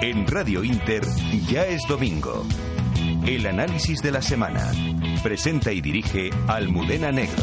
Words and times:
En 0.00 0.28
Radio 0.28 0.62
Inter 0.62 1.02
ya 1.48 1.66
es 1.66 1.82
domingo. 1.88 2.46
El 3.26 3.46
análisis 3.46 4.00
de 4.00 4.12
la 4.12 4.22
semana. 4.22 4.70
Presenta 5.24 5.72
y 5.72 5.80
dirige 5.80 6.30
Almudena 6.46 7.10
Negro. 7.10 7.42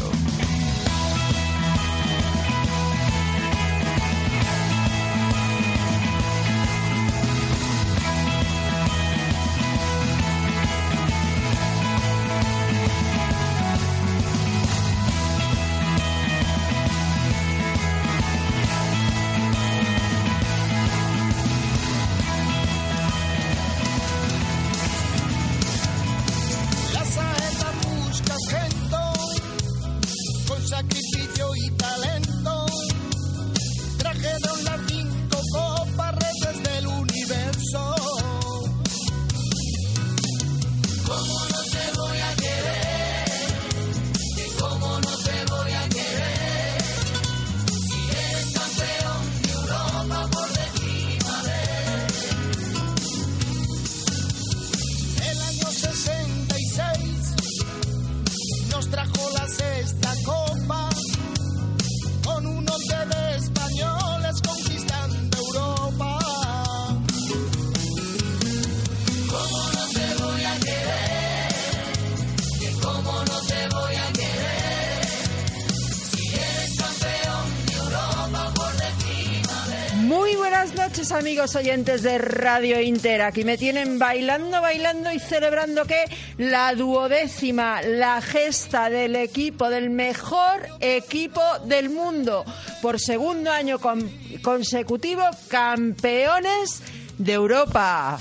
Oyentes 81.54 82.02
de 82.02 82.18
Radio 82.18 82.80
Inter. 82.80 83.22
Aquí 83.22 83.44
me 83.44 83.56
tienen 83.56 83.98
bailando, 83.98 84.60
bailando 84.60 85.12
y 85.12 85.18
celebrando 85.20 85.84
que 85.84 86.04
la 86.38 86.74
duodécima, 86.74 87.82
la 87.82 88.20
gesta 88.20 88.90
del 88.90 89.14
equipo, 89.16 89.68
del 89.70 89.90
mejor 89.90 90.66
equipo 90.80 91.42
del 91.66 91.90
mundo. 91.90 92.44
Por 92.82 92.98
segundo 92.98 93.50
año 93.52 93.78
con- 93.78 94.10
consecutivo, 94.42 95.22
campeones 95.48 96.82
de 97.18 97.32
Europa. 97.34 98.18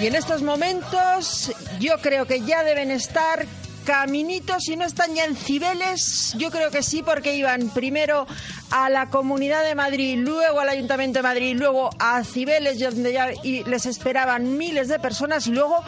Y 0.00 0.06
en 0.06 0.14
estos 0.14 0.42
momentos 0.42 1.52
yo 1.78 1.98
creo 2.00 2.26
que 2.26 2.40
ya 2.42 2.64
deben 2.64 2.90
estar 2.90 3.44
caminitos, 3.90 4.62
si 4.62 4.76
no 4.76 4.84
están 4.84 5.16
ya 5.16 5.24
en 5.24 5.34
Cibeles, 5.34 6.32
yo 6.38 6.52
creo 6.52 6.70
que 6.70 6.80
sí, 6.80 7.02
porque 7.02 7.34
iban 7.34 7.70
primero 7.70 8.24
a 8.70 8.88
la 8.88 9.10
Comunidad 9.10 9.64
de 9.64 9.74
Madrid, 9.74 10.16
luego 10.16 10.60
al 10.60 10.68
Ayuntamiento 10.68 11.18
de 11.18 11.22
Madrid, 11.24 11.56
luego 11.58 11.90
a 11.98 12.22
Cibeles, 12.22 12.78
donde 12.78 13.12
ya 13.12 13.32
y 13.42 13.64
les 13.64 13.86
esperaban 13.86 14.56
miles 14.56 14.86
de 14.86 15.00
personas, 15.00 15.48
luego 15.48 15.82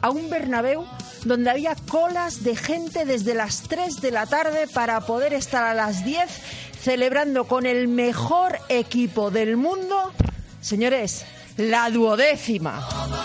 a 0.00 0.10
un 0.10 0.30
Bernabéu 0.30 0.86
donde 1.24 1.50
había 1.50 1.74
colas 1.88 2.44
de 2.44 2.54
gente 2.54 3.04
desde 3.04 3.34
las 3.34 3.62
3 3.62 4.02
de 4.02 4.12
la 4.12 4.26
tarde 4.26 4.68
para 4.72 5.00
poder 5.00 5.32
estar 5.32 5.64
a 5.64 5.74
las 5.74 6.04
10 6.04 6.30
celebrando 6.80 7.48
con 7.48 7.66
el 7.66 7.88
mejor 7.88 8.56
equipo 8.68 9.32
del 9.32 9.56
mundo, 9.56 10.12
señores, 10.60 11.26
la 11.56 11.90
duodécima. 11.90 13.17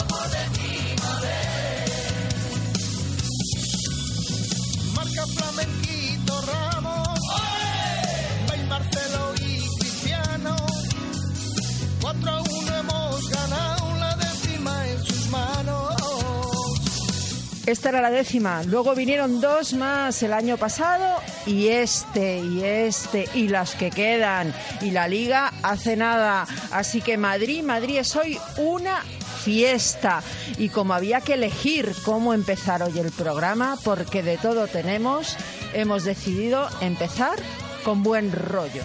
Esta 17.66 17.90
era 17.90 18.02
la 18.02 18.12
décima. 18.12 18.64
Luego 18.64 18.94
vinieron 18.94 19.40
dos 19.40 19.74
más 19.74 20.22
el 20.22 20.34
año 20.34 20.58
pasado 20.58 21.22
y 21.46 21.70
este 21.70 22.40
y 22.40 22.64
este 22.64 23.30
y 23.34 23.48
las 23.48 23.76
que 23.76 23.90
quedan. 23.90 24.54
Y 24.82 24.92
la 24.92 25.08
liga 25.08 25.54
hace 25.64 25.96
nada. 25.96 26.46
Así 26.72 27.02
que 27.02 27.18
Madrid, 27.18 27.64
Madrid 27.64 28.00
es 28.00 28.16
hoy 28.18 28.38
una 28.58 29.02
fiesta. 29.44 30.22
Y 30.58 30.70
como 30.70 30.94
había 30.94 31.22
que 31.22 31.36
elegir 31.36 31.94
cómo 32.04 32.34
empezar 32.34 32.84
hoy 32.84 33.00
el 33.00 33.12
programa, 33.12 33.78
porque 33.84 34.24
de 34.24 34.38
todo 34.38 34.68
tenemos, 34.68 35.38
hemos 35.74 36.04
decidido 36.04 36.68
empezar 36.82 37.40
con 37.86 38.04
buen 38.04 38.32
rollo. 38.32 38.84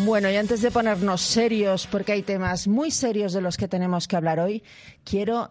Bueno, 0.00 0.30
y 0.30 0.36
antes 0.36 0.60
de 0.60 0.70
ponernos 0.70 1.22
serios, 1.22 1.86
porque 1.86 2.12
hay 2.12 2.22
temas 2.22 2.68
muy 2.68 2.90
serios 2.90 3.32
de 3.32 3.40
los 3.40 3.56
que 3.56 3.66
tenemos 3.66 4.06
que 4.06 4.16
hablar 4.16 4.40
hoy, 4.40 4.62
quiero 5.04 5.50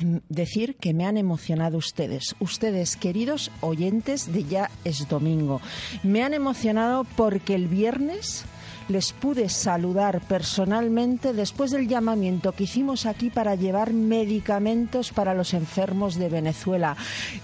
em, 0.00 0.20
decir 0.30 0.76
que 0.76 0.94
me 0.94 1.04
han 1.04 1.18
emocionado 1.18 1.76
ustedes, 1.76 2.34
ustedes 2.40 2.96
queridos 2.96 3.50
oyentes 3.60 4.32
de 4.32 4.44
Ya 4.44 4.70
es 4.84 5.06
Domingo. 5.08 5.60
Me 6.02 6.22
han 6.22 6.32
emocionado 6.32 7.04
porque 7.16 7.54
el 7.54 7.68
viernes 7.68 8.46
les 8.88 9.12
pude 9.12 9.48
saludar 9.48 10.20
personalmente 10.20 11.32
después 11.32 11.70
del 11.70 11.88
llamamiento 11.88 12.52
que 12.52 12.64
hicimos 12.64 13.06
aquí 13.06 13.30
para 13.30 13.54
llevar 13.54 13.92
medicamentos 13.92 15.12
para 15.12 15.34
los 15.34 15.54
enfermos 15.54 16.16
de 16.16 16.28
Venezuela. 16.28 16.96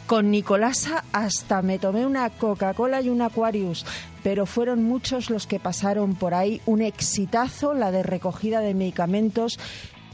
Con 0.07 0.31
Nicolasa 0.31 1.05
hasta 1.13 1.63
me 1.63 1.79
tomé 1.79 2.07
una 2.07 2.29
Coca-Cola 2.31 3.01
y 3.01 3.09
un 3.09 3.23
Aquarius, 3.23 3.87
pero 4.29 4.45
fueron 4.45 4.85
muchos 4.85 5.31
los 5.31 5.47
que 5.47 5.59
pasaron 5.59 6.15
por 6.15 6.35
ahí. 6.35 6.61
Un 6.67 6.83
exitazo, 6.83 7.73
la 7.73 7.91
de 7.91 8.03
recogida 8.03 8.61
de 8.61 8.75
medicamentos 8.75 9.59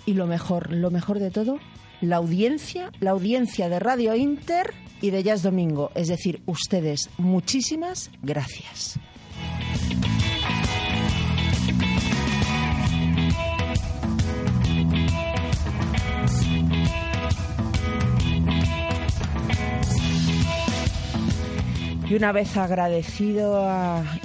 y 0.06 0.12
lo 0.12 0.28
mejor, 0.28 0.72
lo 0.72 0.92
mejor 0.92 1.18
de 1.18 1.32
todo, 1.32 1.58
la 2.00 2.18
audiencia, 2.18 2.92
la 3.00 3.10
audiencia 3.10 3.68
de 3.68 3.80
Radio 3.80 4.14
Inter 4.14 4.72
y 5.00 5.10
de 5.10 5.24
Jazz 5.24 5.42
Domingo, 5.42 5.90
es 5.96 6.06
decir, 6.06 6.42
ustedes, 6.46 7.10
muchísimas 7.18 8.12
gracias. 8.22 9.00
Y 22.14 22.16
una 22.16 22.30
vez 22.30 22.56
agradecido 22.56 23.66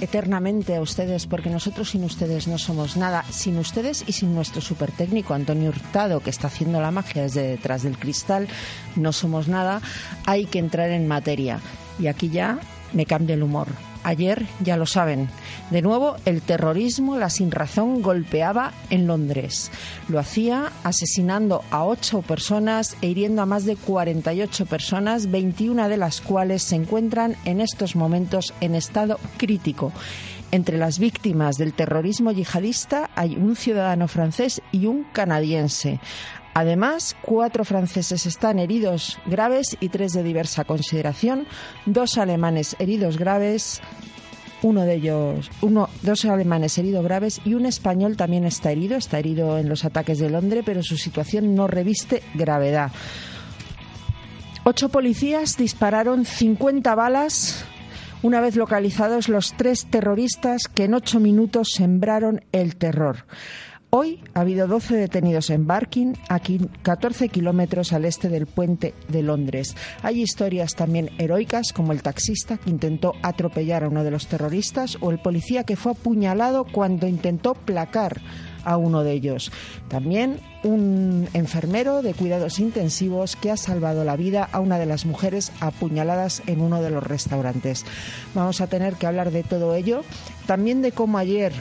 eternamente 0.00 0.76
a 0.76 0.80
ustedes, 0.80 1.26
porque 1.26 1.50
nosotros 1.50 1.90
sin 1.90 2.04
ustedes 2.04 2.46
no 2.46 2.56
somos 2.56 2.96
nada, 2.96 3.24
sin 3.30 3.58
ustedes 3.58 4.04
y 4.06 4.12
sin 4.12 4.32
nuestro 4.32 4.60
super 4.60 4.92
técnico 4.92 5.34
Antonio 5.34 5.70
Hurtado, 5.70 6.20
que 6.20 6.30
está 6.30 6.46
haciendo 6.46 6.80
la 6.80 6.92
magia 6.92 7.22
desde 7.22 7.42
detrás 7.42 7.82
del 7.82 7.98
cristal, 7.98 8.46
no 8.94 9.10
somos 9.12 9.48
nada, 9.48 9.82
hay 10.24 10.46
que 10.46 10.60
entrar 10.60 10.90
en 10.90 11.08
materia. 11.08 11.58
Y 11.98 12.06
aquí 12.06 12.28
ya 12.28 12.60
me 12.92 13.06
cambia 13.06 13.34
el 13.34 13.42
humor. 13.42 13.66
Ayer, 14.02 14.46
ya 14.60 14.76
lo 14.76 14.86
saben, 14.86 15.28
de 15.70 15.82
nuevo 15.82 16.16
el 16.24 16.40
terrorismo, 16.40 17.16
la 17.16 17.28
sinrazón, 17.28 18.00
golpeaba 18.00 18.72
en 18.88 19.06
Londres. 19.06 19.70
Lo 20.08 20.18
hacía 20.18 20.72
asesinando 20.84 21.62
a 21.70 21.84
ocho 21.84 22.22
personas 22.22 22.96
e 23.02 23.08
hiriendo 23.08 23.42
a 23.42 23.46
más 23.46 23.64
de 23.66 23.76
48 23.76 24.66
personas, 24.66 25.30
21 25.30 25.88
de 25.88 25.96
las 25.96 26.20
cuales 26.20 26.62
se 26.62 26.76
encuentran 26.76 27.36
en 27.44 27.60
estos 27.60 27.94
momentos 27.94 28.54
en 28.60 28.74
estado 28.74 29.18
crítico. 29.36 29.92
Entre 30.52 30.78
las 30.78 30.98
víctimas 30.98 31.56
del 31.56 31.74
terrorismo 31.74 32.32
yihadista 32.32 33.10
hay 33.14 33.36
un 33.36 33.54
ciudadano 33.54 34.08
francés 34.08 34.60
y 34.72 34.86
un 34.86 35.04
canadiense. 35.04 36.00
Además, 36.54 37.16
cuatro 37.22 37.64
franceses 37.64 38.26
están 38.26 38.58
heridos 38.58 39.18
graves 39.26 39.76
y 39.80 39.88
tres 39.88 40.12
de 40.12 40.22
diversa 40.22 40.64
consideración, 40.64 41.46
dos 41.86 42.18
alemanes 42.18 42.74
heridos 42.78 43.18
graves, 43.18 43.80
uno 44.62 44.82
de 44.82 44.94
ellos, 44.94 45.50
uno, 45.62 45.88
dos 46.02 46.24
alemanes 46.24 46.76
heridos 46.76 47.04
graves 47.04 47.40
y 47.44 47.54
un 47.54 47.66
español 47.66 48.16
también 48.16 48.44
está 48.44 48.72
herido, 48.72 48.96
está 48.96 49.18
herido 49.18 49.58
en 49.58 49.68
los 49.68 49.84
ataques 49.84 50.18
de 50.18 50.28
Londres, 50.28 50.64
pero 50.66 50.82
su 50.82 50.96
situación 50.96 51.54
no 51.54 51.66
reviste 51.66 52.22
gravedad. 52.34 52.90
Ocho 54.64 54.90
policías 54.90 55.56
dispararon 55.56 56.24
50 56.24 56.94
balas 56.94 57.64
una 58.22 58.40
vez 58.40 58.56
localizados 58.56 59.28
los 59.28 59.54
tres 59.54 59.86
terroristas 59.88 60.64
que 60.68 60.84
en 60.84 60.94
ocho 60.94 61.20
minutos 61.20 61.68
sembraron 61.74 62.42
el 62.52 62.76
terror. 62.76 63.24
Hoy 63.92 64.20
ha 64.34 64.42
habido 64.42 64.68
12 64.68 64.94
detenidos 64.94 65.50
en 65.50 65.66
Barking, 65.66 66.12
aquí 66.28 66.60
14 66.82 67.28
kilómetros 67.28 67.92
al 67.92 68.04
este 68.04 68.28
del 68.28 68.46
puente 68.46 68.94
de 69.08 69.24
Londres. 69.24 69.74
Hay 70.04 70.22
historias 70.22 70.76
también 70.76 71.10
heroicas, 71.18 71.72
como 71.72 71.90
el 71.90 72.00
taxista 72.00 72.56
que 72.56 72.70
intentó 72.70 73.14
atropellar 73.22 73.82
a 73.82 73.88
uno 73.88 74.04
de 74.04 74.12
los 74.12 74.28
terroristas 74.28 74.96
o 75.00 75.10
el 75.10 75.18
policía 75.18 75.64
que 75.64 75.74
fue 75.74 75.90
apuñalado 75.90 76.66
cuando 76.70 77.08
intentó 77.08 77.54
placar 77.54 78.20
a 78.62 78.76
uno 78.76 79.02
de 79.02 79.10
ellos. 79.10 79.50
También 79.88 80.38
un 80.62 81.28
enfermero 81.32 82.02
de 82.02 82.14
cuidados 82.14 82.60
intensivos 82.60 83.34
que 83.34 83.50
ha 83.50 83.56
salvado 83.56 84.04
la 84.04 84.14
vida 84.14 84.48
a 84.52 84.60
una 84.60 84.78
de 84.78 84.86
las 84.86 85.04
mujeres 85.04 85.50
apuñaladas 85.58 86.44
en 86.46 86.60
uno 86.60 86.80
de 86.80 86.90
los 86.90 87.02
restaurantes. 87.02 87.84
Vamos 88.36 88.60
a 88.60 88.68
tener 88.68 88.94
que 88.94 89.08
hablar 89.08 89.32
de 89.32 89.42
todo 89.42 89.74
ello, 89.74 90.04
también 90.46 90.80
de 90.80 90.92
cómo 90.92 91.18
ayer 91.18 91.52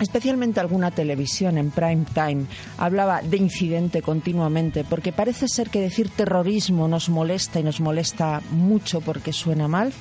especialmente 0.00 0.60
alguna 0.60 0.90
televisión 0.90 1.58
en 1.58 1.70
prime 1.70 2.04
time, 2.14 2.46
hablaba 2.76 3.22
de 3.22 3.36
incidente 3.36 4.02
continuamente, 4.02 4.84
porque 4.84 5.12
parece 5.12 5.48
ser 5.48 5.70
que 5.70 5.80
decir 5.80 6.10
terrorismo 6.10 6.88
nos 6.88 7.08
molesta 7.08 7.60
y 7.60 7.64
nos 7.64 7.80
molesta 7.80 8.42
mucho 8.50 9.00
porque 9.00 9.32
suena 9.32 9.68
mal, 9.68 9.92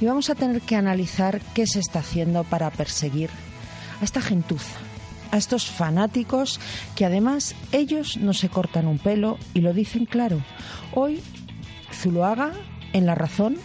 y 0.00 0.06
vamos 0.06 0.30
a 0.30 0.34
tener 0.34 0.60
que 0.60 0.76
analizar 0.76 1.40
qué 1.54 1.66
se 1.66 1.80
está 1.80 2.00
haciendo 2.00 2.44
para 2.44 2.70
perseguir 2.70 3.30
a 4.00 4.04
esta 4.04 4.20
gentuza, 4.20 4.78
a 5.30 5.36
estos 5.36 5.66
fanáticos 5.66 6.60
que 6.96 7.04
además 7.04 7.54
ellos 7.72 8.16
no 8.16 8.32
se 8.32 8.48
cortan 8.48 8.86
un 8.86 8.98
pelo 8.98 9.38
y 9.52 9.60
lo 9.60 9.72
dicen 9.72 10.06
claro. 10.06 10.40
Hoy 10.92 11.20
Zuloaga, 11.92 12.52
en 12.92 13.06
La 13.06 13.14
Razón, 13.14 13.56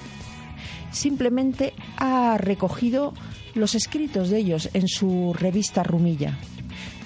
simplemente 0.92 1.74
ha 1.97 2.38
recogido 2.38 3.13
los 3.59 3.75
escritos 3.75 4.29
de 4.29 4.38
ellos 4.38 4.69
en 4.73 4.88
su 4.88 5.33
revista 5.33 5.83
Rumilla. 5.83 6.38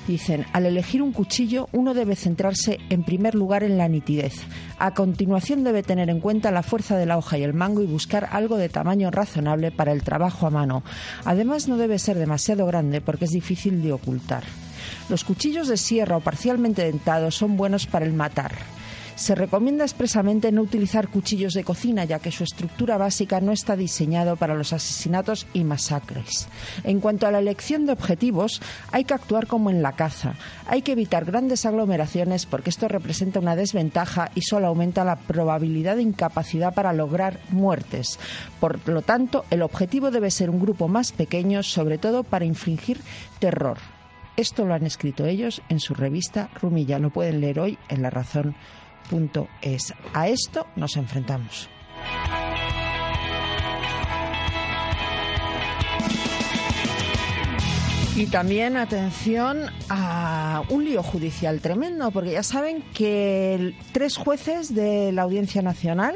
Dicen, 0.07 0.45
al 0.51 0.65
elegir 0.65 1.01
un 1.01 1.13
cuchillo 1.13 1.69
uno 1.71 1.94
debe 1.94 2.17
centrarse 2.17 2.79
en 2.89 3.03
primer 3.03 3.35
lugar 3.35 3.63
en 3.63 3.77
la 3.77 3.88
nitidez. 3.88 4.33
A 4.77 4.94
continuación 4.94 5.63
debe 5.63 5.81
tener 5.81 6.09
en 6.09 6.19
cuenta 6.19 6.51
la 6.51 6.61
fuerza 6.61 6.97
de 6.97 7.05
la 7.05 7.17
hoja 7.17 7.38
y 7.38 7.44
el 7.44 7.53
mango 7.53 7.81
y 7.81 7.85
buscar 7.85 8.27
algo 8.31 8.57
de 8.57 8.67
tamaño 8.67 9.11
razonable 9.11 9.71
para 9.71 9.94
el 9.94 10.03
trabajo 10.03 10.45
a 10.45 10.50
mano. 10.50 10.83
Además 11.23 11.69
no 11.69 11.77
debe 11.77 12.00
ser 12.00 12.17
demasiado 12.17 12.65
grande 12.65 13.00
porque 13.00 13.25
es 13.25 13.31
difícil 13.31 13.81
de 13.81 13.94
ocultar. 13.94 14.44
Los 15.07 15.23
cuchillos 15.23 15.69
de 15.69 15.77
sierra 15.77 16.17
o 16.17 16.21
parcialmente 16.21 16.83
dentados 16.83 17.35
son 17.35 17.55
buenos 17.55 17.88
para 17.88 18.05
el 18.05 18.13
matar. 18.13 18.51
Se 19.15 19.36
recomienda 19.36 19.83
expresamente 19.83 20.51
no 20.51 20.62
utilizar 20.62 21.07
cuchillos 21.07 21.54
de 21.54 21.63
cocina, 21.63 22.04
ya 22.04 22.19
que 22.19 22.31
su 22.31 22.44
estructura 22.44 22.98
básica 22.98 23.39
no 23.42 23.51
está 23.51 23.75
diseñado 23.75 24.36
para 24.38 24.56
los 24.56 24.74
asesinatos 24.74 25.45
y 25.54 25.63
masacres. 25.63 26.48
En 26.83 27.00
cuanto 27.00 27.27
a 27.27 27.31
la 27.31 27.39
elección 27.39 27.86
de 27.86 27.92
objetivos, 27.92 28.62
hay 28.92 29.04
que 29.04 29.13
actuar 29.13 29.45
como 29.45 29.69
en 29.69 29.83
la 29.83 29.92
caza. 29.94 30.33
Hay 30.65 30.81
que 30.81 30.94
evitar 30.94 31.25
grandes 31.25 31.65
aglomeraciones 31.65 32.48
porque 32.48 32.71
esto 32.71 32.88
representa 32.88 33.39
una 33.39 33.56
desventaja 33.56 34.31
y 34.33 34.42
solo 34.42 34.68
aumenta 34.68 35.06
la 35.06 35.15
probabilidad 35.15 35.95
de 35.95 36.01
incapacidad 36.01 36.74
para 36.74 36.92
lograr 36.92 37.39
muertes. 37.50 38.19
Por 38.60 38.88
lo 38.89 39.04
tanto, 39.04 39.45
el 39.51 39.62
objetivo 39.62 40.10
debe 40.10 40.31
ser 40.31 40.50
un 40.50 40.60
grupo 40.60 40.88
más 40.88 41.12
pequeño, 41.12 41.62
sobre 41.62 42.00
todo 42.00 42.24
para 42.24 42.45
infligir 42.45 43.00
terror. 43.39 43.77
Esto 44.36 44.65
lo 44.65 44.74
han 44.74 44.86
escrito 44.88 45.27
ellos 45.27 45.62
en 45.69 45.80
su 45.80 45.94
revista 45.94 46.50
Rumilla. 46.60 46.98
Lo 46.98 47.12
pueden 47.12 47.39
leer 47.39 47.60
hoy 47.60 47.77
en 47.89 48.01
La 48.01 48.10
Razón 48.10 48.56
es. 49.61 49.94
A 50.13 50.27
esto 50.27 50.67
nos 50.75 50.95
enfrentamos. 50.97 51.69
Y 58.15 58.27
también 58.27 58.77
atención 58.77 59.71
a 59.89 60.61
un 60.69 60.85
lío 60.85 61.01
judicial 61.01 61.61
tremendo, 61.61 62.11
porque 62.11 62.31
ya 62.31 62.44
saben 62.44 62.83
que 62.94 63.75
tres 63.91 64.17
jueces 64.17 64.75
de 64.75 65.11
la 65.11 65.23
Audiencia 65.23 65.63
Nacional, 65.63 66.15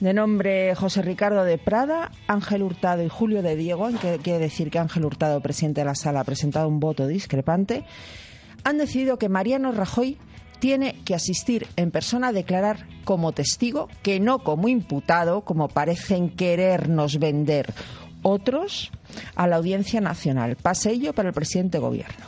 de 0.00 0.14
nombre 0.14 0.74
José 0.74 1.02
Ricardo 1.02 1.44
de 1.44 1.58
Prada, 1.58 2.10
Ángel 2.28 2.62
Hurtado 2.62 3.04
y 3.04 3.10
Julio 3.10 3.42
de 3.42 3.56
Diego, 3.56 3.90
en 3.90 3.98
que 3.98 4.18
quiere 4.22 4.38
decir 4.38 4.70
que 4.70 4.78
Ángel 4.78 5.04
Hurtado, 5.04 5.42
presidente 5.42 5.82
de 5.82 5.84
la 5.84 5.94
sala, 5.94 6.20
ha 6.20 6.24
presentado 6.24 6.66
un 6.66 6.80
voto 6.80 7.06
discrepante, 7.06 7.84
han 8.64 8.78
decidido 8.78 9.18
que 9.18 9.28
Mariano 9.28 9.70
Rajoy 9.72 10.18
tiene 10.62 10.94
que 11.04 11.16
asistir 11.16 11.66
en 11.74 11.90
persona 11.90 12.28
a 12.28 12.32
declarar 12.32 12.86
como 13.02 13.32
testigo, 13.32 13.88
que 14.04 14.20
no 14.20 14.44
como 14.44 14.68
imputado, 14.68 15.40
como 15.40 15.66
parecen 15.66 16.30
querernos 16.30 17.18
vender 17.18 17.74
otros, 18.22 18.92
a 19.34 19.48
la 19.48 19.56
Audiencia 19.56 20.00
Nacional. 20.00 20.54
Pase 20.54 20.92
ello 20.92 21.14
para 21.14 21.30
el 21.30 21.34
presidente 21.34 21.78
de 21.78 21.82
Gobierno. 21.82 22.26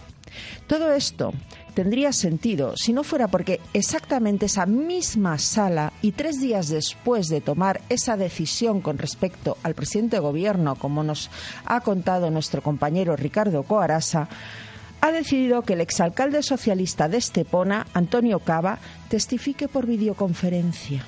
Todo 0.66 0.92
esto 0.92 1.32
tendría 1.74 2.12
sentido 2.12 2.76
si 2.76 2.92
no 2.92 3.04
fuera 3.04 3.28
porque 3.28 3.60
exactamente 3.72 4.46
esa 4.46 4.66
misma 4.66 5.38
sala 5.38 5.92
y 6.02 6.10
tres 6.10 6.40
días 6.40 6.68
después 6.68 7.28
de 7.28 7.40
tomar 7.40 7.82
esa 7.88 8.16
decisión 8.16 8.80
con 8.80 8.98
respecto 8.98 9.58
al 9.62 9.76
presidente 9.76 10.16
de 10.16 10.22
Gobierno, 10.22 10.74
como 10.74 11.04
nos 11.04 11.30
ha 11.66 11.82
contado 11.82 12.32
nuestro 12.32 12.62
compañero 12.62 13.14
Ricardo 13.14 13.62
Coarasa, 13.62 14.28
ha 15.04 15.12
decidido 15.12 15.60
que 15.60 15.74
el 15.74 15.82
exalcalde 15.82 16.42
socialista 16.42 17.10
de 17.10 17.18
Estepona, 17.18 17.86
Antonio 17.92 18.38
Cava, 18.38 18.78
testifique 19.10 19.68
por 19.68 19.86
videoconferencia. 19.86 21.04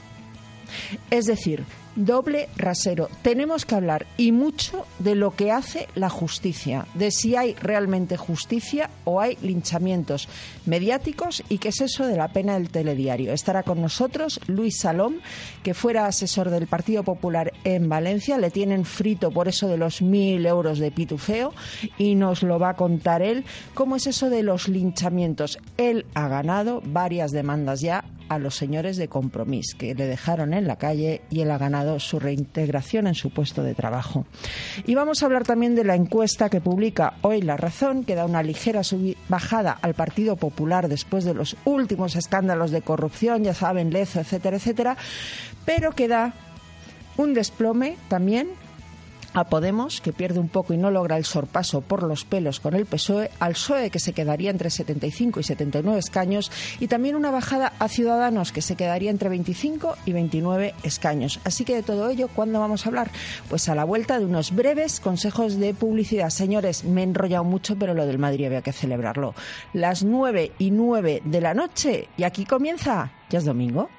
Es 1.11 1.25
decir, 1.25 1.65
doble 1.97 2.49
rasero. 2.57 3.09
Tenemos 3.23 3.65
que 3.65 3.75
hablar 3.75 4.07
y 4.17 4.33
mucho 4.33 4.87
de 4.99 5.15
lo 5.15 5.35
que 5.35 5.51
hace 5.51 5.89
la 5.95 6.11
justicia, 6.11 6.87
de 6.95 7.11
si 7.11 7.35
hay 7.35 7.55
realmente 7.55 8.17
justicia 8.17 8.91
o 9.05 9.21
hay 9.21 9.37
linchamientos 9.43 10.29
mediáticos 10.67 11.43
y 11.49 11.59
qué 11.59 11.69
es 11.69 11.81
eso 11.81 12.07
de 12.07 12.17
la 12.17 12.29
pena 12.29 12.55
del 12.55 12.71
telediario. 12.71 13.33
Estará 13.33 13.63
con 13.63 13.81
nosotros 13.81 14.41
Luis 14.47 14.79
Salom, 14.79 15.15
que 15.63 15.75
fuera 15.75 16.07
asesor 16.07 16.51
del 16.51 16.67
Partido 16.67 17.03
Popular 17.03 17.53
en 17.65 17.89
Valencia. 17.89 18.39
Le 18.39 18.51
tienen 18.51 18.85
frito 18.85 19.31
por 19.31 19.49
eso 19.49 19.69
de 19.69 19.79
los 19.79 20.03
mil 20.03 20.45
euros 20.47 20.79
de 20.79 20.91
pitufeo 20.91 21.53
y 21.99 22.15
nos 22.15 22.43
lo 22.43 22.59
va 22.59 22.71
a 22.71 22.77
contar 22.77 23.23
él. 23.23 23.45
¿Cómo 23.75 23.97
es 23.97 24.07
eso 24.07 24.31
de 24.31 24.43
los 24.43 24.69
linchamientos? 24.69 25.59
Él 25.77 26.07
ha 26.15 26.29
ganado 26.29 26.83
varias 26.85 27.33
demandas 27.33 27.81
ya 27.81 28.05
a 28.29 28.39
los 28.39 28.57
señores 28.57 28.97
de 28.97 29.09
Compromís, 29.09 29.75
que 29.75 29.95
le 29.95 30.07
dejaron 30.07 30.53
en 30.53 30.67
la 30.67 30.77
calle 30.77 31.23
y 31.31 31.41
él 31.41 31.51
ha 31.51 31.59
ganado 31.59 31.86
su 31.99 32.19
reintegración 32.19 33.07
en 33.07 33.15
su 33.15 33.31
puesto 33.31 33.63
de 33.63 33.75
trabajo. 33.75 34.27
Y 34.87 34.95
vamos 34.95 35.23
a 35.23 35.27
hablar 35.27 35.45
también 35.45 35.75
de 35.75 35.85
la 35.85 35.95
encuesta 35.95 36.49
que 36.49 36.61
publica 36.61 37.15
hoy 37.23 37.43
La 37.43 37.57
Razón, 37.57 38.05
que 38.05 38.15
da 38.15 38.27
una 38.27 38.43
ligera 38.43 38.83
bajada 39.29 39.79
al 39.81 39.95
Partido 39.95 40.37
Popular 40.37 40.89
después 40.89 41.25
de 41.25 41.35
los 41.35 41.57
últimos 41.65 42.17
escándalos 42.17 42.71
de 42.71 42.83
corrupción, 42.83 43.45
ya 43.45 43.55
saben, 43.55 43.93
Lezo, 43.93 44.21
etcétera, 44.21 44.57
etcétera, 44.57 44.97
pero 45.65 45.93
que 45.93 46.09
da 46.09 46.35
un 47.17 47.35
desplome 47.35 47.97
también 48.09 48.49
a 49.37 49.45
Podemos, 49.45 50.01
que 50.01 50.15
pierde 50.15 50.41
un 50.41 50.49
poco 50.49 50.73
y 50.73 50.79
no 50.79 50.91
logra 50.91 51.19
el 51.19 51.27
sorpaso 51.27 51.83
por 51.83 52.03
los 52.03 52.25
pelos 52.25 52.59
con 52.59 52.73
el 52.73 52.87
PSOE, 52.87 53.31
al 53.39 53.53
PSOE, 53.53 53.91
que 53.91 53.99
se 53.99 54.15
quedaría 54.15 54.51
entre 54.51 54.71
75 54.71 55.41
y 55.41 55.43
79 55.43 55.99
escaños, 55.99 56.51
y 56.81 56.87
también 56.87 57.17
una 57.17 57.31
bajada 57.31 57.75
a 57.79 57.89
Ciudadanos, 57.89 58.51
que 58.51 58.63
se 58.63 58.77
quedaría 58.77 59.11
entre 59.11 59.29
25 59.29 59.97
y 60.07 60.13
29 60.15 60.75
escaños. 60.85 61.39
Así 61.45 61.67
que 61.67 61.75
de 61.75 61.83
todo 61.83 62.09
ello, 62.09 62.29
¿cuándo 62.35 62.61
vamos 62.61 62.87
a 62.87 62.89
hablar? 62.89 63.11
Pues 63.51 63.69
a 63.69 63.75
la 63.75 63.85
vuelta 63.85 64.19
de 64.19 64.25
unos 64.25 64.55
breves 64.55 65.01
consejos 65.01 65.59
de 65.59 65.75
publicidad. 65.75 66.31
Señores, 66.31 66.85
me 66.85 67.03
he 67.03 67.05
enrollado 67.05 67.45
mucho, 67.45 67.77
pero 67.79 67.93
lo 67.93 68.07
del 68.07 68.19
Madrid 68.19 68.47
había 68.47 68.63
que 68.63 68.73
celebrarlo. 68.73 69.35
Las 69.75 70.03
9 70.03 70.53
y 70.59 70.71
9 70.71 71.21
de 71.27 71.41
la 71.43 71.53
noche, 71.53 72.09
y 72.17 72.23
aquí 72.23 72.47
comienza, 72.47 73.13
ya 73.29 73.39
es 73.39 73.45
domingo. 73.45 73.91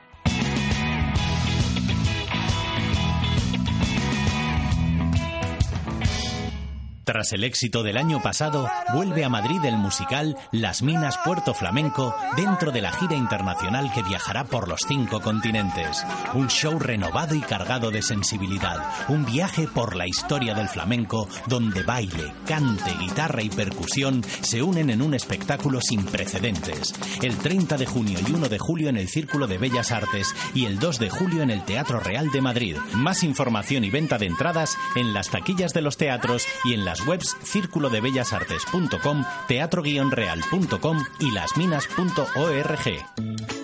Tras 7.07 7.31
el 7.31 7.45
éxito 7.45 7.83
del 7.83 7.95
año 7.95 8.21
pasado, 8.21 8.69
vuelve 8.93 9.23
a 9.23 9.29
Madrid 9.29 9.63
el 9.63 9.77
musical 9.77 10.35
Las 10.51 10.81
Minas 10.81 11.17
Puerto 11.23 11.53
Flamenco 11.53 12.13
dentro 12.35 12.73
de 12.73 12.81
la 12.81 12.91
gira 12.91 13.15
internacional 13.15 13.89
que 13.93 14.03
viajará 14.03 14.43
por 14.43 14.67
los 14.67 14.81
cinco 14.85 15.21
continentes. 15.21 16.05
Un 16.33 16.49
show 16.49 16.77
renovado 16.77 17.33
y 17.33 17.39
cargado 17.39 17.91
de 17.91 18.01
sensibilidad. 18.01 18.83
Un 19.07 19.23
viaje 19.23 19.69
por 19.69 19.95
la 19.95 20.05
historia 20.05 20.53
del 20.53 20.67
flamenco 20.67 21.29
donde 21.47 21.81
baile, 21.83 22.33
cante, 22.45 22.91
guitarra 22.99 23.41
y 23.41 23.49
percusión 23.51 24.21
se 24.41 24.61
unen 24.61 24.89
en 24.89 25.01
un 25.01 25.13
espectáculo 25.13 25.79
sin 25.79 26.03
precedentes. 26.03 26.93
El 27.21 27.37
30 27.37 27.77
de 27.77 27.85
junio 27.85 28.19
y 28.27 28.33
1 28.33 28.49
de 28.49 28.59
julio 28.59 28.89
en 28.89 28.97
el 28.97 29.07
Círculo 29.07 29.47
de 29.47 29.57
Bellas 29.57 29.93
Artes 29.93 30.35
y 30.53 30.65
el 30.65 30.77
2 30.77 30.99
de 30.99 31.09
julio 31.09 31.41
en 31.41 31.51
el 31.51 31.63
Teatro 31.63 32.01
Real 32.01 32.31
de 32.31 32.41
Madrid. 32.41 32.75
Más 32.95 33.23
información 33.23 33.85
y 33.85 33.91
venta 33.91 34.17
de 34.17 34.25
entradas 34.25 34.75
en 34.97 35.13
las 35.13 35.29
taquillas 35.29 35.71
de 35.71 35.81
los 35.81 35.95
teatros 35.95 36.45
y 36.65 36.73
en 36.73 36.83
las 36.83 36.96
webs 37.05 37.35
círculodebellasartes.com, 37.43 39.25
teatro-real.com 39.47 41.05
y 41.19 41.31
lasminas.org. 41.31 42.77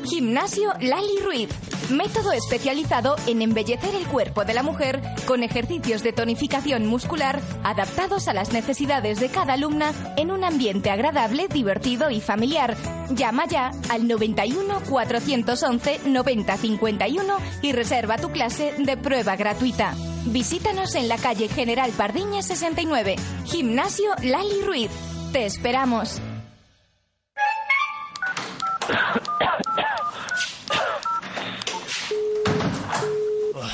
Gimnasio 0.06 0.74
Lali 0.82 1.20
Ruiz. 1.24 1.50
Método 1.90 2.32
especializado 2.32 3.16
en 3.28 3.42
embellecer 3.42 3.96
el 3.96 4.06
cuerpo 4.08 4.46
de 4.46 4.54
la 4.54 4.64
mujer 4.64 5.02
con 5.26 5.44
ejercicios 5.44 6.04
de 6.04 6.14
tonificación 6.14 6.86
muscular 6.86 7.42
adaptados 7.64 8.28
a 8.28 8.34
las 8.34 8.54
necesidades 8.54 9.20
de 9.20 9.30
cada 9.30 9.54
alumna 9.54 9.92
en 10.18 10.32
un 10.32 10.44
ambiente 10.44 10.92
agradable, 10.92 11.48
divertido 11.48 12.10
y 12.10 12.22
familiar. 12.22 12.76
Llama 13.10 13.46
ya 13.48 13.72
al 13.90 14.08
91 14.08 14.82
411 14.90 16.02
90 16.06 16.58
51 16.58 17.38
y 17.62 17.72
reserva 17.72 18.18
tu 18.18 18.32
clase 18.32 18.74
de 18.78 18.98
prueba 18.98 19.36
gratuita. 19.36 19.96
Visítanos 20.26 20.96
en 20.96 21.08
la 21.08 21.18
calle 21.18 21.48
General 21.50 21.92
Pardiña 21.92 22.42
69. 22.42 23.16
Gimnasio 23.46 24.12
Lali 24.22 24.62
Ruiz. 24.66 24.90
Te 25.32 25.46
esperamos. 25.46 26.22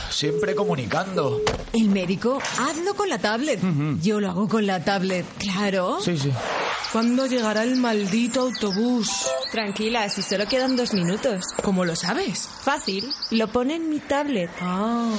Siempre 0.10 0.54
comunicando. 0.54 1.42
El 1.72 1.90
médico, 1.90 2.42
hazlo 2.60 2.94
con 2.94 3.08
la 3.10 3.20
tablet. 3.20 3.60
Yo 4.02 4.20
lo 4.20 4.30
hago 4.30 4.50
con 4.50 4.66
la 4.66 4.84
tablet, 4.84 5.26
claro. 5.38 6.00
Sí, 6.02 6.18
sí. 6.18 6.32
¿Cuándo 6.92 7.26
llegará 7.28 7.64
el 7.64 7.76
maldito 7.78 8.42
autobús? 8.42 9.10
Tranquila, 9.52 10.10
si 10.10 10.22
solo 10.22 10.46
quedan 10.48 10.76
dos 10.76 10.94
minutos. 10.94 11.46
¿Cómo 11.64 11.86
lo 11.86 11.96
sabes? 11.96 12.50
Fácil, 12.62 13.10
lo 13.32 13.48
pone 13.52 13.76
en 13.76 13.90
mi 13.90 14.00
tablet. 14.00 14.50
Ah. 14.60 15.12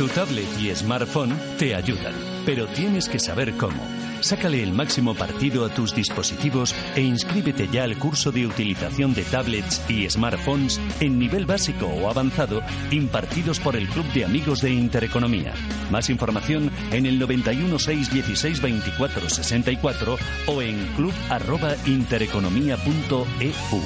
Tu 0.00 0.08
tablet 0.08 0.48
y 0.58 0.74
smartphone 0.74 1.38
te 1.58 1.74
ayudan, 1.74 2.14
pero 2.46 2.66
tienes 2.68 3.06
que 3.06 3.18
saber 3.18 3.52
cómo. 3.58 3.82
Sácale 4.20 4.62
el 4.62 4.72
máximo 4.72 5.14
partido 5.14 5.66
a 5.66 5.68
tus 5.68 5.94
dispositivos 5.94 6.74
e 6.96 7.02
inscríbete 7.02 7.68
ya 7.68 7.84
al 7.84 7.98
curso 7.98 8.32
de 8.32 8.46
utilización 8.46 9.12
de 9.12 9.24
tablets 9.24 9.82
y 9.90 10.08
smartphones 10.08 10.80
en 11.00 11.18
nivel 11.18 11.44
básico 11.44 11.86
o 11.86 12.08
avanzado 12.08 12.62
impartidos 12.90 13.60
por 13.60 13.76
el 13.76 13.90
Club 13.90 14.06
de 14.14 14.24
Amigos 14.24 14.62
de 14.62 14.70
Intereconomía. 14.70 15.52
Más 15.90 16.08
información 16.08 16.70
en 16.92 17.04
el 17.04 17.18
91 17.18 17.78
616 17.78 18.62
24 18.62 19.28
64 19.28 20.16
o 20.46 20.62
en 20.62 20.78
club@intereconomía.eu. 20.96 23.82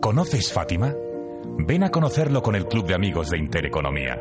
¿Conoces 0.00 0.52
Fátima? 0.52 0.94
Ven 1.66 1.82
a 1.82 1.90
conocerlo 1.90 2.42
con 2.42 2.54
el 2.54 2.66
Club 2.66 2.86
de 2.86 2.94
Amigos 2.94 3.28
de 3.28 3.38
Intereconomía. 3.38 4.18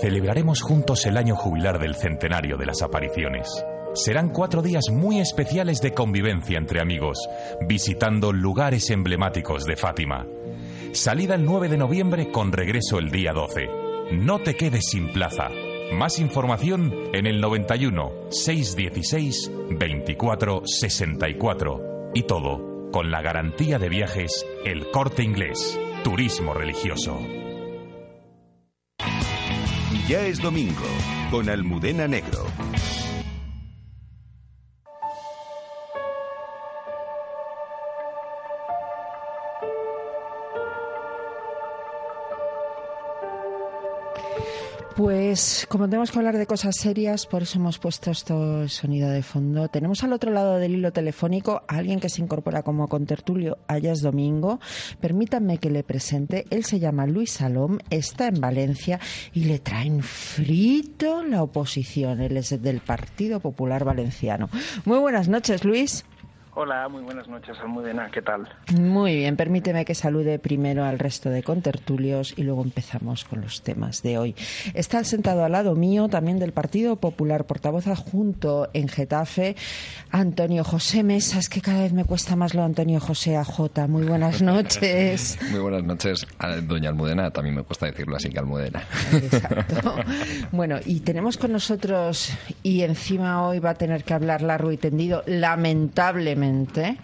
Celebraremos 0.00 0.60
juntos 0.60 1.06
el 1.06 1.16
año 1.16 1.36
jubilar 1.36 1.78
del 1.78 1.94
centenario 1.94 2.56
de 2.56 2.66
las 2.66 2.82
apariciones. 2.82 3.48
Serán 3.94 4.30
cuatro 4.30 4.60
días 4.60 4.84
muy 4.90 5.20
especiales 5.20 5.80
de 5.80 5.92
convivencia 5.92 6.58
entre 6.58 6.80
amigos, 6.80 7.18
visitando 7.68 8.32
lugares 8.32 8.90
emblemáticos 8.90 9.66
de 9.66 9.76
Fátima. 9.76 10.26
Salida 10.92 11.36
el 11.36 11.44
9 11.44 11.68
de 11.68 11.78
noviembre 11.78 12.32
con 12.32 12.50
regreso 12.50 12.98
el 12.98 13.10
día 13.10 13.32
12. 13.32 13.68
No 14.12 14.40
te 14.40 14.56
quedes 14.56 14.86
sin 14.86 15.12
plaza. 15.12 15.48
Más 15.92 16.18
información 16.18 16.92
en 17.12 17.26
el 17.26 17.40
91 17.40 18.30
616 18.30 19.52
24 19.78 20.62
64. 20.64 22.10
Y 22.14 22.24
todo 22.24 22.90
con 22.90 23.12
la 23.12 23.22
garantía 23.22 23.78
de 23.78 23.88
viajes 23.88 24.44
El 24.64 24.90
Corte 24.90 25.22
Inglés. 25.22 25.78
Turismo 26.04 26.54
religioso. 26.54 27.20
Ya 30.08 30.26
es 30.26 30.40
domingo, 30.40 30.86
con 31.30 31.50
Almudena 31.50 32.08
Negro. 32.08 32.46
Pues 45.00 45.66
como 45.70 45.86
tenemos 45.88 46.10
que 46.10 46.18
hablar 46.18 46.36
de 46.36 46.46
cosas 46.46 46.76
serias, 46.76 47.24
por 47.24 47.40
eso 47.40 47.58
hemos 47.58 47.78
puesto 47.78 48.10
esto 48.10 48.68
sonido 48.68 49.08
de 49.08 49.22
fondo. 49.22 49.66
Tenemos 49.68 50.04
al 50.04 50.12
otro 50.12 50.30
lado 50.30 50.58
del 50.58 50.74
hilo 50.74 50.92
telefónico 50.92 51.62
a 51.68 51.78
alguien 51.78 52.00
que 52.00 52.10
se 52.10 52.20
incorpora 52.20 52.62
como 52.62 52.86
contertulio. 52.86 53.56
Es 53.66 54.02
domingo. 54.02 54.60
Permítanme 55.00 55.56
que 55.56 55.70
le 55.70 55.84
presente. 55.84 56.44
Él 56.50 56.66
se 56.66 56.80
llama 56.80 57.06
Luis 57.06 57.30
Salom, 57.30 57.78
está 57.88 58.28
en 58.28 58.42
Valencia 58.42 59.00
y 59.32 59.44
le 59.44 59.58
traen 59.58 60.02
frito 60.02 61.24
la 61.24 61.42
oposición. 61.44 62.20
Él 62.20 62.36
es 62.36 62.62
del 62.62 62.80
Partido 62.80 63.40
Popular 63.40 63.86
Valenciano. 63.86 64.50
Muy 64.84 64.98
buenas 64.98 65.28
noches, 65.28 65.64
Luis. 65.64 66.04
Hola, 66.52 66.88
muy 66.88 67.02
buenas 67.02 67.28
noches, 67.28 67.56
Almudena. 67.60 68.10
¿Qué 68.10 68.22
tal? 68.22 68.48
Muy 68.76 69.14
bien, 69.14 69.36
permíteme 69.36 69.84
que 69.84 69.94
salude 69.94 70.40
primero 70.40 70.84
al 70.84 70.98
resto 70.98 71.30
de 71.30 71.44
contertulios 71.44 72.34
y 72.36 72.42
luego 72.42 72.62
empezamos 72.64 73.24
con 73.24 73.40
los 73.40 73.62
temas 73.62 74.02
de 74.02 74.18
hoy. 74.18 74.34
Está 74.74 75.04
sentado 75.04 75.44
al 75.44 75.52
lado 75.52 75.76
mío 75.76 76.08
también 76.08 76.40
del 76.40 76.52
Partido 76.52 76.96
Popular, 76.96 77.46
portavoz 77.46 77.86
adjunto 77.86 78.68
en 78.74 78.88
Getafe, 78.88 79.54
Antonio 80.10 80.64
José 80.64 81.04
Mesas, 81.04 81.48
que 81.48 81.60
cada 81.60 81.82
vez 81.82 81.92
me 81.92 82.04
cuesta 82.04 82.34
más 82.34 82.52
lo 82.52 82.62
de 82.62 82.66
Antonio 82.66 82.98
José 82.98 83.36
AJ. 83.36 83.86
Muy 83.88 84.02
buenas 84.04 84.42
noches. 84.42 85.38
Muy 85.52 85.60
buenas 85.60 85.84
noches, 85.84 86.26
a 86.40 86.56
doña 86.56 86.88
Almudena. 86.88 87.30
También 87.30 87.54
me 87.54 87.62
cuesta 87.62 87.86
decirlo 87.86 88.16
así 88.16 88.28
que 88.28 88.40
Almudena. 88.40 88.82
Exacto. 89.12 89.94
Bueno, 90.50 90.78
y 90.84 90.98
tenemos 91.00 91.38
con 91.38 91.52
nosotros, 91.52 92.36
y 92.64 92.82
encima 92.82 93.46
hoy 93.46 93.60
va 93.60 93.70
a 93.70 93.74
tener 93.74 94.02
que 94.02 94.14
hablar 94.14 94.42
largo 94.42 94.72
y 94.72 94.76
tendido, 94.76 95.22
lamentablemente, 95.26 96.39
evidentemente 96.42 96.98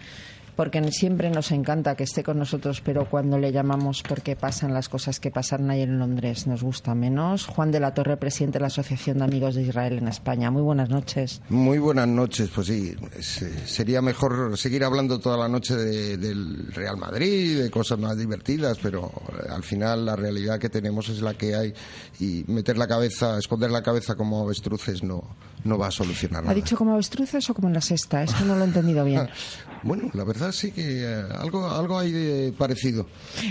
porque 0.56 0.82
siempre 0.90 1.30
nos 1.30 1.50
encanta 1.52 1.94
que 1.94 2.04
esté 2.04 2.22
con 2.24 2.38
nosotros, 2.38 2.80
pero 2.80 3.08
cuando 3.08 3.38
le 3.38 3.52
llamamos 3.52 4.02
porque 4.02 4.34
pasan 4.36 4.72
las 4.74 4.88
cosas 4.88 5.20
que 5.20 5.30
pasaron 5.30 5.70
ayer 5.70 5.88
en 5.88 5.98
Londres 5.98 6.46
nos 6.46 6.62
gusta 6.62 6.94
menos. 6.94 7.46
Juan 7.46 7.70
de 7.70 7.78
la 7.80 7.92
Torre, 7.94 8.16
presidente 8.16 8.54
de 8.58 8.62
la 8.62 8.66
Asociación 8.68 9.18
de 9.18 9.24
Amigos 9.24 9.54
de 9.54 9.62
Israel 9.62 9.98
en 9.98 10.08
España. 10.08 10.50
Muy 10.50 10.62
buenas 10.62 10.88
noches. 10.88 11.42
Muy 11.50 11.78
buenas 11.78 12.08
noches, 12.08 12.50
pues 12.54 12.66
sí, 12.68 12.94
es- 13.16 13.44
sería 13.66 14.00
mejor 14.02 14.56
seguir 14.56 14.82
hablando 14.84 15.18
toda 15.20 15.36
la 15.36 15.48
noche 15.48 15.76
de- 15.76 16.16
del 16.16 16.72
Real 16.72 16.96
Madrid, 16.96 17.60
de 17.62 17.70
cosas 17.70 17.98
más 17.98 18.16
divertidas, 18.16 18.78
pero 18.82 19.12
eh, 19.28 19.48
al 19.50 19.62
final 19.62 20.06
la 20.06 20.16
realidad 20.16 20.58
que 20.58 20.70
tenemos 20.70 21.08
es 21.10 21.20
la 21.20 21.34
que 21.34 21.54
hay 21.54 21.74
y 22.18 22.44
meter 22.46 22.78
la 22.78 22.86
cabeza, 22.86 23.38
esconder 23.38 23.70
la 23.70 23.82
cabeza 23.82 24.14
como 24.14 24.40
avestruces 24.42 25.02
no, 25.02 25.22
no 25.64 25.76
va 25.78 25.88
a 25.88 25.90
solucionar 25.90 26.40
¿Ha 26.40 26.42
nada. 26.46 26.54
dicho 26.54 26.76
como 26.76 26.94
avestruces 26.94 27.50
o 27.50 27.54
como 27.54 27.68
en 27.68 27.74
la 27.74 27.80
sexta? 27.82 28.22
Es 28.22 28.32
que 28.32 28.44
no 28.44 28.54
lo 28.56 28.62
he 28.62 28.66
entendido 28.66 29.04
bien. 29.04 29.28
Bueno, 29.86 30.10
la 30.14 30.24
verdad 30.24 30.50
sí 30.50 30.72
que 30.72 31.04
eh, 31.04 31.22
algo, 31.38 31.70
algo 31.70 31.96
hay 31.96 32.10
de 32.10 32.52
parecido. 32.52 33.06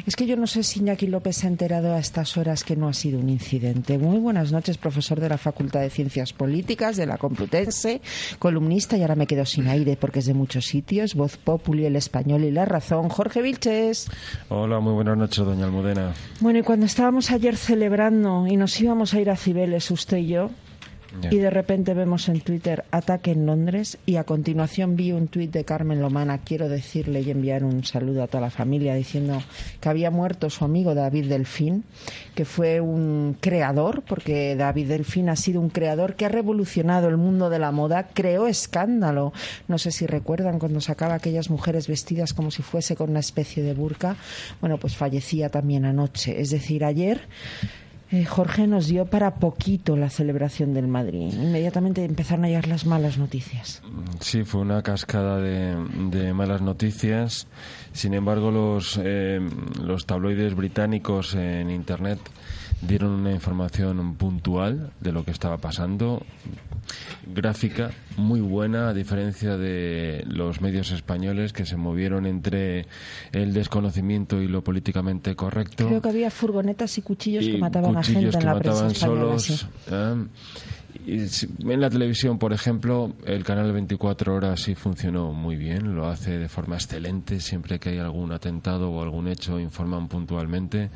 Es 0.06 0.18
que 0.18 0.26
yo 0.26 0.36
no 0.36 0.48
sé 0.48 0.64
si 0.64 0.80
Iñaki 0.80 1.08
López 1.08 1.38
se 1.38 1.48
ha 1.48 1.50
enterado 1.50 1.94
a 1.94 2.00
estas 2.00 2.36
horas 2.36 2.66
que 2.66 2.76
no 2.76 2.90
ha 2.90 2.94
sido 2.94 3.20
un 3.20 3.30
incidente. 3.30 3.98
Muy 3.98 4.20
buenas 4.20 4.52
noches, 4.52 4.78
profesor 4.78 5.22
de 5.22 5.30
la 5.30 5.38
Facultad 5.38 5.80
de 5.80 5.90
Ciencias 5.90 6.34
Políticas 6.34 6.98
de 6.98 7.06
la 7.06 7.18
Complutense, 7.18 8.02
columnista 8.38 8.98
y 8.98 9.02
ahora 9.02 9.16
me 9.16 9.28
quedo 9.28 9.46
sin 9.46 9.68
aire 9.68 9.96
porque 9.96 10.20
es 10.20 10.26
de 10.26 10.34
muchos 10.34 10.66
sitios, 10.66 11.16
Voz 11.16 11.38
Populi, 11.38 11.86
El 11.86 11.96
Español 11.96 12.44
y 12.44 12.52
La 12.52 12.66
Razón. 12.66 13.08
Jorge 13.08 13.42
Vilches. 13.42 14.08
Hola, 14.50 14.82
muy 14.82 14.94
buenas 14.94 15.18
noches, 15.18 15.46
doña 15.46 15.66
Almudena. 15.66 16.14
Bueno, 16.42 16.60
y 16.60 16.64
cuando 16.64 16.86
estábamos 16.86 17.32
ayer 17.32 17.56
celebrando 17.56 18.46
y 18.46 18.58
nos 18.58 18.78
íbamos 18.82 19.14
a 19.14 19.22
ir 19.22 19.30
a 19.30 19.38
Cibeles, 19.38 19.90
usted 19.90 20.18
y 20.18 20.28
yo, 20.28 20.52
Y 21.32 21.38
de 21.38 21.50
repente 21.50 21.94
vemos 21.94 22.30
en 22.30 22.42
Twitter 22.42 22.86
ataque 22.92 23.32
en 23.32 23.46
Londres 23.46 23.98
y 24.06 24.18
a 24.18 24.24
continuación 24.24 24.96
vi 24.96 25.12
un 25.12 25.28
tuit 25.28 25.52
de 25.52 25.64
Carmen 25.64 26.02
Lomana, 26.02 26.40
quiero 26.40 26.70
decirle 26.70 27.22
y 27.22 27.32
enviar 27.32 27.64
un 27.64 27.84
saludo 27.84 28.24
a 28.24 28.28
toda 28.28 28.42
la 28.42 28.50
familia 28.50 28.96
diciendo 28.96 29.42
que 29.80 29.90
había 29.90 30.12
muerto 30.12 30.50
su 30.50 30.66
amigo 30.66 30.94
David 30.94 31.28
Delfín, 31.28 31.84
que 32.36 32.46
fue 32.46 32.80
un 32.82 33.38
creador, 33.40 34.04
porque 34.04 34.56
David 34.56 34.90
Delfín 34.90 35.30
ha 35.30 35.36
sido 35.36 35.62
un 35.62 35.70
creador 35.70 36.16
que 36.16 36.26
ha 36.26 36.30
revolucionado 36.30 37.08
el 37.08 37.18
mundo 37.18 37.50
de 37.50 37.60
la 37.60 37.72
moda, 37.72 38.08
creó 38.14 38.48
escándalo. 38.48 39.34
No 39.68 39.78
sé 39.78 39.92
si 39.92 40.06
recuerdan 40.06 40.60
cuando 40.60 40.82
sacaba 40.82 41.16
aquellas 41.16 41.50
mujeres 41.50 41.88
vestidas 41.88 42.34
como 42.34 42.52
si 42.52 42.62
fuese 42.62 42.96
con 42.96 43.10
una 43.10 43.20
especie 43.20 43.64
de 43.64 43.74
burka. 43.74 44.16
Bueno, 44.62 44.78
pues 44.78 44.96
fallecía 44.96 45.50
también 45.50 45.86
anoche. 45.86 46.40
Es 46.40 46.50
decir, 46.50 46.84
ayer 46.84 47.22
Eh, 48.12 48.24
Jorge 48.24 48.68
nos 48.68 48.88
dio 48.88 49.06
para 49.06 49.36
poquito 49.36 49.96
la 49.96 50.10
celebración 50.10 50.74
del 50.74 50.88
Madrid. 50.88 51.34
Inmediatamente 51.34 52.06
empezaron 52.06 52.46
a 52.46 52.48
llegar 52.50 52.68
las 52.68 52.86
malas 52.86 53.18
noticias. 53.18 53.82
Sí, 54.20 54.44
fue 54.44 54.62
una 54.62 54.84
cascada 54.84 55.40
de, 55.40 55.76
de 56.12 56.34
malas 56.34 56.62
noticias. 56.62 57.48
Sin 57.94 58.14
embargo, 58.14 58.52
los, 58.52 59.00
eh, 59.04 59.40
los 59.82 60.06
tabloides 60.06 60.54
británicos 60.56 61.34
en 61.34 61.72
Internet 61.72 62.20
dieron 62.88 63.12
una 63.12 63.32
información 63.32 64.16
puntual 64.16 64.92
de 65.00 65.12
lo 65.12 65.24
que 65.24 65.32
estaba 65.32 65.58
pasando, 65.58 66.24
gráfica, 67.28 67.92
muy 68.18 68.42
buena, 68.42 68.90
a 68.90 68.94
diferencia 68.94 69.58
de 69.58 70.24
los 70.28 70.62
medios 70.62 70.92
españoles 70.92 71.54
que 71.54 71.66
se 71.66 71.78
movieron 71.78 72.26
entre 72.26 72.88
el 73.32 73.54
desconocimiento 73.54 74.42
y 74.42 74.48
lo 74.48 74.64
políticamente 74.64 75.36
correcto. 75.36 75.88
Creo 75.88 76.02
que 76.02 76.10
había 76.10 76.32
furgonetas 76.32 76.98
y 76.98 77.02
cuchillos 77.02 77.46
que 77.46 77.58
mataban 77.58 77.98
a 77.98 78.04
gente 78.04 78.38
en 78.38 78.46
la 78.46 78.60
prensa 78.60 78.84
mataban 78.84 78.92
española. 78.92 79.40
solos. 79.40 79.44
sí. 79.44 79.66
¿eh? 79.92 80.26
En 81.06 81.82
la 81.82 81.90
televisión, 81.90 82.38
por 82.40 82.54
ejemplo, 82.54 83.14
el 83.26 83.44
canal 83.44 83.72
24 83.72 84.34
horas 84.34 84.62
sí 84.62 84.76
funcionó 84.76 85.34
muy 85.34 85.56
bien, 85.56 85.96
lo 85.96 86.08
hace 86.08 86.38
de 86.38 86.50
forma 86.50 86.76
excelente. 86.76 87.40
Siempre 87.40 87.80
que 87.80 87.90
hay 87.90 87.98
algún 88.00 88.32
atentado 88.32 88.92
o 88.92 89.02
algún 89.02 89.28
hecho, 89.28 89.60
informan 89.60 90.08
puntualmente. 90.08 90.90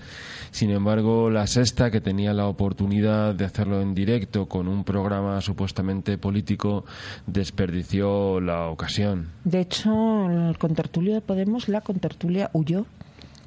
Sin 0.52 0.72
embargo, 0.72 1.30
la 1.30 1.48
sexta, 1.48 1.92
que 1.92 2.02
tenía 2.02 2.34
la 2.34 2.48
oportunidad 2.48 3.36
de 3.36 3.46
hacerlo 3.46 3.82
en 3.82 3.94
directo 3.94 4.48
con 4.48 4.68
un 4.68 4.84
programa 4.84 5.42
supuestamente 5.42 6.18
político, 6.18 6.86
desperdició 7.28 8.40
la 8.42 8.68
ocasión. 8.68 9.28
De 9.44 9.62
hecho, 9.62 10.30
el 10.30 10.58
contertulio 10.58 11.14
de 11.14 11.22
Podemos, 11.22 11.70
la 11.70 11.82
contertulia 11.82 12.50
huyó. 12.54 12.86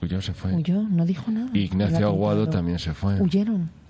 Huyó, 0.02 0.20
se 0.20 0.32
fue. 0.32 0.54
Huyó, 0.54 0.82
no 0.82 1.06
dijo 1.06 1.30
nada. 1.30 1.50
Y 1.52 1.60
Ignacio 1.60 2.06
Aguado 2.06 2.48
también 2.48 2.78
se 2.78 2.92
fue. 2.92 3.20
Huyeron. 3.20 3.81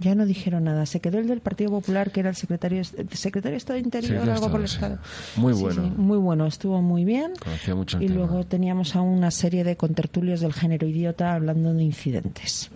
Ya 0.00 0.14
no 0.14 0.26
dijeron 0.26 0.64
nada. 0.64 0.86
Se 0.86 1.00
quedó 1.00 1.18
el 1.18 1.26
del 1.26 1.40
Partido 1.40 1.70
Popular, 1.70 2.10
que 2.12 2.20
era 2.20 2.28
el 2.30 2.36
secretario, 2.36 2.78
el 2.80 3.08
secretario 3.10 3.52
de 3.52 3.56
Estado 3.58 3.74
de 3.78 3.84
Interior, 3.84 4.24
Sí, 4.24 4.30
algo 4.30 4.50
por 4.50 4.60
el 4.60 4.66
Estado, 4.66 4.98
sí. 5.34 5.40
Muy 5.40 5.54
Sí, 5.54 5.60
bueno. 5.62 5.82
sí, 5.84 5.92
muy 5.96 6.18
bueno, 6.18 6.46
estuvo 6.46 6.80
muy 6.82 7.04
bien. 7.04 7.32
Conocía 7.42 7.74
mucho 7.74 7.96
el 7.98 8.04
Y 8.04 8.06
tema. 8.06 8.18
luego 8.20 8.44
teníamos 8.46 8.94
a 8.96 9.00
una 9.00 9.30
serie 9.30 9.64
de 9.64 9.76
contertulios 9.76 10.40
del 10.40 10.52
género 10.52 10.86
idiota 10.86 11.34
hablando 11.34 11.74
de 11.74 11.82
incidentes 11.82 12.70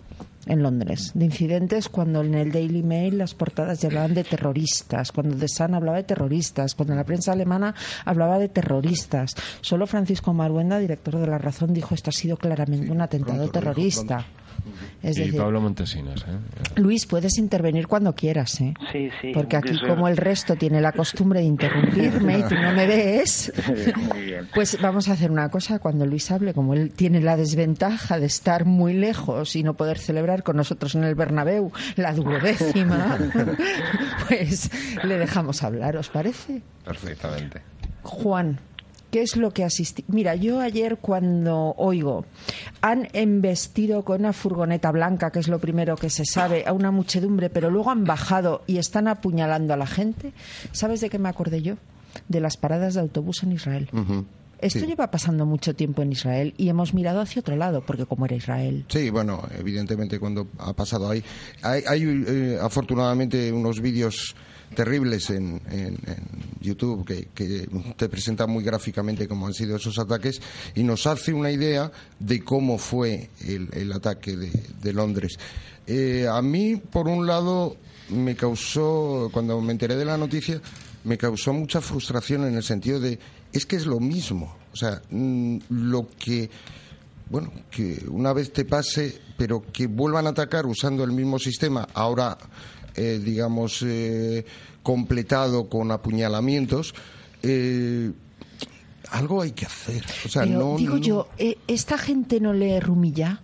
en 0.45 0.61
Londres. 0.61 1.11
De 1.13 1.23
incidentes 1.23 1.87
cuando 1.87 2.21
en 2.21 2.33
el 2.33 2.51
Daily 2.51 2.83
Mail 2.83 3.17
las 3.17 3.33
portadas 3.33 3.79
ya 3.79 3.87
hablaban 3.87 4.13
de 4.13 4.25
terroristas, 4.25 5.13
cuando 5.13 5.37
The 5.37 5.47
Sun 5.47 5.73
hablaba 5.73 5.95
de 5.97 6.03
terroristas, 6.03 6.75
cuando 6.75 6.93
la 6.95 7.05
prensa 7.05 7.31
alemana 7.31 7.73
hablaba 8.03 8.37
de 8.39 8.49
terroristas. 8.49 9.35
Solo 9.61 9.87
Francisco 9.87 10.33
Maruenda, 10.33 10.79
director 10.79 11.17
de 11.17 11.27
La 11.27 11.37
Razón, 11.37 11.73
dijo 11.73 11.95
esto 11.95 12.09
ha 12.09 12.13
sido 12.13 12.35
claramente 12.35 12.91
un 12.91 12.99
atentado 12.99 13.37
pronto 13.49 13.61
lo 13.61 13.73
dijo, 13.73 14.01
terrorista. 14.03 14.25
Es 15.01 15.17
y 15.17 15.21
decir, 15.25 15.37
Pablo 15.37 15.59
Montesinos. 15.59 16.25
¿eh? 16.27 16.79
Luis, 16.79 17.05
puedes 17.05 17.37
intervenir 17.37 17.87
cuando 17.87 18.15
quieras, 18.15 18.59
¿eh? 18.61 18.73
Sí, 18.91 19.09
sí. 19.21 19.31
Porque 19.33 19.57
aquí, 19.57 19.77
como 19.85 20.07
el 20.07 20.17
resto 20.17 20.55
tiene 20.55 20.79
la 20.79 20.93
costumbre 20.93 21.41
de 21.41 21.45
interrumpirme 21.45 22.39
y 22.39 22.43
tú 22.43 22.55
no 22.55 22.71
me 22.73 22.87
ves, 22.87 23.51
Muy 24.13 24.21
bien. 24.21 24.47
pues 24.55 24.79
vamos 24.81 25.09
a 25.09 25.13
hacer 25.13 25.29
una 25.31 25.49
cosa. 25.49 25.79
Cuando 25.79 26.05
Luis 26.05 26.31
hable, 26.31 26.53
como 26.53 26.73
él 26.73 26.91
tiene 26.91 27.19
la 27.19 27.35
desventaja 27.35 28.19
de 28.19 28.25
estar 28.25 28.65
muy 28.65 28.93
lejos 28.93 29.55
y 29.55 29.63
no 29.63 29.73
poder 29.73 29.97
celebrar 29.97 30.43
con 30.43 30.55
nosotros 30.55 30.95
en 30.95 31.03
el 31.03 31.15
Bernabéu 31.15 31.71
la 31.95 32.13
duodécima, 32.13 33.17
pues 34.27 34.69
le 35.03 35.17
dejamos 35.17 35.63
hablar, 35.63 35.97
¿os 35.97 36.09
parece? 36.09 36.61
Perfectamente. 36.85 37.61
Juan, 38.03 38.59
¿qué 39.13 39.21
es 39.21 39.37
lo 39.37 39.51
que 39.51 39.63
asistí? 39.63 40.03
Mira, 40.07 40.33
yo 40.33 40.59
ayer 40.59 40.97
cuando 40.97 41.75
oigo, 41.77 42.25
han 42.81 43.09
embestido 43.13 44.03
con 44.03 44.21
una 44.21 44.33
furgoneta 44.33 44.91
blanca, 44.91 45.29
que 45.31 45.37
es 45.37 45.47
lo 45.49 45.59
primero 45.59 45.95
que 45.95 46.09
se 46.09 46.25
sabe, 46.25 46.63
a 46.65 46.73
una 46.73 46.89
muchedumbre, 46.89 47.51
pero 47.51 47.69
luego 47.69 47.91
han 47.91 48.05
bajado 48.05 48.63
y 48.65 48.79
están 48.79 49.07
apuñalando 49.07 49.71
a 49.71 49.77
la 49.77 49.85
gente, 49.85 50.33
¿sabes 50.71 50.99
de 50.99 51.11
qué 51.11 51.19
me 51.19 51.29
acordé 51.29 51.61
yo? 51.61 51.75
De 52.27 52.39
las 52.39 52.57
paradas 52.57 52.95
de 52.95 53.01
autobús 53.01 53.43
en 53.43 53.51
Israel. 53.51 53.87
Esto 54.59 54.79
Sí. 54.79 54.87
lleva 54.87 55.11
pasando 55.11 55.45
mucho 55.45 55.75
tiempo 55.75 56.01
en 56.01 56.11
Israel 56.13 56.55
y 56.57 56.69
hemos 56.69 56.95
mirado 56.95 57.21
hacia 57.21 57.41
otro 57.41 57.55
lado, 57.55 57.83
porque 57.85 58.07
como 58.07 58.25
era 58.25 58.35
Israel. 58.35 58.83
Sí, 58.87 59.11
bueno, 59.11 59.43
evidentemente 59.59 60.17
cuando 60.19 60.47
ha 60.57 60.73
pasado 60.73 61.07
ahí. 61.07 61.23
Hay, 61.61 61.83
hay, 61.87 62.03
eh, 62.27 62.57
afortunadamente 62.59 63.51
unos 63.51 63.79
vídeos 63.79 64.35
terribles 64.73 65.29
en, 65.29 65.61
YouTube 66.61 67.05
que, 67.05 67.67
te 67.97 68.09
presentan 68.09 68.49
muy 68.49 68.63
gráficamente 68.63 69.27
cómo 69.27 69.47
han 69.47 69.53
sido 69.53 69.75
esos 69.75 69.99
ataques 69.99 70.41
y 70.75 70.83
nos 70.83 71.05
hace 71.07 71.33
una 71.33 71.51
idea 71.51 71.91
de 72.19 72.43
cómo 72.43 72.77
fue 72.77 73.29
el, 73.45 73.91
ataque 73.91 74.35
de, 74.35 74.51
de 74.81 74.93
Londres. 74.93 75.37
Eh, 75.85 76.27
a 76.31 76.41
mí, 76.41 76.77
por 76.77 77.07
un 77.07 77.27
lado, 77.27 77.75
me 78.09 78.35
causó, 78.35 79.29
cuando 79.33 79.59
me 79.61 79.73
enteré 79.73 79.95
de 79.95 80.05
la 80.05 80.17
noticia, 80.17 80.61
me 81.03 81.17
causó 81.17 81.51
mucha 81.53 81.81
frustración 81.81 82.45
en 82.45 82.55
el 82.55 82.63
sentido 82.63 82.99
de, 82.99 83.19
es 83.51 83.65
que 83.65 83.75
es 83.75 83.85
lo 83.85 83.99
mismo. 83.99 84.55
O 84.71 84.75
sea, 84.75 85.01
mm, 85.09 85.57
lo 85.69 86.07
que 86.17 86.49
bueno, 87.29 87.51
que 87.71 88.03
una 88.09 88.33
vez 88.33 88.51
te 88.53 88.65
pase, 88.65 89.19
pero 89.37 89.63
que 89.71 89.87
vuelvan 89.87 90.27
a 90.27 90.31
atacar 90.31 90.65
usando 90.65 91.03
el 91.03 91.11
mismo 91.11 91.39
sistema, 91.39 91.87
ahora, 91.93 92.37
eh, 92.95 93.19
digamos, 93.23 93.83
eh, 93.85 94.45
completado 94.83 95.69
con 95.69 95.91
apuñalamientos, 95.91 96.93
eh, 97.41 98.11
algo 99.11 99.41
hay 99.41 99.51
que 99.51 99.65
hacer. 99.65 100.03
O 100.25 100.29
sea, 100.29 100.43
Pero 100.43 100.59
no, 100.59 100.77
digo 100.77 100.95
no- 100.95 101.01
yo, 101.01 101.27
¿eh, 101.37 101.57
¿esta 101.67 101.97
gente 101.97 102.39
no 102.39 102.53
le 102.53 102.79
rumilla? 102.79 103.41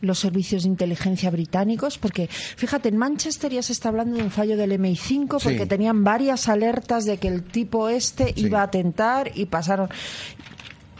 los 0.00 0.20
servicios 0.20 0.62
de 0.62 0.68
inteligencia 0.68 1.28
británicos, 1.28 1.98
porque 1.98 2.28
fíjate, 2.28 2.88
en 2.88 2.96
Manchester 2.96 3.52
ya 3.52 3.64
se 3.64 3.72
está 3.72 3.88
hablando 3.88 4.16
de 4.16 4.22
un 4.22 4.30
fallo 4.30 4.56
del 4.56 4.70
MI5 4.70 5.40
porque 5.42 5.62
Sí. 5.62 5.66
tenían 5.66 6.04
varias 6.04 6.48
alertas 6.48 7.04
de 7.04 7.16
que 7.18 7.26
el 7.26 7.42
tipo 7.42 7.88
este 7.88 8.26
Sí. 8.32 8.42
iba 8.46 8.60
a 8.60 8.62
atentar 8.62 9.32
y 9.34 9.46
pasaron 9.46 9.88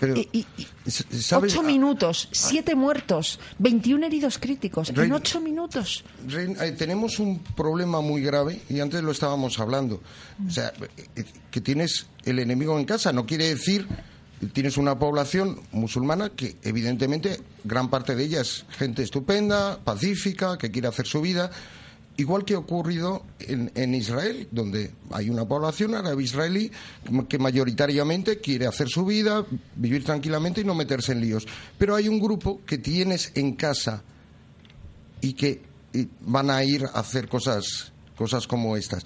Pero, 0.01 0.17
y- 0.17 0.29
y- 0.33 0.47
s- 0.87 1.05
¿sabes? 1.21 1.53
ocho 1.53 1.63
minutos, 1.63 2.29
siete 2.33 2.75
muertos, 2.75 3.39
21 3.59 4.07
heridos 4.07 4.39
críticos 4.39 4.91
en 4.91 5.13
ocho 5.13 5.41
minutos. 5.41 6.05
Rein- 6.27 6.57
eh, 6.61 6.73
tenemos 6.73 7.19
un 7.19 7.41
problema 7.41 8.01
muy 8.01 8.23
grave 8.23 8.61
y 8.69 8.81
antes 8.81 9.03
lo 9.03 9.11
estábamos 9.13 9.59
hablando. 9.59 10.01
O 10.47 10.51
sea, 10.51 10.73
eh, 11.17 11.25
que 11.51 11.61
tienes 11.61 12.07
el 12.25 12.39
enemigo 12.39 12.79
en 12.79 12.85
casa 12.85 13.13
no 13.13 13.27
quiere 13.27 13.49
decir 13.49 13.87
tienes 14.53 14.77
una 14.77 14.97
población 14.97 15.61
musulmana 15.73 16.29
que 16.31 16.57
evidentemente 16.63 17.41
gran 17.65 17.91
parte 17.91 18.15
de 18.15 18.23
ella 18.23 18.43
es 18.43 18.65
gente 18.71 19.03
estupenda, 19.03 19.81
pacífica, 19.83 20.57
que 20.57 20.71
quiere 20.71 20.87
hacer 20.87 21.09
su 21.09 21.21
vida. 21.21 21.51
Igual 22.19 22.45
que 22.45 22.55
ha 22.55 22.59
ocurrido 22.59 23.25
en, 23.39 23.71
en 23.77 23.95
Israel, 23.95 24.49
donde 24.51 24.91
hay 25.13 25.31
una 25.31 25.47
población 25.47 25.95
árabe 25.95 26.25
israelí 26.25 26.71
que 27.29 27.39
mayoritariamente 27.39 28.39
quiere 28.39 28.67
hacer 28.67 28.89
su 28.89 29.05
vida, 29.07 29.47
vivir 29.77 30.05
tranquilamente 30.05 30.63
y 30.63 30.65
no 30.65 30.75
meterse 30.75 31.13
en 31.13 31.21
líos. 31.21 31.47
Pero 31.79 31.95
hay 31.95 32.09
un 32.09 32.19
grupo 32.19 32.61
que 32.67 32.79
tienes 32.79 33.31
en 33.37 33.55
casa 33.55 34.03
y 35.21 35.35
que 35.35 35.63
van 36.21 36.51
a 36.51 36.65
ir 36.65 36.85
a 36.85 36.99
hacer 36.99 37.29
cosas, 37.29 37.93
cosas 38.17 38.49
como 38.49 38.77
estas. 38.77 39.05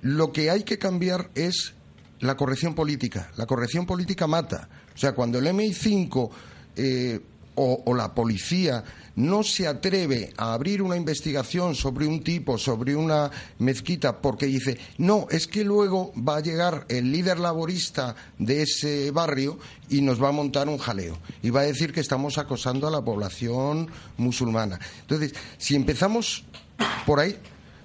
Lo 0.00 0.32
que 0.32 0.50
hay 0.50 0.62
que 0.62 0.78
cambiar 0.78 1.30
es 1.34 1.74
la 2.20 2.34
corrección 2.34 2.74
política. 2.74 3.30
La 3.36 3.44
corrección 3.44 3.84
política 3.84 4.26
mata. 4.26 4.70
O 4.94 4.98
sea, 4.98 5.12
cuando 5.12 5.38
el 5.38 5.46
MI5 5.48 6.30
eh, 6.76 7.20
o, 7.60 7.94
la 7.94 8.14
policía 8.14 8.84
no 9.16 9.42
se 9.42 9.66
atreve 9.66 10.32
a 10.36 10.54
abrir 10.54 10.80
una 10.80 10.96
investigación 10.96 11.74
sobre 11.74 12.06
un 12.06 12.22
tipo, 12.22 12.56
sobre 12.56 12.94
una 12.94 13.30
mezquita, 13.58 14.20
porque 14.20 14.46
dice, 14.46 14.78
no, 14.98 15.26
es 15.30 15.48
que 15.48 15.64
luego 15.64 16.12
va 16.16 16.36
a 16.36 16.40
llegar 16.40 16.86
el 16.88 17.10
líder 17.10 17.40
laborista 17.40 18.14
de 18.38 18.62
ese 18.62 19.10
barrio 19.10 19.58
y 19.88 20.02
nos 20.02 20.22
va 20.22 20.28
a 20.28 20.32
montar 20.32 20.68
un 20.68 20.78
jaleo 20.78 21.18
y 21.42 21.50
va 21.50 21.62
a 21.62 21.64
decir 21.64 21.92
que 21.92 22.00
estamos 22.00 22.38
acosando 22.38 22.86
a 22.86 22.92
la 22.92 23.02
población 23.02 23.88
musulmana. 24.16 24.78
Entonces, 25.00 25.34
si 25.58 25.74
empezamos 25.74 26.44
por 27.04 27.18
ahí, 27.18 27.36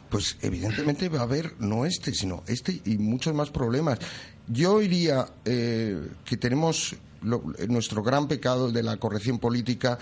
pues 0.10 0.38
evidentemente 0.42 1.10
va 1.10 1.22
a 1.22 1.24
haber 1.24 1.56
no 1.58 1.88
este, 1.88 2.14
sino 2.14 2.44
este 2.46 2.80
y 2.86 3.00
muchos 3.00 3.34
más 3.34 3.50
problemas. 3.50 3.98
Yo 4.48 4.80
diría 4.80 5.26
eh, 5.46 6.10
que 6.26 6.38
tenemos 6.38 6.96
lo- 7.24 7.44
nuestro 7.68 8.04
gran 8.04 8.28
pecado 8.28 8.72
de 8.72 8.84
la 8.84 8.98
corrección 8.98 9.40
política 9.40 9.98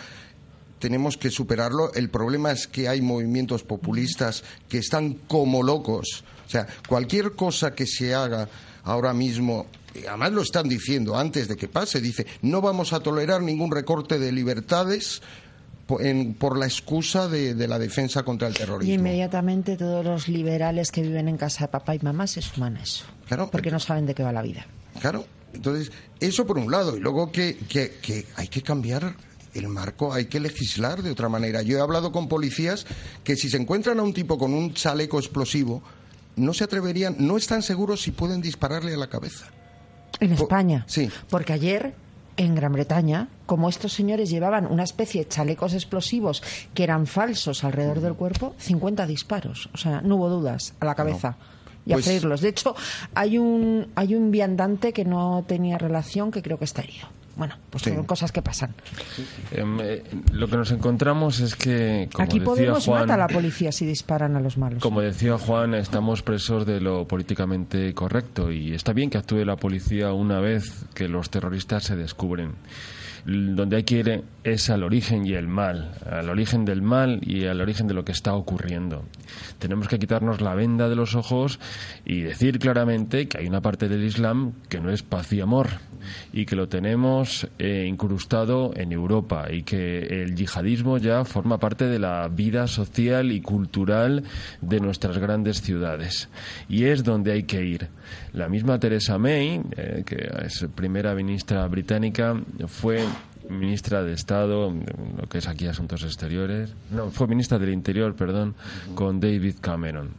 tenemos 0.80 1.16
que 1.18 1.30
superarlo. 1.30 1.94
El 1.94 2.10
problema 2.10 2.52
es 2.52 2.68
que 2.68 2.88
hay 2.90 3.02
movimientos 3.02 3.64
populistas 3.64 4.44
que 4.68 4.80
están 4.80 5.14
como 5.28 5.62
locos. 5.64 6.24
O 6.48 6.50
sea, 6.50 6.68
cualquier 6.90 7.34
cosa 7.34 7.74
que 7.76 7.86
se 7.86 8.14
haga 8.16 8.50
ahora 8.84 9.14
mismo, 9.14 9.68
y 9.94 10.06
además 10.08 10.32
lo 10.32 10.42
están 10.42 10.68
diciendo 10.68 11.16
antes 11.16 11.48
de 11.48 11.56
que 11.56 11.68
pase, 11.68 12.02
dice, 12.02 12.26
no 12.42 12.62
vamos 12.62 12.94
a 12.94 13.00
tolerar 13.00 13.42
ningún 13.44 13.72
recorte 13.72 14.18
de 14.18 14.32
libertades 14.32 15.22
en- 16.00 16.34
por 16.36 16.58
la 16.58 16.66
excusa 16.66 17.28
de, 17.28 17.54
de 17.54 17.68
la 17.68 17.78
defensa 17.78 18.24
contra 18.24 18.48
el 18.48 18.54
Y 18.56 18.58
terrorismo. 18.58 18.94
inmediatamente 18.96 19.76
todos 19.78 20.04
los 20.06 20.28
liberales 20.30 20.90
que 20.90 21.02
viven 21.02 21.28
en 21.28 21.38
casa 21.38 21.66
de 21.66 21.68
papá 21.68 21.94
y 21.96 22.00
mamá 22.00 22.26
se 22.28 22.42
suman 22.42 22.78
a 22.78 22.82
eso. 22.84 23.06
porque 23.52 23.70
no 23.72 23.80
saben 23.80 24.06
de 24.06 24.16
qué 24.16 24.24
va 24.24 24.32
la 24.32 24.42
vida. 24.42 24.66
Claro, 25.00 25.26
entonces, 25.54 25.92
eso 26.20 26.46
por 26.46 26.58
un 26.58 26.72
lado. 26.72 26.98
Y 26.98 27.00
luego 27.00 27.32
que, 27.32 27.58
que, 27.70 27.98
que 28.02 28.26
hay 28.36 28.48
que 28.48 28.62
cambiar 28.62 29.16
el 29.54 29.68
marco 29.68 30.14
hay 30.14 30.26
que 30.26 30.40
legislar 30.40 31.04
de 31.04 31.12
otra 31.12 31.30
manera. 31.30 31.62
Yo 31.62 31.78
he 31.78 31.82
hablado 31.82 32.12
con 32.12 32.28
policías 32.28 32.86
que 33.24 33.36
si 33.36 33.50
se 33.50 33.58
encuentran 33.58 34.00
a 34.00 34.04
un 34.04 34.14
tipo 34.14 34.38
con 34.38 34.54
un 34.54 34.74
chaleco 34.74 35.20
explosivo, 35.20 35.82
no 36.36 36.54
se 36.54 36.64
atreverían, 36.64 37.16
no 37.20 37.38
están 37.38 37.62
seguros 37.62 38.02
si 38.02 38.12
pueden 38.12 38.42
dispararle 38.42 38.94
a 38.94 38.98
la 38.98 39.08
cabeza. 39.08 39.48
En 40.20 40.34
España. 40.34 40.86
Sí. 40.88 41.10
Porque 41.30 41.54
ayer 41.54 41.94
en 42.38 42.56
Gran 42.56 42.72
Bretaña, 42.74 43.28
como 43.46 43.70
estos 43.70 43.94
señores 43.94 44.30
llevaban 44.30 44.66
una 44.66 44.84
especie 44.84 45.24
de 45.24 45.28
chalecos 45.28 45.74
explosivos 45.74 46.42
que 46.74 46.84
eran 46.84 47.08
falsos 47.08 47.64
alrededor 47.64 48.00
del 48.00 48.14
cuerpo, 48.14 48.56
50 48.58 49.06
disparos. 49.06 49.70
O 49.74 49.78
sea, 49.78 50.02
no 50.02 50.16
hubo 50.16 50.30
dudas 50.30 50.74
a 50.80 50.86
la 50.86 50.96
cabeza. 50.96 51.38
Y 51.86 51.94
a 51.94 51.96
Pues- 51.96 52.06
freírlos. 52.06 52.42
De 52.42 52.50
hecho, 52.50 52.76
hay 53.16 53.38
un, 53.38 53.88
hay 53.96 54.16
un 54.16 54.32
viandante 54.32 54.94
que 54.94 55.04
no 55.06 55.44
tenía 55.48 55.78
relación 55.78 56.32
que 56.32 56.42
creo 56.42 56.58
que 56.60 56.66
está 56.66 56.82
herido. 56.82 57.08
Bueno, 57.38 57.56
pues 57.70 57.84
Sí. 57.86 57.92
son 57.92 58.04
cosas 58.04 58.32
que 58.34 58.42
pasan. 58.42 58.76
Em, 59.52 59.80
eh, 59.82 60.04
lo 60.34 60.48
que 60.50 60.58
nos 60.58 60.70
encontramos 60.72 61.40
es 61.40 61.56
que, 61.56 62.10
como 62.14 62.26
Aquí 62.26 62.40
decía 62.40 62.46
Podemos 62.54 62.86
Juan, 62.86 63.02
mata 63.02 63.14
a 63.14 63.18
la 63.18 63.28
policía 63.28 63.72
si 63.72 63.86
disparan 63.86 64.36
a 64.36 64.42
los 64.42 64.58
malos. 64.58 64.84
Como 64.84 65.00
decía 65.02 65.38
Juan, 65.38 65.74
estamos 65.74 66.22
presos 66.24 66.66
de 66.66 66.82
lo 66.82 67.08
políticamente 67.08 67.94
correcto 67.94 68.52
y 68.52 68.74
está 68.74 68.92
bien 68.94 69.10
que 69.10 69.18
actúe 69.18 69.46
la 69.46 69.56
policía 69.56 70.12
una 70.12 70.40
vez 70.42 70.86
que 70.94 71.08
los 71.08 71.30
terroristas 71.30 71.86
se 71.86 71.96
descubren. 71.96 72.52
Donde 73.26 73.78
hay 73.78 73.84
que 73.84 74.00
ir 74.00 74.24
es 74.44 74.70
al 74.70 74.84
origen 74.84 75.26
y 75.26 75.34
el 75.34 75.48
mal, 75.48 75.92
al 76.10 76.30
origen 76.30 76.66
del 76.66 76.82
mal 76.82 77.20
y 77.22 77.46
al 77.46 77.62
origen 77.62 77.88
de 77.88 77.94
lo 77.94 78.04
que 78.04 78.12
está 78.12 78.34
ocurriendo. 78.34 79.06
Tenemos 79.60 79.88
que 79.88 80.00
quitarnos 80.00 80.42
la 80.42 80.56
venda 80.56 80.90
de 80.90 80.96
los 80.96 81.16
ojos 81.16 81.60
y 82.06 82.22
decir 82.22 82.60
claramente 82.60 83.28
que 83.28 83.38
hay 83.38 83.48
una 83.48 83.62
parte 83.62 83.88
del 83.88 84.04
Islam 84.04 84.54
que 84.70 84.80
no 84.80 84.92
es 84.92 85.04
paz 85.04 85.32
y 85.34 85.42
amor 85.42 85.70
y 86.34 86.46
que 86.46 86.56
lo 86.56 86.68
tenemos 86.68 87.48
eh, 87.60 87.86
incrustado 87.88 88.72
en 88.76 88.92
Europa 88.92 89.48
y 89.52 89.64
que 89.64 90.24
el 90.24 90.36
yihadismo 90.36 90.98
ya 90.98 91.24
forma 91.26 91.60
parte 91.60 91.86
de 91.86 92.00
la 92.00 92.28
vida 92.28 92.68
social 92.68 93.32
y 93.32 93.42
cultural 93.42 94.24
de 94.62 94.80
nuestras 94.80 95.18
grandes 95.18 95.62
ciudades. 95.62 96.30
Y 96.68 96.86
es 96.86 97.04
donde 97.04 97.34
hay 97.34 97.44
que 97.44 97.64
ir. 97.64 97.90
La 98.34 98.50
misma 98.50 98.80
Theresa 98.80 99.18
May, 99.18 99.62
eh, 99.78 100.04
que 100.06 100.30
es 100.46 100.66
primera 100.76 101.14
ministra 101.16 101.68
británica, 101.68 102.40
fue 102.68 103.06
ministra 103.50 104.04
de 104.04 104.14
Estado, 104.14 104.74
lo 105.18 105.28
que 105.28 105.40
es 105.40 105.48
aquí 105.48 105.68
Asuntos 105.68 106.04
Exteriores, 106.04 106.74
no, 106.92 107.12
fue 107.12 107.28
ministra 107.28 107.60
del 107.60 107.70
Interior, 107.70 108.16
perdón, 108.16 108.56
con 108.96 109.20
David 109.20 109.56
Cameron. 109.60 110.12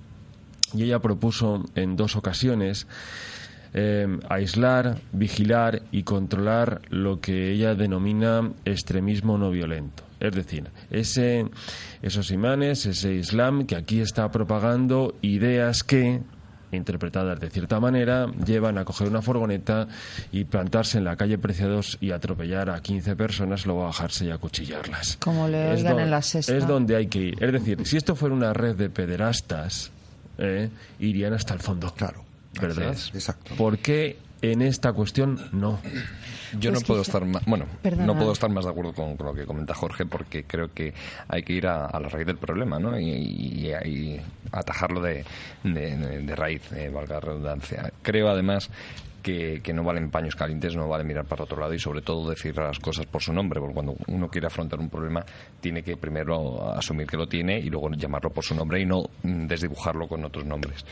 Y 0.75 0.85
ella 0.85 1.01
propuso 1.01 1.65
en 1.75 1.97
dos 1.97 2.17
ocasiones 2.17 2.87
eh, 3.75 4.07
aislar, 4.29 4.99
vigilar 5.13 5.83
y 5.93 6.03
controlar 6.03 6.83
lo 6.91 7.21
que 7.21 7.53
ella 7.53 7.75
denomina 7.75 8.51
extremismo 8.65 9.39
no 9.39 9.51
violento. 9.51 10.03
Es 10.21 10.33
decir, 10.33 10.71
ese, 10.91 11.47
esos 12.03 12.31
imanes, 12.31 12.87
ese 12.87 13.15
Islam 13.15 13.67
que 13.67 13.75
aquí 13.75 14.01
está 14.01 14.31
propagando 14.31 15.17
ideas 15.21 15.83
que, 15.83 16.21
interpretadas 16.73 17.39
de 17.39 17.51
cierta 17.51 17.79
manera, 17.81 18.27
llevan 18.45 18.79
a 18.79 18.85
coger 18.85 19.09
una 19.09 19.23
furgoneta 19.23 19.89
y 20.33 20.45
plantarse 20.45 20.99
en 20.99 21.05
la 21.05 21.17
calle 21.17 21.39
Preciados 21.39 21.99
y 22.01 22.11
atropellar 22.13 22.71
a 22.71 22.81
15 22.81 23.17
personas, 23.17 23.67
luego 23.67 23.85
bajarse 23.85 24.27
y 24.27 24.31
acuchillarlas. 24.31 25.19
Como 25.21 25.49
le 25.49 25.75
Es 25.75 25.81
oigan 25.81 25.99
en 26.01 26.11
la 26.11 26.23
sexta. 26.23 26.57
Es 26.57 26.67
donde 26.67 26.97
hay 26.97 27.07
que 27.07 27.19
ir. 27.19 27.43
Es 27.43 27.53
decir, 27.53 27.87
si 27.87 27.97
esto 27.97 28.15
fuera 28.15 28.35
una 28.35 28.53
red 28.53 28.77
de 28.77 28.91
pederastas, 28.91 29.91
eh, 30.39 30.71
irían 30.99 31.33
hasta 31.35 31.55
el 31.55 31.61
fondo. 31.61 31.93
Claro. 31.95 32.25
¿Verdad? 32.61 32.97
Exacto. 33.15 33.55
¿Por 33.57 33.79
qué 33.79 34.19
en 34.43 34.63
esta 34.63 34.93
cuestión 34.93 35.41
no? 35.53 35.81
Yo 36.59 36.71
Pues 36.71 36.83
no 36.83 36.87
puedo 36.87 37.03
estar 37.03 37.25
más, 37.25 37.45
bueno, 37.47 37.67
Perdona. 37.83 38.07
no 38.07 38.15
puedo 38.17 38.33
estar 38.33 38.51
más 38.51 38.65
de 38.65 38.71
acuerdo 38.71 38.93
con, 38.93 39.17
con 39.17 39.27
lo 39.29 39.35
que 39.35 39.45
comenta 39.47 39.75
Jorge 39.75 40.07
porque 40.07 40.45
creo 40.45 40.73
que 40.73 40.93
hay 41.29 41.43
que 41.43 41.53
ir 41.55 41.67
a, 41.67 41.87
a 41.87 41.99
la 42.01 42.09
raíz 42.09 42.27
del 42.27 42.37
problema, 42.37 42.79
¿no? 42.79 42.99
Y, 42.99 43.09
y- 43.11 43.73
y 43.85 44.21
atajarlo 44.53 45.01
de, 45.01 45.25
de- 45.65 45.97
de 46.23 46.37
raíz, 46.37 46.71
eh, 46.73 46.91
valga 46.93 47.15
la 47.15 47.21
redundancia. 47.21 47.93
Creo 48.03 48.29
además 48.29 48.69
que, 49.23 49.73
no 49.73 49.85
valen 49.85 50.11
paños 50.11 50.37
calientes, 50.37 50.77
no 50.77 50.89
vale 50.89 51.05
mirar 51.05 51.25
para 51.25 51.45
otro 51.45 51.59
lado 51.59 51.73
y 51.73 51.79
sobre 51.79 52.03
todo 52.03 52.29
decir 52.29 52.57
las 52.57 52.79
cosas 52.79 53.07
por 53.07 53.23
su 53.23 53.33
nombre, 53.33 53.61
porque 53.61 53.75
cuando 53.75 53.97
uno 54.09 54.29
quiere 54.29 54.49
afrontar 54.49 54.81
un 54.81 54.91
problema 54.91 55.25
tiene 55.61 55.83
que 55.83 55.97
primero 55.97 56.71
asumir 56.73 57.07
que 57.07 57.17
lo 57.17 57.27
tiene 57.27 57.59
y 57.59 57.71
luego 57.71 57.91
llamarlo 57.93 58.31
por 58.31 58.45
su 58.45 58.55
nombre 58.55 58.81
y 58.81 58.87
no 58.87 59.05
desdibujarlo 59.23 60.09
con 60.09 60.25
otros 60.25 60.45
nombres. 60.45 60.85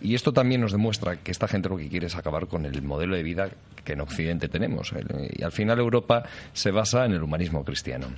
Y 0.00 0.14
esto 0.14 0.32
también 0.32 0.60
nos 0.60 0.72
demuestra 0.72 1.16
que 1.16 1.30
esta 1.30 1.46
gente 1.46 1.68
lo 1.68 1.76
que 1.76 1.88
quiere 1.88 2.06
es 2.06 2.16
acabar 2.16 2.46
con 2.46 2.64
el 2.64 2.82
modelo 2.82 3.14
de 3.14 3.22
vida 3.22 3.50
que 3.84 3.92
en 3.92 4.00
Occidente 4.00 4.48
tenemos. 4.48 4.92
Y 5.30 5.42
al 5.42 5.52
final 5.52 5.78
Europa 5.78 6.24
se 6.52 6.70
basa 6.70 7.04
en 7.04 7.12
el 7.12 7.22
humanismo 7.22 7.64
cristiano, 7.64 8.08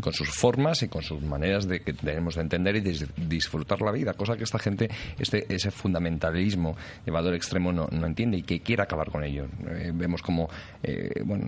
con 0.00 0.12
sus 0.12 0.30
formas 0.30 0.82
y 0.82 0.88
con 0.88 1.02
sus 1.02 1.22
maneras 1.22 1.68
de 1.68 1.80
que 1.80 1.92
tenemos 1.92 2.34
de 2.34 2.42
entender 2.42 2.76
y 2.76 2.80
disfrutar 2.80 3.80
la 3.80 3.92
vida, 3.92 4.14
cosa 4.14 4.36
que 4.36 4.44
esta 4.44 4.58
gente, 4.58 4.90
este, 5.18 5.46
ese 5.54 5.70
fundamentalismo 5.70 6.76
llevado 7.06 7.28
al 7.28 7.36
extremo 7.36 7.72
no, 7.72 7.86
no 7.90 8.06
entiende 8.06 8.38
y 8.38 8.42
que 8.42 8.60
quiere 8.60 8.82
acabar 8.82 9.11
con 9.12 9.22
ello. 9.22 9.46
Eh, 9.68 9.92
vemos 9.94 10.22
como 10.22 10.48
eh, 10.82 11.22
bueno, 11.24 11.44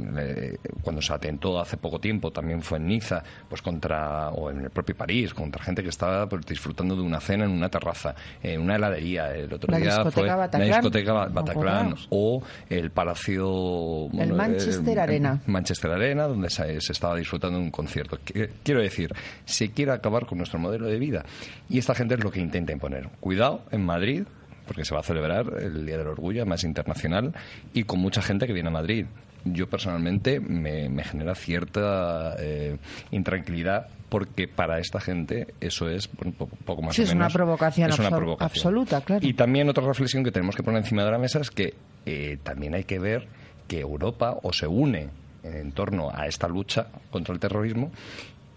cuando 0.82 1.00
se 1.02 1.12
atentó 1.12 1.58
hace 1.58 1.76
poco 1.78 1.98
tiempo, 1.98 2.30
también 2.30 2.62
fue 2.62 2.78
en 2.78 2.86
Niza, 2.86 3.22
pues 3.48 3.62
contra, 3.62 4.28
o 4.30 4.50
en 4.50 4.60
el 4.64 4.70
propio 4.70 4.94
París, 4.96 5.32
contra 5.34 5.62
gente 5.62 5.82
que 5.82 5.88
estaba 5.88 6.28
pues, 6.28 6.44
disfrutando 6.46 6.94
de 6.94 7.02
una 7.02 7.20
cena 7.20 7.44
en 7.44 7.50
una 7.50 7.68
terraza, 7.68 8.14
en 8.42 8.60
una 8.60 8.76
heladería. 8.76 9.34
El 9.34 9.52
otro 9.52 9.70
La 9.72 9.78
día 9.78 9.86
discoteca 9.96 10.12
fue 10.12 10.28
Bataclan, 10.28 10.68
la 10.68 10.76
discoteca 10.76 11.12
Ba- 11.12 11.24
¿os 11.26 11.32
Bataclan 11.32 11.94
o 12.10 12.42
el 12.68 12.90
Palacio... 12.90 14.08
bueno, 14.12 14.34
Manchester 14.36 14.98
eh, 14.98 15.00
Arena. 15.00 15.40
Manchester 15.46 15.90
Arena, 15.90 16.24
donde 16.28 16.50
se, 16.50 16.80
se 16.80 16.92
estaba 16.92 17.16
disfrutando 17.16 17.58
de 17.58 17.64
un 17.64 17.70
concierto. 17.70 18.18
Qu- 18.18 18.50
Quiero 18.62 18.80
decir, 18.82 19.10
se 19.44 19.70
quiere 19.70 19.92
acabar 19.92 20.26
con 20.26 20.38
nuestro 20.38 20.58
modelo 20.58 20.86
de 20.86 20.98
vida. 20.98 21.24
Y 21.68 21.78
esta 21.78 21.94
gente 21.94 22.14
es 22.14 22.22
lo 22.22 22.30
que 22.30 22.40
intenta 22.40 22.72
imponer. 22.72 23.08
Cuidado, 23.20 23.62
en 23.70 23.84
Madrid, 23.84 24.24
porque 24.66 24.84
se 24.84 24.94
va 24.94 25.00
a 25.00 25.04
celebrar 25.04 25.46
el 25.60 25.86
Día 25.86 25.98
del 25.98 26.08
Orgullo, 26.08 26.44
más 26.46 26.64
internacional, 26.64 27.32
y 27.72 27.84
con 27.84 28.00
mucha 28.00 28.22
gente 28.22 28.46
que 28.46 28.52
viene 28.52 28.68
a 28.68 28.72
Madrid. 28.72 29.06
Yo 29.44 29.68
personalmente 29.68 30.40
me, 30.40 30.88
me 30.88 31.04
genera 31.04 31.34
cierta 31.34 32.34
eh, 32.38 32.78
intranquilidad 33.10 33.88
porque 34.08 34.48
para 34.48 34.78
esta 34.78 35.00
gente 35.00 35.48
eso 35.60 35.88
es 35.88 36.08
poco 36.08 36.80
más 36.82 36.94
Sí, 36.94 37.02
o 37.02 37.04
es 37.04 37.12
una 37.12 37.28
provocación, 37.28 37.90
es 37.90 37.98
una 37.98 38.10
provocación. 38.10 38.50
absoluta, 38.50 39.00
claro. 39.02 39.26
Y 39.26 39.34
también 39.34 39.68
otra 39.68 39.84
reflexión 39.86 40.24
que 40.24 40.30
tenemos 40.30 40.56
que 40.56 40.62
poner 40.62 40.78
encima 40.82 41.04
de 41.04 41.10
la 41.10 41.18
mesa 41.18 41.40
es 41.40 41.50
que 41.50 41.74
eh, 42.06 42.38
también 42.42 42.74
hay 42.74 42.84
que 42.84 42.98
ver 42.98 43.26
que 43.68 43.80
Europa 43.80 44.38
o 44.42 44.52
se 44.52 44.66
une 44.66 45.08
en 45.42 45.72
torno 45.72 46.10
a 46.14 46.26
esta 46.26 46.48
lucha 46.48 46.86
contra 47.10 47.34
el 47.34 47.40
terrorismo 47.40 47.90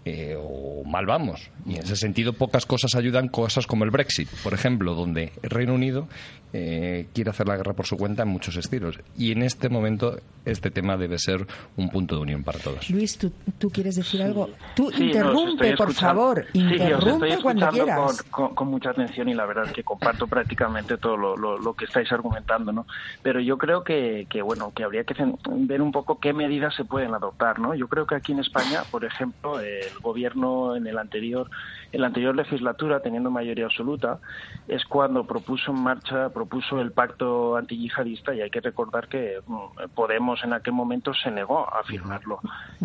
eh, 0.04 0.36
o 0.38 0.84
mal 0.84 1.06
vamos. 1.06 1.50
Y 1.66 1.76
en 1.76 1.82
ese 1.82 1.96
sentido 1.96 2.32
pocas 2.32 2.66
cosas 2.66 2.94
ayudan, 2.94 3.28
cosas 3.28 3.66
como 3.66 3.84
el 3.84 3.90
Brexit, 3.90 4.28
por 4.42 4.54
ejemplo, 4.54 4.94
donde 4.94 5.32
el 5.42 5.50
Reino 5.50 5.74
Unido 5.74 6.08
eh, 6.52 7.08
quiere 7.14 7.30
hacer 7.30 7.46
la 7.48 7.56
guerra 7.56 7.74
por 7.74 7.86
su 7.86 7.96
cuenta 7.96 8.22
en 8.22 8.28
muchos 8.28 8.56
estilos. 8.56 8.98
Y 9.16 9.32
en 9.32 9.42
este 9.42 9.68
momento 9.68 10.18
este 10.44 10.70
tema 10.70 10.96
debe 10.96 11.18
ser 11.18 11.46
un 11.76 11.90
punto 11.90 12.14
de 12.16 12.22
unión 12.22 12.42
para 12.42 12.58
todos. 12.58 12.88
Luis, 12.90 13.18
¿tú, 13.18 13.30
tú 13.58 13.70
quieres 13.70 13.96
decir 13.96 14.22
algo? 14.22 14.48
Tú 14.74 14.90
Sí, 14.90 15.04
interrumpe, 15.04 15.76
por 15.76 15.92
favor. 15.92 16.44
Sí, 16.52 16.60
sí, 16.60 16.66
os 16.66 16.72
interrumpe 16.72 17.38
cuando 17.42 17.66
escuchando 17.66 17.70
quieras. 17.84 18.22
Con, 18.24 18.46
con- 18.48 18.54
con 18.54 18.68
mucha 18.68 18.90
atención 18.90 19.28
y 19.28 19.34
la 19.34 19.44
verdad 19.46 19.64
es 19.66 19.72
que 19.72 19.82
comparto 19.84 20.26
prácticamente 20.26 20.96
todo 20.96 21.16
lo, 21.16 21.36
lo- 21.36 21.58
lo 21.58 21.74
que 21.74 21.84
estáis 21.84 22.10
argumentando, 22.12 22.72
¿no? 22.72 22.86
Pero 23.22 23.40
yo 23.40 23.58
creo 23.58 23.84
que, 23.84 24.26
que, 24.30 24.40
bueno, 24.42 24.72
que 24.74 24.84
habría 24.84 25.04
que 25.04 25.14
ver 25.48 25.82
un 25.82 25.92
poco 25.92 26.18
qué 26.18 26.32
medidas 26.32 26.74
se 26.74 26.84
pueden 26.84 27.14
adoptar, 27.14 27.58
¿no? 27.58 27.74
Yo 27.74 27.88
creo 27.88 28.06
que 28.06 28.14
aquí 28.14 28.32
en 28.32 28.38
España, 28.38 28.82
por 28.90 29.04
ejemplo, 29.04 29.60
el 29.60 29.98
gobierno 30.02 30.76
en 30.76 30.86
el 30.86 30.98
anterior 30.98 31.50
en 31.90 32.02
la 32.02 32.08
anterior 32.08 32.36
legislatura, 32.36 33.00
teniendo 33.00 33.30
mayoría 33.30 33.64
absoluta, 33.64 34.18
es 34.66 34.84
cuando 34.84 35.24
propuso 35.24 35.70
en 35.70 35.78
marcha, 35.82 36.28
propuso 36.38 36.80
el 36.80 36.92
pacto 36.92 37.56
antiyihadista 37.56 38.32
y 38.32 38.40
hay 38.40 38.50
que 38.50 38.60
recordar 38.60 39.08
que 39.08 39.40
mm, 39.44 39.90
Podemos 39.94 40.44
en 40.44 40.52
aquel 40.52 40.72
momento 40.72 41.12
se 41.12 41.30
negó 41.30 41.68
a 41.68 41.82
firmarlo, 41.82 42.40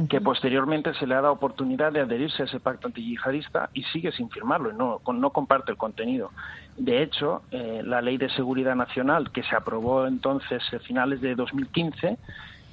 que 0.10 0.20
posteriormente 0.20 0.94
se 0.96 1.06
le 1.06 1.14
ha 1.14 1.22
dado 1.22 1.34
oportunidad 1.34 1.92
de 1.92 2.02
adherirse 2.02 2.42
a 2.42 2.46
ese 2.46 2.60
pacto 2.60 2.88
antiyihadista 2.88 3.70
y 3.74 3.84
sigue 3.84 4.12
sin 4.12 4.30
firmarlo 4.30 4.72
y 4.72 4.76
no, 4.76 5.02
no 5.14 5.30
comparte 5.30 5.72
el 5.72 5.78
contenido. 5.78 6.32
De 6.78 7.04
hecho, 7.04 7.44
eh, 7.52 7.82
la 7.84 8.02
Ley 8.02 8.18
de 8.18 8.30
Seguridad 8.30 8.76
Nacional, 8.76 9.32
que 9.32 9.44
se 9.44 9.56
aprobó 9.56 10.08
entonces 10.08 10.62
a 10.74 10.80
finales 10.80 11.22
de 11.22 11.36
2015, 11.36 12.18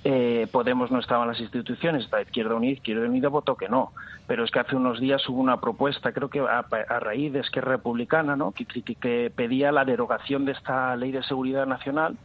eh, 0.05 0.47
Podemos 0.51 0.91
no 0.91 0.99
estaba 0.99 1.25
en 1.25 1.31
las 1.31 1.41
instituciones, 1.41 2.09
la 2.11 2.23
Izquierda 2.23 2.55
Unida, 2.55 2.73
Izquierda 2.73 3.07
Unida 3.07 3.29
votó 3.29 3.57
que 3.57 3.69
no. 3.69 3.93
Pero 4.27 4.45
es 4.45 4.51
que 4.51 4.61
hace 4.61 4.77
unos 4.77 5.01
días 5.01 5.29
hubo 5.29 5.41
una 5.41 5.61
propuesta, 5.61 6.13
creo 6.13 6.31
que 6.31 6.41
a, 6.41 6.61
a 6.61 7.01
raíz 7.01 7.33
de 7.33 7.41
Esquerra 7.41 7.73
Republicana, 7.73 8.37
¿no? 8.37 8.53
que, 8.53 9.33
pedía 9.35 9.73
la 9.73 9.85
derogación 9.85 10.45
de 10.45 10.53
esta 10.53 10.97
Ley 10.97 11.13
de 11.13 11.23
Seguridad 11.23 11.67
Nacional 11.67 12.17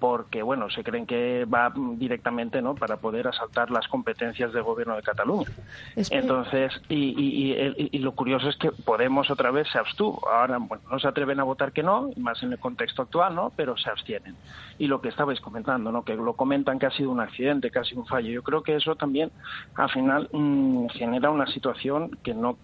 porque 0.00 0.42
bueno 0.42 0.68
se 0.70 0.82
creen 0.82 1.06
que 1.06 1.44
va 1.44 1.72
directamente 1.76 2.60
no 2.62 2.74
para 2.74 2.96
poder 2.96 3.28
asaltar 3.28 3.70
las 3.70 3.86
competencias 3.86 4.52
del 4.52 4.62
gobierno 4.64 4.96
de 4.96 5.02
Cataluña. 5.02 5.46
Entonces 6.16 6.72
y, 6.88 6.94
y- 7.16 7.52
y- 7.52 7.88
y 7.92 7.98
lo 7.98 8.12
curioso 8.12 8.48
es 8.48 8.56
que 8.56 8.70
Podemos 8.84 9.30
otra 9.30 9.50
vez 9.50 9.68
se 9.70 9.78
abstuvo. 9.78 10.26
Ahora 10.28 10.56
bueno 10.58 10.82
no 10.90 10.98
se 10.98 11.06
atreven 11.06 11.38
a 11.38 11.44
votar 11.44 11.72
que 11.72 11.82
no 11.82 12.08
más 12.16 12.42
en 12.42 12.52
el 12.52 12.58
contexto 12.58 13.02
actual 13.02 13.34
no 13.34 13.52
pero 13.54 13.76
se 13.76 13.90
abstienen. 13.90 14.36
Y 14.78 14.86
lo 14.86 15.00
que 15.02 15.10
estabais 15.10 15.40
comentando 15.40 15.92
no 15.92 16.02
que 16.02 16.16
lo 16.16 16.34
comentan 16.34 16.78
que 16.78 16.86
ha 16.86 16.90
sido 16.90 17.10
un 17.10 17.20
accidente 17.20 17.70
que 17.70 17.78
ha 17.78 17.84
sido 17.84 18.00
un 18.00 18.06
fallo 18.06 18.30
yo 18.30 18.42
creo 18.42 18.62
que 18.62 18.74
eso 18.76 18.96
también 18.96 19.30
al 19.74 19.90
final 19.90 20.28
mm, 20.32 20.86
genera 20.88 21.30
una 21.30 21.46
situación 21.46 22.10
que 22.24 22.32
no 22.34 22.56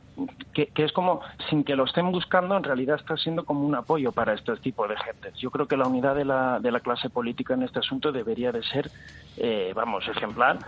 que, 0.53 0.67
que 0.69 0.85
es 0.85 0.93
como 0.93 1.21
sin 1.51 1.65
que 1.65 1.77
lo 1.77 1.85
estén 1.85 2.11
buscando 2.11 2.57
en 2.57 2.63
realidad 2.63 2.97
está 2.97 3.17
siendo 3.17 3.45
como 3.45 3.67
un 3.67 3.75
apoyo 3.75 4.13
para 4.13 4.33
este 4.33 4.57
tipo 4.57 4.89
de 4.89 4.97
gente. 4.97 5.33
Yo 5.37 5.51
creo 5.51 5.67
que 5.67 5.77
la 5.77 5.87
unidad 5.87 6.15
de 6.15 6.25
la, 6.25 6.61
de 6.61 6.71
la 6.71 6.81
clase 6.81 7.11
política 7.11 7.55
en 7.55 7.63
este 7.63 7.81
asunto 7.81 8.13
debería 8.13 8.53
de 8.53 8.63
ser 8.63 8.91
eh, 9.37 9.73
vamos 9.75 10.09
ejemplar 10.09 10.59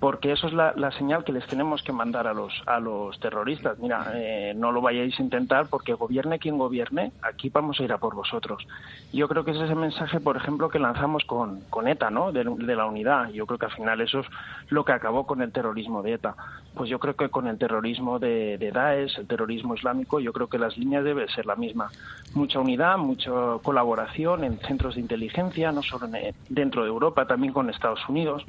porque 0.00 0.32
eso 0.32 0.46
es 0.46 0.52
la, 0.52 0.74
la 0.76 0.92
señal 0.92 1.24
que 1.24 1.32
les 1.32 1.46
tenemos 1.46 1.82
que 1.82 1.92
mandar 1.92 2.26
a 2.26 2.34
los 2.34 2.52
a 2.66 2.78
los 2.78 3.18
terroristas. 3.20 3.78
Mira 3.78 4.12
eh, 4.14 4.52
no 4.54 4.70
lo 4.70 4.80
vayáis 4.80 5.18
a 5.18 5.22
intentar 5.22 5.66
porque 5.68 5.94
gobierne 5.94 6.38
quien 6.38 6.58
gobierne 6.58 7.12
aquí 7.22 7.48
vamos 7.48 7.80
a 7.80 7.84
ir 7.84 7.92
a 7.92 7.98
por 7.98 8.14
vosotros. 8.14 8.66
Yo 9.12 9.28
creo 9.28 9.44
que 9.44 9.52
ese 9.52 9.64
es 9.64 9.70
el 9.70 9.76
mensaje 9.76 10.20
por 10.20 10.36
ejemplo 10.36 10.68
que 10.68 10.78
lanzamos 10.78 11.24
con, 11.24 11.60
con 11.70 11.88
ETA 11.88 12.10
no 12.10 12.32
de, 12.32 12.44
de 12.44 12.76
la 12.76 12.86
unidad. 12.86 13.30
Yo 13.30 13.46
creo 13.46 13.58
que 13.58 13.66
al 13.66 13.72
final 13.72 14.00
eso 14.02 14.20
es 14.20 14.26
lo 14.68 14.84
que 14.84 14.92
acabó 14.92 15.26
con 15.26 15.40
el 15.40 15.50
terrorismo 15.50 16.02
de 16.02 16.12
ETA. 16.12 16.36
Pues 16.74 16.90
yo 16.90 16.98
creo 16.98 17.16
que 17.16 17.30
con 17.30 17.48
el 17.48 17.58
terrorismo 17.58 18.18
de, 18.18 18.58
de 18.58 18.70
Daesh 18.98 19.18
el 19.18 19.26
terrorismo 19.26 19.74
islámico 19.74 20.20
yo 20.20 20.32
creo 20.32 20.48
que 20.48 20.58
las 20.58 20.76
líneas 20.76 21.04
deben 21.04 21.28
ser 21.28 21.46
la 21.46 21.56
misma 21.56 21.92
mucha 22.32 22.60
unidad 22.60 22.98
mucha 22.98 23.30
colaboración 23.62 24.44
en 24.44 24.58
centros 24.60 24.94
de 24.94 25.00
inteligencia 25.00 25.72
no 25.72 25.82
solo 25.82 26.06
en- 26.06 26.34
dentro 26.48 26.82
de 26.82 26.88
Europa 26.88 27.26
también 27.26 27.52
con 27.52 27.70
Estados 27.70 28.00
Unidos 28.08 28.44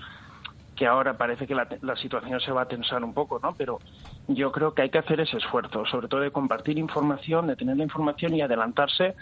que 0.75 0.88
ahora 0.88 1.17
parece 1.17 1.45
que 1.45 1.55
la, 1.55 1.67
la 1.81 1.95
situación 1.97 2.39
se 2.39 2.53
va 2.53 2.62
a 2.62 2.67
tensar 2.67 3.03
un 3.03 3.13
poco, 3.13 3.38
¿no? 3.43 3.53
Pero 3.57 3.81
yo 4.27 4.49
creo 4.53 4.73
que 4.73 4.83
hay 4.83 4.89
que 4.89 4.99
hacer 4.99 5.19
ese 5.19 5.35
esfuerzo, 5.35 5.85
sobre 5.85 6.07
todo 6.07 6.21
de 6.21 6.31
compartir 6.31 6.77
información, 6.77 7.47
de 7.47 7.57
tener 7.57 7.75
la 7.75 7.83
información 7.83 8.33
y 8.33 8.41
adelantarse 8.41 9.13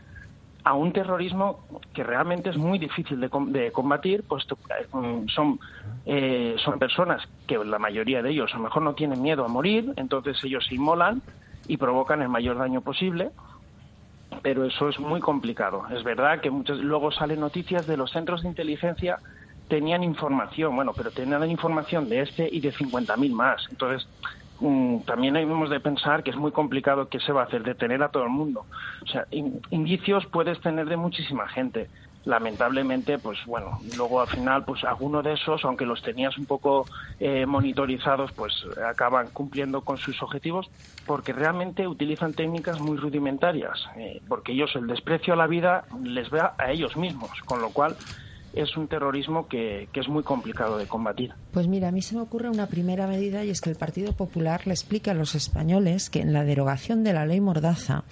a 0.68 0.74
un 0.74 0.92
terrorismo 0.92 1.60
que 1.94 2.04
realmente 2.04 2.50
es 2.50 2.58
muy 2.58 2.78
difícil 2.78 3.22
de, 3.22 3.30
de 3.48 3.72
combatir, 3.72 4.24
puesto 4.24 4.58
eh, 4.78 4.86
son, 5.34 5.60
eh, 6.06 6.56
son 6.58 6.78
personas 6.78 7.24
que 7.48 7.58
la 7.64 7.80
mayoría 7.80 8.22
de 8.22 8.32
ellos 8.32 8.52
a 8.54 8.58
lo 8.58 8.64
mejor 8.64 8.84
no 8.84 8.94
tienen 8.94 9.22
miedo 9.22 9.46
a 9.46 9.48
morir, 9.48 9.94
entonces 9.96 10.38
ellos 10.44 10.66
se 10.68 10.76
inmolan 10.76 11.22
y 11.68 11.78
provocan 11.78 12.22
el 12.22 12.30
mayor 12.30 12.58
daño 12.58 12.82
posible 12.82 13.32
pero 14.42 14.66
eso 14.66 14.90
es 14.90 15.00
muy 15.00 15.22
complicado. 15.22 15.86
Es 15.90 16.04
verdad 16.04 16.42
que 16.42 16.52
muchas, 16.52 16.78
luego 16.80 17.12
salen 17.12 17.40
noticias 17.40 17.88
de 17.88 17.98
los 17.98 18.12
centros 18.12 18.44
de 18.44 18.50
inteligencia 18.50 19.20
tenían 19.70 20.04
información, 20.04 20.76
bueno, 20.76 20.94
pero 20.96 21.12
tenían 21.12 21.50
información 21.50 22.10
de 22.10 22.22
este 22.22 22.48
y 22.52 22.60
de 22.60 22.74
50.000 22.74 23.32
más. 23.32 23.66
Entonces, 23.70 24.08
mm, 24.16 24.47
también 25.06 25.36
hemos 25.36 25.70
de 25.70 25.80
pensar 25.80 26.24
que 26.24 26.32
es 26.32 26.38
muy 26.38 26.52
complicado 26.52 27.10
qué 27.10 27.20
se 27.20 27.32
va 27.32 27.42
a 27.42 27.46
hacer, 27.46 27.64
detener 27.64 28.02
a 28.04 28.10
todo 28.10 28.24
el 28.24 28.30
mundo. 28.30 28.66
O 29.04 29.08
sea, 29.08 29.26
in- 29.32 29.62
indicios 29.70 30.26
puedes 30.28 30.60
tener 30.62 30.88
de 30.88 30.98
muchísima 30.98 31.48
gente. 31.48 31.88
Lamentablemente, 32.26 33.18
pues 33.20 33.38
bueno, 33.46 33.80
luego 33.96 34.20
al 34.20 34.28
final, 34.28 34.66
pues 34.66 34.84
alguno 34.84 35.22
de 35.22 35.34
esos, 35.34 35.64
aunque 35.64 35.86
los 35.86 36.02
tenías 36.02 36.38
un 36.38 36.46
poco 36.46 36.86
eh, 37.22 37.46
monitorizados, 37.46 38.34
pues 38.34 38.66
acaban 38.86 39.30
cumpliendo 39.32 39.80
con 39.82 39.98
sus 39.98 40.22
objetivos 40.22 40.70
porque 41.06 41.32
realmente 41.32 41.88
utilizan 41.88 42.34
técnicas 42.34 42.82
muy 42.82 42.98
rudimentarias, 42.98 43.88
eh, 43.96 44.22
porque 44.28 44.52
ellos 44.52 44.76
el 44.76 44.88
desprecio 44.88 45.36
a 45.36 45.38
la 45.38 45.48
vida 45.48 45.86
les 46.04 46.30
ve 46.30 46.42
a 46.42 46.70
ellos 46.70 46.98
mismos, 46.98 47.32
con 47.46 47.62
lo 47.62 47.70
cual 47.70 47.96
es 48.62 48.76
un 48.78 48.88
terrorismo 48.88 49.48
que, 49.48 49.90
que 49.92 50.00
es 50.00 50.08
muy 50.08 50.24
complicado 50.24 50.78
de 50.78 50.88
combatir. 50.88 51.34
Pues 51.52 51.68
mira, 51.68 51.90
a 51.90 51.92
mí 51.92 52.02
se 52.02 52.16
me 52.16 52.22
ocurre 52.22 52.50
una 52.50 52.68
primera 52.68 53.08
medida 53.08 53.44
y 53.44 53.50
es 53.50 53.62
que 53.62 53.70
el 53.70 53.76
Partido 53.76 54.14
Popular 54.14 54.62
le 54.66 54.74
explica 54.74 55.12
a 55.12 55.14
los 55.14 55.36
españoles 55.36 56.10
que 56.10 56.22
en 56.22 56.34
la 56.34 56.44
derogación 56.44 57.04
de 57.04 57.14
la 57.14 57.26
ley 57.26 57.42
Mordaza 57.42 58.04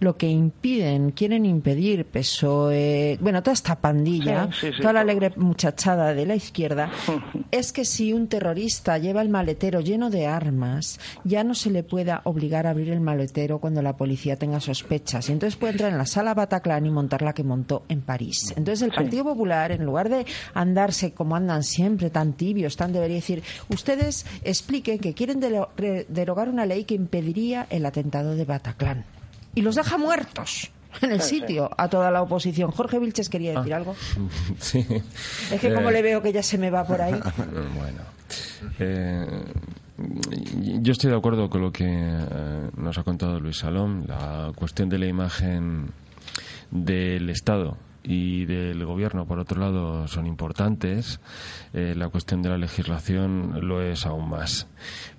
lo 0.00 0.16
que 0.16 0.28
impiden, 0.28 1.10
quieren 1.10 1.46
impedir 1.46 2.06
PSOE, 2.06 3.18
bueno, 3.20 3.42
toda 3.42 3.54
esta 3.54 3.76
pandilla, 3.76 4.48
Sí, 4.52 4.68
sí, 4.68 4.72
sí, 4.76 4.80
toda 4.80 4.94
la 4.94 5.00
alegre 5.00 5.32
muchachada 5.36 6.14
de 6.14 6.26
la 6.26 6.34
izquierda, 6.34 6.90
es 7.50 7.72
que 7.72 7.84
si 7.84 8.12
un 8.12 8.28
terrorista 8.28 8.98
lleva 8.98 9.22
el 9.22 9.28
maletero 9.28 9.80
lleno 9.80 10.10
de 10.10 10.26
armas, 10.26 10.98
ya 11.24 11.44
no 11.44 11.54
se 11.54 11.70
le 11.70 11.82
pueda 11.82 12.22
obligar 12.24 12.66
a 12.66 12.70
abrir 12.70 12.90
el 12.90 13.00
maletero 13.00 13.58
cuando 13.58 13.82
la 13.82 13.96
policía 13.96 14.36
tenga 14.36 14.60
sospechas. 14.60 15.28
Y 15.28 15.32
entonces 15.32 15.56
puede 15.56 15.72
entrar 15.72 15.92
en 15.92 15.98
la 15.98 16.06
sala 16.06 16.34
Bataclan 16.34 16.86
y 16.86 16.90
montar 16.90 17.22
la 17.22 17.32
que 17.32 17.44
montó 17.44 17.84
en 17.88 18.02
París. 18.02 18.52
Entonces 18.56 18.82
el 18.82 18.92
Partido 18.92 19.24
Popular, 19.24 19.72
en 19.72 19.84
lugar 19.84 19.93
de 20.02 20.26
andarse 20.54 21.12
como 21.12 21.36
andan 21.36 21.62
siempre, 21.62 22.10
tan 22.10 22.32
tibios, 22.32 22.76
tan 22.76 22.92
debería 22.92 23.16
decir, 23.16 23.42
ustedes 23.68 24.26
expliquen 24.42 24.98
que 24.98 25.14
quieren 25.14 25.40
derogar 26.08 26.48
una 26.48 26.66
ley 26.66 26.84
que 26.84 26.94
impediría 26.94 27.66
el 27.70 27.86
atentado 27.86 28.34
de 28.34 28.44
Bataclan. 28.44 29.04
Y 29.54 29.62
los 29.62 29.76
deja 29.76 29.98
muertos 29.98 30.70
en 31.00 31.12
el 31.12 31.20
sitio 31.20 31.70
a 31.76 31.88
toda 31.88 32.10
la 32.10 32.22
oposición. 32.22 32.70
Jorge 32.70 32.98
Vilches 32.98 33.28
quería 33.28 33.54
decir 33.58 33.74
algo. 33.74 33.94
Sí. 34.58 34.86
Es 35.50 35.60
que 35.60 35.72
como 35.74 35.90
Eh, 35.90 35.92
le 35.92 36.02
veo 36.02 36.22
que 36.22 36.32
ya 36.32 36.42
se 36.42 36.58
me 36.58 36.70
va 36.70 36.84
por 36.84 37.00
ahí. 37.00 37.12
bueno. 37.76 38.02
Eh, 38.78 39.26
yo 40.82 40.92
estoy 40.92 41.10
de 41.10 41.16
acuerdo 41.16 41.48
con 41.48 41.60
lo 41.60 41.72
que 41.72 41.86
eh, 41.86 42.70
nos 42.76 42.98
ha 42.98 43.02
contado 43.04 43.38
Luis 43.38 43.58
Salom. 43.58 44.04
La 44.06 44.52
cuestión 44.54 44.88
de 44.88 44.98
la 44.98 45.06
imagen 45.06 45.90
del 46.70 47.30
Estado 47.30 47.76
y 48.04 48.44
del 48.44 48.84
gobierno, 48.84 49.26
por 49.26 49.38
otro 49.38 49.60
lado, 49.60 50.06
son 50.06 50.26
importantes. 50.26 51.20
Eh, 51.72 51.94
la 51.96 52.08
cuestión 52.08 52.42
de 52.42 52.50
la 52.50 52.58
legislación 52.58 53.66
lo 53.66 53.82
es 53.82 54.06
aún 54.06 54.28
más. 54.28 54.68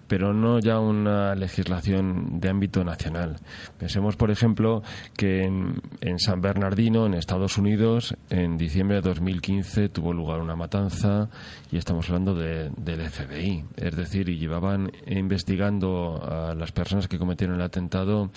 Pero 0.07 0.33
no 0.33 0.59
ya 0.59 0.79
una 0.79 1.33
legislación 1.35 2.39
de 2.39 2.49
ámbito 2.49 2.83
nacional. 2.83 3.37
Pensemos, 3.79 4.15
por 4.15 4.29
ejemplo, 4.31 4.83
que 5.17 5.43
en, 5.43 5.81
en 6.01 6.19
San 6.19 6.41
Bernardino, 6.41 7.05
en 7.05 7.15
Estados 7.15 7.57
Unidos, 7.57 8.15
en 8.29 8.57
diciembre 8.57 8.97
de 8.97 9.01
2015 9.01 9.89
tuvo 9.89 10.13
lugar 10.13 10.41
una 10.41 10.55
matanza 10.55 11.29
y 11.71 11.77
estamos 11.77 12.07
hablando 12.09 12.35
de- 12.35 12.69
del 12.77 13.01
FBI. 13.09 13.65
Es 13.77 13.95
decir, 13.95 14.29
y 14.29 14.37
llevaban 14.37 14.91
investigando 15.07 16.21
a 16.23 16.53
las 16.55 16.71
personas 16.71 17.07
que 17.07 17.17
cometieron 17.19 17.55
el 17.55 17.61
atentado 17.61 18.29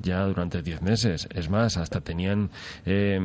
ya 0.00 0.24
durante 0.24 0.62
10 0.62 0.82
meses. 0.82 1.28
Es 1.34 1.50
más, 1.50 1.76
hasta 1.76 2.00
tenían 2.00 2.50
eh, 2.84 3.20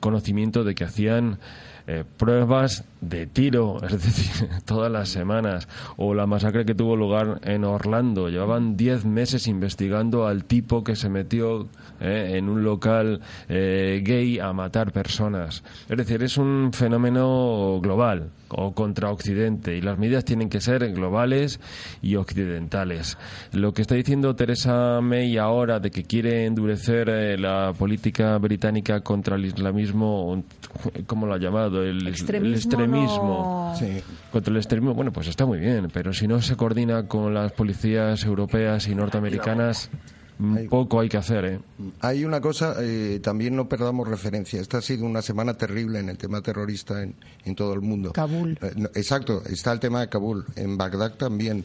conocimiento 0.00 0.64
de 0.64 0.74
que 0.74 0.84
hacían 0.84 1.38
eh, 1.86 2.04
pruebas 2.16 2.84
de 3.00 3.26
tiro, 3.26 3.82
es 3.82 3.92
decir, 3.92 4.48
todas 4.64 4.90
las 4.90 5.08
semanas. 5.08 5.68
O 5.96 6.14
la 6.14 6.26
masacre 6.26 6.64
que 6.64 6.74
tuvo 6.74 6.96
lugar 6.96 7.40
en 7.44 7.64
Orlando. 7.64 8.28
Llevaban 8.28 8.76
10 8.76 9.04
meses 9.04 9.46
investigando 9.46 10.26
al 10.26 10.44
tipo 10.44 10.84
que 10.84 10.96
se 10.96 11.08
metió 11.08 11.68
eh, 12.00 12.32
en 12.34 12.48
un 12.48 12.62
local 12.62 13.20
eh, 13.48 14.02
gay 14.04 14.38
a 14.38 14.52
matar 14.52 14.92
personas. 14.92 15.62
Es 15.88 15.96
decir, 15.96 16.22
es 16.22 16.36
un 16.36 16.70
fenómeno 16.72 17.80
global 17.80 18.30
o 18.48 18.72
contra 18.72 19.10
Occidente 19.10 19.76
y 19.76 19.80
las 19.80 19.98
medidas 19.98 20.24
tienen 20.24 20.48
que 20.48 20.60
ser 20.60 20.92
globales 20.92 21.60
y 22.02 22.16
occidentales. 22.16 23.18
Lo 23.52 23.72
que 23.72 23.82
está 23.82 23.94
diciendo 23.94 24.36
Teresa 24.36 25.00
May 25.00 25.36
ahora 25.36 25.80
de 25.80 25.90
que 25.90 26.04
quiere 26.04 26.46
endurecer 26.46 27.08
eh, 27.08 27.38
la 27.38 27.72
política 27.76 28.38
británica 28.38 29.00
contra 29.00 29.36
el 29.36 29.46
islamismo, 29.46 30.44
¿cómo 31.06 31.26
lo 31.26 31.34
ha 31.34 31.38
llamado? 31.38 31.82
El, 31.82 32.06
el 32.06 32.08
Extremismo 32.08 32.85
extremismo. 32.94 33.74
Contra 34.32 34.50
el 34.50 34.56
extremismo, 34.56 34.94
bueno, 34.94 35.12
pues 35.12 35.28
está 35.28 35.46
muy 35.46 35.58
bien, 35.58 35.90
pero 35.92 36.12
si 36.12 36.26
no 36.26 36.40
se 36.40 36.56
coordina 36.56 37.06
con 37.06 37.34
las 37.34 37.52
policías 37.52 38.24
europeas 38.24 38.88
y 38.88 38.94
norteamericanas, 38.94 39.90
un 40.38 40.68
poco 40.68 41.00
hay 41.00 41.08
que 41.08 41.16
hacer, 41.16 41.44
¿eh? 41.46 41.60
Hay 42.00 42.24
una 42.24 42.40
cosa, 42.40 42.76
eh, 42.80 43.20
también 43.22 43.56
no 43.56 43.68
perdamos 43.68 44.06
referencia. 44.06 44.60
Esta 44.60 44.78
ha 44.78 44.82
sido 44.82 45.06
una 45.06 45.22
semana 45.22 45.54
terrible 45.54 45.98
en 45.98 46.10
el 46.10 46.18
tema 46.18 46.42
terrorista 46.42 47.02
en, 47.02 47.14
en 47.44 47.54
todo 47.54 47.72
el 47.72 47.80
mundo. 47.80 48.12
Kabul. 48.12 48.58
Eh, 48.60 48.72
no, 48.76 48.88
exacto, 48.94 49.42
está 49.46 49.72
el 49.72 49.80
tema 49.80 50.00
de 50.00 50.08
Kabul. 50.08 50.44
En 50.56 50.76
Bagdad 50.76 51.14
también. 51.14 51.64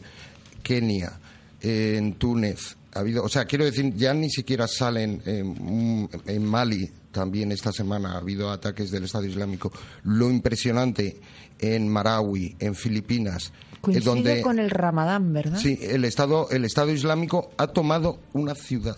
Kenia, 0.62 1.12
en 1.60 2.14
Túnez. 2.14 2.76
Ha 2.94 3.00
habido, 3.00 3.24
o 3.24 3.28
sea, 3.28 3.46
quiero 3.46 3.64
decir, 3.64 3.94
ya 3.94 4.12
ni 4.12 4.30
siquiera 4.30 4.68
salen 4.68 5.22
en, 5.24 6.08
en 6.26 6.44
Mali. 6.44 6.90
También 7.10 7.52
esta 7.52 7.72
semana 7.72 8.12
ha 8.12 8.18
habido 8.18 8.50
ataques 8.50 8.90
del 8.90 9.04
Estado 9.04 9.26
Islámico. 9.26 9.72
Lo 10.04 10.30
impresionante 10.30 11.20
en 11.58 11.88
Marawi, 11.88 12.56
en 12.58 12.74
Filipinas, 12.74 13.52
Coincide 13.80 14.04
donde 14.04 14.42
con 14.42 14.58
el 14.58 14.70
Ramadán, 14.70 15.32
¿verdad? 15.32 15.58
Sí, 15.58 15.78
el 15.82 16.04
Estado, 16.04 16.48
el 16.50 16.64
Estado 16.64 16.92
Islámico 16.92 17.50
ha 17.56 17.66
tomado 17.66 18.20
una 18.32 18.54
ciudad 18.54 18.96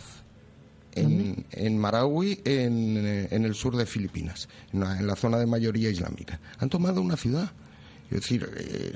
en, 0.93 1.45
en 1.51 1.79
Marawi, 1.79 2.41
en, 2.45 3.29
en 3.31 3.45
el 3.45 3.55
sur 3.55 3.77
de 3.77 3.87
Filipinas, 3.87 4.49
en 4.73 4.81
la, 4.81 4.99
en 4.99 5.07
la 5.07 5.17
zona 5.17 5.39
de 5.39 5.47
mayoría 5.47 5.91
islámica. 5.91 6.39
Han 6.59 6.69
tomado 6.69 7.01
una 7.01 7.17
ciudad. 7.17 7.51
Es 8.11 8.21
decir, 8.21 8.49
eh, 8.57 8.95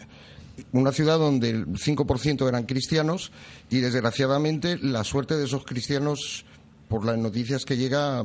una 0.72 0.92
ciudad 0.92 1.18
donde 1.18 1.50
el 1.50 1.66
5% 1.66 2.48
eran 2.48 2.64
cristianos 2.64 3.32
y 3.70 3.78
desgraciadamente 3.78 4.78
la 4.78 5.04
suerte 5.04 5.36
de 5.36 5.44
esos 5.44 5.64
cristianos, 5.64 6.44
por 6.88 7.04
las 7.04 7.18
noticias 7.18 7.64
que 7.64 7.76
llega, 7.76 8.24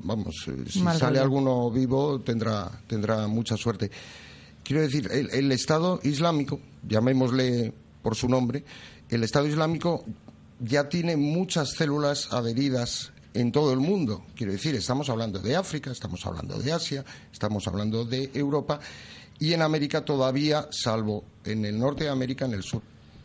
vamos, 0.00 0.48
eh, 0.48 0.64
si 0.68 0.80
sale 0.80 1.18
alguno 1.18 1.70
vivo 1.70 2.20
tendrá, 2.20 2.70
tendrá 2.86 3.26
mucha 3.28 3.56
suerte. 3.56 3.90
Quiero 4.64 4.82
decir, 4.82 5.08
el, 5.10 5.30
el 5.30 5.52
Estado 5.52 6.00
Islámico, 6.02 6.60
llamémosle 6.86 7.72
por 8.02 8.16
su 8.16 8.28
nombre, 8.28 8.64
el 9.08 9.22
Estado 9.22 9.46
Islámico 9.46 10.04
ya 10.60 10.88
tiene 10.88 11.16
muchas 11.16 11.70
células 11.70 12.32
adheridas 12.32 13.12
en 13.34 13.52
todo 13.52 13.72
el 13.72 13.80
mundo. 13.80 14.24
Quiero 14.34 14.52
decir, 14.52 14.74
estamos 14.74 15.08
hablando 15.08 15.38
de 15.38 15.56
África, 15.56 15.90
estamos 15.90 16.24
hablando 16.26 16.58
de 16.58 16.72
Asia, 16.72 17.04
estamos 17.32 17.66
hablando 17.66 18.04
de 18.04 18.30
Europa 18.34 18.80
y 19.40 19.54
en 19.54 19.62
América 19.62 20.04
todavía, 20.04 20.68
salvo 20.70 21.24
en 21.44 21.64
el 21.64 21.78
norte 21.78 22.04
de 22.04 22.10
América, 22.10 22.44
en 22.44 22.52
el 22.52 22.62
sur, 22.62 22.82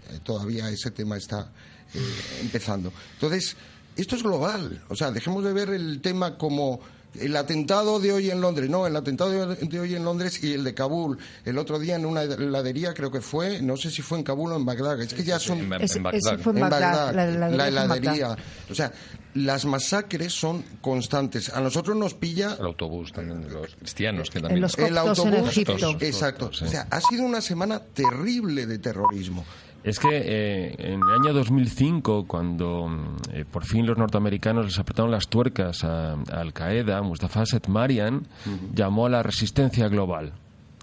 eh, 0.09 0.19
todavía 0.23 0.69
ese 0.69 0.91
tema 0.91 1.17
está 1.17 1.51
eh, 1.93 1.99
empezando. 2.41 2.91
Entonces, 3.13 3.55
esto 3.95 4.15
es 4.15 4.23
global. 4.23 4.83
O 4.89 4.95
sea, 4.95 5.11
dejemos 5.11 5.43
de 5.43 5.53
ver 5.53 5.69
el 5.69 6.01
tema 6.01 6.37
como 6.37 6.79
el 7.19 7.35
atentado 7.35 7.99
de 7.99 8.11
hoy 8.11 8.29
en 8.31 8.41
Londres. 8.41 8.69
No, 8.69 8.87
el 8.87 8.95
atentado 8.95 9.55
de, 9.55 9.79
hoy 9.79 9.95
en 9.95 10.03
Londres 10.03 10.43
y 10.43 10.53
el 10.53 10.63
de 10.63 10.73
Kabul. 10.73 11.17
El 11.43 11.57
otro 11.57 11.79
día 11.79 11.95
en 11.95 12.05
una 12.05 12.23
heladería, 12.23 12.93
creo 12.93 13.11
que 13.11 13.21
fue, 13.21 13.61
no 13.61 13.77
sé 13.77 13.91
si 13.91 14.01
fue 14.01 14.17
en 14.17 14.23
Kabul 14.23 14.51
o 14.51 14.55
en 14.55 14.65
Bagdad. 14.65 14.99
Es 15.01 15.13
que 15.13 15.23
ya 15.23 15.39
son. 15.39 15.59
en- 15.59 15.73
en 15.73 16.03
Bagdad. 16.03 16.15
ese 16.33 16.37
fue 16.37 16.51
en 16.53 16.57
En 16.57 16.69
Bagdad, 16.69 17.13
la 17.13 17.23
heladería 17.67 18.27
la 18.27 18.35
en. 18.35 18.37
O 18.69 18.75
sea, 18.75 18.91
las 19.35 19.65
masacres 19.65 20.33
son 20.33 20.63
constantes. 20.81 21.49
A 21.49 21.59
nosotros 21.59 21.95
nos 21.97 22.13
pilla. 22.13 22.55
El 22.59 22.65
autobús 22.67 23.11
también, 23.11 23.51
los 23.51 23.75
cristianos 23.75 24.29
que 24.29 24.39
también. 24.39 24.63
el 24.77 24.97
autobús. 24.97 25.57
Exacto. 26.01 26.47
O 26.47 26.53
sea, 26.53 26.87
ha 26.89 27.01
sido 27.01 27.23
una 27.23 27.41
semana 27.41 27.79
terrible 27.79 28.65
de 28.65 28.79
terrorismo. 28.79 29.45
Es 29.85 29.99
que 29.99 30.09
eh, 30.11 30.75
en 30.79 30.99
el 30.99 31.13
año 31.13 31.31
2005, 31.31 32.25
cuando 32.25 32.89
eh, 33.31 33.45
por 33.45 33.65
fin 33.65 33.85
los 33.85 33.95
norteamericanos 33.99 34.65
les 34.65 34.79
apretaron 34.79 35.11
las 35.11 35.27
tuercas 35.27 35.83
a, 35.83 36.13
a 36.13 36.15
Al 36.31 36.53
Qaeda, 36.53 37.03
Mustafa 37.03 37.45
Setmarian 37.45 38.25
llamó 38.73 39.05
a 39.05 39.09
la 39.09 39.21
resistencia 39.21 39.87
global. 39.87 40.33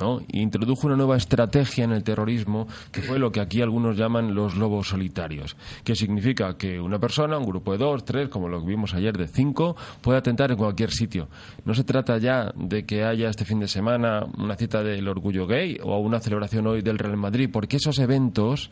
¿No? 0.02 0.20
Introdujo 0.32 0.88
una 0.88 0.96
nueva 0.96 1.16
estrategia 1.16 1.84
en 1.84 1.92
el 1.92 2.02
terrorismo 2.02 2.66
que 2.90 3.02
fue 3.02 3.20
lo 3.20 3.30
que 3.30 3.40
aquí 3.40 3.62
algunos 3.62 3.96
llaman 3.96 4.34
los 4.34 4.56
lobos 4.56 4.88
solitarios, 4.88 5.56
que 5.84 5.94
significa 5.94 6.56
que 6.56 6.80
una 6.80 6.98
persona, 6.98 7.38
un 7.38 7.46
grupo 7.46 7.70
de 7.70 7.78
dos, 7.78 8.04
tres, 8.04 8.28
como 8.28 8.48
lo 8.48 8.60
que 8.60 8.66
vimos 8.66 8.94
ayer 8.94 9.16
de 9.16 9.28
cinco, 9.28 9.76
puede 10.00 10.18
atentar 10.18 10.50
en 10.50 10.56
cualquier 10.56 10.90
sitio. 10.90 11.28
No 11.64 11.72
se 11.72 11.84
trata 11.84 12.18
ya 12.18 12.52
de 12.56 12.84
que 12.84 13.04
haya 13.04 13.28
este 13.30 13.44
fin 13.44 13.60
de 13.60 13.68
semana 13.68 14.26
una 14.38 14.56
cita 14.56 14.82
del 14.82 15.06
orgullo 15.06 15.46
gay 15.46 15.78
o 15.80 15.98
una 16.00 16.18
celebración 16.18 16.66
hoy 16.66 16.82
del 16.82 16.98
Real 16.98 17.16
Madrid, 17.16 17.48
porque 17.52 17.76
esos 17.76 18.00
eventos 18.00 18.70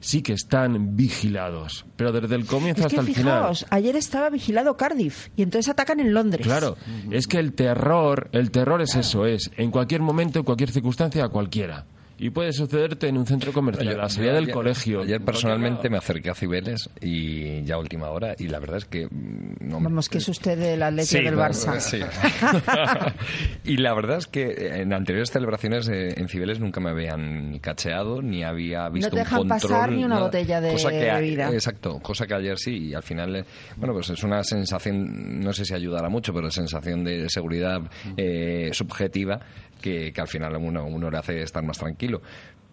sí 0.00 0.20
que 0.22 0.34
están 0.34 0.94
vigilados, 0.94 1.86
pero 1.96 2.12
desde 2.12 2.34
el 2.34 2.44
comienzo 2.44 2.80
Es 2.82 2.86
hasta 2.88 3.00
el 3.00 3.06
final. 3.06 3.38
fijaos, 3.38 3.66
ayer 3.70 3.96
estaba 3.96 4.28
vigilado 4.28 4.76
Cardiff 4.76 5.28
y 5.36 5.42
entonces 5.42 5.70
atacan 5.70 6.00
en 6.00 6.12
Londres. 6.12 6.46
Claro, 6.46 6.76
es 7.10 7.26
que 7.26 7.38
el 7.38 7.54
terror, 7.54 8.28
el 8.32 8.50
terror 8.50 8.82
es 8.82 8.94
eso, 8.94 9.24
es 9.24 9.50
en 9.56 9.70
cualquier 9.70 10.02
momento, 10.02 10.38
en 10.38 10.44
cualquier 10.44 10.65
circunstancia, 10.72 11.24
a 11.24 11.28
cualquiera. 11.28 11.84
Y 12.18 12.30
puede 12.30 12.50
sucederte 12.54 13.08
en 13.08 13.18
un 13.18 13.26
centro 13.26 13.52
comercial, 13.52 13.88
a 14.00 14.04
la 14.04 14.08
salida 14.08 14.32
del 14.32 14.44
ayer- 14.44 14.54
colegio. 14.54 15.02
Ayer 15.02 15.20
personalmente 15.20 15.90
me 15.90 15.98
acerqué 15.98 16.30
a 16.30 16.34
Cibeles 16.34 16.88
y 17.02 17.62
ya 17.64 17.74
a 17.74 17.78
última 17.78 18.08
hora 18.08 18.34
y 18.38 18.48
la 18.48 18.58
verdad 18.58 18.78
es 18.78 18.86
que 18.86 19.04
mm, 19.06 19.56
no 19.60 19.80
me- 19.80 19.84
Vamos, 19.84 20.08
que 20.08 20.16
es 20.16 20.26
usted 20.30 20.56
del 20.56 20.82
Atlético 20.82 21.18
Sí, 21.18 21.22
del 21.24 21.36
Barça. 21.36 21.78
sí. 21.78 22.00
y 23.64 23.76
la 23.76 23.92
verdad 23.94 24.16
es 24.18 24.26
que 24.26 24.80
en 24.80 24.92
anteriores 24.94 25.30
celebraciones 25.30 25.88
eh, 25.88 26.14
en 26.16 26.28
Cibeles 26.28 26.58
nunca 26.60 26.80
me 26.80 26.90
habían 26.90 27.50
ni 27.50 27.60
cacheado 27.60 28.22
ni 28.22 28.42
había 28.44 28.88
visto 28.88 29.10
te 29.10 29.16
un 29.16 29.22
dejan 29.22 29.38
control. 29.40 29.60
pasar 29.60 29.92
ni 29.92 29.98
una 30.04 30.14
nada. 30.14 30.26
botella 30.26 30.60
de 30.62 30.72
cosa 30.72 30.90
que, 30.90 31.10
a- 31.10 31.14
bebida. 31.16 31.50
Exacto, 31.52 31.98
cosa 32.00 32.26
que 32.26 32.34
ayer 32.34 32.58
sí 32.58 32.76
y 32.88 32.94
al 32.94 33.02
final, 33.02 33.36
eh, 33.36 33.44
bueno, 33.76 33.92
pues 33.92 34.08
es 34.10 34.22
una 34.22 34.42
sensación, 34.42 35.40
no 35.40 35.52
sé 35.52 35.64
si 35.64 35.74
ayudará 35.74 36.08
mucho, 36.08 36.32
pero 36.32 36.50
sensación 36.50 37.04
de 37.04 37.28
seguridad 37.28 37.82
eh, 38.16 38.70
subjetiva 38.72 39.40
que, 39.80 40.12
que 40.12 40.20
al 40.20 40.28
final 40.28 40.56
uno, 40.56 40.84
uno 40.84 41.10
le 41.10 41.18
hace 41.18 41.42
estar 41.42 41.62
más 41.62 41.78
tranquilo. 41.78 42.22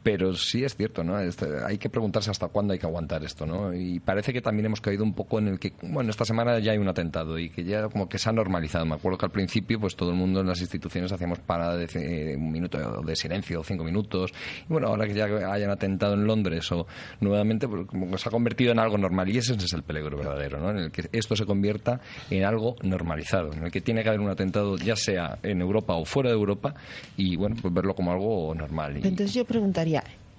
Pero 0.03 0.33
sí 0.33 0.63
es 0.63 0.75
cierto, 0.75 1.03
¿no? 1.03 1.19
Este, 1.19 1.45
hay 1.65 1.77
que 1.77 1.89
preguntarse 1.89 2.29
hasta 2.29 2.49
cuándo 2.49 2.73
hay 2.73 2.79
que 2.79 2.85
aguantar 2.85 3.23
esto, 3.23 3.45
¿no? 3.45 3.73
Y 3.73 4.01
parece 4.01 4.33
que 4.33 4.41
también 4.41 4.65
hemos 4.65 4.81
caído 4.81 5.03
un 5.03 5.13
poco 5.13 5.39
en 5.39 5.47
el 5.47 5.59
que, 5.59 5.73
bueno, 5.81 6.09
esta 6.09 6.25
semana 6.25 6.59
ya 6.59 6.73
hay 6.73 6.77
un 6.77 6.89
atentado 6.89 7.39
y 7.39 7.49
que 7.49 7.63
ya 7.63 7.87
como 7.87 8.09
que 8.09 8.17
se 8.17 8.29
ha 8.29 8.33
normalizado. 8.33 8.85
Me 8.85 8.95
acuerdo 8.95 9.17
que 9.17 9.25
al 9.25 9.31
principio, 9.31 9.79
pues 9.79 9.95
todo 9.95 10.09
el 10.09 10.17
mundo 10.17 10.41
en 10.41 10.47
las 10.47 10.59
instituciones 10.59 11.11
hacíamos 11.11 11.39
parada 11.39 11.77
de 11.77 11.87
eh, 11.95 12.35
un 12.35 12.51
minuto 12.51 13.01
de 13.01 13.15
silencio, 13.15 13.63
cinco 13.63 13.83
minutos. 13.83 14.31
Y 14.69 14.73
bueno, 14.73 14.87
ahora 14.87 15.07
que 15.07 15.13
ya 15.13 15.25
hayan 15.25 15.69
atentado 15.69 16.15
en 16.15 16.25
Londres 16.25 16.69
o 16.71 16.85
nuevamente, 17.21 17.67
pues 17.67 17.87
como 17.87 18.11
que 18.11 18.17
se 18.17 18.27
ha 18.27 18.31
convertido 18.31 18.71
en 18.71 18.79
algo 18.79 18.97
normal. 18.97 19.29
Y 19.29 19.37
ese 19.37 19.53
es 19.53 19.73
el 19.73 19.83
peligro 19.83 20.17
verdadero, 20.17 20.59
¿no? 20.59 20.71
En 20.71 20.77
el 20.77 20.91
que 20.91 21.07
esto 21.11 21.35
se 21.35 21.45
convierta 21.45 22.01
en 22.29 22.43
algo 22.43 22.75
normalizado, 22.83 23.53
en 23.53 23.63
el 23.63 23.71
que 23.71 23.81
tiene 23.81 24.03
que 24.03 24.09
haber 24.09 24.19
un 24.19 24.29
atentado, 24.29 24.75
ya 24.77 24.95
sea 24.95 25.37
en 25.43 25.61
Europa 25.61 25.93
o 25.93 26.05
fuera 26.05 26.29
de 26.29 26.35
Europa, 26.35 26.73
y 27.15 27.35
bueno, 27.35 27.55
pues 27.61 27.73
verlo 27.73 27.95
como 27.95 28.11
algo 28.11 28.53
normal. 28.55 28.97
Entonces 28.97 29.33
yo 29.33 29.45
preguntaría, 29.45 29.92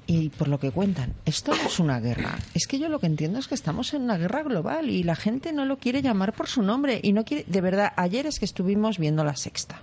y 0.07 0.29
por 0.31 0.49
lo 0.49 0.59
que 0.59 0.71
cuentan, 0.71 1.15
esto 1.25 1.55
no 1.55 1.67
es 1.67 1.79
una 1.79 2.01
guerra. 2.01 2.39
Es 2.53 2.67
que 2.67 2.79
yo 2.79 2.89
lo 2.89 2.99
que 2.99 3.07
entiendo 3.07 3.39
es 3.39 3.49
que 3.49 3.55
estamos 3.55 3.95
en 3.95 4.03
una 4.03 4.19
guerra 4.19 4.43
global 4.43 4.91
y 4.91 5.03
la 5.03 5.17
gente 5.17 5.53
no 5.53 5.65
lo 5.65 5.79
quiere 5.79 6.03
llamar 6.03 6.33
por 6.33 6.49
su 6.49 6.63
nombre 6.63 7.01
y 7.03 7.13
no 7.13 7.25
quiere. 7.25 7.45
De 7.47 7.61
verdad, 7.61 7.93
ayer 7.97 8.27
es 8.27 8.39
que 8.39 8.45
estuvimos 8.45 8.99
viendo 8.99 9.25
la 9.25 9.37
sexta. 9.37 9.83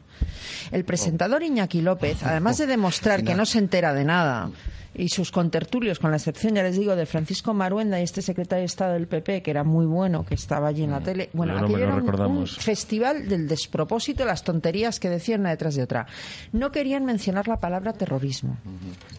El 0.72 0.84
presentador 0.86 1.44
Iñaki 1.44 1.82
López, 1.82 2.24
además 2.24 2.58
de 2.58 2.68
demostrar 2.68 3.24
que 3.24 3.36
no 3.36 3.46
se 3.46 3.60
entera 3.60 3.94
de 3.94 4.06
nada 4.06 4.50
y 4.94 5.08
sus 5.08 5.32
contertulios, 5.32 6.00
con 6.00 6.12
la 6.12 6.18
excepción, 6.18 6.54
ya 6.54 6.64
les 6.64 6.78
digo, 6.78 6.98
de 6.98 7.06
Francisco 7.06 7.54
Maruenda 7.54 7.98
y 8.02 8.04
este 8.04 8.22
secretario 8.22 8.64
de 8.64 8.66
Estado 8.66 8.94
del 8.94 9.08
PP, 9.08 9.42
que 9.42 9.50
era 9.50 9.64
muy 9.64 9.86
bueno, 9.86 10.26
que 10.26 10.36
estaba 10.36 10.68
allí 10.68 10.84
en 10.84 10.92
la 10.92 11.00
tele. 11.00 11.30
Bueno, 11.32 11.54
no 11.54 11.66
lo 11.70 11.78
era 11.78 11.96
un- 11.96 12.46
festival 12.46 13.30
del 13.30 13.48
despropósito, 13.48 14.26
las 14.26 14.44
tonterías 14.44 15.00
que 15.00 15.10
decían 15.10 15.40
una 15.42 15.52
detrás 15.52 15.76
de 15.76 15.84
otra. 15.84 16.08
No 16.52 16.74
querían 16.74 17.06
mencionar 17.06 17.48
la 17.48 17.58
palabra 17.62 17.94
terrorismo. 17.94 18.58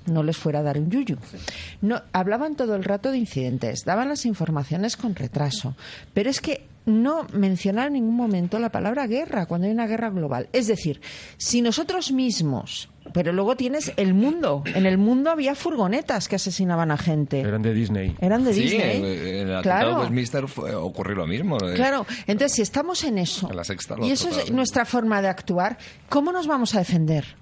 No 0.05 0.23
les 0.23 0.37
fuera 0.37 0.59
a 0.59 0.63
dar 0.63 0.77
un 0.79 0.91
yuyu. 0.91 1.17
No, 1.81 2.03
hablaban 2.13 2.55
todo 2.55 2.75
el 2.75 2.85
rato 2.85 3.11
de 3.11 3.17
incidentes, 3.17 3.85
daban 3.87 4.11
las 4.11 4.27
informaciones 4.27 4.99
con 4.99 5.15
retraso. 5.15 5.75
Pero 6.13 6.29
es 6.29 6.43
que 6.43 6.67
no 6.85 7.27
mencionaron 7.33 7.95
en 7.97 8.03
ningún 8.03 8.17
momento 8.17 8.59
la 8.59 8.71
palabra 8.71 9.07
guerra 9.07 9.47
cuando 9.47 9.67
hay 9.67 9.73
una 9.73 9.87
guerra 9.87 10.11
global. 10.11 10.49
Es 10.53 10.67
decir, 10.67 11.01
si 11.37 11.63
nosotros 11.63 12.11
mismos, 12.13 12.89
pero 13.13 13.33
luego 13.33 13.57
tienes 13.57 13.93
el 13.97 14.15
mundo, 14.15 14.63
en 14.75 14.87
el 14.87 14.99
mundo 14.99 15.31
había 15.31 15.55
furgonetas 15.55 16.29
que 16.29 16.37
asesinaban 16.37 16.91
a 16.91 16.97
gente. 16.97 17.41
Eran 17.41 17.63
de 17.63 17.73
Disney. 17.75 18.17
Eran 18.21 18.45
de 18.45 18.55
sí, 18.55 18.63
Disney. 18.63 18.97
en 18.97 19.05
en 19.05 19.49
el 19.49 19.55
atentado 19.57 19.63
Claro. 19.63 19.89
de 19.91 20.01
Westminster 20.03 20.49
fue- 20.49 20.75
ocurrió 20.75 21.17
lo 21.17 21.27
mismo. 21.27 21.57
eh. 21.59 21.75
Claro, 21.75 22.07
entonces 22.27 22.53
si 22.57 22.63
estamos 22.63 23.05
en 23.05 23.19
eso 23.19 23.49
En 23.51 23.57
la 23.57 23.65
sexta 23.65 23.97
y 24.03 24.11
eso 24.11 24.29
es 24.29 24.51
nuestra 24.51 24.85
forma 24.85 25.21
de 25.23 25.29
actuar, 25.29 25.79
¿cómo 26.09 26.33
nos 26.33 26.47
vamos 26.47 26.75
a 26.75 26.79
defender? 26.79 27.37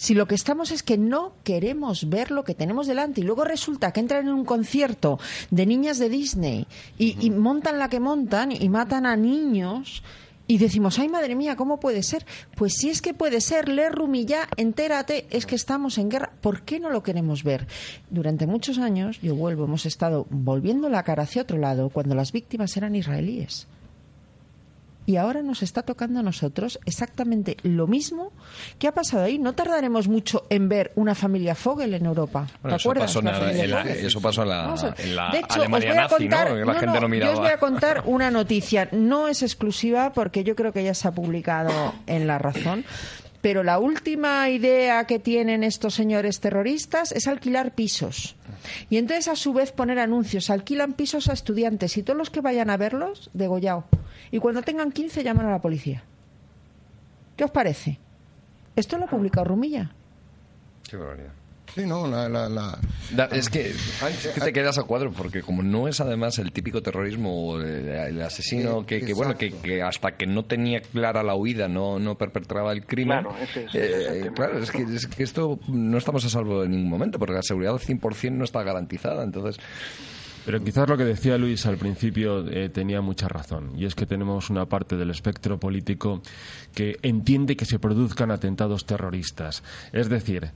Si 0.00 0.14
lo 0.14 0.26
que 0.26 0.34
estamos 0.34 0.70
es 0.70 0.82
que 0.82 0.96
no 0.96 1.34
queremos 1.44 2.08
ver 2.08 2.30
lo 2.30 2.42
que 2.42 2.54
tenemos 2.54 2.86
delante 2.86 3.20
y 3.20 3.24
luego 3.24 3.44
resulta 3.44 3.92
que 3.92 4.00
entran 4.00 4.26
en 4.26 4.32
un 4.32 4.46
concierto 4.46 5.18
de 5.50 5.66
niñas 5.66 5.98
de 5.98 6.08
Disney 6.08 6.66
y, 6.96 7.18
y 7.20 7.28
montan 7.28 7.78
la 7.78 7.90
que 7.90 8.00
montan 8.00 8.50
y 8.50 8.66
matan 8.70 9.04
a 9.04 9.14
niños 9.14 10.02
y 10.46 10.56
decimos, 10.56 10.98
ay 10.98 11.10
madre 11.10 11.36
mía, 11.36 11.54
¿cómo 11.54 11.80
puede 11.80 12.02
ser? 12.02 12.24
Pues 12.56 12.76
si 12.76 12.88
es 12.88 13.02
que 13.02 13.12
puede 13.12 13.42
ser, 13.42 13.68
le 13.68 13.90
rumilla, 13.90 14.48
entérate, 14.56 15.26
es 15.28 15.44
que 15.44 15.54
estamos 15.54 15.98
en 15.98 16.08
guerra. 16.08 16.32
¿Por 16.40 16.62
qué 16.62 16.80
no 16.80 16.88
lo 16.88 17.02
queremos 17.02 17.44
ver? 17.44 17.66
Durante 18.08 18.46
muchos 18.46 18.78
años, 18.78 19.20
yo 19.20 19.34
vuelvo, 19.34 19.64
hemos 19.64 19.84
estado 19.84 20.26
volviendo 20.30 20.88
la 20.88 21.02
cara 21.02 21.24
hacia 21.24 21.42
otro 21.42 21.58
lado 21.58 21.90
cuando 21.90 22.14
las 22.14 22.32
víctimas 22.32 22.74
eran 22.78 22.96
israelíes. 22.96 23.66
Y 25.10 25.16
ahora 25.16 25.42
nos 25.42 25.64
está 25.64 25.82
tocando 25.82 26.20
a 26.20 26.22
nosotros 26.22 26.78
exactamente 26.86 27.56
lo 27.64 27.88
mismo 27.88 28.30
que 28.78 28.86
ha 28.86 28.94
pasado 28.94 29.24
ahí. 29.24 29.40
No 29.40 29.54
tardaremos 29.54 30.06
mucho 30.06 30.46
en 30.50 30.68
ver 30.68 30.92
una 30.94 31.16
familia 31.16 31.56
Fogel 31.56 31.94
en 31.94 32.06
Europa. 32.06 32.46
¿Te 32.46 32.58
Bueno, 32.62 32.76
eso 32.76 32.88
acuerdas? 32.90 33.06
pasó, 33.12 33.18
en 33.18 33.70
La 33.72 33.82
eso 33.90 34.20
pasó 34.20 34.42
en 34.44 34.48
la, 34.50 34.74
en 34.98 35.32
de 35.32 35.38
hecho, 35.40 35.46
os 35.48 35.56
Alemania 35.56 35.88
voy 35.88 35.98
a 35.98 36.02
nazi, 36.02 36.14
contar, 36.14 36.52
¿no? 36.52 36.74
Gente 36.74 37.18
yo 37.18 37.32
os 37.32 37.38
voy 37.40 37.48
a 37.48 37.58
contar 37.58 38.02
una 38.06 38.30
noticia. 38.30 38.88
No 38.92 39.26
es 39.26 39.42
exclusiva 39.42 40.12
porque 40.12 40.44
yo 40.44 40.54
creo 40.54 40.72
que 40.72 40.84
ya 40.84 40.94
se 40.94 41.08
ha 41.08 41.10
publicado 41.10 41.92
en 42.06 42.28
La 42.28 42.38
Razón. 42.38 42.84
Pero 43.40 43.62
la 43.62 43.78
última 43.78 44.48
idea 44.50 45.04
que 45.04 45.18
tienen 45.18 45.64
estos 45.64 45.94
señores 45.94 46.40
terroristas 46.40 47.12
es 47.12 47.26
alquilar 47.26 47.74
pisos. 47.74 48.36
Y 48.90 48.98
entonces, 48.98 49.28
a 49.28 49.36
su 49.36 49.52
vez, 49.52 49.72
poner 49.72 49.98
anuncios. 49.98 50.50
Alquilan 50.50 50.92
pisos 50.92 51.28
a 51.28 51.32
estudiantes 51.32 51.96
y 51.96 52.02
todos 52.02 52.18
los 52.18 52.30
que 52.30 52.42
vayan 52.42 52.68
a 52.68 52.76
verlos, 52.76 53.30
degollado. 53.32 53.84
Y 54.30 54.38
cuando 54.38 54.62
tengan 54.62 54.92
15, 54.92 55.24
llaman 55.24 55.46
a 55.46 55.52
la 55.52 55.60
policía. 55.60 56.04
¿Qué 57.36 57.44
os 57.44 57.50
parece? 57.50 57.98
Esto 58.76 58.98
lo 58.98 59.04
ha 59.04 59.08
publicado 59.08 59.46
Rumilla. 59.46 59.90
Sí, 61.74 61.86
no, 61.86 62.06
la... 62.08 62.28
la, 62.28 62.48
la- 62.48 62.78
Da- 63.12 63.24
es, 63.32 63.48
que, 63.48 63.70
es 63.70 64.28
que 64.34 64.40
te 64.40 64.52
quedas 64.52 64.78
a 64.78 64.84
cuadro 64.84 65.10
porque 65.12 65.42
como 65.42 65.62
no 65.64 65.88
es 65.88 66.00
además 66.00 66.38
el 66.38 66.52
típico 66.52 66.80
terrorismo 66.80 67.50
o 67.50 67.60
el, 67.60 67.88
el 67.88 68.22
asesino 68.22 68.86
que, 68.86 69.00
que, 69.04 69.14
bueno 69.14 69.36
que, 69.36 69.50
que 69.50 69.82
hasta 69.82 70.12
que 70.16 70.26
no 70.26 70.44
tenía 70.44 70.80
clara 70.80 71.22
la 71.24 71.34
huida 71.34 71.66
no, 71.68 71.98
no 71.98 72.16
perpetraba 72.16 72.72
el 72.72 72.84
crimen 72.86 73.22
Claro, 73.24 73.34
ese 73.42 73.64
es- 73.64 73.74
eh, 73.74 74.20
el 74.26 74.32
claro 74.32 74.58
es 74.62 74.70
que, 74.70 74.82
es 74.82 75.06
que 75.08 75.24
esto 75.24 75.58
no 75.68 75.98
estamos 75.98 76.24
a 76.24 76.28
salvo 76.28 76.62
en 76.62 76.70
ningún 76.70 76.88
momento 76.90 77.18
porque 77.18 77.34
la 77.34 77.42
seguridad 77.42 77.72
al 77.74 77.80
100% 77.80 78.30
no 78.32 78.44
está 78.44 78.62
garantizada 78.62 79.24
entonces 79.24 79.56
Pero 80.44 80.62
quizás 80.62 80.88
lo 80.88 80.96
que 80.96 81.04
decía 81.04 81.38
Luis 81.38 81.66
al 81.66 81.76
principio 81.76 82.46
eh, 82.48 82.68
tenía 82.68 83.00
mucha 83.00 83.28
razón, 83.28 83.72
y 83.76 83.84
es 83.84 83.94
que 83.94 84.06
tenemos 84.06 84.50
una 84.50 84.66
parte 84.66 84.96
del 84.96 85.10
espectro 85.10 85.58
político 85.58 86.22
que 86.74 86.98
entiende 87.02 87.56
que 87.56 87.64
se 87.64 87.78
produzcan 87.78 88.30
atentados 88.30 88.86
terroristas. 88.86 89.62
Es 89.92 90.08
decir, 90.08 90.50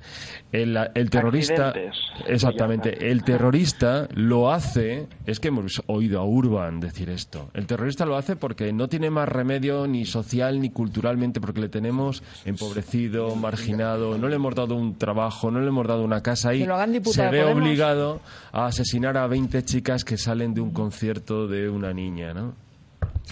el, 0.52 0.76
el 0.94 1.10
terrorista. 1.10 1.68
Accidentes. 1.68 1.96
Exactamente, 2.26 3.10
el 3.10 3.24
terrorista 3.24 4.08
lo 4.14 4.52
hace. 4.52 5.06
Es 5.26 5.40
que 5.40 5.48
hemos 5.48 5.82
oído 5.86 6.20
a 6.20 6.24
Urban 6.24 6.80
decir 6.80 7.10
esto. 7.10 7.50
El 7.54 7.66
terrorista 7.66 8.06
lo 8.06 8.16
hace 8.16 8.36
porque 8.36 8.72
no 8.72 8.88
tiene 8.88 9.10
más 9.10 9.28
remedio 9.28 9.86
ni 9.86 10.04
social 10.04 10.60
ni 10.60 10.70
culturalmente, 10.70 11.40
porque 11.40 11.60
le 11.60 11.68
tenemos 11.68 12.22
empobrecido, 12.44 13.34
marginado, 13.36 14.18
no 14.18 14.28
le 14.28 14.36
hemos 14.36 14.54
dado 14.54 14.74
un 14.74 14.96
trabajo, 14.96 15.50
no 15.50 15.60
le 15.60 15.68
hemos 15.68 15.86
dado 15.86 16.04
una 16.04 16.22
casa 16.22 16.54
y 16.54 16.64
se 16.64 17.28
ve 17.28 17.44
obligado 17.44 18.20
a 18.52 18.66
asesinar 18.66 19.16
a 19.16 19.26
20 19.26 19.62
chicas 19.74 20.04
que 20.04 20.16
salen 20.16 20.54
de 20.54 20.60
un 20.60 20.72
concierto 20.72 21.48
de 21.48 21.68
una 21.68 21.92
niña, 21.92 22.32
¿no? 22.32 22.54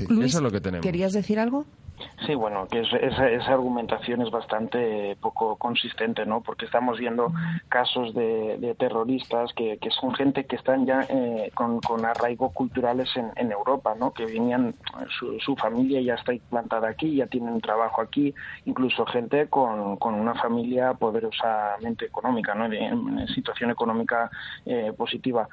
Luis, 0.08 0.30
Eso 0.30 0.38
es 0.38 0.42
lo 0.42 0.50
que 0.50 0.60
tenemos. 0.60 0.82
¿Querías 0.84 1.12
decir 1.12 1.38
algo? 1.38 1.64
Sí, 2.26 2.34
bueno, 2.34 2.66
que 2.68 2.80
es- 2.80 2.92
esa, 3.00 3.28
esa 3.28 3.52
argumentación 3.52 4.22
es 4.22 4.30
bastante 4.32 5.16
poco 5.20 5.54
consistente, 5.56 6.26
¿no? 6.26 6.40
Porque 6.40 6.64
estamos 6.64 6.98
viendo 6.98 7.32
casos 7.68 8.12
de, 8.12 8.56
de 8.58 8.74
terroristas 8.74 9.52
que, 9.54 9.78
que 9.78 9.90
son 9.90 10.12
gente 10.14 10.44
que 10.46 10.56
están 10.56 10.84
ya 10.84 11.06
eh, 11.08 11.52
con, 11.54 11.78
con 11.80 12.04
arraigos 12.04 12.52
culturales 12.54 13.08
en, 13.14 13.30
en 13.36 13.52
Europa, 13.52 13.94
¿no? 13.96 14.12
Que 14.12 14.26
venían, 14.26 14.74
su, 15.16 15.38
su 15.38 15.54
familia 15.54 16.00
ya 16.00 16.14
está 16.14 16.32
implantada 16.34 16.88
aquí, 16.88 17.14
ya 17.16 17.28
tienen 17.28 17.60
trabajo 17.60 18.00
aquí, 18.02 18.34
incluso 18.64 19.06
gente 19.06 19.46
con, 19.46 19.96
con 19.96 20.14
una 20.14 20.34
familia 20.34 20.94
poderosamente 20.94 22.06
económica, 22.06 22.52
¿no? 22.56 22.68
De- 22.68 22.84
en 22.84 23.28
situación 23.28 23.70
económica 23.70 24.28
eh, 24.66 24.92
positiva 24.96 25.48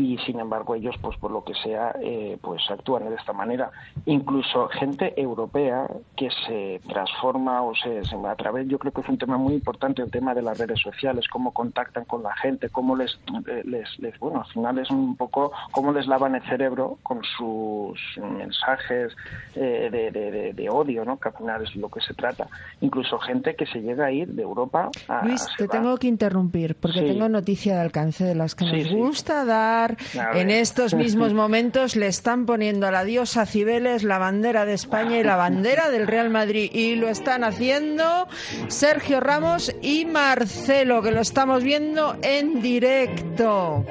y 0.00 0.18
sin 0.18 0.40
embargo 0.40 0.74
ellos 0.74 0.96
pues 1.00 1.16
por 1.18 1.30
lo 1.30 1.44
que 1.44 1.54
sea 1.54 1.94
eh, 2.02 2.38
pues 2.40 2.62
actúan 2.70 3.08
de 3.08 3.14
esta 3.16 3.32
manera 3.32 3.70
incluso 4.06 4.68
gente 4.68 5.12
europea 5.20 5.86
que 6.16 6.28
se 6.46 6.80
transforma 6.88 7.62
o 7.62 7.74
se, 7.74 8.04
se- 8.04 8.16
a 8.26 8.34
través 8.34 8.66
yo 8.68 8.78
creo 8.78 8.92
que 8.92 9.02
es 9.02 9.08
un 9.08 9.18
tema 9.18 9.36
muy 9.36 9.54
importante 9.54 10.02
el 10.02 10.10
tema 10.10 10.34
de 10.34 10.42
las 10.42 10.58
redes 10.58 10.80
sociales 10.80 11.26
cómo 11.28 11.52
contactan 11.52 12.04
con 12.04 12.22
la 12.22 12.34
gente 12.36 12.68
cómo 12.70 12.96
les 12.96 13.18
eh, 13.46 13.62
les, 13.64 13.98
les- 13.98 14.18
bueno 14.18 14.40
al 14.40 14.46
final 14.52 14.78
es 14.78 14.90
un 14.90 15.16
poco 15.16 15.52
cómo 15.72 15.92
les 15.92 16.06
lavan 16.06 16.34
el 16.34 16.42
cerebro 16.42 16.98
con 17.02 17.20
sus 17.36 17.98
mensajes 18.18 19.12
eh, 19.54 19.88
de, 19.90 20.10
de- 20.10 20.30
de- 20.30 20.52
de 20.54 20.70
odio 20.70 21.04
no 21.04 21.18
que 21.18 21.28
al 21.28 21.34
final 21.36 21.62
es 21.62 21.74
lo 21.76 21.88
que 21.88 22.00
se 22.00 22.14
trata 22.14 22.46
incluso 22.80 23.18
gente 23.18 23.54
que 23.54 23.66
se 23.66 23.80
llega 23.80 24.06
a 24.06 24.12
ir 24.12 24.28
de 24.28 24.42
Europa 24.42 24.90
a 25.08 25.24
Luis, 25.26 25.46
te 25.58 25.68
tengo 25.68 25.96
que 25.98 26.06
interrumpir 26.06 26.74
porque 26.76 27.00
Sí. 27.00 27.06
tengo 27.06 27.28
noticia 27.28 27.74
de 27.74 27.80
alcance 27.80 28.24
de 28.24 28.34
las 28.34 28.54
que 28.54 28.64
Sí, 28.64 28.72
nos 28.72 28.88
sí. 28.88 28.94
gusta 28.94 29.44
dar. 29.44 29.89
En 30.34 30.50
estos 30.50 30.94
mismos 30.94 31.34
momentos 31.34 31.96
le 31.96 32.06
están 32.06 32.46
poniendo 32.46 32.86
a 32.86 32.90
la 32.90 33.04
diosa 33.04 33.46
Cibeles 33.46 34.02
la 34.02 34.18
bandera 34.18 34.64
de 34.64 34.74
España 34.74 35.18
y 35.18 35.24
la 35.24 35.36
bandera 35.36 35.90
del 35.90 36.06
Real 36.06 36.30
Madrid. 36.30 36.70
Y 36.72 36.96
lo 36.96 37.08
están 37.08 37.44
haciendo 37.44 38.28
Sergio 38.68 39.20
Ramos 39.20 39.74
y 39.82 40.04
Marcelo, 40.04 41.02
que 41.02 41.10
lo 41.10 41.20
estamos 41.20 41.62
viendo 41.62 42.16
en 42.22 42.60
directo. 42.62 43.84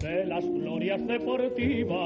de 0.00 0.24
las 0.26 0.44
glorias 0.44 1.06
deportivas 1.06 1.96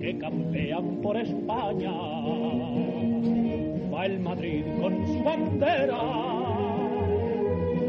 que 0.00 0.18
campean 0.18 0.96
por 1.02 1.16
España. 1.16 1.92
Va 3.92 4.06
el 4.06 4.20
Madrid 4.20 4.64
con 4.80 5.06
su 5.06 5.22
bandera, 5.22 6.00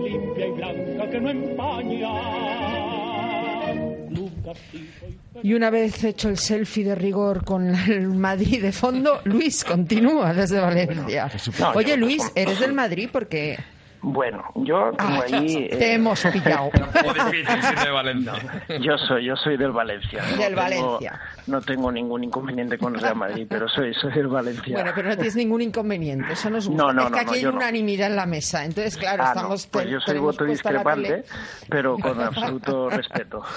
limpia 0.04 0.47
y 0.47 0.51
blanca 0.51 1.10
que 1.10 1.20
no 1.20 1.30
empaña. 1.30 2.10
Y 5.41 5.54
una 5.54 5.70
vez 5.70 6.04
hecho 6.04 6.30
el 6.30 6.38
selfie 6.38 6.84
de 6.86 6.95
rigor 6.95 7.43
con 7.43 7.74
el 7.74 8.10
Madrid 8.10 8.62
de 8.62 8.72
fondo, 8.72 9.22
Luis 9.24 9.64
continúa 9.64 10.34
desde 10.34 10.60
Valencia. 10.60 11.30
Oye, 11.74 11.97
Luis, 11.97 12.32
¿eres 12.36 12.60
del 12.60 12.74
Madrid? 12.74 13.10
Porque 13.12 13.58
Bueno, 14.06 14.43
yo 14.56 14.91
tengo 14.97 14.99
Ah, 14.99 15.24
ahí... 15.32 15.70
te 15.70 15.91
eh, 15.91 15.93
hemos 15.93 16.22
pillado. 16.26 16.70
Yo 18.82 18.97
soy, 18.97 19.26
yo 19.26 19.36
soy 19.38 19.58
del 19.58 19.72
Valencia. 19.72 20.22
No 20.22 20.38
Del 20.38 20.56
tengo- 20.56 20.62
Valencia. 20.62 21.20
No 21.47 21.62
tengo 21.62 21.91
ningún 21.91 22.24
inconveniente 22.24 22.78
con 22.78 22.95
el 22.95 23.01
Real 23.01 23.16
Madrid, 23.16 23.45
pero 23.49 23.68
soy, 23.68 23.93
soy 23.93 24.12
del 24.14 24.28
Valencia. 24.28 24.74
Bueno, 24.76 24.91
pero 24.95 25.10
no 25.10 25.16
tienes 25.16 25.36
ningún 25.36 25.62
inconveniente, 25.62 26.34
eso 26.34 26.49
nos 26.49 26.68
gusta. 26.68 26.84
No, 26.84 26.93
no, 26.93 27.01
es 27.04 27.08
que 27.08 27.12
no, 27.12 27.18
aquí 27.18 27.30
no, 27.30 27.34
hay 27.36 27.43
no. 27.43 27.51
unanimidad 27.58 28.08
en 28.10 28.16
la 28.16 28.26
mesa, 28.26 28.66
entonces 28.66 28.97
claro, 28.97 29.24
Ah, 29.24 29.28
no, 29.28 29.32
estamos 29.41 29.68
pues 29.68 29.89
yo 29.89 29.99
soy 29.99 30.18
voto 30.20 30.45
discrepante, 30.45 31.24
pero 31.70 31.97
con 31.97 32.20
absoluto 32.22 32.89
respeto. 32.89 33.41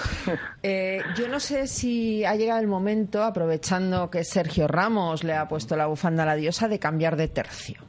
Eh, 0.62 1.00
yo 1.16 1.28
no 1.28 1.38
sé 1.38 1.68
si 1.68 2.24
ha 2.24 2.34
llegado 2.34 2.60
el 2.60 2.66
momento, 2.66 3.22
aprovechando 3.22 4.10
que 4.10 4.24
Sergio 4.24 4.66
Ramos 4.66 5.22
le 5.22 5.34
ha 5.34 5.46
puesto 5.46 5.76
la 5.76 5.86
bufanda 5.86 6.24
a 6.24 6.26
la 6.26 6.34
diosa, 6.34 6.66
de 6.66 6.80
cambiar 6.80 7.14
de 7.16 7.28
tercio. 7.28 7.80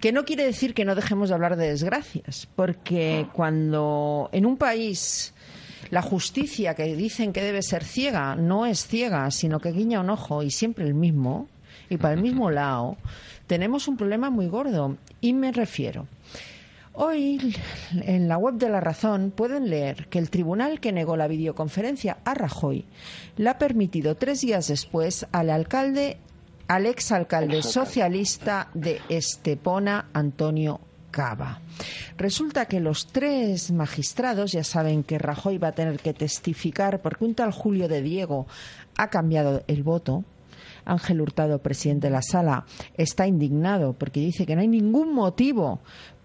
Que 0.00 0.12
no 0.12 0.24
quiere 0.24 0.44
decir 0.44 0.74
que 0.74 0.84
no 0.84 0.94
dejemos 0.94 1.28
de 1.28 1.34
hablar 1.34 1.56
de 1.56 1.68
desgracias, 1.68 2.48
porque 2.54 3.26
cuando 3.32 4.28
en 4.32 4.46
un 4.46 4.56
país 4.56 5.34
la 5.90 6.02
justicia 6.02 6.74
que 6.74 6.94
dicen 6.96 7.32
que 7.32 7.42
debe 7.42 7.62
ser 7.62 7.84
ciega 7.84 8.34
no 8.36 8.66
es 8.66 8.86
ciega, 8.86 9.30
sino 9.30 9.60
que 9.60 9.72
guiña 9.72 10.00
un 10.00 10.10
ojo 10.10 10.42
y 10.42 10.50
siempre 10.50 10.84
el 10.84 10.94
mismo, 10.94 11.48
y 11.88 11.96
para 11.96 12.14
el 12.14 12.22
mismo 12.22 12.50
lado, 12.50 12.96
tenemos 13.46 13.86
un 13.88 13.96
problema 13.96 14.30
muy 14.30 14.48
gordo. 14.48 14.96
Y 15.20 15.32
me 15.32 15.52
refiero. 15.52 16.06
Hoy, 16.98 17.54
en 17.92 18.26
la 18.26 18.38
web 18.38 18.54
de 18.54 18.70
La 18.70 18.80
Razón, 18.80 19.30
pueden 19.30 19.68
leer 19.68 20.08
que 20.08 20.18
el 20.18 20.30
tribunal 20.30 20.80
que 20.80 20.92
negó 20.92 21.16
la 21.16 21.28
videoconferencia 21.28 22.16
a 22.24 22.32
Rajoy 22.32 22.86
le 23.36 23.50
ha 23.50 23.58
permitido 23.58 24.14
tres 24.14 24.40
días 24.40 24.68
después 24.68 25.26
al 25.30 25.50
alcalde, 25.50 26.16
al 26.68 26.86
exalcalde 26.86 27.62
socialista 27.62 28.68
de 28.74 29.00
Estepona, 29.08 30.06
Antonio 30.12 30.80
Cava. 31.10 31.60
Resulta 32.16 32.66
que 32.66 32.80
los 32.80 33.06
tres 33.06 33.70
magistrados 33.70 34.52
ya 34.52 34.64
saben 34.64 35.02
que 35.02 35.18
Rajoy 35.18 35.58
va 35.58 35.68
a 35.68 35.74
tener 35.74 35.98
que 35.98 36.12
testificar 36.12 37.00
porque 37.00 37.24
un 37.24 37.34
tal 37.34 37.52
Julio 37.52 37.88
de 37.88 38.02
Diego 38.02 38.46
ha 38.96 39.08
cambiado 39.08 39.62
el 39.66 39.82
voto. 39.82 40.24
Ángel 40.84 41.20
Hurtado, 41.20 41.58
presidente 41.58 42.06
de 42.06 42.12
la 42.12 42.22
sala, 42.22 42.64
está 42.96 43.26
indignado 43.26 43.92
porque 43.92 44.20
dice 44.20 44.46
que 44.46 44.54
no 44.54 44.62
hay 44.62 44.68
ningún 44.68 45.12
motivo 45.12 45.80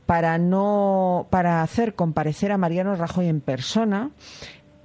para 0.05 0.37
no 0.37 1.27
para 1.29 1.63
hacer 1.63 1.95
comparecer 1.95 2.51
a 2.51 2.57
Mariano 2.57 2.95
Rajoy 2.95 3.27
en 3.27 3.41
persona 3.41 4.11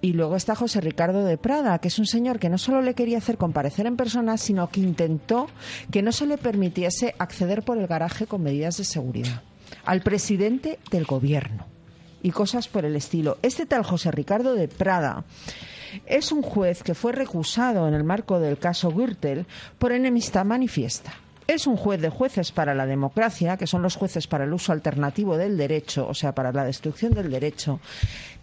y 0.01 0.13
luego 0.13 0.37
está 0.37 0.55
José 0.55 0.81
Ricardo 0.81 1.25
de 1.25 1.39
Prada, 1.39 1.79
que 1.79 1.89
es 1.89 1.99
un 1.99 2.07
señor 2.07 2.39
que 2.39 2.49
no 2.49 2.59
solo 2.59 2.83
le 2.83 2.95
quería 2.95 3.19
hacer 3.19 3.39
comparecer 3.39 3.87
en 3.87 3.97
persona, 3.97 4.37
sino 4.37 4.69
que 4.69 4.81
intentó 4.81 5.49
que 5.91 6.03
no 6.03 6.13
se 6.13 6.27
le 6.27 6.39
permitiese 6.39 7.15
acceder 7.19 7.63
por 7.63 7.79
el 7.79 7.87
garaje 7.87 8.27
con 8.27 8.43
medidas 8.43 8.77
de 8.77 8.85
seguridad 8.85 9.43
al 9.85 10.03
presidente 10.03 10.79
del 10.91 11.05
gobierno 11.05 11.67
y 12.23 12.31
cosas 12.31 12.69
por 12.69 12.85
el 12.85 12.97
estilo. 12.97 13.39
Este 13.43 13.67
tal 13.67 13.83
José 13.85 14.11
Ricardo 14.11 14.55
de 14.55 14.69
Prada 14.69 15.25
es 16.07 16.33
un 16.33 16.43
juez 16.43 16.83
que 16.83 16.95
fue 16.95 17.13
recusado 17.13 17.89
en 17.89 17.95
el 17.95 18.05
marco 18.05 18.39
del 18.41 18.59
caso 18.59 18.91
Gürtel 18.91 19.47
por 19.79 19.93
enemistad 19.93 20.45
manifiesta. 20.45 21.15
Es 21.47 21.69
un 21.69 21.77
juez 21.77 22.01
de 22.01 22.09
jueces 22.09 22.51
para 22.51 22.75
la 22.75 22.87
democracia, 22.87 23.57
que 23.57 23.69
son 23.69 23.83
los 23.83 23.95
jueces 23.95 24.27
para 24.27 24.45
el 24.45 24.53
uso 24.53 24.73
alternativo 24.73 25.37
del 25.37 25.57
derecho, 25.57 26.09
o 26.09 26.15
sea, 26.15 26.35
para 26.35 26.53
la 26.53 26.65
destrucción 26.65 27.13
del 27.13 27.31
derecho, 27.31 27.79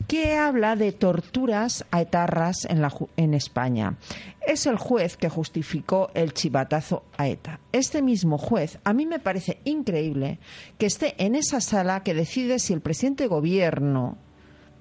que 0.08 0.38
habla 0.38 0.78
de 0.78 0.94
torturas 0.94 1.86
a 1.92 2.02
etarras 2.02 2.66
en, 2.66 2.82
la 2.82 2.94
en 3.18 3.34
España. 3.34 3.98
Es 4.46 4.66
el 4.68 4.78
juez 4.78 5.18
que 5.18 5.28
justificó 5.28 6.12
el 6.14 6.34
chivatazo 6.34 7.04
a 7.18 7.28
ETA. 7.28 7.60
Este 7.74 8.02
mismo 8.02 8.38
juez, 8.38 8.80
a 8.86 8.94
mí 8.94 9.06
me 9.06 9.20
parece 9.20 9.60
increíble 9.66 10.40
que 10.78 10.86
esté 10.86 11.16
en 11.18 11.36
esa 11.36 11.60
sala 11.60 12.04
que 12.04 12.14
decide 12.14 12.60
si 12.60 12.74
el 12.74 12.82
presidente 12.82 13.24
de 13.24 13.30
gobierno 13.30 14.18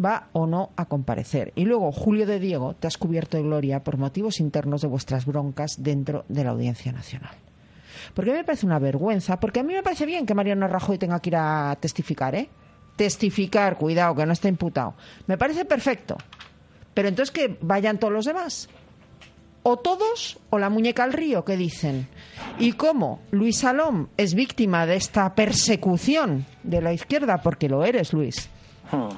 va 0.03 0.29
o 0.33 0.47
no 0.47 0.71
a 0.77 0.87
comparecer. 0.87 1.53
Y 1.57 1.65
luego, 1.65 1.91
Julio 1.93 2.27
de 2.27 2.39
Diego, 2.39 2.75
te 2.75 2.87
has 2.87 2.99
cubierto 2.99 3.37
de 3.37 3.43
gloria 3.43 3.83
por 3.83 3.99
motivos 3.99 4.41
internos 4.41 4.83
de 4.83 4.89
vuestras 4.89 5.27
broncas 5.27 5.77
dentro 5.79 6.25
de 6.29 6.45
la 6.45 6.51
Audiencia 6.51 6.93
Nacional. 6.93 7.35
Porque 8.15 8.31
a 8.31 8.35
mí 8.35 8.39
me 8.41 8.45
parece 8.45 8.67
una 8.67 8.79
vergüenza, 8.79 9.41
porque 9.41 9.61
a 9.61 9.63
mí 9.63 9.73
me 9.73 9.83
parece 9.83 10.07
bien 10.07 10.27
que 10.27 10.35
Mariano 10.35 10.69
Rajoy 10.69 10.99
tenga 10.99 11.21
que 11.21 11.31
ir 11.31 11.37
a 11.37 11.77
testificar, 11.81 12.35
¿eh? 12.35 12.49
Testificar, 12.97 13.77
cuidado, 13.79 14.15
que 14.15 14.27
no 14.27 14.33
está 14.33 14.49
imputado. 14.49 14.95
Me 15.27 15.39
parece 15.39 15.65
perfecto. 15.65 16.17
Pero 16.93 17.09
entonces 17.09 17.33
que 17.33 17.57
vayan 17.63 17.99
todos 17.99 18.13
los 18.13 18.27
demás. 18.27 18.69
O 19.63 19.79
todos 19.79 20.39
o 20.51 20.59
la 20.59 20.69
muñeca 20.69 21.05
al 21.05 21.13
río, 21.13 21.45
que 21.45 21.57
dicen. 21.57 22.09
Y 22.59 22.73
cómo 22.73 23.23
Luis 23.31 23.59
Salom 23.59 24.09
es 24.17 24.35
víctima 24.35 24.87
de 24.87 24.97
esta 24.97 25.35
persecución 25.35 26.45
de 26.65 26.83
la 26.83 26.93
izquierda, 26.93 27.41
porque 27.43 27.69
lo 27.69 27.85
eres, 27.85 28.13
Luis. 28.13 28.51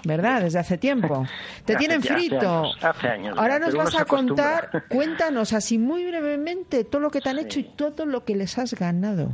¿Verdad? 0.04 0.42
Desde 0.42 0.58
hace 0.58 0.78
tiempo. 0.78 1.26
Te 1.64 1.72
Hace- 1.74 1.78
tienen 1.78 1.98
hace 2.00 2.14
frito. 2.14 2.36
años, 2.60 2.78
hace 2.84 3.08
años, 3.08 3.38
Ahora 3.38 3.58
nos 3.58 3.74
vas 3.74 3.94
a 3.94 4.04
contar, 4.04 4.70
cuéntanos 4.88 5.52
así 5.52 5.78
muy 5.78 6.06
brevemente 6.06 6.84
todo 6.84 7.00
lo 7.00 7.10
que 7.10 7.20
te 7.20 7.30
han 7.30 7.38
hecho 7.38 7.60
y 7.60 7.64
todo 7.64 8.06
lo 8.06 8.24
que 8.24 8.36
les 8.36 8.58
has 8.58 8.74
ganado. 8.74 9.30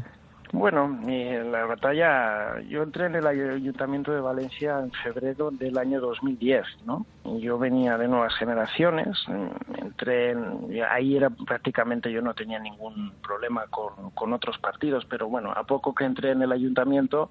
Bueno, 0.52 0.98
la 1.06 1.64
batalla, 1.64 2.60
yo 2.68 2.82
entré 2.82 3.06
en 3.06 3.14
el 3.14 3.24
Ayuntamiento 3.24 4.10
de 4.12 4.20
Valencia 4.20 4.80
en 4.80 4.90
febrero 4.90 5.52
del 5.52 5.78
año 5.78 6.00
2010, 6.00 6.64
¿no? 6.84 7.06
Yo 7.38 7.56
venía 7.56 7.96
de 7.96 8.08
nuevas 8.08 8.34
generaciones, 8.34 9.16
mm, 9.28 9.74
entré, 9.80 10.30
en- 10.32 10.70
ahí 10.90 11.16
era 11.16 11.30
prácticamente 11.30 12.10
yo 12.10 12.20
no 12.20 12.34
tenía 12.34 12.58
ningún 12.58 13.12
problema 13.22 13.66
con, 13.68 14.10
con 14.10 14.32
otros 14.32 14.58
partidos, 14.58 15.04
pero 15.08 15.28
bueno, 15.28 15.52
a 15.54 15.62
poco 15.62 15.94
que 15.94 16.02
entré 16.04 16.32
en 16.32 16.42
el 16.42 16.50
Ayuntamiento, 16.50 17.30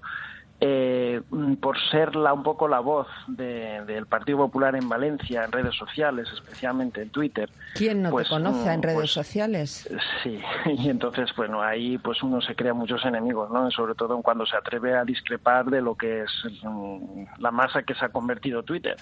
eh, 0.62 1.22
mm, 1.30 1.54
por 1.56 1.80
ser 1.90 2.16
la, 2.16 2.34
un 2.34 2.44
poco 2.44 2.68
la 2.68 2.80
voz 2.82 3.08
de- 3.28 3.84
del 3.86 4.06
Partido 4.08 4.38
Popular 4.40 4.76
en 4.76 4.90
Valencia, 4.90 5.46
en 5.46 5.52
redes 5.52 5.76
sociales, 5.76 6.28
especialmente 6.34 7.02
en 7.02 7.10
Twitter, 7.12 7.50
¿Quién 7.76 8.02
no 8.04 8.10
pues, 8.12 8.28
te 8.28 8.34
conoce 8.36 8.70
en 8.72 8.80
mm, 8.80 8.84
redes 8.84 8.96
pues, 8.98 9.12
sociales? 9.12 9.90
Sí, 10.22 10.40
y 10.66 10.90
entonces, 10.90 11.30
bueno, 11.38 11.62
ahí 11.62 11.98
pues 11.98 12.22
uno 12.24 12.42
se 12.42 12.56
crea 12.56 12.74
muchos 12.74 13.06
enemigos, 13.06 13.50
¿no? 13.52 13.72
Sobre 13.72 13.96
todo 13.96 14.22
cuando 14.22 14.46
se 14.46 14.58
atreve 14.58 14.96
a 14.96 15.06
discrepar 15.06 15.66
de 15.68 15.82
lo 15.82 15.96
que 15.96 16.24
es 16.24 16.32
mm, 16.64 17.24
la 17.40 17.52
masa 17.52 17.84
que 17.84 17.96
se 17.96 18.04
ha 18.06 18.10
convertido 18.10 18.64
Twitter. 18.64 18.98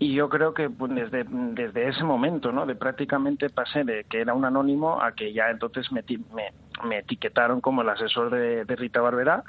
Y 0.00 0.12
yo 0.12 0.28
creo 0.28 0.54
que 0.54 0.68
pues, 0.68 0.92
desde, 0.92 1.24
desde 1.28 1.88
ese 1.88 2.02
momento, 2.02 2.50
¿no? 2.50 2.66
De 2.66 2.74
prácticamente 2.74 3.48
pasé 3.48 3.84
de 3.84 4.02
que 4.04 4.20
era 4.22 4.34
un 4.34 4.44
anónimo 4.44 5.00
a 5.00 5.12
que 5.12 5.32
ya 5.32 5.50
entonces 5.50 5.92
me, 5.92 6.02
me, 6.34 6.52
me 6.84 6.98
etiquetaron 6.98 7.60
como 7.60 7.82
el 7.82 7.88
asesor 7.88 8.30
de, 8.30 8.64
de 8.64 8.76
Rita 8.76 9.00
Barberá 9.00 9.44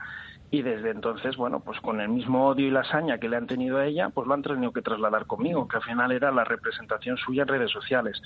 y 0.51 0.61
desde 0.61 0.91
entonces, 0.91 1.35
bueno, 1.37 1.59
pues 1.59 1.79
con 1.81 1.99
el 1.99 2.09
mismo 2.09 2.47
odio 2.47 2.67
y 2.67 2.71
la 2.71 2.81
hazaña 2.81 3.17
que 3.17 3.29
le 3.29 3.37
han 3.37 3.47
tenido 3.47 3.77
a 3.77 3.85
ella, 3.85 4.09
pues 4.09 4.27
lo 4.27 4.33
han 4.33 4.41
tenido 4.41 4.71
que 4.71 4.81
trasladar 4.81 5.25
conmigo, 5.25 5.67
que 5.67 5.77
al 5.77 5.83
final 5.83 6.11
era 6.11 6.31
la 6.31 6.43
representación 6.43 7.17
suya 7.17 7.43
en 7.43 7.47
redes 7.47 7.71
sociales. 7.71 8.21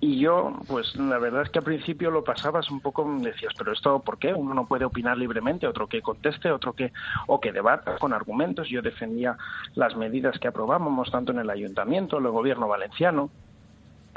Y 0.00 0.20
yo, 0.20 0.52
pues 0.68 0.94
la 0.94 1.18
verdad 1.18 1.42
es 1.42 1.50
que 1.50 1.58
al 1.58 1.64
principio 1.64 2.12
lo 2.12 2.22
pasabas 2.22 2.70
un 2.70 2.80
poco, 2.80 3.04
decías, 3.20 3.52
pero 3.58 3.72
esto, 3.72 3.98
¿por 3.98 4.18
qué? 4.18 4.32
Uno 4.32 4.54
no 4.54 4.66
puede 4.66 4.84
opinar 4.84 5.18
libremente, 5.18 5.66
otro 5.66 5.88
que 5.88 6.02
conteste, 6.02 6.52
otro 6.52 6.72
que, 6.72 6.92
o 7.26 7.40
que 7.40 7.50
debata 7.50 7.96
con 7.98 8.12
argumentos. 8.12 8.68
Yo 8.68 8.80
defendía 8.80 9.36
las 9.74 9.96
medidas 9.96 10.38
que 10.38 10.46
aprobábamos 10.46 11.10
tanto 11.10 11.32
en 11.32 11.40
el 11.40 11.50
ayuntamiento, 11.50 12.18
en 12.18 12.26
el 12.26 12.30
gobierno 12.30 12.68
valenciano, 12.68 13.30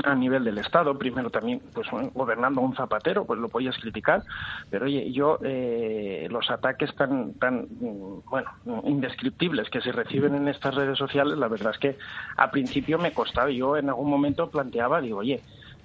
a 0.04 0.16
nivel 0.16 0.44
del 0.44 0.58
Estado, 0.58 0.98
primero 0.98 1.30
también 1.30 1.62
pues 1.74 1.88
gobernando 2.14 2.62
un 2.62 2.76
zapatero, 2.76 3.26
pues 3.26 3.40
lo 3.40 3.50
podías 3.50 3.78
criticar, 3.78 4.24
pero 4.70 4.86
oye, 4.86 5.12
yo 5.12 5.40
eh, 5.44 6.28
los 6.30 6.50
ataques 6.50 6.96
tan, 6.96 7.34
tan 7.36 7.68
mm, 7.80 8.30
bueno, 8.30 8.50
indescriptibles 8.84 9.70
que 9.70 9.82
se 9.82 9.92
reciben 9.92 10.36
en 10.36 10.48
estas 10.48 10.76
redes 10.76 10.98
sociales, 10.98 11.38
la 11.38 11.48
verdad 11.48 11.72
es 11.74 11.80
que 11.80 11.98
a 12.38 12.52
principio 12.52 12.98
me 12.98 13.14
costaba, 13.14 13.50
yo 13.50 13.78
en 13.78 13.90
algún 13.90 14.10
momento 14.10 14.50
planteaba, 14.50 15.02
digo, 15.02 15.20
oye, 15.20 15.42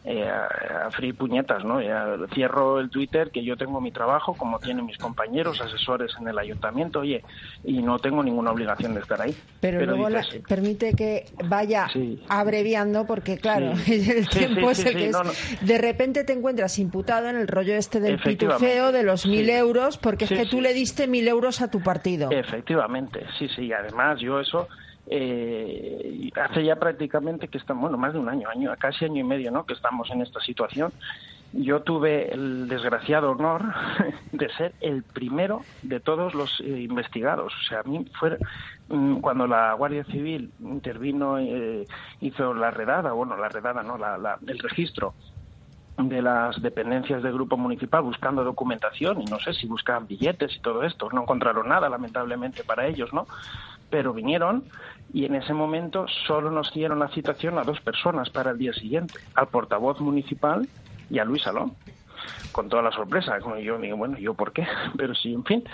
eh, 0.08 0.28
a, 0.28 0.86
a 0.86 0.90
free 0.92 1.12
puñetas, 1.12 1.64
¿no? 1.64 1.82
Ya 1.82 2.16
cierro 2.32 2.78
el 2.78 2.90
Twitter, 2.90 3.30
que 3.32 3.42
yo 3.44 3.56
tengo 3.56 3.80
mi 3.80 3.90
trabajo, 3.90 4.34
como 4.34 4.60
tienen 4.60 4.86
mis 4.86 4.96
compañeros, 4.98 5.60
asesores 5.60 6.12
en 6.20 6.28
el 6.28 6.38
ayuntamiento, 6.38 7.00
oye, 7.00 7.24
y 7.64 7.82
no 7.82 7.98
tengo 7.98 8.22
ninguna 8.22 8.52
obligación 8.52 8.94
de 8.94 9.00
estar 9.00 9.20
ahí. 9.20 9.36
Pero, 9.60 9.84
luego 9.84 10.08
la- 10.08 10.24
permite 10.48 10.94
que 10.94 11.26
vaya 11.44 11.88
Sí. 11.92 12.22
abreviando 12.28 13.04
porque 13.04 13.36
claro, 13.38 13.74
Sí. 13.78 13.92
el 14.16 14.28
tiempo 14.28 14.72
sí, 14.74 14.82
es 14.82 14.86
el 14.86 14.96
que 14.96 15.06
es. 15.06 15.12
no, 15.12 15.24
no. 15.24 15.30
De 15.62 15.78
repente 15.78 16.22
te 16.22 16.32
encuentras 16.34 16.78
imputado 16.78 17.28
en 17.28 17.36
el 17.36 17.48
rollo 17.48 17.74
este 17.74 17.98
del 17.98 18.18
pitufeo 18.20 18.92
de 18.92 19.02
los 19.02 19.26
mil 19.26 19.50
euros 19.50 19.98
porque 19.98 20.26
es 20.26 20.30
que 20.30 20.46
tú 20.46 20.60
le 20.60 20.72
diste 20.72 21.08
mil 21.08 21.26
euros 21.26 21.60
a 21.60 21.68
tu 21.70 21.80
partido. 21.82 22.30
Efectivamente, 22.30 23.24
sí, 23.38 23.48
sí. 23.48 23.72
Además, 23.72 24.20
yo 24.20 24.38
eso 24.38 24.68
eh, 25.08 26.30
hace 26.34 26.64
ya 26.64 26.76
prácticamente 26.76 27.48
que 27.48 27.58
estamos, 27.58 27.82
bueno, 27.82 27.98
más 27.98 28.12
de 28.12 28.18
un 28.18 28.28
año, 28.28 28.48
año, 28.48 28.72
casi 28.78 29.04
año 29.04 29.20
y 29.20 29.24
medio, 29.24 29.50
¿no? 29.50 29.64
Que 29.64 29.74
estamos 29.74 30.10
en 30.10 30.22
esta 30.22 30.40
situación. 30.40 30.92
Yo 31.52 31.82
tuve 31.82 32.32
el 32.32 32.68
desgraciado 32.68 33.30
honor 33.30 33.62
de 34.32 34.48
ser 34.50 34.74
el 34.80 35.04
primero 35.04 35.62
de 35.82 36.00
todos 36.00 36.34
los 36.34 36.60
eh, 36.60 36.80
investigados. 36.80 37.52
O 37.54 37.68
sea, 37.68 37.80
a 37.80 37.82
mí 37.84 38.04
fue 38.18 38.36
mm, 38.88 39.20
cuando 39.20 39.46
la 39.46 39.72
Guardia 39.74 40.04
Civil 40.04 40.50
intervino, 40.60 41.38
eh, 41.38 41.86
hizo 42.20 42.52
la 42.52 42.70
redada, 42.70 43.12
bueno, 43.12 43.36
la 43.36 43.48
redada, 43.48 43.82
no, 43.82 43.96
el 44.46 44.58
registro 44.58 45.14
de 45.98 46.20
las 46.20 46.60
dependencias 46.60 47.22
del 47.22 47.32
grupo 47.32 47.56
municipal 47.56 48.02
buscando 48.02 48.44
documentación 48.44 49.22
y 49.22 49.24
no 49.24 49.38
sé 49.38 49.54
si 49.54 49.66
buscaban 49.66 50.06
billetes 50.06 50.54
y 50.56 50.60
todo 50.60 50.82
esto. 50.82 51.08
No 51.12 51.22
encontraron 51.22 51.68
nada, 51.68 51.88
lamentablemente, 51.88 52.64
para 52.64 52.86
ellos, 52.86 53.12
¿no? 53.12 53.26
Pero 53.88 54.12
vinieron 54.12 54.64
y 55.16 55.24
en 55.24 55.34
ese 55.34 55.54
momento 55.54 56.04
solo 56.26 56.50
nos 56.50 56.74
dieron 56.74 56.98
la 56.98 57.08
citación 57.08 57.56
a 57.58 57.62
dos 57.62 57.80
personas 57.80 58.28
para 58.28 58.50
el 58.50 58.58
día 58.58 58.74
siguiente, 58.74 59.14
al 59.34 59.48
portavoz 59.48 59.98
municipal 60.00 60.68
y 61.08 61.18
a 61.20 61.24
Luis 61.24 61.42
Salón. 61.42 61.72
Con 62.52 62.68
toda 62.68 62.82
la 62.82 62.90
sorpresa, 62.92 63.38
como 63.40 63.56
yo 63.56 63.78
digo, 63.78 63.96
bueno, 63.96 64.18
¿yo 64.18 64.34
por 64.34 64.52
qué? 64.52 64.66
Pero 64.98 65.14
sí, 65.14 65.32
en 65.32 65.44
fin. 65.44 65.64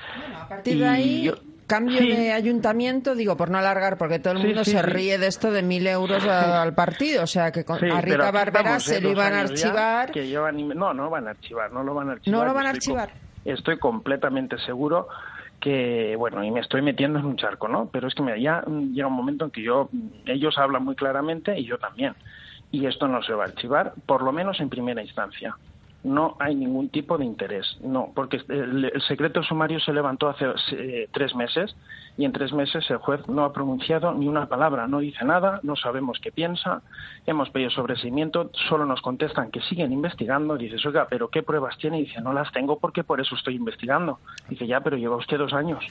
A 0.40 0.49
partir 0.49 0.78
de 0.78 0.86
ahí, 0.88 1.22
yo- 1.24 1.34
cambio 1.66 1.99
Sí. 1.99 2.09
de 2.12 2.32
ayuntamiento, 2.32 3.14
digo, 3.16 3.36
por 3.36 3.51
no 3.51 3.59
alargar, 3.59 3.97
porque 3.99 4.18
todo 4.20 4.34
el 4.34 4.40
mundo 4.40 4.62
sí, 4.64 4.72
se 4.72 4.82
ríe 4.82 5.18
de 5.18 5.26
esto 5.26 5.51
de 5.51 5.62
mil 5.62 5.86
euros 5.88 6.24
al 6.24 6.74
partido. 6.74 7.24
O 7.24 7.26
sea, 7.26 7.51
que 7.51 7.64
con, 7.64 7.82
a 7.90 8.01
Rita 8.01 8.30
Barbera 8.30 8.78
se 8.78 8.99
¿eh? 8.99 9.01
lo 9.01 9.11
iban 9.11 9.32
a 9.32 9.40
archivar. 9.40 10.12
que 10.12 10.26
llevan 10.28 10.59
y- 10.61 10.64
no, 10.68 10.93
no 10.95 11.05
lo 11.05 11.11
van 11.11 11.26
a 11.26 11.30
archivar, 11.30 11.72
no 11.72 11.82
lo 11.82 11.95
van 11.95 12.11
a 12.11 12.12
archivar. 12.12 12.38
No 12.40 12.45
lo 12.47 12.55
van 12.55 12.66
a 12.66 12.70
Estoy 12.72 12.95
archivar. 12.97 13.20
Estoy 13.45 13.78
completamente 13.78 14.57
seguro 14.59 15.09
que, 15.62 16.16
bueno, 16.16 16.42
y 16.42 16.50
me 16.50 16.60
estoy 16.60 16.82
metiendo 16.82 17.20
en 17.20 17.24
un 17.24 17.36
charco, 17.36 17.68
¿no? 17.68 17.88
Pero 17.90 18.08
es 18.08 18.14
que 18.14 18.22
mira, 18.22 18.36
ya 18.36 18.64
mm, 18.66 18.92
llega 18.92 19.06
un 19.06 19.14
momento 19.14 19.44
en 19.44 19.52
que 19.52 19.62
yo, 19.62 19.88
mm, 19.92 20.08
ellos 20.26 20.58
hablan 20.58 20.84
muy 20.84 20.96
claramente 20.96 21.58
y 21.58 21.64
yo 21.64 21.78
también. 21.78 22.14
Y 22.72 22.86
esto 22.86 23.06
no 23.06 23.22
se 23.22 23.32
va 23.32 23.44
a 23.44 23.46
archivar, 23.46 23.94
por 24.04 24.22
lo 24.22 24.32
menos 24.32 24.58
en 24.60 24.68
primera 24.68 25.02
instancia. 25.02 25.56
No 26.05 26.36
hay 26.40 26.55
ningún 26.55 26.88
tipo 26.88 27.16
de 27.16 27.24
interés, 27.24 27.78
no, 27.80 28.11
porque 28.14 28.40
el, 28.48 28.86
el 28.92 29.03
secreto 29.03 29.42
sumario 29.42 29.78
se 29.78 29.92
levantó 29.92 30.28
hace 30.28 30.46
eh, 30.72 31.09
tres 31.12 31.34
meses 31.34 31.76
y 32.18 32.24
en 32.24 32.32
tres 32.32 32.53
meses 32.53 32.88
el 32.90 32.98
juez 32.98 33.26
no 33.28 33.44
ha 33.44 33.53
pronunciado 33.53 34.12
ni 34.12 34.28
una 34.28 34.46
palabra, 34.46 34.86
no 34.86 34.98
dice 34.98 35.24
nada, 35.24 35.61
no 35.62 35.76
sabemos 35.76 36.18
qué 36.20 36.30
piensa, 36.30 36.82
hemos 37.26 37.50
pedido 37.50 37.70
sobreseimiento, 37.70 38.50
solo 38.68 38.84
nos 38.84 39.00
contestan 39.00 39.50
que 39.50 39.61
siguen 39.62 39.92
investigando, 39.92 40.57
dices, 40.57 40.84
oiga, 40.84 41.07
pero 41.09 41.28
¿qué 41.28 41.42
pruebas 41.42 41.78
tiene? 41.78 42.00
Y 42.00 42.05
dice, 42.07 42.20
no 42.20 42.32
las 42.32 42.53
tengo 42.53 42.78
porque 42.78 43.05
por 43.05 43.20
eso 43.20 43.34
estoy 43.34 43.55
investigando. 43.55 44.18
Dice, 44.48 44.66
ya, 44.66 44.80
pero 44.80 44.96
lleva 44.96 45.16
usted 45.16 45.38
dos 45.38 45.53
años. 45.53 45.84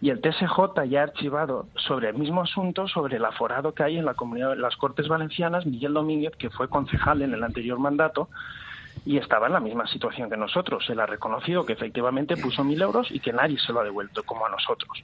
Y 0.00 0.10
el 0.10 0.20
TSJ 0.20 0.84
ya 0.88 1.00
ha 1.00 1.04
archivado 1.04 1.66
sobre 1.76 2.08
el 2.08 2.16
mismo 2.16 2.42
asunto, 2.42 2.88
sobre 2.88 3.16
el 3.16 3.24
aforado 3.24 3.72
que 3.72 3.84
hay 3.84 3.98
en 3.98 4.04
la 4.04 4.14
comunidad, 4.14 4.56
las 4.56 4.76
Cortes 4.76 5.06
Valencianas, 5.06 5.64
Miguel 5.64 5.94
Domínguez, 5.94 6.34
que 6.36 6.50
fue 6.50 6.68
concejal 6.68 7.22
en 7.22 7.34
el 7.34 7.44
anterior 7.44 7.78
mandato, 7.78 8.28
y 9.04 9.18
estaba 9.18 9.46
en 9.46 9.52
la 9.52 9.60
misma 9.60 9.86
situación 9.86 10.30
que 10.30 10.36
nosotros. 10.36 10.88
Él 10.88 11.00
ha 11.00 11.06
reconocido 11.06 11.66
que 11.66 11.72
efectivamente 11.72 12.36
puso 12.36 12.64
mil 12.64 12.80
euros 12.80 13.10
y 13.10 13.20
que 13.20 13.32
nadie 13.32 13.58
se 13.58 13.72
lo 13.72 13.80
ha 13.80 13.84
devuelto, 13.84 14.22
como 14.22 14.46
a 14.46 14.50
nosotros. 14.50 15.02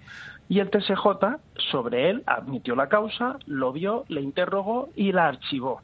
Y 0.49 0.61
el 0.61 0.71
TSJ 0.71 1.39
sobre 1.71 2.11
él 2.11 2.23
admitió 2.27 2.75
la 2.77 2.89
causa, 2.89 3.39
lo 3.47 3.73
vio, 3.73 4.05
le 4.09 4.21
interrogó 4.21 4.91
y 4.95 5.13
la 5.13 5.29
archivó. 5.29 5.83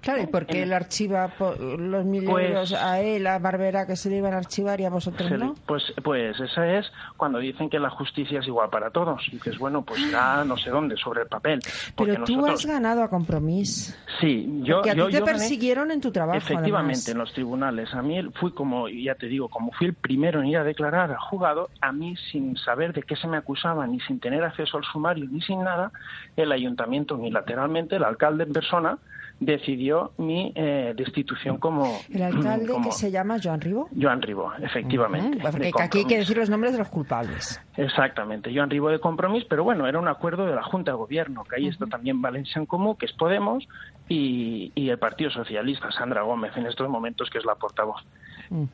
Claro, 0.00 0.22
¿y 0.22 0.26
por 0.26 0.46
qué 0.46 0.62
él 0.62 0.72
archiva 0.72 1.30
los 1.78 2.04
mil 2.06 2.24
Pues- 2.24 2.48
euros 2.48 2.72
a 2.72 3.00
él, 3.00 3.26
a 3.26 3.38
Barbera, 3.38 3.86
que 3.86 3.96
se 3.96 4.08
le 4.08 4.16
iban 4.16 4.32
a 4.32 4.38
archivar 4.38 4.80
y 4.80 4.84
a 4.86 4.90
vosotros 4.90 5.30
no? 5.32 5.54
Pues, 5.66 5.82
pues 6.02 6.38
esa 6.40 6.78
es 6.78 6.86
cuando 7.18 7.38
dicen 7.38 7.68
que 7.68 7.78
la 7.78 7.90
justicia 7.90 8.40
es 8.40 8.46
igual 8.46 8.70
para 8.70 8.90
todos. 8.90 9.20
Y 9.28 9.32
dices, 9.32 9.58
bueno, 9.58 9.82
pues 9.82 10.00
ya 10.10 10.42
no 10.44 10.56
sé 10.56 10.70
dónde, 10.70 10.96
sobre 10.96 11.22
el 11.22 11.28
papel. 11.28 11.60
Pero 11.96 12.24
tú 12.24 12.36
nosotros, 12.36 12.60
has 12.64 12.66
ganado 12.66 13.02
a 13.02 13.10
compromiso. 13.10 13.94
Sí, 14.20 14.48
yo, 14.62 14.76
Porque 14.76 14.90
a 14.90 14.94
yo, 14.94 15.06
ti 15.06 15.12
te 15.12 15.18
yo 15.18 15.24
gané- 15.26 15.32
persiguieron 15.38 15.90
en 15.90 16.00
tu 16.00 16.10
trabajo, 16.10 16.38
Efectivamente, 16.38 17.00
además. 17.04 17.08
en 17.08 17.18
los 17.18 17.32
tribunales. 17.34 17.94
A 17.94 18.02
mí 18.02 18.20
fui 18.40 18.52
como, 18.52 18.88
ya 18.88 19.14
te 19.16 19.26
digo, 19.26 19.48
como 19.48 19.70
fui 19.72 19.88
el 19.88 19.94
primero 19.94 20.40
en 20.40 20.46
ir 20.46 20.56
a 20.56 20.64
declarar 20.64 21.10
al 21.10 21.18
juzgado, 21.18 21.68
a 21.82 21.92
mí 21.92 22.14
sin 22.32 22.56
saber 22.56 22.94
de 22.94 23.02
qué 23.02 23.16
se 23.16 23.26
me 23.28 23.36
acusaba, 23.36 23.86
ni 23.86 24.00
sin 24.00 24.18
tener 24.18 24.42
acceso 24.44 24.78
al 24.78 24.84
sumario, 24.84 25.26
ni 25.30 25.42
sin 25.42 25.62
nada, 25.62 25.92
el 26.36 26.52
ayuntamiento 26.52 27.16
unilateralmente, 27.16 27.96
el 27.96 28.04
alcalde 28.04 28.44
en 28.44 28.52
persona, 28.54 28.96
decidió 29.40 30.12
mi 30.18 30.52
eh, 30.54 30.92
destitución 30.94 31.56
como... 31.56 31.98
El 32.10 32.22
alcalde 32.22 32.68
como 32.68 32.84
que 32.84 32.92
se 32.92 33.10
llama 33.10 33.38
Joan 33.42 33.60
Ribó. 33.60 33.88
Joan 34.00 34.22
Ribó, 34.22 34.52
efectivamente. 34.60 35.38
Porque 35.42 35.72
aquí 35.80 35.98
hay 35.98 36.04
que 36.04 36.18
decir 36.18 36.36
los 36.36 36.50
nombres 36.50 36.72
de 36.72 36.78
los 36.78 36.88
culpables. 36.88 37.60
Exactamente, 37.76 38.54
Joan 38.54 38.68
Ribó 38.68 38.90
de 38.90 39.00
compromiso, 39.00 39.46
pero 39.48 39.64
bueno, 39.64 39.86
era 39.86 39.98
un 39.98 40.08
acuerdo 40.08 40.44
de 40.46 40.54
la 40.54 40.62
Junta 40.62 40.92
de 40.92 40.98
Gobierno, 40.98 41.44
que 41.44 41.56
ahí 41.56 41.68
está 41.68 41.86
también 41.86 42.20
Valencia 42.20 42.58
en 42.58 42.66
Común, 42.66 42.96
que 42.96 43.06
es 43.06 43.12
Podemos, 43.12 43.66
y, 44.08 44.72
y 44.74 44.90
el 44.90 44.98
Partido 44.98 45.30
Socialista, 45.30 45.90
Sandra 45.90 46.22
Gómez, 46.22 46.54
en 46.56 46.66
estos 46.66 46.88
momentos, 46.88 47.30
que 47.30 47.38
es 47.38 47.44
la 47.44 47.54
portavoz. 47.54 48.02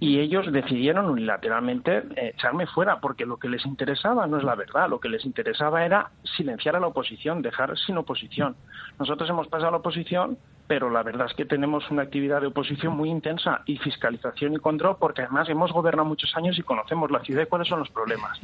Y 0.01 0.21
ellos 0.21 0.51
decidieron 0.51 1.11
unilateralmente 1.11 1.99
eh, 1.99 2.33
echarme 2.35 2.67
fuera, 2.67 2.99
porque 2.99 3.27
lo 3.27 3.37
que 3.37 3.51
les 3.51 3.67
interesaba 3.67 4.27
no 4.27 4.39
es 4.39 4.43
la 4.43 4.55
verdad, 4.55 4.89
lo 4.89 5.01
que 5.01 5.11
les 5.11 5.27
interesaba 5.27 5.85
era 5.85 6.11
silenciar 6.37 6.77
a 6.77 6.81
la 6.81 6.87
oposición, 6.87 7.43
dejar 7.43 7.77
sin 7.77 7.99
oposición. 7.99 8.57
Nosotros 8.99 9.29
hemos 9.29 9.49
pasado 9.49 9.69
a 9.69 9.73
la 9.73 9.77
oposición, 9.77 10.39
pero 10.67 10.91
la 10.91 11.03
verdad 11.03 11.27
es 11.27 11.35
que 11.35 11.45
tenemos 11.45 11.91
una 11.91 12.03
actividad 12.03 12.41
de 12.41 12.49
oposición 12.49 12.97
muy 12.97 13.09
intensa 13.11 13.63
y 13.67 13.79
fiscalización 13.79 14.55
y 14.55 14.59
control, 14.59 14.97
porque 14.99 15.23
además 15.23 15.49
hemos 15.49 15.73
gobernado 15.73 16.09
muchos 16.09 16.37
años 16.37 16.59
y 16.59 16.63
conocemos 16.63 17.11
la 17.11 17.21
ciudad 17.21 17.43
y 17.43 17.47
cuáles 17.47 17.69
son 17.69 17.79
los 17.79 17.91
problemas. 17.91 18.39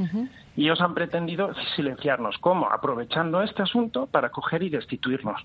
Y 0.56 0.64
ellos 0.64 0.80
han 0.80 0.94
pretendido 0.94 1.52
silenciarnos. 1.76 2.38
¿Cómo? 2.38 2.70
Aprovechando 2.70 3.42
este 3.42 3.62
asunto 3.62 4.06
para 4.06 4.30
coger 4.30 4.62
y 4.62 4.68
destituirnos. 4.70 5.40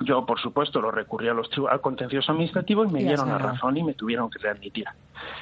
Yo, 0.00 0.24
por 0.24 0.40
supuesto, 0.40 0.80
lo 0.80 0.90
recurrí 0.92 1.28
a 1.28 1.34
los 1.34 1.50
al 1.68 1.80
contencioso 1.80 2.30
administrativo 2.32 2.84
y 2.84 2.88
me 2.88 3.00
dieron 3.08 3.28
la 3.28 3.38
razón 3.52 3.76
y 3.76 3.82
me 3.82 3.94
tuvieron 3.94 4.30
que 4.30 4.38
readmitir. 4.38 4.86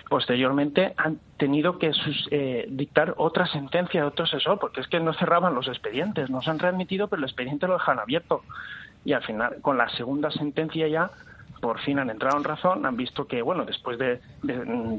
Posteriormente 0.09 0.95
han 0.97 1.19
tenido 1.37 1.79
que 1.79 1.93
sus- 1.93 2.29
eh, 2.31 2.67
dictar 2.71 3.14
otra 3.19 3.47
sentencia 3.47 4.01
de 4.01 4.07
otro 4.07 4.25
asesor, 4.25 4.59
porque 4.59 4.81
es 4.81 4.89
que 4.89 5.01
no 5.01 5.12
cerraban 5.12 5.55
los 5.55 5.69
expedientes, 5.69 6.31
nos 6.31 6.49
han 6.49 6.59
readmitido, 6.59 7.09
pero 7.09 7.21
el 7.21 7.25
expediente 7.25 7.67
lo 7.67 7.75
dejan 7.75 7.99
abierto. 7.99 8.43
Y 9.07 9.13
al 9.13 9.23
final, 9.23 9.59
con 9.63 9.79
la 9.79 9.89
segunda 9.91 10.33
sentencia 10.33 10.89
ya, 10.89 11.11
por 11.61 11.79
fin 11.79 12.01
han 12.01 12.11
entrado 12.11 12.37
en 12.37 12.43
razón, 12.43 12.85
han 12.85 12.97
visto 12.97 13.27
que, 13.29 13.41
bueno, 13.41 13.65
después 13.65 13.99
de, 13.99 14.21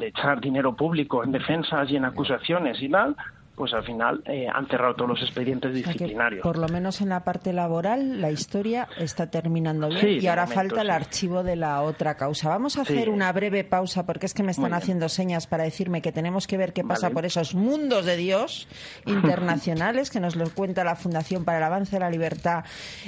echar 0.02 0.40
dinero 0.40 0.76
público 0.78 1.26
en 1.26 1.34
defensas 1.34 1.92
y 1.92 1.98
en 1.98 2.06
acusaciones 2.06 2.82
y 2.82 2.90
tal, 2.90 3.18
pues 3.58 3.74
al 3.74 3.84
final 3.84 4.22
eh, 4.28 4.48
han 4.48 4.68
cerrado 4.68 4.94
todos 4.96 5.10
los 5.10 5.22
expedientes 5.24 5.72
O 5.72 5.74
sea 5.74 5.82
que, 5.84 5.90
disciplinarios. 5.90 6.44
por 6.44 6.58
lo 6.60 6.68
menos 6.70 7.02
en 7.02 7.10
la 7.10 7.24
parte 7.24 7.52
laboral, 7.54 8.22
la 8.22 8.30
historia 8.32 8.88
está 9.00 9.32
terminando 9.32 9.90
bien 9.90 10.00
Sí, 10.00 10.08
y 10.22 10.28
ahora 10.28 10.44
momento, 10.44 10.62
falta 10.62 10.82
el 10.82 10.88
sí. 10.88 10.94
archivo 10.94 11.44
de 11.44 11.56
la 11.56 11.82
otra 11.82 12.16
causa. 12.16 12.50
Vamos 12.50 12.78
a 12.78 12.84
hacer 12.84 13.06
Sí. 13.06 13.10
una 13.10 13.32
breve 13.34 13.64
pausa 13.64 14.06
porque 14.06 14.28
es 14.28 14.36
que 14.36 14.44
me 14.44 14.52
están 14.52 14.74
haciendo 14.76 15.10
señas 15.10 15.48
para 15.48 15.64
decirme 15.64 16.04
que 16.04 16.12
tenemos 16.12 16.46
que 16.46 16.56
ver 16.58 16.72
qué 16.72 16.84
pasa 16.84 17.08
Vale. 17.08 17.16
por 17.16 17.26
esos 17.26 17.56
mundos 17.56 18.06
de 18.06 18.16
Dios 18.16 18.68
internacionales 19.08 20.12
que 20.12 20.20
nos 20.20 20.36
lo 20.36 20.50
cuenta 20.52 20.84
la 20.84 20.96
Fundación 20.96 21.44
para 21.44 21.58
el 21.58 21.64
Avance 21.64 21.96
de 21.96 22.00
la 22.00 22.12
Libertad 22.12 22.64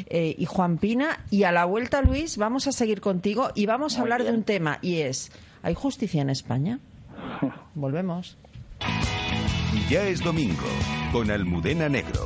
eh, 0.08 0.34
y 0.38 0.46
Juan 0.46 0.80
Pina. 0.80 1.20
Y 1.30 1.44
a 1.44 1.52
la 1.52 1.66
vuelta, 1.66 2.02
Luis, 2.02 2.38
vamos 2.38 2.66
a 2.68 2.72
seguir 2.72 3.02
contigo 3.02 3.50
y 3.54 3.68
vamos 3.68 3.96
a 3.96 4.00
Muy 4.00 4.06
hablar 4.12 4.24
de 4.24 4.32
un 4.32 4.44
tema 4.44 4.80
y 4.82 5.02
es, 5.02 5.32
¿hay 5.62 5.76
justicia 5.76 6.24
en 6.24 6.32
España? 6.32 6.80
Volvemos. 7.76 8.36
Ya 9.90 10.04
es 10.08 10.24
domingo 10.24 10.66
con 11.12 11.30
Almudena 11.30 11.90
Negro. 11.90 12.26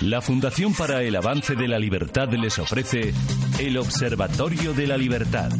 La 0.00 0.22
Fundación 0.22 0.72
para 0.72 1.02
el 1.02 1.16
Avance 1.16 1.54
de 1.54 1.68
la 1.68 1.78
Libertad 1.78 2.28
les 2.30 2.58
ofrece 2.58 3.12
el 3.58 3.76
Observatorio 3.76 4.72
de 4.72 4.86
la 4.86 4.96
Libertad. 4.96 5.50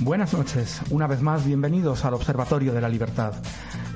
Buenas 0.00 0.34
noches, 0.34 0.82
una 0.90 1.06
vez 1.06 1.22
más 1.22 1.46
bienvenidos 1.46 2.04
al 2.04 2.14
Observatorio 2.14 2.74
de 2.74 2.82
la 2.82 2.90
Libertad. 2.90 3.34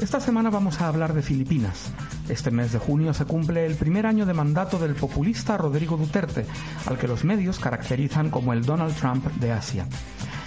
Esta 0.01 0.21
semana 0.21 0.49
vamos 0.49 0.81
a 0.81 0.87
hablar 0.87 1.13
de 1.13 1.23
Filipinas. 1.23 1.91
Este 2.29 2.53
mes 2.53 2.73
de 2.73 2.79
junio 2.79 3.13
se 3.13 3.25
cumple 3.25 3.67
el 3.67 3.75
primer 3.75 4.07
año 4.07 4.27
de 4.27 4.33
mandato 4.33 4.79
del 4.79 4.95
populista 4.95 5.57
Rodrigo 5.57 5.97
Duterte, 5.97 6.47
al 6.87 6.97
que 6.99 7.09
los 7.09 7.25
medios 7.25 7.59
caracterizan 7.59 8.31
como 8.31 8.53
el 8.53 8.65
Donald 8.65 8.95
Trump 8.95 9.27
de 9.41 9.51
Asia. 9.51 9.89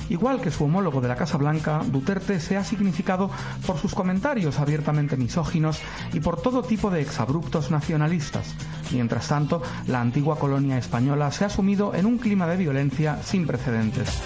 Igual 0.08 0.39
que 0.39 0.52
su 0.52 0.64
homólogo 0.64 1.02
de 1.02 1.10
la 1.10 1.18
Casa 1.18 1.38
Blanca, 1.38 1.82
Duterte 1.86 2.39
se 2.39 2.56
ha 2.56 2.64
significado 2.64 3.30
por 3.68 3.78
sus 3.78 3.93
comentarios 3.93 4.58
abiertamente 4.60 5.18
misóginos 5.18 5.82
y 6.14 6.22
por 6.22 6.41
todo 6.41 6.64
tipo 6.64 6.89
de 6.89 7.02
exabruptos 7.02 7.72
nacionalistas. 7.72 8.56
Mientras 8.91 9.28
tanto, 9.28 9.62
la 9.88 9.99
antigua 9.99 10.39
colonia 10.39 10.78
española 10.78 11.30
se 11.32 11.43
ha 11.43 11.49
sumido 11.49 11.93
en 11.93 12.06
un 12.06 12.18
clima 12.20 12.47
de 12.47 12.56
violencia 12.56 13.20
sin 13.22 13.45
precedentes. 13.45 14.22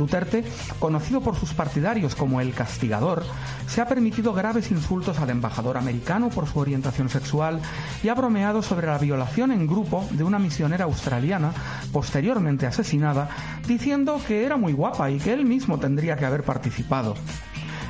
Duterte, 0.00 0.44
conocido 0.78 1.20
por 1.20 1.36
sus 1.36 1.52
partidarios 1.52 2.14
como 2.14 2.40
el 2.40 2.54
castigador, 2.54 3.22
se 3.66 3.82
ha 3.82 3.86
permitido 3.86 4.32
graves 4.32 4.70
insultos 4.70 5.18
al 5.18 5.28
embajador 5.28 5.76
americano 5.76 6.30
por 6.30 6.46
su 6.46 6.58
orientación 6.58 7.10
sexual 7.10 7.60
y 8.02 8.08
ha 8.08 8.14
bromeado 8.14 8.62
sobre 8.62 8.86
la 8.86 8.96
violación 8.96 9.52
en 9.52 9.66
grupo 9.66 10.08
de 10.12 10.24
una 10.24 10.38
misionera 10.38 10.86
australiana, 10.86 11.52
posteriormente 11.92 12.66
asesinada, 12.66 13.28
diciendo 13.68 14.18
que 14.26 14.46
era 14.46 14.56
muy 14.56 14.72
guapa 14.72 15.10
y 15.10 15.18
que 15.18 15.34
él 15.34 15.44
mismo 15.44 15.78
tendría 15.78 16.16
que 16.16 16.24
haber 16.24 16.44
participado. 16.44 17.14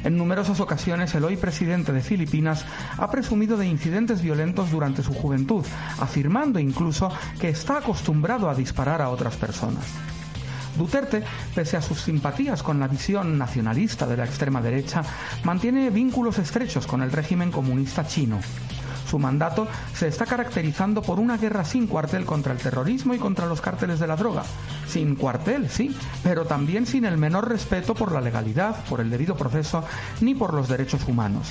En 0.03 0.17
numerosas 0.17 0.59
ocasiones 0.59 1.15
el 1.15 1.25
hoy 1.25 1.37
presidente 1.37 1.93
de 1.93 2.01
Filipinas 2.01 2.65
ha 2.97 3.09
presumido 3.09 3.57
de 3.57 3.69
incidentes 3.69 4.21
violentos 4.21 4.73
durante 4.73 5.05
su 5.05 5.13
juventud, 5.13 5.65
afirmando 6.01 6.59
incluso 6.59 7.13
que 7.39 7.51
está 7.51 7.79
acostumbrado 7.79 8.51
a 8.51 8.55
disparar 8.57 9.01
a 9.01 9.11
otras 9.11 9.37
personas. 9.37 9.85
Duterte, 10.77 11.23
pese 11.55 11.77
a 11.77 11.83
sus 11.83 12.01
simpatías 12.01 12.63
con 12.63 12.81
la 12.81 12.89
visión 12.89 13.39
nacionalista 13.39 14.07
de 14.07 14.17
la 14.17 14.25
extrema 14.25 14.61
derecha, 14.61 15.03
mantiene 15.45 15.91
vínculos 15.91 16.39
estrechos 16.39 16.87
con 16.87 17.03
el 17.03 17.13
régimen 17.13 17.51
comunista 17.51 18.07
chino. 18.07 18.41
Su 19.11 19.19
mandato 19.19 19.67
se 19.93 20.07
está 20.07 20.25
caracterizando 20.25 21.03
por 21.03 21.19
una 21.19 21.37
guerra 21.37 21.65
sin 21.65 21.89
cuartel 21.89 22.25
contra 22.25 22.53
el 22.53 22.61
terrorismo 22.61 23.13
y 23.13 23.19
contra 23.19 23.47
los 23.47 23.61
cárteles 23.61 23.99
de 23.99 24.07
la 24.07 24.15
droga. 24.15 24.45
Sin 24.87 25.17
cuartel, 25.17 25.69
sí, 25.69 25.93
pero 26.23 26.45
también 26.45 26.87
sin 26.87 27.05
el 27.05 27.19
menor 27.19 27.49
respeto 27.49 27.95
por 27.95 28.13
la 28.13 28.21
legalidad, 28.21 28.85
por 28.85 29.01
el 29.01 29.11
debido 29.11 29.35
proceso, 29.35 29.83
ni 30.21 30.37
por 30.37 30.55
los 30.55 30.69
derechos 30.69 31.09
humanos. 31.09 31.49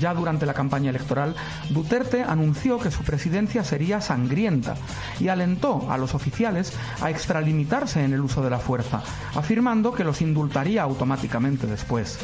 Ya 0.00 0.14
durante 0.14 0.46
la 0.46 0.54
campaña 0.54 0.88
electoral, 0.88 1.36
Duterte 1.68 2.22
anunció 2.22 2.78
que 2.78 2.90
su 2.90 3.02
presidencia 3.02 3.64
sería 3.64 4.00
sangrienta 4.00 4.74
y 5.20 5.28
alentó 5.28 5.90
a 5.90 5.98
los 5.98 6.14
oficiales 6.14 6.72
a 7.02 7.10
extralimitarse 7.10 8.02
en 8.02 8.14
el 8.14 8.22
uso 8.22 8.42
de 8.42 8.48
la 8.48 8.58
fuerza, 8.58 9.02
afirmando 9.34 9.92
que 9.92 10.04
los 10.04 10.22
indultaría 10.22 10.82
automáticamente 10.82 11.66
después. 11.66 12.18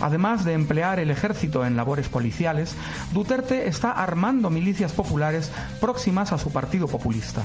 Además 0.00 0.44
de 0.44 0.52
emplear 0.52 1.00
el 1.00 1.10
ejército 1.10 1.66
en 1.66 1.76
labores 1.76 2.08
policiales, 2.08 2.74
Duterte 3.12 3.68
está 3.68 3.90
armando 3.92 4.50
milicias 4.50 4.92
populares 4.92 5.50
próximas 5.80 6.32
a 6.32 6.38
su 6.38 6.52
partido 6.52 6.86
populista. 6.86 7.42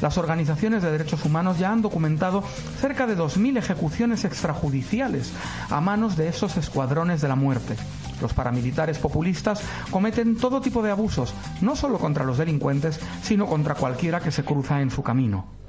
Las 0.00 0.18
organizaciones 0.18 0.82
de 0.82 0.90
derechos 0.90 1.24
humanos 1.24 1.58
ya 1.58 1.70
han 1.70 1.80
documentado 1.80 2.42
cerca 2.80 3.06
de 3.06 3.16
2.000 3.16 3.56
ejecuciones 3.56 4.24
extrajudiciales 4.24 5.32
a 5.70 5.80
manos 5.80 6.16
de 6.16 6.26
esos 6.28 6.56
escuadrones 6.56 7.20
de 7.20 7.28
la 7.28 7.36
muerte. 7.36 7.76
Los 8.20 8.34
paramilitares 8.34 8.98
populistas 8.98 9.62
cometen 9.90 10.36
todo 10.36 10.60
tipo 10.60 10.82
de 10.82 10.90
abusos, 10.90 11.34
no 11.60 11.76
solo 11.76 11.98
contra 11.98 12.24
los 12.24 12.38
delincuentes, 12.38 12.98
sino 13.22 13.46
contra 13.46 13.76
cualquiera 13.76 14.20
que 14.20 14.32
se 14.32 14.44
cruza 14.44 14.80
en 14.80 14.90
su 14.90 15.04
camino. 15.04 15.61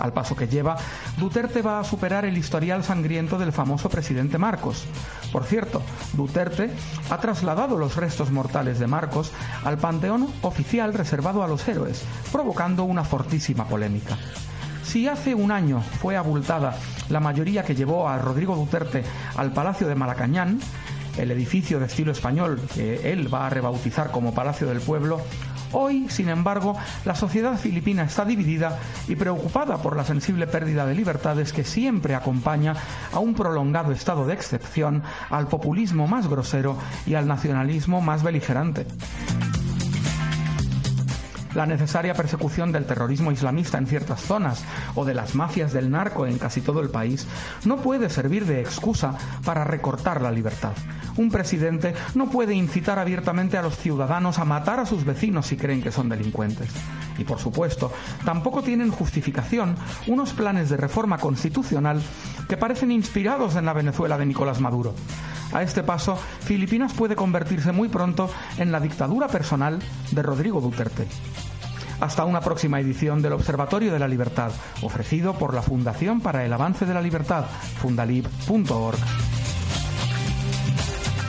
Al 0.00 0.12
paso 0.12 0.34
que 0.34 0.48
lleva, 0.48 0.76
Duterte 1.18 1.62
va 1.62 1.78
a 1.78 1.84
superar 1.84 2.24
el 2.24 2.36
historial 2.36 2.82
sangriento 2.82 3.38
del 3.38 3.52
famoso 3.52 3.88
presidente 3.88 4.38
Marcos. 4.38 4.86
Por 5.30 5.44
cierto, 5.44 5.82
Duterte 6.14 6.70
ha 7.10 7.18
trasladado 7.18 7.76
los 7.76 7.96
restos 7.96 8.30
mortales 8.30 8.80
de 8.80 8.86
Marcos 8.86 9.30
al 9.62 9.78
panteón 9.78 10.26
oficial 10.42 10.94
reservado 10.94 11.44
a 11.44 11.48
los 11.48 11.68
héroes, 11.68 12.02
provocando 12.32 12.84
una 12.84 13.04
fortísima 13.04 13.66
polémica. 13.66 14.16
Si 14.82 15.06
hace 15.06 15.34
un 15.34 15.52
año 15.52 15.82
fue 16.00 16.16
abultada 16.16 16.74
la 17.10 17.20
mayoría 17.20 17.62
que 17.62 17.76
llevó 17.76 18.08
a 18.08 18.18
Rodrigo 18.18 18.56
Duterte 18.56 19.04
al 19.36 19.52
Palacio 19.52 19.86
de 19.86 19.94
Malacañán, 19.94 20.58
el 21.16 21.30
edificio 21.30 21.78
de 21.78 21.86
estilo 21.86 22.12
español 22.12 22.60
que 22.74 23.12
él 23.12 23.32
va 23.32 23.46
a 23.46 23.50
rebautizar 23.50 24.10
como 24.10 24.34
Palacio 24.34 24.66
del 24.66 24.80
Pueblo, 24.80 25.20
Hoy, 25.72 26.08
sin 26.08 26.28
embargo, 26.28 26.76
la 27.04 27.14
sociedad 27.14 27.56
filipina 27.56 28.02
está 28.02 28.24
dividida 28.24 28.78
y 29.08 29.16
preocupada 29.16 29.78
por 29.78 29.96
la 29.96 30.04
sensible 30.04 30.46
pérdida 30.46 30.86
de 30.86 30.94
libertades 30.94 31.52
que 31.52 31.64
siempre 31.64 32.14
acompaña 32.14 32.74
a 33.12 33.18
un 33.20 33.34
prolongado 33.34 33.92
estado 33.92 34.26
de 34.26 34.34
excepción, 34.34 35.02
al 35.30 35.46
populismo 35.48 36.06
más 36.06 36.28
grosero 36.28 36.76
y 37.06 37.14
al 37.14 37.26
nacionalismo 37.26 38.00
más 38.00 38.22
beligerante. 38.22 38.86
La 41.54 41.66
necesaria 41.66 42.14
persecución 42.14 42.70
del 42.70 42.86
terrorismo 42.86 43.32
islamista 43.32 43.76
en 43.76 43.86
ciertas 43.86 44.20
zonas 44.20 44.64
o 44.94 45.04
de 45.04 45.14
las 45.14 45.34
mafias 45.34 45.72
del 45.72 45.90
narco 45.90 46.26
en 46.26 46.38
casi 46.38 46.60
todo 46.60 46.80
el 46.80 46.90
país 46.90 47.26
no 47.64 47.78
puede 47.78 48.08
servir 48.08 48.46
de 48.46 48.60
excusa 48.60 49.14
para 49.44 49.64
recortar 49.64 50.22
la 50.22 50.30
libertad. 50.30 50.72
Un 51.16 51.30
presidente 51.30 51.94
no 52.14 52.30
puede 52.30 52.54
incitar 52.54 53.00
abiertamente 53.00 53.58
a 53.58 53.62
los 53.62 53.76
ciudadanos 53.76 54.38
a 54.38 54.44
matar 54.44 54.78
a 54.78 54.86
sus 54.86 55.04
vecinos 55.04 55.46
si 55.46 55.56
creen 55.56 55.82
que 55.82 55.90
son 55.90 56.08
delincuentes. 56.08 56.70
Y 57.18 57.24
por 57.24 57.40
supuesto, 57.40 57.92
tampoco 58.24 58.62
tienen 58.62 58.90
justificación 58.90 59.74
unos 60.06 60.32
planes 60.32 60.70
de 60.70 60.76
reforma 60.76 61.18
constitucional 61.18 62.00
que 62.48 62.56
parecen 62.56 62.92
inspirados 62.92 63.56
en 63.56 63.66
la 63.66 63.72
Venezuela 63.72 64.16
de 64.16 64.26
Nicolás 64.26 64.60
Maduro. 64.60 64.94
A 65.52 65.62
este 65.62 65.82
paso, 65.82 66.16
Filipinas 66.16 66.92
puede 66.92 67.16
convertirse 67.16 67.72
muy 67.72 67.88
pronto 67.88 68.30
en 68.56 68.70
la 68.70 68.78
dictadura 68.78 69.26
personal 69.26 69.80
de 70.12 70.22
Rodrigo 70.22 70.60
Duterte. 70.60 71.08
Hasta 72.00 72.24
una 72.24 72.40
próxima 72.40 72.80
edición 72.80 73.22
del 73.22 73.34
Observatorio 73.34 73.92
de 73.92 73.98
la 73.98 74.08
Libertad, 74.08 74.52
ofrecido 74.82 75.34
por 75.34 75.54
la 75.54 75.62
Fundación 75.62 76.20
para 76.20 76.44
el 76.44 76.52
Avance 76.52 76.86
de 76.86 76.94
la 76.94 77.02
Libertad, 77.02 77.44
fundalib.org. 77.80 78.98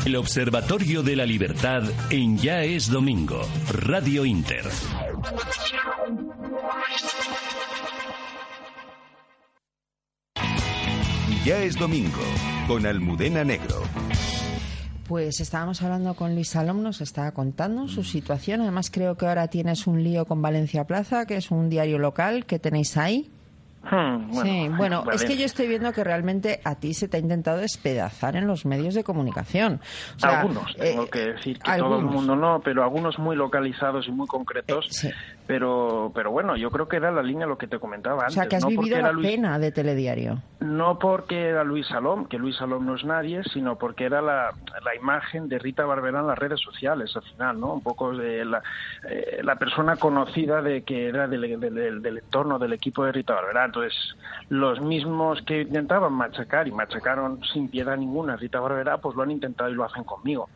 El 0.05 0.15
Observatorio 0.15 1.03
de 1.03 1.15
la 1.15 1.25
Libertad 1.25 1.83
en 2.09 2.37
Ya 2.37 2.63
es 2.63 2.89
Domingo, 2.89 3.41
Radio 3.71 4.25
Inter. 4.25 4.65
Ya 11.45 11.57
es 11.63 11.75
domingo 11.75 12.21
con 12.67 12.85
Almudena 12.85 13.43
Negro. 13.43 13.81
Pues 15.11 15.41
estábamos 15.41 15.81
hablando 15.81 16.13
con 16.13 16.35
Luis 16.35 16.47
Salom, 16.47 16.81
nos 16.81 17.01
estaba 17.01 17.31
contando 17.33 17.89
su 17.89 18.01
situación. 18.01 18.61
Además, 18.61 18.89
creo 18.89 19.17
que 19.17 19.27
ahora 19.27 19.49
tienes 19.49 19.85
un 19.85 20.01
lío 20.01 20.23
con 20.23 20.41
Valencia 20.41 20.85
Plaza, 20.85 21.25
que 21.25 21.35
es 21.35 21.51
un 21.51 21.69
diario 21.69 21.99
local 21.99 22.45
que 22.45 22.59
tenéis 22.59 22.95
ahí. 22.95 23.29
Hmm, 23.83 24.31
bueno, 24.31 24.43
sí, 24.43 24.69
bueno, 24.77 25.03
vale. 25.03 25.17
es 25.17 25.25
que 25.25 25.35
yo 25.35 25.43
estoy 25.43 25.67
viendo 25.67 25.91
que 25.91 26.05
realmente 26.05 26.61
a 26.63 26.75
ti 26.75 26.93
se 26.93 27.09
te 27.09 27.17
ha 27.17 27.19
intentado 27.19 27.57
despedazar 27.57 28.37
en 28.37 28.47
los 28.47 28.65
medios 28.65 28.93
de 28.93 29.03
comunicación. 29.03 29.81
O 30.15 30.19
sea, 30.19 30.39
algunos, 30.39 30.71
eh, 30.77 30.91
tengo 30.91 31.09
que 31.09 31.19
decir 31.19 31.59
que 31.59 31.77
todo 31.77 31.99
el 31.99 32.05
mundo 32.05 32.37
no, 32.37 32.61
pero 32.63 32.81
algunos 32.81 33.19
muy 33.19 33.35
localizados 33.35 34.07
y 34.07 34.11
muy 34.11 34.27
concretos. 34.27 35.03
Eh, 35.03 35.13
Pero, 35.51 36.13
pero 36.15 36.31
bueno, 36.31 36.55
yo 36.55 36.71
creo 36.71 36.87
que 36.87 36.95
era 36.95 37.11
la 37.11 37.21
línea 37.21 37.45
lo 37.45 37.57
que 37.57 37.67
te 37.67 37.77
comentaba 37.77 38.15
O 38.15 38.21
antes. 38.21 38.35
sea, 38.35 38.47
que 38.47 38.55
has 38.55 38.63
no 38.63 38.69
porque 38.69 38.79
vivido 38.79 38.97
era 38.99 39.07
la 39.07 39.13
Luis- 39.13 39.27
pena 39.31 39.59
de 39.59 39.71
telediario. 39.73 40.37
No 40.61 40.97
porque 40.97 41.49
era 41.49 41.65
Luis 41.65 41.87
Salom, 41.87 42.25
que 42.25 42.37
Luis 42.37 42.55
Salom 42.55 42.85
no 42.85 42.95
es 42.95 43.03
nadie, 43.03 43.43
sino 43.51 43.75
porque 43.77 44.05
era 44.05 44.21
la, 44.21 44.51
la 44.85 44.95
imagen 44.95 45.49
de 45.49 45.59
Rita 45.59 45.83
Barberá 45.85 46.21
en 46.21 46.27
las 46.27 46.39
redes 46.39 46.61
sociales, 46.61 47.13
al 47.17 47.23
final, 47.23 47.59
¿no? 47.59 47.73
Un 47.73 47.81
poco 47.81 48.15
de 48.15 48.45
la, 48.45 48.61
eh, 49.09 49.41
la 49.43 49.55
persona 49.57 49.97
conocida 49.97 50.61
de 50.61 50.83
que 50.83 51.09
era 51.09 51.27
del, 51.27 51.41
del- 51.59 51.73
del- 51.75 52.01
del 52.01 52.17
entorno 52.19 52.57
del 52.57 52.71
equipo 52.71 53.03
de 53.03 53.11
Rita 53.11 53.33
Barberá. 53.33 53.65
Entonces, 53.65 53.93
los 54.47 54.79
mismos 54.79 55.41
que 55.41 55.63
intentaban 55.63 56.13
machacar 56.13 56.67
y 56.69 56.71
machacaron 56.71 57.43
sin 57.51 57.67
piedad 57.67 57.97
ninguna 57.97 58.33
a 58.33 58.37
Rita 58.37 58.61
Barberá, 58.61 58.99
pues 58.99 59.17
lo 59.17 59.23
han 59.23 59.31
intentado 59.31 59.69
y 59.69 59.73
lo 59.73 59.83
hacen 59.83 60.05
conmigo. 60.05 60.47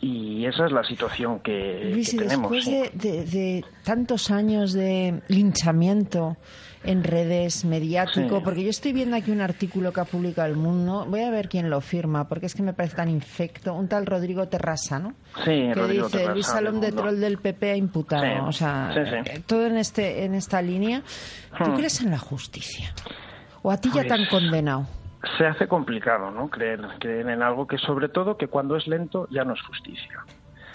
Y 0.00 0.46
esa 0.46 0.66
es 0.66 0.72
la 0.72 0.84
situación 0.84 1.40
que, 1.40 1.90
Luis, 1.92 2.10
que 2.12 2.18
tenemos. 2.18 2.52
después 2.52 2.92
de, 2.94 3.10
de- 3.10 3.24
de 3.24 3.64
tantos 3.82 4.30
años 4.30 4.72
de 4.72 5.22
linchamiento 5.28 6.36
en 6.84 7.02
redes 7.02 7.64
mediático, 7.64 8.36
Sí. 8.36 8.42
porque 8.44 8.62
yo 8.62 8.70
estoy 8.70 8.92
viendo 8.92 9.16
aquí 9.16 9.32
un 9.32 9.40
artículo 9.40 9.92
que 9.92 10.00
ha 10.00 10.04
publicado 10.04 10.46
El 10.46 10.54
Mundo, 10.56 11.04
voy 11.08 11.22
a 11.22 11.30
ver 11.30 11.48
quién 11.48 11.68
lo 11.68 11.80
firma, 11.80 12.28
porque 12.28 12.46
es 12.46 12.54
que 12.54 12.62
me 12.62 12.72
parece 12.72 12.94
tan 12.94 13.08
infecto, 13.08 13.74
un 13.74 13.88
tal 13.88 14.06
Rodrigo 14.06 14.46
Terrasa, 14.46 15.00
¿no? 15.00 15.14
Sí, 15.44 15.50
que 15.50 15.74
Rodrigo 15.74 16.04
dice 16.06 16.18
Terrasa, 16.18 16.32
Luis 16.34 16.46
Salom 16.46 16.80
de. 16.80 16.92
Troll 16.92 17.18
del 17.18 17.38
PP 17.38 17.72
ha 17.72 17.76
imputado, 17.76 18.22
Sí, 18.22 18.30
o 18.46 18.52
sea, 18.52 18.90
sí, 18.94 19.00
eh, 19.32 19.42
todo 19.44 19.66
en 19.66 19.76
este 19.78 20.24
en 20.24 20.36
esta 20.36 20.62
línea. 20.62 21.02
¿Tú 21.64 21.70
Hmm. 21.72 21.74
crees 21.76 22.00
en 22.00 22.12
la 22.12 22.18
justicia? 22.18 22.94
¿O 23.62 23.72
a 23.72 23.76
ti 23.80 23.90
ya 23.92 24.04
te 24.04 24.12
han 24.12 24.20
Pues- 24.20 24.30
condenado? 24.30 24.86
Se 25.36 25.46
hace 25.46 25.66
complicado, 25.66 26.30
¿no? 26.30 26.48
Creer, 26.48 26.80
creer 27.00 27.28
en 27.28 27.42
algo 27.42 27.66
que, 27.66 27.78
sobre 27.78 28.08
todo, 28.08 28.36
que 28.36 28.48
cuando 28.48 28.76
es 28.76 28.86
lento 28.86 29.26
ya 29.30 29.44
no 29.44 29.54
es 29.54 29.62
justicia. 29.62 30.24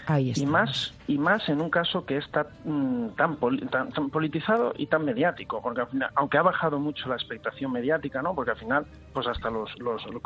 Ahí 0.05 0.33
y 0.35 0.45
más 0.45 0.95
y 1.07 1.17
más 1.17 1.47
en 1.47 1.61
un 1.61 1.69
caso 1.69 2.05
que 2.05 2.17
está 2.17 2.49
mm, 2.65 3.09
tan, 3.15 3.37
poli- 3.37 3.65
tan, 3.67 3.89
tan 3.93 4.09
politizado 4.09 4.73
y 4.75 4.87
tan 4.87 5.05
mediático 5.05 5.61
porque 5.61 5.79
al 5.81 5.87
final, 5.87 6.09
aunque 6.15 6.37
ha 6.37 6.41
bajado 6.41 6.77
mucho 6.77 7.07
la 7.07 7.15
expectación 7.15 7.71
mediática 7.71 8.21
no 8.21 8.35
porque 8.35 8.51
al 8.51 8.57
final 8.57 8.85
pues 9.13 9.27
hasta 9.27 9.49
los, 9.49 9.69
los 9.79 10.03
lo- 10.07 10.21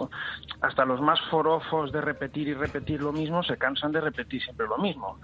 hasta 0.62 0.84
los 0.86 1.00
más 1.02 1.20
forofos 1.30 1.92
de 1.92 2.02
repetir 2.02 2.48
y 2.48 2.54
repetir 2.56 3.02
lo 3.02 3.12
mismo 3.14 3.44
se 3.44 3.58
cansan 3.58 3.92
de 3.92 4.02
repetir 4.02 4.42
siempre 4.42 4.66
lo 4.68 4.78
mismo 4.80 5.20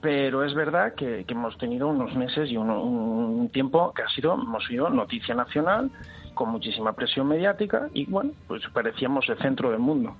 pero 0.00 0.44
es 0.44 0.54
verdad 0.54 0.94
que, 0.96 1.26
que 1.26 1.34
hemos 1.34 1.58
tenido 1.58 1.88
unos 1.88 2.14
meses 2.14 2.50
y 2.50 2.56
un, 2.56 2.70
un 2.70 3.50
tiempo 3.50 3.92
que 3.92 4.02
ha 4.02 4.08
sido 4.08 4.32
hemos 4.34 4.64
sido 4.64 4.88
noticia 4.88 5.34
nacional 5.34 5.90
con 6.40 6.48
muchísima 6.52 6.94
presión 6.94 7.28
mediática 7.28 7.88
y 7.92 8.06
bueno 8.06 8.30
pues 8.48 8.62
parecíamos 8.72 9.28
el 9.28 9.36
centro 9.38 9.70
del 9.70 9.78
mundo 9.78 10.16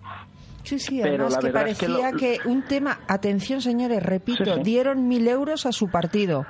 Sí, 0.62 0.78
sí, 0.78 1.00
Pero 1.02 1.24
además 1.24 1.32
la 1.32 1.40
que 1.40 1.46
es 1.46 1.52
parecía 1.54 2.12
que 2.12 2.38
un 2.46 2.62
tema, 2.64 2.98
atención 3.08 3.62
señores, 3.62 4.02
repito, 4.02 4.44
Sí, 4.44 4.50
sí. 4.56 4.60
dieron 4.62 5.08
mil 5.08 5.26
euros 5.26 5.64
a 5.64 5.72
su 5.72 5.88
partido. 5.88 6.44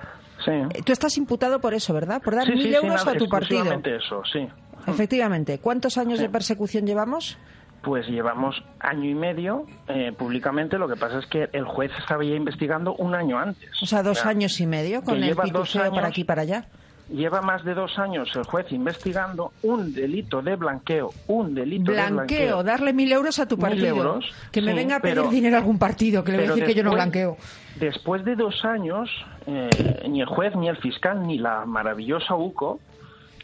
sí 0.44 0.50
Eh, 0.50 0.82
Tú 0.84 0.90
estás 0.92 1.16
imputado 1.16 1.60
por 1.60 1.74
eso, 1.74 1.94
¿verdad? 1.94 2.20
Por 2.20 2.34
dar 2.34 2.46
Sí, 2.46 2.54
mil 2.54 2.74
euros 2.74 3.04
nada, 3.06 3.12
a 3.12 3.14
tu 3.14 3.28
partido. 3.28 3.72
eso 3.84 4.22
sí 4.32 4.48
Efectivamente. 4.88 5.58
¿Cuántos 5.60 5.96
años 5.96 6.18
de 6.18 6.28
persecución 6.28 6.86
llevamos? 6.86 7.38
Pues 7.82 8.06
llevamos 8.08 8.60
año 8.80 9.08
y 9.08 9.14
medio 9.14 9.64
eh, 9.86 10.10
públicamente. 10.18 10.76
Lo 10.76 10.88
que 10.88 10.96
pasa 10.96 11.20
es 11.20 11.26
que 11.26 11.48
el 11.52 11.64
juez 11.64 11.92
estaba 12.00 12.24
ya 12.24 12.34
investigando 12.34 12.94
un 12.96 13.14
año 13.14 13.38
antes. 13.38 13.70
O 13.80 13.86
sea, 13.86 14.02
dos 14.02 14.18
O 14.18 14.22
sea, 14.22 14.30
años 14.32 14.58
y 14.60 14.66
medio 14.66 15.02
con 15.02 15.22
el 15.22 15.36
pitufeo 15.36 15.92
para 15.92 16.08
aquí 16.08 16.22
y 16.22 16.24
para 16.24 16.42
allá. 16.42 16.64
Lleva 17.12 17.40
más 17.42 17.64
de 17.64 17.74
dos 17.74 17.98
años 17.98 18.30
el 18.36 18.44
juez 18.44 18.70
investigando 18.70 19.52
un 19.62 19.92
delito 19.92 20.42
de 20.42 20.54
blanqueo, 20.54 21.10
un 21.26 21.54
delito 21.56 21.90
de 21.90 22.08
Blanqueo, 22.08 22.62
darle 22.62 22.92
mil 22.92 23.10
euros 23.10 23.38
a 23.40 23.46
tu 23.48 23.56
Mil 23.56 23.62
partido. 23.66 23.88
euros, 23.96 24.24
que 24.52 24.62
me 24.62 24.70
sí, 24.70 24.76
venga 24.76 24.96
a 24.96 25.00
pedir 25.00 25.16
pero- 25.16 25.28
dinero 25.30 25.56
a 25.56 25.58
algún 25.58 25.78
partido, 25.78 26.22
que 26.22 26.30
le 26.32 26.38
voy 26.38 26.46
a 26.46 26.50
decir 26.50 26.64
que 26.66 26.74
yo 26.74 26.84
no 26.84 26.92
blanqueo. 26.92 27.36
Después 27.80 28.24
de 28.24 28.36
dos 28.36 28.64
años, 28.64 29.10
eh, 29.46 29.68
ni 30.08 30.20
el 30.20 30.26
juez, 30.28 30.54
ni 30.54 30.68
el 30.68 30.76
fiscal, 30.76 31.26
ni 31.26 31.38
la 31.38 31.64
maravillosa 31.66 32.36
UCO 32.36 32.78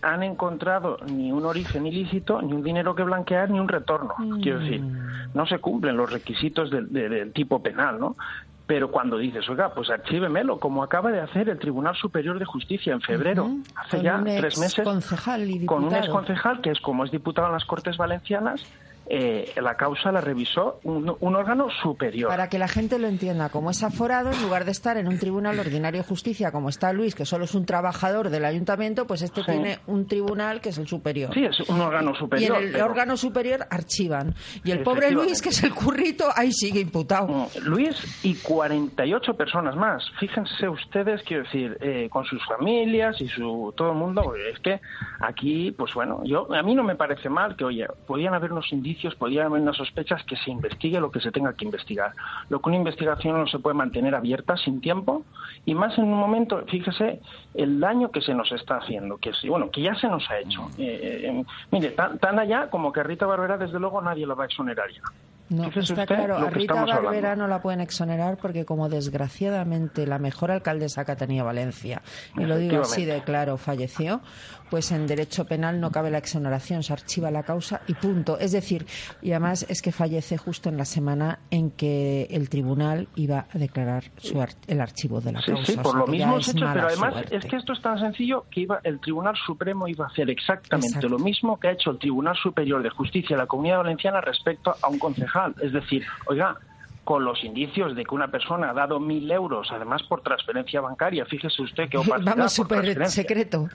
han 0.02 0.22
encontrado 0.22 0.98
ni 1.10 1.32
un 1.32 1.44
origen 1.44 1.86
ilícito, 1.86 2.40
ni 2.42 2.52
un 2.52 2.62
dinero 2.62 2.94
que 2.94 3.02
blanquear, 3.02 3.50
ni 3.50 3.58
un 3.58 3.66
retorno. 3.66 4.14
Quiero 4.42 4.60
decir, 4.60 4.80
no 5.34 5.44
se 5.46 5.58
cumplen 5.58 5.96
los 5.96 6.12
requisitos 6.12 6.70
del, 6.70 6.92
de- 6.92 7.08
del 7.08 7.32
tipo 7.32 7.60
penal, 7.62 7.98
¿no? 7.98 8.16
Pero 8.66 8.90
cuando 8.90 9.16
dices, 9.16 9.48
oiga, 9.48 9.72
pues 9.72 9.90
archívemelo, 9.90 10.58
como 10.58 10.82
acaba 10.82 11.12
de 11.12 11.20
hacer 11.20 11.48
el 11.48 11.58
Tribunal 11.58 11.94
Superior 11.94 12.38
de 12.38 12.44
Justicia 12.44 12.92
en 12.92 13.00
febrero, 13.00 13.48
hace 13.76 13.98
Con 13.98 14.02
ya 14.02 14.22
tres 14.24 14.58
meses, 14.58 14.84
con 15.66 15.84
un 15.84 15.94
exconcejal 15.94 16.60
que 16.60 16.70
es 16.70 16.80
como 16.80 17.04
es 17.04 17.12
diputado 17.12 17.46
en 17.46 17.52
las 17.52 17.64
Cortes 17.64 17.96
Valencianas, 17.96 18.64
eh, 19.08 19.52
la 19.60 19.76
causa 19.76 20.10
la 20.12 20.20
revisó 20.20 20.80
un, 20.84 21.14
un 21.20 21.36
órgano 21.36 21.68
superior. 21.82 22.28
Para 22.28 22.48
que 22.48 22.58
la 22.58 22.68
gente 22.68 22.98
lo 22.98 23.08
entienda, 23.08 23.48
como 23.48 23.70
es 23.70 23.82
aforado, 23.82 24.30
en 24.32 24.42
lugar 24.42 24.64
de 24.64 24.70
estar 24.72 24.96
en 24.96 25.08
un 25.08 25.18
tribunal 25.18 25.58
ordinario 25.58 26.02
de 26.02 26.08
justicia, 26.08 26.50
como 26.52 26.68
está 26.68 26.92
Luis, 26.92 27.14
que 27.14 27.24
solo 27.24 27.44
es 27.44 27.54
un 27.54 27.66
trabajador 27.66 28.30
del 28.30 28.44
ayuntamiento, 28.44 29.06
pues 29.06 29.22
este 29.22 29.42
Sí. 29.42 29.52
tiene 29.52 29.78
un 29.86 30.06
tribunal 30.06 30.60
que 30.60 30.70
es 30.70 30.78
el 30.78 30.86
superior. 30.88 31.32
Sí, 31.34 31.44
es 31.44 31.60
un 31.68 31.80
órgano 31.80 32.14
superior. 32.14 32.56
y 32.56 32.62
en 32.62 32.66
el 32.68 32.72
pero- 32.72 32.86
órgano 32.86 33.16
superior 33.16 33.66
archivan. 33.70 34.34
Y 34.64 34.70
el 34.70 34.80
pobre 34.82 35.10
Luis, 35.10 35.40
que 35.42 35.50
es 35.50 35.62
el 35.62 35.72
currito, 35.74 36.24
ahí 36.34 36.50
sigue 36.52 36.80
imputado. 36.80 37.48
Luis 37.62 37.96
y 38.24 38.34
48 38.36 39.34
personas 39.34 39.76
más. 39.76 40.02
Fíjense 40.18 40.68
ustedes, 40.68 41.22
quiero 41.22 41.44
decir, 41.44 41.76
eh, 41.80 42.08
con 42.10 42.24
sus 42.24 42.44
familias 42.46 43.20
y 43.20 43.28
su 43.28 43.72
todo 43.76 43.90
el 43.92 43.96
mundo. 43.98 44.34
Es 44.52 44.58
que 44.60 44.80
aquí, 45.20 45.70
pues 45.72 45.92
bueno, 45.94 46.22
yo 46.24 46.52
a 46.54 46.62
mí 46.62 46.74
no 46.74 46.82
me 46.82 46.96
parece 46.96 47.28
mal 47.28 47.56
que, 47.56 47.64
oye, 47.64 47.86
podían 48.06 48.34
haber 48.34 48.52
unos 48.52 48.72
indicios, 48.72 48.95
podían 49.14 49.46
haber 49.46 49.62
unas 49.62 49.76
sospechas 49.76 50.22
que 50.24 50.36
se 50.36 50.50
investigue 50.50 51.00
lo 51.00 51.10
que 51.10 51.20
se 51.20 51.30
tenga 51.30 51.54
que 51.54 51.64
investigar. 51.64 52.12
Lo 52.48 52.60
que 52.60 52.68
una 52.68 52.78
investigación 52.78 53.38
no 53.38 53.46
se 53.46 53.58
puede 53.58 53.74
mantener 53.74 54.14
abierta 54.14 54.56
sin 54.56 54.80
tiempo 54.80 55.24
y 55.64 55.74
más 55.74 55.96
en 55.98 56.04
un 56.04 56.18
momento, 56.18 56.64
fíjese, 56.66 57.20
el 57.54 57.80
daño 57.80 58.10
que 58.10 58.20
se 58.20 58.34
nos 58.34 58.50
está 58.52 58.78
haciendo, 58.78 59.18
que 59.18 59.32
bueno, 59.48 59.70
que 59.70 59.82
ya 59.82 59.94
se 59.94 60.08
nos 60.08 60.28
ha 60.30 60.38
hecho. 60.38 60.68
Eh, 60.78 61.22
eh, 61.24 61.44
mire, 61.70 61.90
tan, 61.90 62.18
tan 62.18 62.38
allá 62.38 62.70
como 62.70 62.92
que 62.92 63.02
Rita 63.02 63.26
Barbera, 63.26 63.58
desde 63.58 63.78
luego, 63.78 64.00
nadie 64.00 64.26
la 64.26 64.34
va 64.34 64.44
a 64.44 64.46
exonerar 64.46 64.90
ya. 64.90 65.02
No, 65.48 65.68
está 65.68 66.06
claro. 66.06 66.38
A 66.38 66.50
Rita 66.50 66.80
hablando. 66.80 67.02
Barbera 67.04 67.36
no 67.36 67.46
la 67.46 67.62
pueden 67.62 67.80
exonerar 67.80 68.36
porque, 68.36 68.64
como 68.64 68.88
desgraciadamente 68.88 70.06
la 70.06 70.18
mejor 70.18 70.50
alcaldesa 70.50 71.04
que 71.04 71.12
ha 71.12 71.16
tenido 71.16 71.44
Valencia, 71.44 72.02
y 72.36 72.44
lo 72.44 72.56
digo 72.56 72.80
así 72.82 73.04
de 73.04 73.22
claro, 73.22 73.56
falleció, 73.56 74.20
pues 74.70 74.90
en 74.90 75.06
derecho 75.06 75.44
penal 75.44 75.80
no 75.80 75.92
cabe 75.92 76.10
la 76.10 76.18
exoneración, 76.18 76.82
se 76.82 76.92
archiva 76.92 77.30
la 77.30 77.42
causa 77.44 77.82
y 77.86 77.94
punto. 77.94 78.38
Es 78.38 78.52
decir, 78.52 78.86
y 79.22 79.30
además 79.30 79.64
es 79.68 79.82
que 79.82 79.92
fallece 79.92 80.36
justo 80.38 80.68
en 80.68 80.76
la 80.76 80.84
semana 80.84 81.38
en 81.50 81.70
que 81.70 82.24
el 82.30 82.48
tribunal 82.48 83.08
iba 83.14 83.46
a 83.52 83.58
declarar 83.58 84.04
su 84.16 84.40
ar- 84.40 84.50
el 84.66 84.80
archivo 84.80 85.20
de 85.20 85.32
la 85.32 85.40
Sí, 85.42 85.52
causa. 85.52 85.72
sí, 85.72 85.78
o 85.78 85.82
por 85.82 85.92
sea, 85.92 86.00
lo 86.00 86.06
mismo 86.08 86.38
es 86.38 86.48
hecho, 86.48 86.66
pero 86.72 86.86
además 86.88 87.12
suerte. 87.12 87.36
es 87.36 87.44
que 87.44 87.56
esto 87.56 87.72
es 87.72 87.82
tan 87.82 87.98
sencillo 88.00 88.46
que 88.50 88.60
iba 88.62 88.80
el 88.82 88.98
Tribunal 89.00 89.36
Supremo 89.46 89.86
iba 89.86 90.06
a 90.06 90.08
hacer 90.08 90.28
exactamente 90.30 90.88
Exacto. 90.88 91.08
lo 91.08 91.18
mismo 91.18 91.60
que 91.60 91.68
ha 91.68 91.72
hecho 91.72 91.90
el 91.90 91.98
Tribunal 91.98 92.34
Superior 92.36 92.82
de 92.82 92.90
Justicia 92.90 93.36
de 93.36 93.42
la 93.42 93.46
Comunidad 93.46 93.78
Valenciana 93.78 94.20
respecto 94.20 94.74
a 94.82 94.88
un 94.88 94.98
concejal. 94.98 95.35
Es 95.60 95.72
decir, 95.72 96.04
oiga, 96.26 96.56
con 97.04 97.24
los 97.24 97.42
indicios 97.44 97.94
de 97.94 98.04
que 98.04 98.14
una 98.14 98.28
persona 98.28 98.70
ha 98.70 98.74
dado 98.74 98.98
mil 98.98 99.30
euros, 99.30 99.68
además 99.70 100.02
por 100.02 100.22
transferencia 100.22 100.80
bancaria, 100.80 101.24
fíjese 101.24 101.62
usted 101.62 101.88
qué 101.88 101.98
opacidad 101.98 102.36
Vamos, 102.36 102.52
súper 102.52 103.08
secreto. 103.08 103.68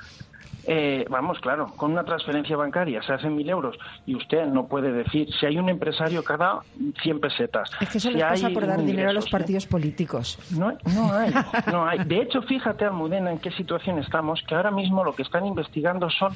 Eh, 0.66 1.06
vamos, 1.10 1.40
claro, 1.40 1.68
con 1.76 1.92
una 1.92 2.04
transferencia 2.04 2.56
bancaria 2.56 3.02
se 3.02 3.14
hacen 3.14 3.36
mil 3.36 3.50
euros 3.50 3.78
y 4.06 4.16
usted 4.16 4.46
no 4.46 4.68
puede 4.68 4.92
decir 4.92 5.28
si 5.40 5.46
hay 5.46 5.58
un 5.58 5.70
empresario 5.70 6.24
que 6.24 6.38
dado 6.38 6.64
100 7.02 7.20
pesetas. 7.20 7.72
Es 7.80 7.90
que 7.90 7.98
eso 7.98 8.10
si 8.10 8.16
les 8.16 8.24
pasa 8.24 8.50
por 8.50 8.68
dar 8.68 8.84
dinero 8.84 9.10
a 9.10 9.14
los 9.14 9.26
ingreso, 9.26 9.38
partidos 9.38 9.66
políticos. 9.66 10.38
no, 10.52 10.74
no 10.94 11.14
hay, 11.14 11.34
no 11.72 11.88
hay. 11.88 12.04
De 12.04 12.22
hecho, 12.22 12.42
fíjate, 12.44 12.86
Almudena, 12.86 13.32
en 13.32 13.40
qué 13.40 13.52
situación 13.52 13.98
estamos, 13.98 14.44
que 14.48 14.54
ahora 14.54 14.72
mismo 14.72 15.04
lo 15.04 15.16
que 15.16 15.24
están 15.24 15.46
investigando 15.46 16.10
son 16.10 16.34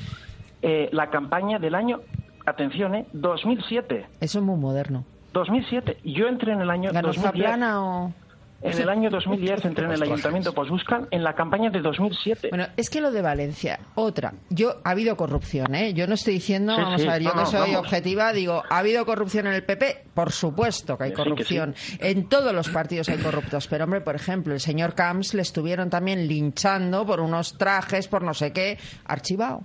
eh, 0.61 0.89
la 0.91 1.09
campaña 1.09 1.59
del 1.59 1.75
año, 1.75 1.99
atención, 2.45 2.95
eh, 2.95 3.05
2007. 3.13 4.07
Eso 4.21 4.39
es 4.39 4.45
muy 4.45 4.57
moderno. 4.57 5.05
2007. 5.35 5.97
Yo 6.03 6.27
entré 6.27 6.53
en 6.53 6.61
el 6.61 6.69
año 6.69 6.91
¿Ganó 6.91 7.09
2010. 7.09 7.23
Zaplana 7.25 7.83
o...? 7.83 8.13
En 8.61 8.81
el 8.81 8.89
año 8.89 9.09
2010 9.11 9.65
entré 9.65 9.85
en 9.85 9.91
el 9.91 10.01
ayuntamiento, 10.01 10.53
pues 10.53 10.69
buscan 10.71 11.07
en 11.11 11.23
la 11.23 11.33
campaña 11.35 11.69
de 11.69 11.81
2007. 11.81 12.47
Bueno, 12.49 12.65
es 12.77 12.89
que 12.89 12.99
lo 12.99 13.11
de 13.11 13.21
Valencia, 13.21 13.79
otra. 13.93 14.33
Yo, 14.49 14.77
ha 14.83 14.91
habido 14.91 15.15
corrupción, 15.17 15.75
¿eh? 15.75 15.93
Yo 15.93 16.07
no 16.07 16.15
estoy 16.15 16.35
diciendo, 16.35 16.73
Sí, 16.75 16.81
vamos 16.81 17.01
sí, 17.01 17.07
a 17.07 17.11
ver, 17.11 17.21
yo 17.21 17.33
no, 17.35 17.43
que 17.43 17.45
soy 17.51 17.59
vamos. 17.59 17.75
objetiva, 17.75 18.33
digo, 18.33 18.63
¿ha 18.67 18.79
habido 18.79 19.05
corrupción 19.05 19.45
en 19.45 19.53
el 19.53 19.63
PP? 19.63 20.05
Por 20.15 20.31
supuesto 20.31 20.97
que 20.97 21.03
hay 21.03 21.09
Que 21.11 21.17
sí, 21.17 21.23
que 21.23 21.29
corrupción. 21.29 21.75
En 21.99 22.27
todos 22.27 22.53
los 22.53 22.69
partidos 22.69 23.09
hay 23.09 23.17
corruptos. 23.17 23.67
Pero, 23.67 23.83
hombre, 23.83 24.01
por 24.01 24.15
ejemplo, 24.15 24.53
el 24.53 24.59
señor 24.61 24.95
Camps 24.95 25.35
le 25.35 25.43
estuvieron 25.43 25.91
también 25.91 26.27
linchando 26.27 27.05
por 27.05 27.19
unos 27.19 27.57
trajes, 27.59 28.07
por 28.07 28.23
no 28.23 28.33
sé 28.33 28.51
qué. 28.51 28.79
Archivado. 29.05 29.61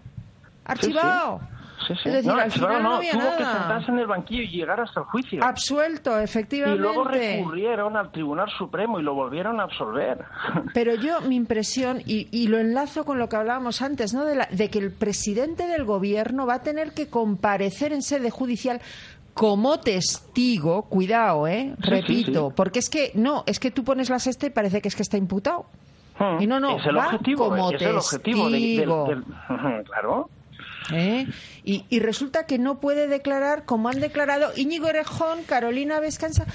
Archivado. 0.64 1.40
Sí, 1.94 1.94
sí, 1.96 2.02
sí. 2.02 2.08
Es 2.08 2.14
decir, 2.14 2.32
no, 2.32 2.38
al 2.38 2.50
final 2.50 2.82
no 2.82 2.88
no, 2.90 2.94
había 2.96 3.12
tuvo 3.12 3.22
que 3.36 3.44
sentarse 3.44 3.90
en 3.90 3.98
el 3.98 4.06
banquillo 4.06 4.42
y 4.42 4.48
llegar 4.48 4.80
hasta 4.80 5.00
el 5.00 5.06
juicio. 5.06 5.44
Absuelto, 5.44 6.20
Y 6.20 6.24
efectivamente. 6.24 6.80
luego 6.82 7.04
recurrieron 7.04 7.96
al 7.96 8.10
Tribunal 8.12 8.48
Supremo 8.56 9.00
y 9.00 9.02
lo 9.02 9.14
volvieron 9.14 9.60
a 9.60 9.64
absolver. 9.64 10.24
Pero 10.74 10.94
yo, 10.94 11.20
mi 11.22 11.36
impresión, 11.36 12.00
y, 12.06 12.28
y 12.30 12.46
lo 12.48 12.58
enlazo 12.58 13.04
con 13.04 13.18
lo 13.18 13.28
que 13.28 13.36
hablábamos 13.36 13.82
antes, 13.82 14.14
¿no? 14.14 14.24
De, 14.24 14.34
la- 14.36 14.48
de 14.50 14.70
que 14.70 14.78
el 14.78 14.92
presidente 14.92 15.66
del 15.66 15.84
gobierno 15.84 16.46
va 16.46 16.54
a 16.54 16.62
tener 16.62 16.92
que 16.92 17.08
comparecer 17.08 17.92
en 17.92 18.02
sede 18.02 18.30
judicial 18.30 18.80
como 19.34 19.78
testigo, 19.80 20.82
cuidado, 20.82 21.46
¿eh? 21.46 21.74
Sí, 21.82 21.88
Repito, 21.90 22.40
sí, 22.42 22.48
sí. 22.48 22.54
porque 22.56 22.78
es 22.80 22.90
que, 22.90 23.12
no, 23.14 23.44
es 23.46 23.58
que 23.60 23.70
tú 23.70 23.84
pones 23.84 24.10
la 24.10 24.18
sexta 24.18 24.46
y 24.46 24.50
parece 24.50 24.80
que 24.82 24.88
es 24.88 24.96
que 24.96 25.02
está 25.02 25.16
imputado. 25.16 25.66
Y 26.38 26.46
no, 26.46 26.60
no, 26.60 26.74
Hmm. 26.76 26.80
es 26.80 26.86
el 26.86 26.98
va 26.98 27.06
objetivo, 27.06 27.48
como 27.48 27.70
es 27.70 27.80
el 27.80 27.96
objetivo 27.96 28.50
de- 28.50 28.58
testigo. 28.58 29.08
claro. 29.86 30.28
¿Eh? 30.92 31.26
Y, 31.64 31.84
y 31.88 32.00
resulta 32.00 32.46
que 32.46 32.58
no 32.58 32.80
puede 32.80 33.06
declarar 33.06 33.64
como 33.64 33.88
han 33.88 34.00
declarado 34.00 34.52
Íñigo 34.56 34.88
Erejón, 34.88 35.42
Carolina 35.44 36.00
Vescanza. 36.00 36.46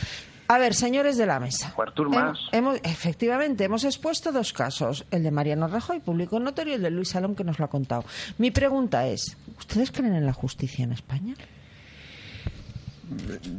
A 0.48 0.60
ver, 0.60 0.76
señores 0.76 1.18
de 1.18 1.26
la 1.26 1.40
mesa. 1.40 1.74
Artur 1.76 2.12
hemos, 2.52 2.80
efectivamente, 2.84 3.64
hemos 3.64 3.84
expuesto 3.84 4.32
dos 4.32 4.54
casos, 4.54 5.06
el 5.10 5.24
de 5.24 5.32
Mariano 5.32 5.68
Rajoy, 5.68 6.00
público 6.02 6.40
notorio, 6.40 6.74
y 6.74 6.76
el 6.76 6.84
de 6.84 6.92
Luis 6.92 7.10
Salón, 7.10 7.36
que 7.36 7.44
nos 7.44 7.58
lo 7.58 7.66
ha 7.66 7.70
contado. 7.70 8.06
Mi 8.38 8.52
pregunta 8.52 9.08
es, 9.08 9.38
¿ustedes 9.58 9.92
creen 9.92 10.14
en 10.14 10.26
la 10.26 10.34
justicia 10.34 10.84
en 10.84 10.92
España? 10.92 11.34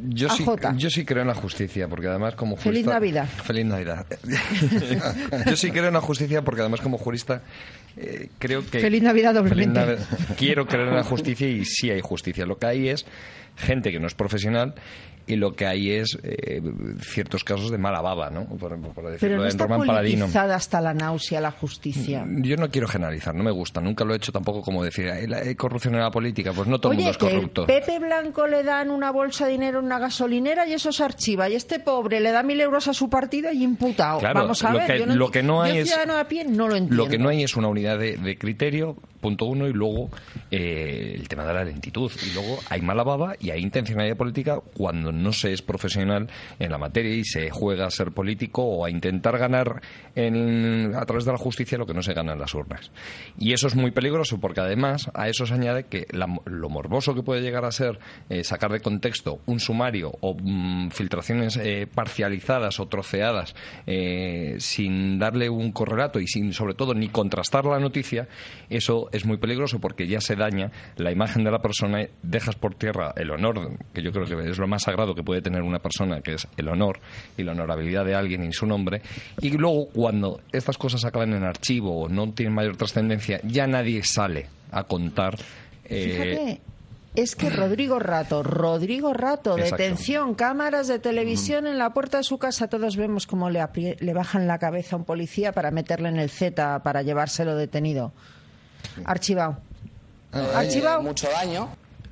Yo 0.09 0.29
sí, 0.29 0.45
yo 0.75 0.89
sí 0.89 1.05
creo 1.05 1.21
en 1.21 1.27
la 1.27 1.35
justicia, 1.35 1.87
porque 1.87 2.07
además 2.07 2.35
como 2.35 2.55
jurista... 2.55 2.71
Feliz 2.71 2.85
Navidad. 2.85 3.27
Feliz 3.27 3.65
Navidad. 3.65 4.05
yo 5.45 5.55
sí 5.55 5.71
creo 5.71 5.87
en 5.87 5.93
la 5.93 6.01
justicia 6.01 6.41
porque 6.41 6.61
además 6.61 6.81
como 6.81 6.97
jurista 6.97 7.41
eh, 7.95 8.29
creo 8.39 8.65
que... 8.69 8.79
Feliz 8.79 9.01
Navidad 9.01 9.33
Feliz 9.35 9.67
doblemente. 9.67 9.97
Quiero 10.37 10.65
creer 10.65 10.89
en 10.89 10.95
la 10.95 11.03
justicia 11.03 11.47
y 11.47 11.63
sí 11.65 11.89
hay 11.89 12.01
justicia. 12.01 12.45
Lo 12.45 12.57
que 12.57 12.67
hay 12.67 12.89
es 12.89 13.05
gente 13.55 13.91
que 13.91 13.99
no 13.99 14.07
es 14.07 14.15
profesional 14.15 14.75
y 15.27 15.35
lo 15.35 15.53
que 15.55 15.65
hay 15.67 15.91
es 15.91 16.17
eh, 16.23 16.61
ciertos 17.01 17.43
casos 17.43 17.69
de 17.69 17.77
mala 17.77 18.01
baba, 18.01 18.29
¿no? 18.29 18.45
Por, 18.45 18.79
por 18.79 18.93
Pero 18.95 19.09
decirlo 19.11 19.37
no 19.37 19.43
en 19.43 19.47
está 19.49 19.65
Román 19.67 19.85
Paladino. 19.87 20.25
hasta 20.33 20.81
la 20.81 20.93
náusea 20.93 21.41
la 21.41 21.51
justicia. 21.51 22.25
Yo 22.41 22.55
no 22.57 22.69
quiero 22.69 22.87
generalizar, 22.87 23.35
no 23.35 23.43
me 23.43 23.51
gusta, 23.51 23.81
nunca 23.81 24.05
lo 24.05 24.13
he 24.13 24.17
hecho 24.17 24.31
tampoco 24.31 24.61
como 24.61 24.83
decir, 24.83 25.09
"Hay 25.09 25.55
corrupción 25.55 25.95
en 25.95 26.01
la 26.01 26.11
política, 26.11 26.53
pues 26.53 26.67
no 26.67 26.79
todo 26.79 26.93
el 26.93 26.97
mundo 26.97 27.11
es 27.11 27.17
que 27.17 27.27
el 27.27 27.33
corrupto. 27.35 27.65
Pepe 27.67 27.99
Blanco 27.99 28.47
le 28.47 28.63
dan 28.63 28.89
una 28.89 29.11
bolsa 29.11 29.45
de 29.45 29.51
dinero 29.51 29.79
en 29.79 29.85
una 29.85 29.99
gasolinera 29.99 30.67
y 30.67 30.73
eso 30.73 30.91
se 30.91 31.03
archiva. 31.03 31.49
Y 31.49 31.55
este 31.55 31.79
pobre 31.79 32.19
le 32.19 32.31
da 32.31 32.41
mil 32.43 32.59
euros 32.61 32.87
a 32.87 32.93
su 32.93 33.09
partido 33.09 33.51
y 33.51 33.63
imputado. 33.63 34.19
Claro, 34.19 34.41
Vamos 34.41 34.63
a 34.63 34.71
lo 34.71 34.79
ver, 34.79 34.87
que- 34.93 34.99
yo 34.99 35.05
no, 35.07 35.15
lo 35.15 35.29
que 35.31 35.43
no 35.43 35.55
yo 35.65 35.73
hay 35.73 35.77
es- 35.79 35.87
ciudadano 35.89 36.17
a 36.17 36.27
pie 36.27 36.45
no 36.45 36.67
lo 36.67 36.75
entiendo. 36.75 37.03
Lo 37.03 37.09
que 37.09 37.17
no 37.17 37.29
hay 37.29 37.43
es 37.43 37.55
una 37.55 37.67
unidad 37.67 37.99
de, 37.99 38.17
de 38.17 38.37
criterio, 38.37 38.95
punto 39.19 39.45
uno, 39.45 39.67
y 39.67 39.73
luego 39.73 40.09
eh, 40.51 41.15
el 41.19 41.27
tema 41.27 41.45
de 41.45 41.53
la 41.53 41.63
lentitud. 41.63 42.11
Y 42.25 42.33
luego 42.33 42.59
hay 42.69 42.81
mala 42.81 43.03
baba 43.03 43.35
y 43.39 43.49
hay 43.49 43.61
intencionalidad 43.61 44.15
política 44.15 44.59
cuando 44.75 45.11
no 45.21 45.33
se 45.33 45.53
es 45.53 45.61
profesional 45.61 46.29
en 46.59 46.71
la 46.71 46.77
materia 46.77 47.13
y 47.15 47.23
se 47.23 47.49
juega 47.49 47.85
a 47.85 47.91
ser 47.91 48.11
político 48.11 48.63
o 48.63 48.85
a 48.85 48.89
intentar 48.89 49.37
ganar 49.37 49.81
en- 50.15 50.93
a 50.95 51.05
través 51.05 51.25
de 51.25 51.31
la 51.31 51.37
justicia 51.37 51.77
lo 51.77 51.85
que 51.85 51.93
no 51.93 52.01
se 52.01 52.13
gana 52.13 52.33
en 52.33 52.39
las 52.39 52.53
urnas. 52.53 52.91
Y 53.37 53.53
eso 53.53 53.67
es 53.67 53.75
muy 53.75 53.91
peligroso 53.91 54.39
porque 54.39 54.61
además 54.61 55.09
a 55.13 55.27
eso 55.27 55.45
se 55.45 55.53
añade 55.53 55.85
que 55.85 56.07
la- 56.11 56.27
lo 56.45 56.69
morboso 56.69 57.13
que 57.15 57.23
puede 57.23 57.41
llegar 57.41 57.65
a 57.65 57.71
ser 57.71 57.99
eh, 58.29 58.43
sacar 58.43 58.71
de 58.71 58.79
contexto 58.79 59.39
un 59.45 59.59
sumario 59.59 60.11
o 60.21 60.35
mm, 60.39 60.89
filtraciones 60.89 61.57
eh, 61.57 61.87
parcializadas 61.93 62.79
o 62.79 62.87
troceadas 62.87 63.55
eh, 63.85 64.55
sin 64.59 65.19
darle 65.19 65.49
un 65.49 65.71
correlato 65.71 66.19
y 66.19 66.27
sin 66.27 66.53
sobre 66.53 66.73
todo 66.73 66.93
ni 66.93 67.09
contrastar 67.09 67.65
la 67.65 67.79
noticia, 67.79 68.27
eso 68.69 69.09
es 69.11 69.25
muy 69.25 69.37
peligroso 69.37 69.79
porque 69.79 70.07
ya 70.07 70.21
se 70.21 70.35
daña 70.35 70.71
la 70.97 71.11
imagen 71.11 71.43
de 71.43 71.51
la 71.51 71.59
persona, 71.59 72.05
dejas 72.23 72.55
por 72.55 72.75
tierra 72.75 73.13
el 73.17 73.31
honor, 73.31 73.77
que 73.93 74.01
yo 74.01 74.11
creo 74.11 74.25
que 74.25 74.49
es 74.49 74.57
lo 74.57 74.67
más 74.67 74.83
sagrado 74.83 75.06
que 75.15 75.23
puede 75.23 75.41
tener 75.41 75.61
una 75.61 75.79
persona, 75.79 76.21
que 76.21 76.33
es 76.35 76.47
el 76.57 76.67
honor 76.69 76.99
y 77.37 77.43
la 77.43 77.51
honorabilidad 77.53 78.05
de 78.05 78.15
alguien 78.15 78.43
y 78.43 78.53
su 78.53 78.65
nombre, 78.65 79.01
y 79.41 79.49
luego 79.51 79.87
cuando 79.89 80.41
estas 80.51 80.77
cosas 80.77 81.03
acaban 81.05 81.33
en 81.33 81.43
archivo 81.43 82.01
o 82.03 82.09
no 82.09 82.31
tienen 82.33 82.53
mayor 82.55 82.77
trascendencia, 82.77 83.39
ya 83.43 83.67
nadie 83.67 84.03
sale 84.03 84.47
a 84.71 84.83
contar. 84.83 85.37
eh, 85.85 86.03
Fíjate, 86.03 86.61
es 87.15 87.35
que 87.35 87.49
Rodrigo 87.49 87.97
Rato, 87.97 88.43
Rodrigo 88.43 89.11
Rato, 89.13 89.57
Exacto. 89.57 89.77
detención, 89.81 90.35
cámaras 90.35 90.87
de 90.87 90.99
televisión 90.99 91.65
en 91.65 91.77
la 91.79 91.89
puerta 91.91 92.17
de 92.17 92.23
su 92.23 92.37
casa, 92.37 92.67
todos 92.67 92.95
vemos 92.95 93.25
cómo 93.25 93.49
le, 93.49 93.59
apri- 93.59 93.97
le 93.99 94.13
bajan 94.13 94.45
la 94.45 94.59
cabeza 94.59 94.95
a 94.95 94.99
un 94.99 95.05
policía 95.05 95.51
para 95.51 95.71
meterle 95.71 96.09
en 96.09 96.19
el 96.19 96.29
Z, 96.29 96.83
para 96.83 97.01
llevárselo 97.01 97.55
detenido. 97.55 98.11
Archivado. 99.05 99.57
Archivado. 100.31 101.01
mucho 101.01 101.27
daño. 101.31 101.69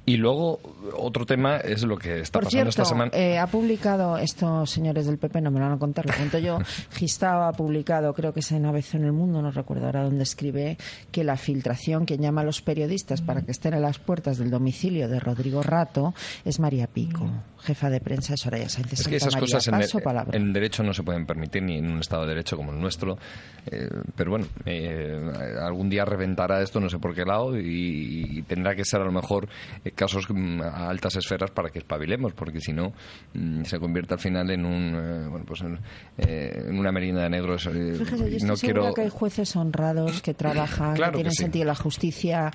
Y 0.07 0.17
luego, 0.17 0.59
otro 0.97 1.25
tema 1.25 1.57
es 1.57 1.81
lo 1.83 1.97
que 1.97 2.19
está 2.19 2.39
Por 2.39 2.43
pasando 2.45 2.51
cierto, 2.51 2.69
esta 2.69 2.85
semana. 2.85 3.11
eh, 3.13 3.39
ha 3.39 3.47
publicado 3.47 4.17
estos 4.19 4.69
señores 4.69 5.07
del 5.07 5.17
PP, 5.17 5.41
no 5.41 5.49
me 5.49 5.59
lo 5.59 5.65
van 5.65 5.73
a 5.75 5.79
contar, 5.79 6.05
lo 6.05 6.13
cuento 6.13 6.37
yo. 6.37 6.59
Gistao 6.93 7.41
ha 7.43 7.51
publicado, 7.53 8.13
creo 8.13 8.31
que 8.31 8.41
es 8.41 8.51
en 8.51 8.65
ABC 8.67 8.93
en 8.95 9.05
el 9.05 9.13
Mundo, 9.13 9.41
no 9.41 9.49
recuerdo 9.49 9.87
ahora 9.87 10.03
dónde 10.03 10.21
escribe, 10.23 10.77
que 11.11 11.23
la 11.23 11.37
filtración 11.37 12.05
que 12.05 12.17
llama 12.19 12.41
a 12.41 12.43
los 12.43 12.61
periodistas 12.61 13.21
para 13.23 13.41
que 13.41 13.51
estén 13.51 13.73
a 13.73 13.79
las 13.79 13.97
puertas 13.97 14.37
del 14.37 14.51
domicilio 14.51 15.07
de 15.09 15.19
Rodrigo 15.19 15.63
Rato 15.63 16.13
es 16.45 16.59
María 16.59 16.85
Pico, 16.85 17.27
jefa 17.65 17.89
de 17.89 17.99
prensa 17.99 18.37
Soraya 18.37 18.69
Sánchez. 18.69 19.01
Es 19.01 19.07
que 19.07 19.15
esas 19.17 19.33
María. 19.33 19.41
cosas 19.41 19.67
en, 19.67 19.73
Paso 19.79 19.99
en 20.31 20.53
derecho 20.53 20.83
no 20.83 20.93
se 20.93 21.03
pueden 21.03 21.25
permitir 21.25 21.63
ni 21.63 21.77
en 21.77 21.89
un 21.91 21.99
Estado 21.99 22.23
de 22.23 22.29
Derecho 22.29 22.55
como 22.55 22.71
el 22.71 22.79
nuestro. 22.79 23.17
Eh, 23.65 23.89
pero 24.15 24.31
bueno, 24.31 24.45
eh, 24.65 25.19
algún 25.61 25.89
día 25.89 26.05
reventará 26.05 26.61
esto, 26.61 26.79
no 26.79 26.89
sé 26.89 26.99
por 26.99 27.13
qué 27.13 27.25
lado, 27.25 27.57
y, 27.59 28.37
y 28.37 28.41
tendrá 28.43 28.75
que 28.75 28.85
ser 28.85 29.01
a 29.01 29.05
lo 29.05 29.11
mejor 29.11 29.47
eh, 29.83 29.91
casos 29.91 30.27
mm, 30.29 30.61
a 30.61 30.89
altas 30.89 31.15
esferas 31.15 31.51
para 31.51 31.69
que 31.69 31.79
espabilemos, 31.79 32.33
porque 32.33 32.61
si 32.61 32.71
no 32.73 32.93
mm, 33.33 33.63
se 33.63 33.79
convierte 33.79 34.13
al 34.13 34.19
final 34.19 34.49
en 34.51 34.65
un 34.65 34.95
eh, 34.95 35.27
bueno 35.27 35.45
pues 35.45 35.61
en, 35.61 35.79
eh, 36.17 36.65
en 36.69 36.77
una 36.77 36.91
merienda 36.91 37.23
de 37.23 37.29
negros. 37.29 37.63
Fíjese, 37.63 38.29
yo 38.29 38.37
estoy 38.37 38.47
no 38.47 38.55
quiero 38.55 38.93
que 38.93 39.01
hay 39.01 39.09
jueces 39.09 39.55
honrados 39.55 40.21
que 40.21 40.33
trabajan, 40.33 40.95
Claro 40.95 41.11
que 41.13 41.17
que 41.17 41.23
tienen 41.23 41.31
sí. 41.33 41.43
sentido 41.43 41.65
la 41.65 41.75
justicia, 41.75 42.51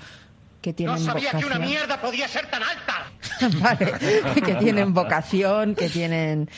que 0.61 0.73
tienen 0.73 1.05
vocación. 1.05 1.61
mierda 1.61 1.99
podía 1.99 2.27
ser 2.27 2.49
tan 2.49 2.61
alta. 2.63 3.11
Vale, 3.59 3.93
que 4.45 4.55
tienen 4.55 4.93
vocación, 4.93 5.75
que 5.75 5.89
tienen 5.89 6.49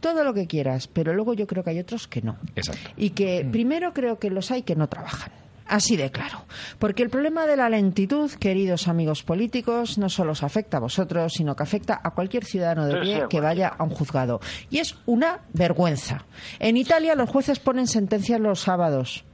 todo 0.00 0.24
lo 0.24 0.34
que 0.34 0.46
quieras, 0.46 0.86
pero 0.88 1.12
luego 1.14 1.34
yo 1.34 1.46
creo 1.46 1.64
que 1.64 1.70
hay 1.70 1.80
otros 1.80 2.06
que 2.06 2.22
no. 2.22 2.36
Exacto. 2.54 2.90
Y 2.96 3.10
que 3.10 3.46
primero 3.50 3.92
creo 3.92 4.18
que 4.18 4.30
los 4.30 4.50
hay 4.50 4.62
que 4.62 4.76
no 4.76 4.88
trabajan. 4.88 5.32
Así 5.68 5.96
de 5.96 6.10
claro. 6.10 6.46
Porque 6.78 7.02
el 7.02 7.10
problema 7.10 7.46
de 7.46 7.56
la 7.56 7.68
lentitud, 7.68 8.30
queridos 8.32 8.88
amigos 8.88 9.22
políticos, 9.22 9.98
no 9.98 10.08
solo 10.08 10.32
os 10.32 10.42
afecta 10.42 10.78
a 10.78 10.80
vosotros, 10.80 11.34
sino 11.34 11.54
que 11.54 11.62
afecta 11.62 12.00
a 12.02 12.12
cualquier 12.12 12.44
ciudadano 12.44 12.86
de 12.86 13.00
pie 13.00 13.26
que 13.28 13.40
vaya 13.40 13.68
a 13.68 13.84
un 13.84 13.90
juzgado. 13.90 14.40
Y 14.70 14.78
es 14.78 14.96
una 15.04 15.40
vergüenza. 15.52 16.24
En 16.58 16.78
Italia 16.78 17.14
los 17.14 17.28
jueces 17.28 17.58
ponen 17.58 17.86
sentencias 17.86 18.40
los 18.40 18.60
sábados. 18.60 19.24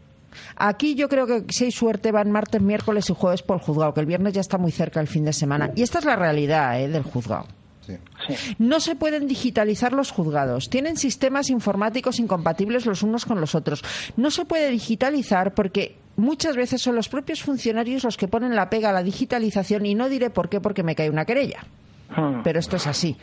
Aquí 0.57 0.95
yo 0.95 1.09
creo 1.09 1.27
que 1.27 1.45
si 1.53 1.65
hay 1.65 1.73
suerte 1.73 2.13
van 2.13 2.31
martes, 2.31 2.61
miércoles 2.61 3.09
y 3.11 3.15
jueves 3.15 3.43
por 3.43 3.59
el 3.59 3.63
juzgado, 3.63 3.95
que 3.95 4.01
el 4.01 4.07
viernes 4.07 4.33
ya 4.33 4.41
está 4.41 4.59
muy 4.59 4.73
cerca 4.73 5.01
el 5.01 5.09
fin 5.09 5.25
de 5.25 5.33
semana. 5.33 5.71
Y 5.75 5.83
esta 5.83 5.99
es 5.99 6.05
la 6.05 6.17
realidad 6.17 6.81
¿eh? 6.81 6.89
del 6.89 7.03
juzgado. 7.03 7.47
No 8.59 8.81
se 8.81 8.97
pueden 8.97 9.27
digitalizar 9.27 9.93
los 9.93 10.11
juzgados. 10.11 10.71
Tienen 10.71 10.97
sistemas 10.97 11.51
informáticos 11.51 12.19
incompatibles 12.19 12.87
los 12.87 13.03
unos 13.03 13.27
con 13.27 13.41
los 13.41 13.55
otros. 13.55 13.85
No 14.17 14.31
se 14.31 14.45
puede 14.45 14.71
digitalizar 14.71 15.55
porque 15.55 15.97
muchas 16.17 16.57
veces 16.57 16.81
son 16.81 16.95
los 16.95 17.09
propios 17.09 17.43
funcionarios 17.43 18.05
los 18.05 18.17
que 18.17 18.29
ponen 18.29 18.57
la 18.57 18.71
pega 18.71 18.91
a 18.91 18.93
la 18.93 19.03
digitalización 19.03 19.87
y 19.87 19.95
no 19.95 20.09
diré 20.09 20.31
por 20.31 20.49
qué 20.49 20.61
porque 20.61 20.83
me 20.83 20.95
cae 20.95 21.11
una 21.11 21.25
querella. 21.25 21.65
Pero 22.43 22.59
esto 22.59 22.77
es 22.77 22.87
así. 22.87 23.17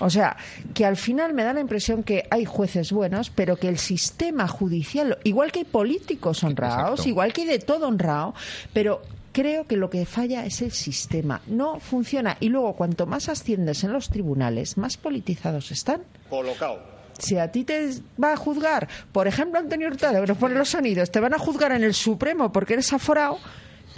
O 0.00 0.10
sea, 0.10 0.36
que 0.74 0.84
al 0.84 0.96
final 0.96 1.34
me 1.34 1.44
da 1.44 1.52
la 1.52 1.60
impresión 1.60 2.02
que 2.02 2.24
hay 2.30 2.44
jueces 2.44 2.92
buenos, 2.92 3.30
pero 3.30 3.56
que 3.56 3.68
el 3.68 3.78
sistema 3.78 4.46
judicial, 4.48 5.18
igual 5.24 5.52
que 5.52 5.60
hay 5.60 5.64
políticos 5.64 6.42
honrados, 6.44 7.00
Exacto. 7.00 7.08
igual 7.08 7.32
que 7.32 7.42
hay 7.42 7.48
de 7.48 7.58
todo 7.58 7.88
honrado, 7.88 8.34
pero 8.72 9.02
creo 9.32 9.66
que 9.66 9.76
lo 9.76 9.90
que 9.90 10.04
falla 10.06 10.44
es 10.44 10.62
el 10.62 10.72
sistema. 10.72 11.40
No 11.46 11.80
funciona. 11.80 12.36
Y 12.40 12.48
luego, 12.48 12.74
cuanto 12.74 13.06
más 13.06 13.28
asciendes 13.28 13.84
en 13.84 13.92
los 13.92 14.08
tribunales, 14.10 14.76
más 14.76 14.96
politizados 14.96 15.70
están. 15.70 16.02
Colocado. 16.28 16.80
Si 17.18 17.36
a 17.36 17.50
ti 17.50 17.64
te 17.64 17.90
va 18.22 18.32
a 18.32 18.36
juzgar, 18.36 18.88
por 19.10 19.26
ejemplo, 19.26 19.58
Antonio 19.58 19.88
Hurtado, 19.88 20.20
que 20.20 20.26
nos 20.28 20.38
pone 20.38 20.54
los 20.54 20.68
sonidos, 20.68 21.10
te 21.10 21.18
van 21.18 21.34
a 21.34 21.38
juzgar 21.38 21.72
en 21.72 21.82
el 21.82 21.94
Supremo 21.94 22.52
porque 22.52 22.74
eres 22.74 22.92
aforado, 22.92 23.38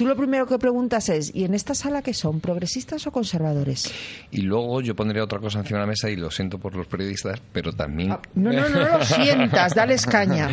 tú 0.00 0.06
lo 0.06 0.16
primero 0.16 0.46
que 0.46 0.58
preguntas 0.58 1.10
es, 1.10 1.30
¿y 1.34 1.44
en 1.44 1.52
esta 1.52 1.74
sala 1.74 2.00
qué 2.00 2.14
son? 2.14 2.40
¿Progresistas 2.40 3.06
o 3.06 3.12
conservadores? 3.12 3.92
Y 4.30 4.40
luego 4.40 4.80
yo 4.80 4.96
pondría 4.96 5.22
otra 5.22 5.38
cosa 5.40 5.58
encima 5.58 5.80
de 5.80 5.82
la 5.84 5.88
mesa 5.90 6.08
y 6.08 6.16
lo 6.16 6.30
siento 6.30 6.56
por 6.58 6.74
los 6.74 6.86
periodistas, 6.86 7.38
pero 7.52 7.74
también... 7.74 8.12
Ah, 8.12 8.20
No, 8.34 8.50
no, 8.50 8.66
no 8.70 8.98
lo 8.98 9.04
sientas, 9.04 9.74
dales 9.74 10.06
caña. 10.06 10.48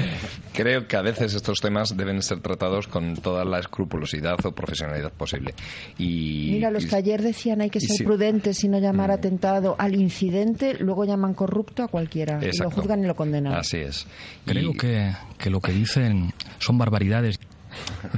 Creo 0.54 0.86
que 0.86 0.98
a 0.98 1.02
veces 1.02 1.34
estos 1.34 1.60
temas 1.62 1.96
deben 1.96 2.22
ser 2.22 2.42
tratados 2.42 2.90
con 2.90 3.16
toda 3.16 3.46
la 3.46 3.60
escrupulosidad 3.60 4.36
o 4.46 4.52
profesionalidad 4.52 5.14
posible. 5.14 5.54
Y, 5.98 6.50
Mira, 6.52 6.70
los 6.70 6.84
y- 6.84 6.90
que 6.90 6.96
ayer 6.98 7.22
decían 7.22 7.62
hay 7.62 7.70
que 7.70 7.80
ser 7.80 7.96
sí. 7.96 8.04
Mm. 8.04 8.06
prudentes 8.06 8.64
y 8.66 8.68
no 8.68 8.80
llamar 8.80 9.12
atentado 9.12 9.78
al 9.80 9.96
incidente, 9.96 10.76
luego 10.78 11.06
llaman 11.06 11.34
corrupto 11.34 11.84
a 11.84 11.88
cualquiera. 11.88 12.42
Y 12.44 12.58
lo 12.58 12.70
juzgan 12.70 13.02
y 13.02 13.08
lo 13.08 13.16
condenan. 13.16 13.54
Así 13.54 13.78
es. 13.78 14.08
Creo 14.46 14.72
Y- 14.72 14.78
que, 14.78 15.14
que 15.38 15.50
lo 15.50 15.62
que 15.62 15.72
dicen 15.72 16.34
son 16.60 16.78
barbaridades. 16.78 17.40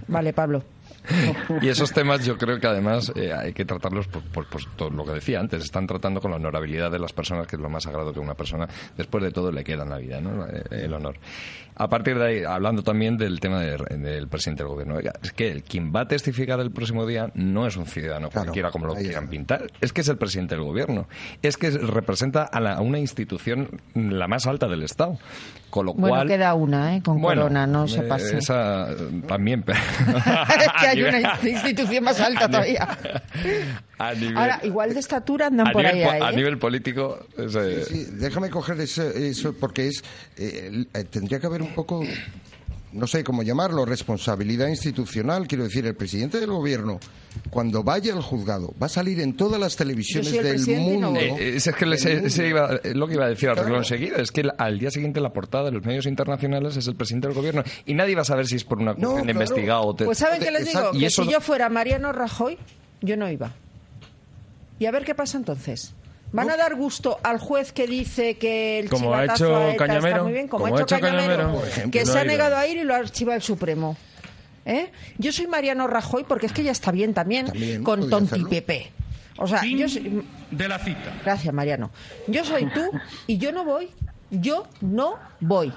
Vale, 0.07 0.33
Pablo. 0.33 0.63
y 1.61 1.67
esos 1.69 1.91
temas 1.91 2.25
yo 2.25 2.37
creo 2.37 2.59
que 2.59 2.67
además 2.67 3.11
eh, 3.15 3.33
hay 3.33 3.53
que 3.53 3.65
tratarlos 3.65 4.07
por, 4.07 4.23
por- 4.23 4.47
por 4.47 4.63
todo 4.75 4.89
lo 4.89 5.05
que 5.05 5.11
decía 5.13 5.39
antes. 5.39 5.63
Están 5.63 5.87
tratando 5.87 6.21
con 6.21 6.31
la 6.31 6.37
honorabilidad 6.37 6.91
de 6.91 6.99
las 6.99 7.13
personas, 7.13 7.47
que 7.47 7.55
es 7.55 7.61
lo 7.61 7.69
más 7.69 7.83
sagrado 7.83 8.13
que 8.13 8.19
una 8.19 8.33
persona, 8.35 8.67
después 8.97 9.23
de 9.23 9.31
todo, 9.31 9.51
le 9.51 9.63
queda 9.63 9.83
en 9.83 9.89
la 9.89 9.97
vida, 9.97 10.21
¿no? 10.21 10.45
Eh, 10.47 10.63
El 10.71 10.93
honor. 10.93 11.15
A 11.79 11.87
partir 11.89 12.19
de 12.19 12.25
ahí, 12.25 12.43
hablando 12.43 12.83
también 12.83 13.17
del 13.17 13.39
tema 13.39 13.61
de- 13.61 13.77
del 13.97 14.27
presidente 14.27 14.63
del 14.63 14.71
gobierno, 14.73 14.95
oiga, 14.95 15.13
es 15.23 15.31
que 15.31 15.49
el- 15.49 15.63
quien 15.63 15.93
va 15.95 16.01
a 16.01 16.07
testificar 16.09 16.59
el 16.59 16.71
próximo 16.71 17.05
día 17.07 17.31
no 17.35 17.65
es 17.65 17.77
un 17.77 17.85
ciudadano 17.85 18.29
cualquiera 18.29 18.69
como 18.69 18.85
lo 18.85 18.95
quieran 18.95 19.29
pintar, 19.29 19.71
es 19.79 19.93
que 19.93 20.01
es 20.01 20.09
el 20.09 20.17
presidente 20.17 20.55
del 20.55 20.65
gobierno, 20.65 21.07
es 21.41 21.55
que 21.55 21.71
representa 21.71 22.43
a, 22.43 22.59
la- 22.59 22.73
a 22.73 22.81
una 22.81 22.99
institución 22.99 23.79
la 23.95 24.27
más 24.27 24.45
alta 24.45 24.67
del 24.67 24.83
Estado. 24.83 25.17
Con 25.69 25.85
lo 25.85 25.93
Bueno, 25.93 26.15
cual. 26.15 26.27
queda 26.27 26.55
una, 26.55 26.95
¿eh? 26.95 27.01
Con 27.03 27.21
Bueno, 27.21 27.43
Corona, 27.43 27.67
no 27.67 27.87
se 27.87 27.99
eh, 27.99 28.03
pase. 28.03 28.39
Esa 28.39 28.91
eh, 28.91 28.95
también. 29.27 29.63
es 29.67 30.67
que 30.81 30.87
hay 30.87 31.05
a 31.05 31.09
una 31.09 31.39
institución 31.47 32.03
más 32.03 32.19
alta 32.19 32.47
todavía. 32.49 32.87
a 33.99 34.13
nivel- 34.15 34.35
Ahora, 34.35 34.59
igual 34.63 34.93
de 34.95 34.99
estatura 34.99 35.45
andan 35.45 35.67
a 35.67 35.71
por 35.71 35.83
nivel 35.83 36.09
ahí. 36.09 36.21
a 36.23 36.31
¿eh? 36.31 36.35
nivel 36.35 36.57
político. 36.57 37.19
es, 37.37 37.87
Sí, 37.87 38.05
déjame 38.13 38.49
coger 38.49 38.79
eso 38.81 39.53
porque 39.59 39.89
es 39.89 40.03
eh, 40.37 40.85
tendría 41.11 41.39
que 41.39 41.45
haber 41.45 41.61
un 41.61 41.68
poco 41.75 42.03
no 42.91 43.05
sé 43.05 43.23
cómo 43.23 43.43
llamarlo 43.43 43.85
responsabilidad 43.85 44.67
institucional 44.67 45.47
quiero 45.47 45.63
decir 45.63 45.85
el 45.85 45.95
presidente 45.95 46.39
del 46.39 46.49
gobierno 46.49 46.99
cuando 47.51 47.83
vaya 47.83 48.13
al 48.13 48.21
juzgado 48.23 48.73
va 48.81 48.87
a 48.87 48.89
salir 48.89 49.19
en 49.19 49.37
todas 49.37 49.59
las 49.59 49.75
televisiones 49.75 50.31
del 50.31 50.59
y 50.67 50.73
no 50.73 50.81
mundo 50.81 51.11
voy. 51.11 51.19
Eh, 51.39 51.55
es, 51.57 51.69
que 51.77 51.85
les- 51.85 52.03
del 52.03 52.13
mundo. 52.15 52.27
ese 52.27 52.47
iba- 52.47 52.79
eh, 52.83 52.95
lo 52.95 53.07
que 53.07 53.13
iba 53.13 53.25
a 53.25 53.29
decir 53.29 53.49
a 53.49 53.53
Claro. 53.53 53.67
renglón 53.67 53.85
seguido 53.85 54.17
es 54.17 54.31
que 54.31 54.41
el- 54.41 54.51
al 54.57 54.79
día 54.79 54.89
siguiente 54.89 55.21
la 55.21 55.31
portada 55.31 55.65
de 55.65 55.71
los 55.71 55.85
medios 55.85 56.07
internacionales 56.07 56.75
es 56.77 56.87
el 56.87 56.95
presidente 56.95 57.27
del 57.27 57.35
gobierno 57.35 57.63
y 57.85 57.93
nadie 57.93 58.15
va 58.15 58.23
a 58.23 58.25
saber 58.25 58.47
si 58.47 58.55
es 58.55 58.63
por 58.63 58.79
una 58.79 58.95
cuestión 58.95 59.17
de 59.17 59.21
claro. 59.21 59.31
investigado 59.39 59.81
o 59.83 59.95
te- 59.95 60.05
Pues 60.05 60.17
¿saben 60.17 60.39
qué 60.41 60.49
les 60.49 60.65
digo? 60.65 60.89
y 60.93 60.99
Que 61.01 61.05
eso 61.05 61.23
si 61.23 61.29
yo 61.31 61.41
fuera 61.41 61.69
Mariano 61.69 62.11
Rajoy, 62.11 62.57
yo 63.01 63.15
no 63.17 63.29
iba. 63.29 63.51
Y 64.79 64.87
a 64.87 64.91
ver 64.91 65.03
qué 65.05 65.13
pasa 65.13 65.37
entonces. 65.37 65.93
¿Van 66.31 66.49
a 66.49 66.57
dar 66.57 66.75
gusto 66.75 67.19
al 67.23 67.39
juez 67.39 67.71
que 67.71 67.87
dice 67.87 68.37
que 68.37 68.79
el 68.79 68.89
Como 68.89 69.13
ha 69.13 69.23
chivatazo 69.23 69.45
hecho 69.45 69.55
a 69.55 69.85
ETA 69.85 69.97
está 69.97 70.23
muy 70.23 70.33
bien? 70.33 70.47
Como, 70.47 70.65
como 70.65 70.77
ha 70.77 70.81
hecho 70.81 70.99
Cañamero, 70.99 71.53
por 71.53 71.67
ejemplo, 71.67 71.91
que 71.91 72.05
no 72.05 72.11
se 72.11 72.19
ha 72.19 72.23
negado 72.23 72.57
a 72.57 72.67
ir 72.67 72.77
y 72.77 72.83
lo 72.83 72.95
archiva 72.95 73.35
el 73.35 73.41
Supremo. 73.41 73.97
¿Eh? 74.65 74.91
Yo 75.17 75.31
soy 75.31 75.47
Mariano 75.47 75.87
Rajoy 75.87 76.25
porque 76.25 76.45
es 76.45 76.53
que 76.53 76.63
ya 76.63 76.71
está 76.71 76.91
bien 76.91 77.13
también, 77.13 77.47
También, 77.47 77.83
con 77.83 78.09
Tonti. 78.09 78.45
Pepe. 78.45 78.91
O 79.37 79.47
sea, 79.47 79.59
Fin 79.59 79.77
yo 79.77 79.89
soy... 79.89 80.23
de 80.51 80.67
la 80.67 80.77
cita. 80.79 81.13
Gracias, 81.23 81.53
Mariano. 81.53 81.89
Yo 82.27 82.43
soy 82.43 82.69
tú 82.69 82.91
y 83.25 83.37
yo 83.37 83.51
no 83.51 83.63
voy. 83.63 83.89
Yo 84.29 84.67
no 84.81 85.17
voy. 85.39 85.73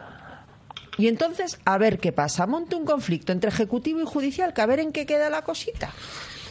Y 0.99 1.09
entonces, 1.09 1.59
a 1.65 1.79
ver 1.79 1.99
qué 1.99 2.13
pasa. 2.13 2.47
Monte 2.47 2.77
un 2.77 2.85
conflicto 2.85 3.33
entre 3.33 3.49
ejecutivo 3.49 4.01
y 4.01 4.05
judicial, 4.05 4.53
que 4.53 4.61
a 4.61 4.67
ver 4.67 4.81
en 4.81 4.93
qué 4.93 5.07
queda 5.07 5.31
la 5.31 5.43
cosita. 5.43 5.91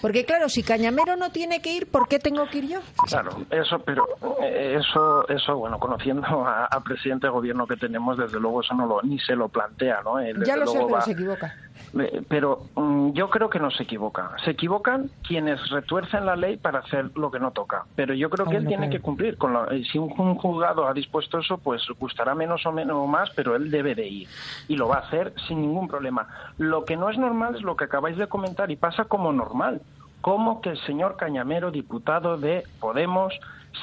Porque 0.02 0.26
claro, 0.26 0.49
si 0.49 0.64
Cañamero 0.64 1.16
no 1.16 1.30
tiene 1.32 1.62
que 1.62 1.72
ir, 1.74 1.89
¿por 1.89 2.08
qué 2.08 2.18
tengo 2.20 2.45
que 2.49 2.58
ir 2.60 2.68
yo? 2.70 2.80
Claro, 3.08 3.32
eso, 3.52 3.80
pero 3.80 4.06
eh, 4.41 4.78
eso, 4.80 5.28
eso, 5.30 5.56
bueno, 5.58 5.78
conociendo 5.80 6.24
al 6.45 6.84
presidente 6.84 7.28
de 7.28 7.32
gobierno 7.34 7.68
que 7.68 7.76
tenemos, 7.78 8.18
desde 8.18 8.39
luego 8.39 8.62
eso 8.62 8.74
no 8.74 8.86
lo, 8.88 9.02
ni 9.04 9.20
se 9.20 9.36
lo 9.36 9.47
plantea, 9.49 10.02
¿no? 10.04 10.20
Él, 10.20 10.43
Ya 10.43 10.56
lo 10.58 10.66
sé, 10.66 10.74
luego 10.74 10.88
pero 10.88 10.97
va- 10.99 11.02
se 11.02 11.12
equivoca. 11.12 11.56
Eh, 12.00 12.22
Pero 12.28 12.64
mm, 12.76 13.12
yo 13.12 13.30
creo 13.30 13.50
que 13.50 13.60
no 13.60 13.70
se 13.72 13.84
equivoca. 13.84 14.32
Se 14.46 14.52
equivocan 14.52 15.10
quienes 15.28 15.70
retuercen 15.70 16.26
la 16.26 16.36
ley 16.36 16.58
para 16.58 16.80
hacer 16.80 17.12
lo 17.18 17.30
que 17.32 17.40
no 17.40 17.52
toca. 17.52 17.84
Pero 17.96 18.14
yo 18.14 18.30
creo 18.30 18.46
que 18.46 18.56
Ah, 18.56 18.60
él 18.60 18.68
tiene 18.68 18.90
que 18.90 19.00
cumplir. 19.00 19.38
Con 19.38 19.54
la- 19.54 19.66
eh, 19.72 19.84
si 19.92 19.98
un, 19.98 20.14
un 20.18 20.36
juzgado 20.36 20.88
ha 20.88 20.94
dispuesto 20.94 21.40
eso, 21.40 21.58
pues 21.58 21.82
gustará 22.00 22.34
menos 22.36 22.66
o 22.66 22.72
menos 22.72 22.96
o 22.98 23.08
más, 23.08 23.30
pero 23.36 23.56
él 23.56 23.70
debe 23.72 23.96
de 23.96 24.08
ir. 24.08 24.28
Y 24.68 24.76
lo 24.78 24.88
va 24.88 24.98
a 24.98 25.00
hacer 25.02 25.34
sin 25.48 25.62
ningún 25.62 25.88
problema. 25.88 26.28
Lo 26.58 26.86
que 26.86 26.96
no 26.98 27.10
es 27.10 27.18
normal 27.18 27.56
es 27.56 27.62
lo 27.62 27.76
que 27.76 27.86
acabáis 27.86 28.18
de 28.18 28.28
comentar 28.28 28.72
y 28.72 28.76
pasa 28.76 29.06
como 29.06 29.32
normal. 29.34 29.82
Cómo 30.22 30.62
que 30.62 30.70
el 30.70 30.78
señor 30.86 31.18
Cañamero, 31.18 31.72
diputado 31.72 32.38
de 32.38 32.64
Podemos, 32.80 33.34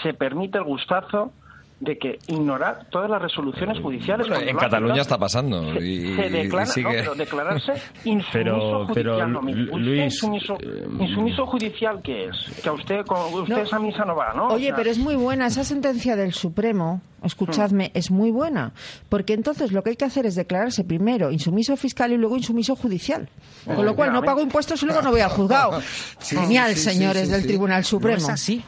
se 0.03 0.15
permite 0.15 0.59
el 0.59 0.65
gustazo 0.65 1.33
de 1.81 1.97
que 1.97 2.19
ignorar 2.27 2.87
todas 2.91 3.09
las 3.09 3.23
resoluciones 3.23 3.79
judiciales. 3.81 4.29
Bueno, 4.29 4.51
en 4.51 4.57
Cataluña 4.57 5.01
está 5.03 5.17
pasando 5.17 5.75
Se, 5.75 5.87
y, 5.87 6.17
se 6.17 6.29
declara, 6.29 6.65
y 6.65 6.73
sigue- 6.73 6.83
no, 6.85 6.93
pero 7.03 7.15
declararse 7.15 7.73
insumiso 8.05 8.29
Pero- 8.33 8.89
pero, 8.95 9.13
judicial. 9.13 9.33
no, 9.33 9.41
usted 9.41 9.79
Luis, 9.79 10.03
insumiso, 10.03 10.59
eh, 10.61 10.89
insumiso 10.99 11.47
judicial, 11.47 12.01
¿qué 12.03 12.25
es? 12.27 12.61
Que 12.63 12.69
a 12.69 12.73
usted, 12.73 13.07
con, 13.07 13.33
usted 13.33 13.55
No. 13.57 13.63
esa 13.63 13.79
misa 13.79 14.05
no 14.05 14.17
va, 14.17 14.33
¿no? 14.35 14.49
O 14.49 14.55
Oye, 14.55 14.67
sea, 14.67 14.77
pero 14.77 14.91
es 14.91 14.99
muy 14.99 15.15
buena 15.15 15.47
esa 15.47 15.63
sentencia 15.63 16.17
del 16.17 16.33
Supremo. 16.33 17.01
Mm. 17.23 17.27
Escuchadme, 17.27 17.91
es 17.95 18.11
muy 18.11 18.31
buena. 18.33 18.73
Porque 19.09 19.35
entonces 19.35 19.71
lo 19.73 19.83
que 19.85 19.91
hay 19.91 19.97
que 19.97 20.05
hacer 20.05 20.27
es 20.27 20.35
declararse 20.35 20.83
primero 20.85 21.31
insumiso 21.31 21.77
fiscal 21.77 22.13
y 22.13 22.17
luego 22.17 22.37
insumiso 22.37 22.75
judicial. 22.77 23.29
Con 23.65 23.85
lo 23.85 23.95
cual 23.95 24.13
no 24.13 24.23
pago 24.23 24.41
impuestos 24.41 24.83
y 24.83 24.87
luego 24.87 25.03
no 25.03 25.11
voy 25.13 25.21
al 25.21 25.31
juzgado. 25.31 25.81
Sí, 26.19 26.37
Genial, 26.37 26.75
sí, 26.75 26.91
señores 26.91 27.27
sí, 27.27 27.31
del 27.33 27.43
sí. 27.43 27.47
Tribunal 27.49 27.85
Supremo. 27.85 28.19
No 28.19 28.25
es 28.25 28.29
así. 28.31 28.65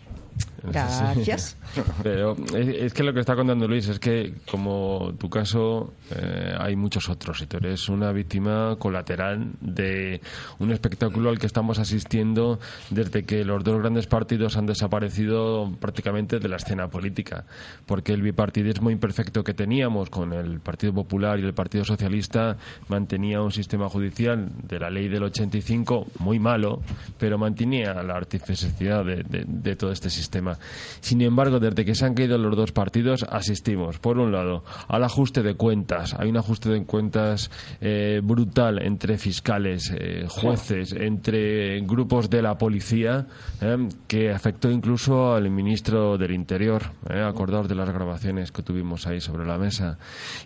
Gracias. 0.63 1.57
Pero 2.03 2.37
es, 2.57 2.93
que 2.93 3.03
lo 3.03 3.13
que 3.13 3.21
está 3.21 3.37
contando 3.37 3.69
Luis 3.69 3.89
es 3.89 3.99
que, 3.99 4.35
como 4.51 5.13
tu 5.19 5.31
caso, 5.31 5.93
eh, 6.11 6.55
hay 6.59 6.77
muchos 6.77 7.09
otros 7.09 7.41
y 7.43 7.47
tú 7.47 7.59
eres 7.59 7.89
una 7.89 8.13
víctima 8.13 8.77
colateral 8.79 9.53
de 9.61 10.21
un 10.59 10.73
espectáculo 10.73 11.31
al 11.31 11.39
que 11.39 11.47
estamos 11.47 11.79
asistiendo 11.79 12.59
desde 12.91 13.25
que 13.25 13.45
los 13.45 13.63
dos 13.63 13.81
grandes 13.81 14.07
partidos 14.07 14.57
han 14.57 14.67
desaparecido 14.67 15.71
prácticamente 15.81 16.41
de 16.41 16.49
la 16.49 16.57
escena 16.57 16.89
política. 16.89 17.45
Porque 17.87 18.13
el 18.13 18.23
bipartidismo 18.23 18.91
imperfecto 18.91 19.45
que 19.45 19.55
teníamos 19.55 20.11
con 20.11 20.33
el 20.33 20.61
Partido 20.61 20.93
Popular 20.93 21.39
y 21.39 21.45
el 21.45 21.55
Partido 21.55 21.85
Socialista 21.85 22.57
mantenía 22.89 23.43
un 23.43 23.53
sistema 23.53 23.89
judicial 23.89 24.49
de 24.67 24.79
la 24.81 24.91
ley 24.91 25.09
del 25.09 25.23
85 25.25 26.07
muy 26.19 26.39
malo, 26.39 26.83
pero 27.19 27.39
mantenía 27.39 27.95
la 28.03 28.17
artificialidad 28.17 29.05
de 29.05 29.77
todo 29.77 29.93
este 29.93 30.11
sistema. 30.11 30.59
Sin 31.01 31.21
embargo, 31.21 31.60
desde 31.61 31.85
que 31.85 31.95
se 31.95 32.07
han 32.07 32.15
caído 32.15 32.37
los 32.39 32.57
dos 32.57 32.73
partidos, 32.73 33.25
asistimos, 33.29 33.99
por 33.99 34.19
un 34.19 34.33
lado, 34.33 34.65
al 34.89 35.05
ajuste 35.05 35.43
de 35.43 35.55
cuentas. 35.55 36.15
Hay 36.19 36.29
un 36.29 36.37
ajuste 36.37 36.71
de 36.71 36.85
cuentas 36.85 37.51
eh, 37.81 38.21
brutal 38.23 38.83
entre 38.83 39.19
fiscales, 39.19 39.93
eh, 39.97 40.25
jueces, 40.29 40.93
entre 40.93 41.81
grupos 41.83 42.31
de 42.31 42.43
la 42.43 42.59
policía, 42.59 43.27
eh, 43.61 43.89
que 44.09 44.31
afectó 44.31 44.71
incluso 44.71 45.35
al 45.35 45.51
ministro 45.51 46.19
del 46.19 46.33
Interior. 46.33 46.83
Acordaos 47.09 47.69
de 47.69 47.75
las 47.75 47.91
grabaciones 47.91 48.51
que 48.51 48.63
tuvimos 48.63 49.07
ahí 49.07 49.21
sobre 49.21 49.47
la 49.47 49.59
mesa. 49.59 49.99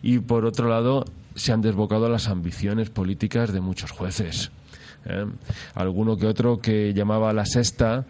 Y 0.02 0.18
por 0.18 0.44
otro 0.44 0.68
lado, 0.68 1.04
se 1.34 1.52
han 1.52 1.60
desbocado 1.60 2.08
las 2.08 2.28
ambiciones 2.28 2.90
políticas 2.90 3.52
de 3.52 3.60
muchos 3.60 3.90
jueces. 3.90 4.50
Alguno 5.74 6.16
que 6.16 6.26
otro 6.26 6.60
que 6.60 6.94
llamaba 6.94 7.28
a 7.28 7.34
la 7.34 7.44
sexta 7.44 8.06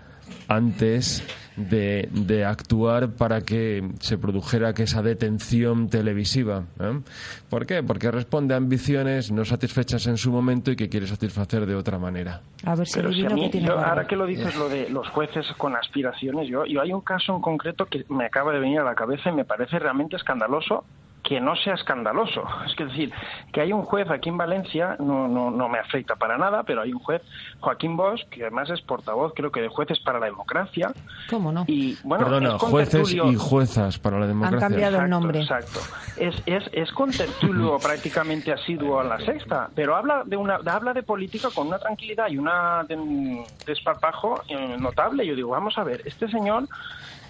antes 0.49 1.25
de, 1.57 2.09
de 2.11 2.45
actuar 2.45 3.11
para 3.11 3.43
que 3.43 3.89
se 4.01 4.19
produjera 4.19 4.75
que 4.75 4.85
esa 4.85 5.03
detención 5.03 5.89
televisiva. 5.89 6.65
¿eh? 6.81 7.01
¿Por 7.49 7.67
qué? 7.67 7.83
Porque 7.83 8.11
responde 8.11 8.55
a 8.55 8.57
ambiciones 8.57 9.31
no 9.31 9.45
satisfechas 9.45 10.07
en 10.07 10.17
su 10.17 10.33
momento 10.33 10.71
y 10.71 10.77
que 10.77 10.89
quiere 10.89 11.07
satisfacer 11.07 11.67
de 11.67 11.75
otra 11.75 11.99
manera. 11.99 12.41
A 12.65 12.75
ver 12.75 12.87
si 12.87 12.95
Pero 12.95 13.13
si 13.13 13.25
a 13.25 13.31
mí, 13.31 13.43
que 13.43 13.51
tiene 13.51 13.69
yo, 13.69 13.79
ahora 13.79 14.07
que 14.07 14.17
lo 14.17 14.27
dices, 14.27 14.57
lo 14.57 14.69
de 14.69 14.89
los 14.91 15.09
jueces 15.09 15.47
con 15.57 15.77
aspiraciones, 15.77 16.49
yo, 16.49 16.65
yo 16.67 16.81
hay 16.81 16.93
un 16.93 17.03
caso 17.03 17.35
en 17.35 17.41
concreto 17.41 17.87
que 17.87 18.05
me 18.09 18.27
acaba 18.27 18.53
de 18.53 18.59
venir 18.59 18.81
a 18.81 18.85
la 18.85 18.95
cabeza 18.95 19.31
y 19.31 19.33
me 19.33 19.45
parece 19.45 19.79
realmente 19.79 20.17
escandaloso 20.17 20.85
que 21.25 21.41
no 21.41 21.57
sea 21.57 21.73
escandaloso. 21.75 22.43
Es 22.67 22.75
que 22.77 22.85
decir, 22.85 23.11
que 23.51 23.63
hay 23.63 23.73
un 23.73 23.83
juez 23.83 24.09
aquí 24.11 24.29
en 24.29 24.37
Valencia, 24.37 24.95
no, 25.01 25.27
no, 25.27 25.51
no 25.51 25.69
me 25.71 25.79
afecta 25.79 26.17
para 26.17 26.37
nada, 26.37 26.63
pero 26.65 26.83
hay 26.83 26.93
un 26.93 26.99
juez, 26.99 27.23
Joaquín 27.61 27.97
Bosch, 27.97 28.23
que 28.29 28.43
además 28.43 28.69
es 28.69 28.83
portavoz, 28.83 29.33
creo 29.35 29.51
que 29.51 29.63
de 29.63 29.69
Jueces 29.69 29.99
para 30.01 30.19
la 30.21 30.27
Democracia. 30.27 30.93
¿Cómo 31.31 31.51
no? 31.51 31.65
Y, 31.67 31.97
bueno, 32.05 32.25
Perdona, 32.25 32.59
jueces 32.59 33.01
y 33.33 33.37
juezas 33.37 33.99
para 33.99 34.19
la 34.21 34.27
democracia. 34.27 34.69
Exacto, 34.99 35.09
Exacto. 35.43 35.81
Es, 36.19 36.43
es, 36.45 36.69
es 36.73 36.93
con 36.93 37.11
tertulio 37.11 37.79
prácticamente 37.83 38.53
asiduo 38.53 39.01
a 39.01 39.05
la 39.05 39.19
sexta, 39.21 39.71
pero 39.75 39.97
habla 39.97 40.23
de 40.27 40.37
una 40.37 40.57
habla 40.67 40.93
de 40.93 41.03
política 41.03 41.49
con 41.55 41.69
una 41.69 41.79
tranquilidad 41.79 42.29
y 42.29 42.37
una 42.37 42.85
de- 42.87 42.97
un 42.97 43.45
desparpajo 43.67 44.43
eh, 44.49 44.77
notable. 44.79 45.27
Yo 45.27 45.35
digo, 45.35 45.51
vamos 45.51 45.79
a 45.79 45.85
ver, 45.85 46.03
este 46.05 46.29
señor, 46.29 46.65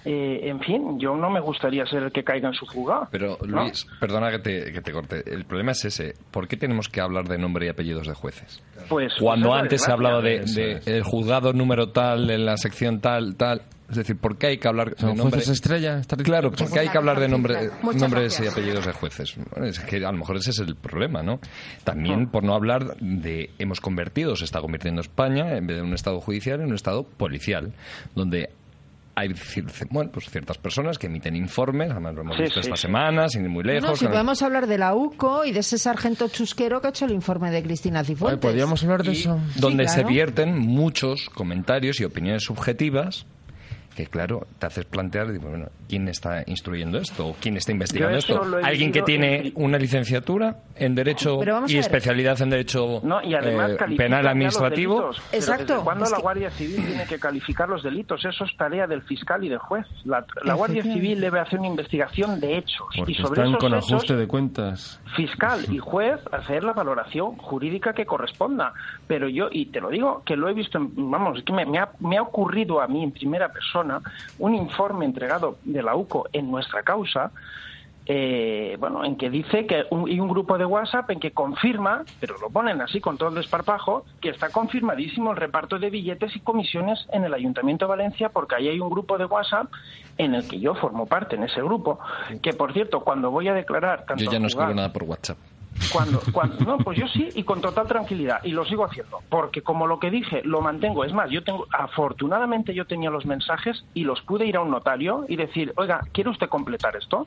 eh, 0.05 0.49
en 0.49 0.61
fin, 0.61 0.99
yo 0.99 1.17
no 1.17 1.31
me 1.31 1.41
gustaría 1.41 1.87
ser 1.87 2.03
el 2.03 2.13
que 2.13 2.23
caiga 2.23 2.49
en 2.49 2.55
su 2.55 2.67
jugada. 2.67 3.09
Pero 3.11 3.39
¿no? 3.47 3.63
Luis, 3.63 3.87
perdona 3.99 4.31
que 4.31 4.39
te, 4.39 4.73
que 4.73 4.81
te 4.81 4.93
corte. 4.93 5.23
El 5.27 5.45
problema 5.45 5.73
es 5.73 5.85
ese. 5.85 6.15
¿Por 6.31 6.47
qué 6.47 6.57
tenemos 6.57 6.89
que 6.89 7.01
hablar 7.01 7.27
de 7.27 7.39
nombre 7.39 7.67
y 7.67 7.69
apellidos 7.71 8.07
de 8.07 8.15
jueces? 8.15 8.63
Pues, 8.89 9.15
Cuando 9.19 9.49
pues 9.49 9.55
es 9.55 9.57
la 9.57 9.63
antes 9.63 9.83
se 9.83 9.93
hablaba 9.93 10.21
de, 10.21 10.81
el 10.85 11.03
juzgado 11.03 11.53
número 11.53 11.89
tal, 11.91 12.31
en 12.31 12.45
la 12.45 12.57
sección 12.57 13.01
tal, 13.01 13.37
tal. 13.37 13.63
Es 13.89 13.97
decir, 13.97 14.17
¿por 14.17 14.39
qué 14.39 14.47
hay 14.49 14.59
que 14.59 14.67
hablar 14.67 14.95
¿Son 14.97 15.11
de 15.11 15.17
nombre? 15.17 15.37
jueces 15.37 15.53
estrella? 15.53 16.01
Claro, 16.23 16.51
¿por 16.51 16.71
qué 16.71 16.81
hay 16.81 16.89
que 16.89 16.97
hablar 16.97 17.21
de 17.21 17.29
nombre, 17.29 17.71
Muchas 17.83 18.01
nombres 18.01 18.41
y 18.41 18.47
apellidos 18.47 18.87
de 18.87 18.93
jueces? 18.93 19.37
Bueno, 19.37 19.67
es 19.67 19.79
que 19.81 19.97
a 19.97 20.11
lo 20.11 20.19
mejor 20.19 20.37
ese 20.37 20.51
es 20.51 20.59
el 20.59 20.75
problema, 20.75 21.23
¿no? 21.23 21.39
También 21.85 22.29
por 22.29 22.45
no 22.45 22.55
hablar 22.55 22.97
de 22.99 23.51
hemos 23.59 23.81
convertido, 23.81 24.37
se 24.37 24.47
está 24.47 24.61
convirtiendo 24.61 25.03
España, 25.03 25.57
en 25.57 25.67
vez 25.67 25.77
de 25.77 25.83
un 25.83 25.93
Estado 25.93 26.21
judicial, 26.21 26.61
en 26.61 26.69
un 26.69 26.75
Estado 26.75 27.05
policial, 27.05 27.75
donde 28.15 28.49
hay 29.17 29.33
bueno, 29.91 30.11
pues 30.13 30.29
ciertas 30.29 30.59
personas 30.59 30.99
que 30.99 31.07
emiten 31.07 31.37
informes, 31.37 31.91
además 31.91 32.15
lo 32.15 32.23
hemos 32.23 32.37
Sí, 32.37 32.43
visto 32.43 32.55
sí, 32.63 32.67
esta 32.69 32.77
sí. 32.77 32.83
semana, 32.83 33.29
sin 33.29 33.45
ir 33.45 33.49
muy 33.51 33.63
lejos. 33.63 33.89
No, 33.91 33.97
si 33.97 34.05
el- 34.07 34.11
podemos 34.11 34.43
hablar 34.43 34.67
de 34.67 34.79
la 34.79 34.95
UCO 34.95 35.45
y 35.45 35.53
de 35.53 35.61
ese 35.61 35.79
sargento 35.79 36.29
chusquero 36.29 36.81
que 36.81 36.89
ha 36.89 36.91
hecho 36.91 37.05
el 37.05 37.13
informe 37.13 37.51
de 37.51 37.63
Cristina 37.63 38.03
Cifuentes. 38.05 38.41
¿Podríamos 38.41 38.83
hablar 38.83 39.03
de 39.05 39.13
y 39.13 39.17
eso? 39.21 39.39
donde 39.57 39.87
Sí, 39.89 39.95
se 39.97 40.05
vierten 40.05 40.59
muchos 40.59 41.29
comentarios 41.31 42.01
y 42.01 42.05
opiniones 42.05 42.43
subjetivas 42.45 43.27
que 43.95 44.07
claro, 44.07 44.47
te 44.59 44.67
haces 44.67 44.85
plantear, 44.85 45.31
digo, 45.33 45.49
bueno, 45.49 45.67
¿quién 45.89 46.09
está 46.09 46.43
instruyendo 46.47 46.99
esto? 46.99 47.29
¿O 47.29 47.37
quién 47.41 47.57
está 47.57 47.73
investigando 47.73 48.19
esto 48.19 48.41
¿Alguien 48.63 48.91
que 48.93 49.03
tiene 49.03 49.53
una 49.55 49.79
licenciatura 49.79 50.57
en 50.77 50.95
Derecho 50.95 51.39
y 51.69 51.79
especialidad 51.79 52.41
en 52.43 52.51
Derecho 52.51 53.01
No, 53.03 53.23
y 53.23 53.35
además 53.35 53.73
eh, 53.73 53.97
penal 53.97 54.27
administrativo? 54.27 54.95
delitos. 55.01 55.23
Exacto. 55.33 55.73
¿desde 55.75 55.85
¿Cuándo 55.85 56.05
Es 56.05 56.11
la 56.11 56.17
que- 56.17 56.23
Guardia 56.23 56.51
Civil 56.51 56.85
tiene 56.87 57.05
que 57.07 57.19
calificar 57.19 57.69
los 57.69 57.83
delitos? 57.83 58.25
Eso 58.25 58.45
es 58.45 58.57
tarea 58.57 58.87
del 58.87 59.03
fiscal 59.03 59.45
y 59.45 59.49
del 59.49 59.59
juez. 59.59 59.87
La, 60.05 60.25
la 60.43 60.55
Guardia. 60.55 60.83
Civil 60.83 61.21
debe 61.21 61.41
hacer 61.41 61.59
una 61.61 61.69
investigación 61.69 62.41
de 62.41 62.59
hechos. 62.59 62.87
Porque 62.97 63.13
y 63.13 63.15
sobre 63.15 63.43
están 63.43 63.49
esos 63.51 63.59
con 63.61 63.75
hechos, 63.75 64.19
de 64.19 64.27
cuentas. 64.27 65.01
fiscal 65.17 65.61
y 65.71 65.79
juez 65.79 66.21
hacer 66.33 66.65
la 66.65 66.73
valoración 66.73 67.37
jurídica 67.37 67.93
que 67.93 68.05
corresponda. 68.07 68.73
Pero 69.07 69.29
yo, 69.29 69.49
y 69.51 69.67
te 69.67 69.81
lo 69.81 69.89
digo, 69.91 70.23
que 70.27 70.37
lo 70.37 70.49
he 70.49 70.55
visto, 70.55 70.79
en- 70.79 71.11
vamos, 71.11 71.39
es 71.39 71.45
que 71.45 71.53
me, 71.53 71.65
me 71.65 71.79
ha, 71.79 71.91
me 72.01 72.17
ha 72.19 72.23
ocurrido 72.23 72.81
a 72.81 72.89
mí 72.89 73.03
en 73.05 73.13
primera 73.13 73.51
persona 73.53 73.84
un 74.39 74.55
informe 74.55 75.05
entregado 75.05 75.59
de 75.65 75.83
la 75.83 75.97
UCO 75.97 76.29
en 76.33 76.51
nuestra 76.51 76.83
causa, 76.83 77.31
eh, 78.07 78.77
bueno, 78.79 79.03
en 79.03 79.17
que 79.17 79.31
dice 79.31 79.67
que 79.67 79.87
un, 79.89 80.11
y 80.11 80.21
un 80.21 80.29
grupo 80.29 80.59
de 80.59 80.67
WhatsApp 80.67 81.11
en 81.11 81.21
que 81.21 81.31
confirma, 81.31 82.05
pero 82.21 82.37
lo 82.39 82.51
ponen 82.51 82.83
así 82.83 83.01
con 83.01 83.17
todo 83.17 83.31
el 83.31 83.35
desparpajo, 83.37 84.05
que 84.21 84.29
está 84.29 84.51
confirmadísimo 84.51 85.31
el 85.31 85.39
reparto 85.39 85.79
de 85.79 85.89
billetes 85.89 86.37
y 86.37 86.41
comisiones 86.41 87.07
en 87.13 87.25
el 87.25 87.33
Ayuntamiento 87.33 87.87
de 87.87 87.89
Valencia, 87.91 88.29
porque 88.29 88.57
ahí 88.57 88.69
hay 88.69 88.79
un 88.79 88.91
grupo 88.91 89.17
de 89.17 89.25
WhatsApp 89.25 89.73
en 90.19 90.35
el 90.35 90.47
que 90.47 90.61
yo 90.61 90.75
formo 90.75 91.07
parte 91.07 91.37
en 91.37 91.45
ese 91.45 91.63
grupo, 91.63 91.99
que 92.43 92.53
por 92.53 92.75
cierto, 92.75 93.01
cuando 93.01 93.31
voy 93.31 93.49
a 93.49 93.55
declarar 93.55 94.05
tanto 94.05 94.23
Yo 94.23 94.31
ya 94.31 94.39
no 94.39 94.49
escribo 94.49 94.75
nada 94.75 94.93
por 94.93 95.05
WhatsApp. 95.05 95.39
Cuando, 95.93 96.21
cuando- 96.33 96.57
no, 96.65 96.79
pues 96.79 96.99
yo 96.99 97.07
sí 97.09 97.29
y 97.35 97.43
con 97.45 97.61
total 97.61 97.87
tranquilidad 97.87 98.41
y 98.45 98.51
lo 98.51 98.65
sigo 98.65 98.85
haciendo 98.85 99.21
porque 99.29 99.63
como 99.63 99.87
lo 99.87 99.99
que 99.99 100.11
dije 100.11 100.41
lo 100.45 100.61
mantengo 100.61 101.05
es 101.05 101.13
más 101.13 101.31
yo 101.31 101.43
tengo 101.45 101.67
afortunadamente 101.73 102.75
yo 102.75 102.87
tenía 102.87 103.11
los 103.11 103.27
mensajes 103.27 103.85
y 103.95 104.05
los 104.05 104.21
pude 104.23 104.47
ir 104.47 104.57
a 104.57 104.61
un 104.61 104.71
notario 104.71 105.25
y 105.29 105.37
decir 105.37 105.73
oiga 105.77 106.01
quiere 106.13 106.31
usted 106.31 106.49
completar 106.49 106.97
esto 106.97 107.27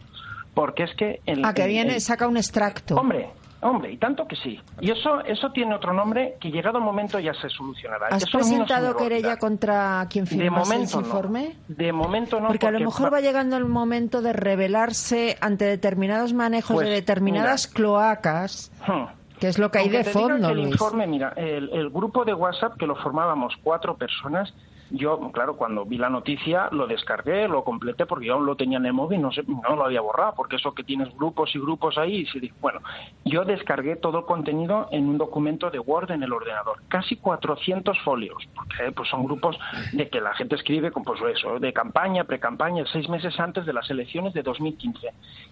porque 0.53 0.83
es 0.83 0.95
que 0.95 1.19
en, 1.25 1.45
Ah, 1.45 1.53
que 1.53 1.63
en- 1.63 1.67
viene, 1.69 1.93
en- 1.95 2.01
saca 2.01 2.27
un 2.27 2.37
extracto. 2.37 2.95
hombre 2.95 3.29
hombre 3.61 3.91
y 3.91 3.97
tanto 3.97 4.27
que 4.27 4.35
sí 4.35 4.59
y 4.79 4.91
eso 4.91 5.19
eso 5.25 5.51
tiene 5.51 5.73
otro 5.75 5.91
nombre 5.93 6.35
que 6.39 6.51
llegado 6.51 6.77
el 6.77 6.83
momento 6.83 7.19
ya 7.19 7.33
se 7.33 7.49
solucionará 7.49 8.07
¿Has 8.11 8.23
Eso 8.23 8.37
no 8.37 8.43
presentado 8.43 8.95
querella 8.95 9.37
contra 9.37 10.05
quien 10.09 10.25
de 10.25 10.31
firmó 10.31 10.61
ese 10.61 10.75
no 10.75 10.81
informe? 11.01 11.55
de 11.67 11.91
momento 11.91 12.39
no 12.39 12.47
porque 12.49 12.67
a 12.67 12.71
lo 12.71 12.79
mejor 12.79 13.11
va- 13.13 13.19
llegando 13.21 13.57
el 13.57 13.65
momento 13.65 14.21
de 14.21 14.33
revelarse 14.33 15.37
ante 15.41 15.65
determinados 15.65 16.33
manejos 16.33 16.75
Pues, 16.75 16.87
de 16.87 16.93
determinadas 16.93 17.67
cloacas, 17.67 18.71
Hmm. 18.87 19.05
que 19.39 19.47
es 19.47 19.57
lo 19.59 19.71
que 19.71 19.79
hay 19.79 19.85
Aunque 19.85 19.97
de 20.03 20.03
fondo, 20.11 20.49
el 20.49 20.57
Luis. 20.57 20.71
informe, 20.73 21.07
mira, 21.07 21.33
el, 21.35 21.69
el 21.71 21.89
grupo 21.89 22.25
de 22.25 22.33
WhatsApp 22.33 22.77
que 22.77 22.85
lo 22.87 22.95
formábamos 22.95 23.53
cuatro 23.63 23.95
personas, 23.97 24.53
yo, 24.89 25.31
claro, 25.31 25.57
cuando 25.57 25.85
vi 25.85 25.97
la 25.97 26.09
noticia 26.09 26.69
lo 26.71 26.87
descargué, 26.87 27.47
lo 27.47 27.63
completé 27.63 28.05
porque 28.05 28.27
yo 28.27 28.35
aún 28.35 28.45
lo 28.45 28.55
tenía 28.55 28.77
en 28.77 28.85
el 28.85 28.93
móvil, 28.93 29.21
no 29.21 29.31
sé, 29.31 29.43
no 29.47 29.75
lo 29.75 29.85
había 29.85 30.01
borrado, 30.01 30.33
porque 30.35 30.55
eso 30.55 30.73
que 30.73 30.83
tienes 30.83 31.15
grupos 31.15 31.55
y 31.55 31.59
grupos 31.59 31.97
ahí, 31.97 32.21
y 32.21 32.25
se 32.27 32.37
bueno, 32.61 32.79
yo 33.25 33.43
descargué 33.43 33.95
todo 33.95 34.19
el 34.19 34.25
contenido 34.25 34.87
en 34.91 35.07
un 35.07 35.17
documento 35.17 35.69
de 35.69 35.79
Word 35.79 36.11
en 36.11 36.23
el 36.23 36.31
ordenador, 36.31 36.77
casi 36.87 37.15
400 37.17 37.99
folios, 38.03 38.47
porque 38.55 38.91
pues 38.91 39.09
son 39.09 39.25
grupos 39.25 39.57
de 39.93 40.09
que 40.09 40.21
la 40.21 40.33
gente 40.35 40.55
escribe 40.55 40.91
con 40.91 41.03
pues 41.03 41.19
eso, 41.35 41.59
de 41.59 41.73
campaña, 41.73 42.23
pre-campaña, 42.23 42.83
seis 42.91 43.09
meses 43.09 43.39
antes 43.39 43.65
de 43.65 43.73
las 43.73 43.89
elecciones 43.89 44.33
de 44.33 44.43
2015. 44.43 45.07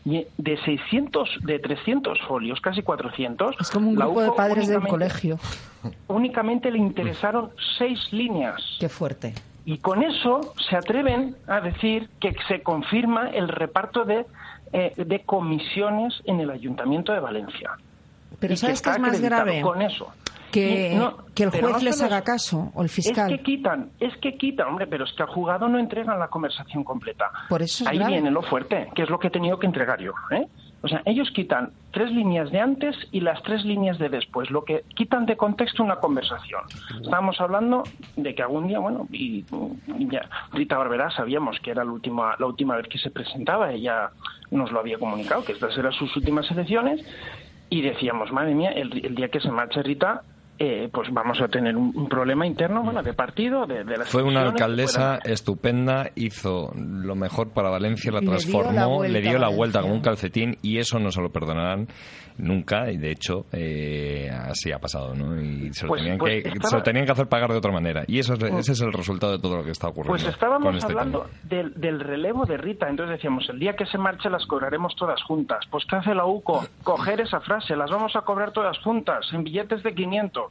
Y 0.06 0.28
de 0.38 0.58
600, 0.64 1.40
de 1.42 1.60
300 1.60 2.20
folios, 2.28 2.62
casi 2.62 2.84
400, 2.84 3.56
Es 3.60 3.72
como 3.72 3.90
un 3.90 3.96
grupo 3.96 4.22
de 4.22 4.32
padres 4.32 4.68
del 4.68 4.82
colegio. 4.82 5.40
Únicamente 6.08 6.72
le 6.72 6.78
interesaron 6.78 7.52
seis 7.78 8.00
líneas. 8.12 8.62
Qué 8.80 8.90
fuerte. 8.90 9.25
Y 9.66 9.80
con 9.80 10.04
eso 10.04 10.54
se 10.70 10.76
atreven 10.76 11.36
a 11.48 11.60
decir 11.60 12.10
que 12.20 12.36
se 12.48 12.62
confirma 12.62 13.30
el 13.30 13.48
reparto 13.48 14.06
de, 14.06 14.26
eh, 14.74 14.94
de 14.96 15.20
comisiones 15.22 16.14
en 16.26 16.40
el 16.40 16.52
Ayuntamiento 16.52 17.12
de 17.14 17.20
Valencia. 17.20 17.72
Pero 18.40 18.56
¿sabes 18.56 18.82
qué 18.82 18.92
es 18.92 19.00
más 19.00 19.20
grave? 19.20 19.62
Con 19.62 19.82
eso. 19.82 20.12
Que, 20.52 20.94
Y 20.94 20.96
no, 20.96 21.18
que 21.34 21.44
el 21.44 21.50
juez 21.50 21.64
no 21.64 21.80
les 21.80 22.02
haga 22.02 22.22
caso, 22.22 22.72
o 22.76 22.82
el 22.84 22.90
fiscal. 22.90 23.30
Es 23.32 23.38
que 23.40 23.44
quitan, 23.44 23.90
es 24.00 24.16
que 24.18 24.38
quitan, 24.38 24.68
hombre, 24.68 24.88
pero 24.88 25.04
es 25.04 25.12
que 25.14 25.24
al 25.24 25.30
juzgado 25.30 25.68
no 25.68 25.78
entregan 25.80 26.18
la 26.18 26.28
conversación 26.30 26.84
completa. 26.84 27.30
Por 27.50 27.62
eso 27.62 27.84
es 27.84 27.90
Ahí 27.90 27.98
grave. 27.98 28.14
viene 28.14 28.32
lo 28.32 28.42
fuerte, 28.42 28.90
que 28.96 29.02
es 29.04 29.10
lo 29.10 29.20
que 29.20 29.28
he 29.28 29.32
tenido 29.32 29.60
que 29.60 29.66
entregar 29.68 30.00
yo. 30.00 30.14
¿eh? 30.32 30.48
O 30.86 30.88
sea, 30.88 31.02
ellos 31.06 31.32
quitan 31.32 31.72
tres 31.90 32.12
líneas 32.12 32.52
de 32.52 32.60
antes 32.60 32.96
y 33.12 33.22
las 33.22 33.42
tres 33.42 33.66
líneas 33.66 33.98
de 33.98 34.08
después, 34.08 34.52
lo 34.52 34.64
que 34.66 34.84
quitan 34.96 35.26
de 35.26 35.36
contexto 35.36 35.82
una 35.82 35.96
conversación. 35.96 36.62
Estábamos 37.02 37.42
hablando 37.42 37.82
de 38.16 38.36
que 38.36 38.44
algún 38.44 38.68
día, 38.68 38.78
bueno, 38.78 39.08
y, 39.12 39.44
ya 39.98 40.30
Rita 40.54 40.78
Barberá 40.78 41.10
sabíamos 41.10 41.60
que 41.60 41.72
era 41.72 41.84
la 41.84 41.92
última, 41.92 42.36
la 42.38 42.46
última 42.46 42.76
vez 42.76 42.88
que 42.88 43.00
se 43.00 43.10
presentaba, 43.10 43.72
ella 43.72 44.12
nos 44.52 44.72
lo 44.72 44.80
había 44.80 45.00
comunicado, 45.00 45.44
que 45.44 45.54
estas 45.54 45.76
eran 45.76 45.92
sus 45.92 46.16
últimas 46.16 46.52
elecciones, 46.52 47.04
y 47.72 47.82
decíamos, 47.82 48.32
madre 48.32 48.54
mía, 48.54 48.70
el 48.70 49.16
día 49.16 49.30
que 49.30 49.40
se 49.40 49.50
marche 49.50 49.82
Rita, 49.82 50.22
eh, 50.58 50.90
pues 50.92 51.10
vamos 51.12 51.42
a 51.42 51.48
tener 51.48 51.76
un, 51.76 51.92
un 51.96 52.08
problema 52.08 52.48
interno, 52.48 52.84
bueno, 52.84 53.04
de 53.04 53.14
partido, 53.14 53.66
de, 53.66 53.84
de 53.84 53.98
las 53.98 54.10
Fue 54.10 54.24
una 54.24 54.42
alcaldesa 54.42 55.20
estupenda, 55.24 56.12
hizo 56.16 56.72
lo 56.76 57.16
mejor 57.16 57.50
para 57.50 57.70
Valencia, 57.70 58.12
la 58.12 58.20
Le 58.20 58.26
dio 58.26 58.32
la 58.32 58.38
transformó, 58.38 58.96
vuelta 58.98 59.14
le 59.14 59.22
dio 59.22 59.38
la 59.38 59.50
vuelta 59.50 59.82
como 59.82 59.94
un 59.94 60.02
calcetín 60.02 60.58
y 60.62 60.78
eso 60.78 61.00
no 61.00 61.12
se 61.12 61.22
lo 61.22 61.30
perdonarán 61.30 61.88
nunca 62.38 62.92
y 62.92 62.98
de 62.98 63.12
hecho 63.12 63.46
eh, 63.52 64.30
así 64.32 64.72
ha 64.72 64.80
pasado, 64.80 65.14
¿no? 65.16 65.40
Y 65.42 65.74
se 65.74 65.84
lo, 65.86 65.90
Pues- 65.90 66.02
tenían 66.02 66.18
pues 66.18 66.44
que, 66.44 66.50
estaba- 66.50 66.70
se 66.70 66.76
lo 66.78 66.84
tenían 66.84 67.06
que 67.06 67.12
hacer 67.12 67.28
pagar 67.28 67.52
de 67.52 67.58
otra 67.58 67.72
manera 67.72 68.04
y 68.08 68.20
eso 68.20 68.34
es, 68.34 68.40
Pues- 68.40 68.54
ese 68.54 68.72
es 68.74 68.82
el 68.82 68.94
resultado 68.94 69.34
de 69.34 69.40
todo 69.40 69.58
lo 69.58 69.64
que 69.64 69.72
está 69.72 69.88
ocurriendo 69.88 70.12
Pues 70.22 70.26
estábamos 70.34 70.68
con 70.68 70.76
este 70.76 70.92
hablando 70.92 71.28
del, 71.44 71.74
del 71.80 72.00
relevo 72.00 72.46
de 72.46 72.58
Rita, 72.58 72.90
entonces 72.90 73.18
decíamos, 73.18 73.48
el 73.50 73.60
día 73.60 73.76
que 73.76 73.86
se 73.86 73.98
marche 73.98 74.30
las 74.30 74.46
cobraremos 74.46 74.96
todas 74.96 75.22
juntas. 75.24 75.60
Pues 75.70 75.86
¿qué 75.86 75.96
hace 75.96 76.14
la 76.14 76.26
UCO? 76.26 76.66
Coger 76.84 77.22
esa 77.22 77.40
frase, 77.42 77.76
las 77.76 77.90
vamos 77.92 78.16
a 78.16 78.22
cobrar 78.22 78.52
todas 78.52 78.78
juntas, 78.80 79.26
en 79.34 79.44
billetes 79.44 79.84
de 79.84 79.94
500. 79.94 80.46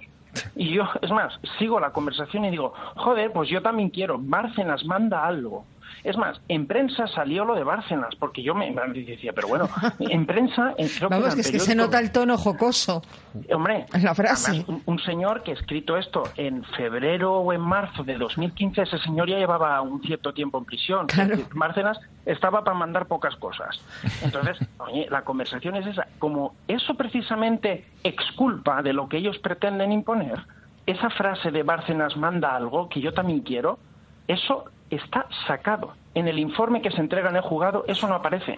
Y 0.57 0.74
yo, 0.74 0.82
es 1.01 1.11
más, 1.12 1.32
sigo 1.61 1.78
la 1.78 1.91
conversación 1.91 2.45
y 2.45 2.51
digo, 2.51 2.72
joder, 2.97 3.30
pues 3.32 3.49
yo 3.49 3.62
también 3.62 3.91
quiero, 3.91 4.18
Bárcenas 4.18 4.85
manda 4.85 5.24
algo. 5.26 5.64
Es 6.05 6.19
más, 6.19 6.39
en 6.49 6.67
prensa 6.67 7.07
salió 7.09 7.47
lo 7.47 7.55
de 7.55 7.65
Bárcenas, 7.65 8.15
porque 8.17 8.43
yo 8.43 8.55
me, 8.55 8.71
me 8.71 8.93
decía, 8.93 9.33
pero 9.33 9.49
bueno, 9.49 9.71
en 9.99 10.27
prensa, 10.27 10.75
en, 10.77 10.89
creo 10.89 11.09
que 11.09 11.15
Vamos, 11.15 11.35
que 11.35 11.41
es 11.41 11.51
que 11.51 11.59
se 11.59 11.75
nota 11.75 11.99
el 11.99 12.13
tono 12.13 12.37
jocoso. 12.37 13.03
Hombre, 13.51 13.87
la 14.03 14.15
frase. 14.15 14.51
además, 14.51 14.69
un, 14.69 14.83
un 14.85 14.99
señor 15.01 15.43
que 15.43 15.53
ha 15.53 15.55
escrito 15.55 15.97
esto 15.97 16.25
en 16.37 16.63
febrero 16.77 17.39
o 17.39 17.53
en 17.55 17.63
marzo 17.63 18.05
de 18.05 18.19
2015, 18.19 18.83
ese 18.83 18.99
señor 18.99 19.31
ya 19.31 19.39
llevaba 19.39 19.81
un 19.81 20.03
cierto 20.03 20.35
tiempo 20.35 20.59
en 20.59 20.67
prisión. 20.67 21.07
Decir, 21.07 21.47
Bárcenas 21.55 21.99
estaba 22.27 22.63
para 22.63 22.77
mandar 22.77 23.07
pocas 23.07 23.35
cosas. 23.37 23.81
Entonces, 24.23 24.59
oye, 24.79 25.07
la 25.11 25.23
conversación 25.23 25.77
es 25.77 25.87
esa. 25.87 26.07
Como 26.19 26.55
eso 26.69 26.95
precisamente 26.97 27.87
exculpa 28.03 28.83
de 28.83 28.93
lo 28.93 29.09
que 29.09 29.17
ellos 29.17 29.39
pretenden 29.39 29.91
imponer, 29.91 30.45
esa 30.85 31.09
frase 31.09 31.51
de 31.51 31.63
Bárcenas 31.63 32.15
manda 32.17 32.55
algo 32.55 32.91
que 32.91 33.01
yo 33.01 33.15
también 33.15 33.41
quiero, 33.41 33.79
eso 34.29 34.67
está 34.97 35.26
sacado. 35.47 35.92
En 36.14 36.28
el 36.28 36.38
informe 36.38 36.80
que 36.82 36.90
se 36.90 37.01
entrega 37.01 37.30
en 37.30 37.36
el 37.36 37.42
juzgado, 37.42 37.84
eso 37.88 38.07
no 38.09 38.14
aparece. 38.14 38.57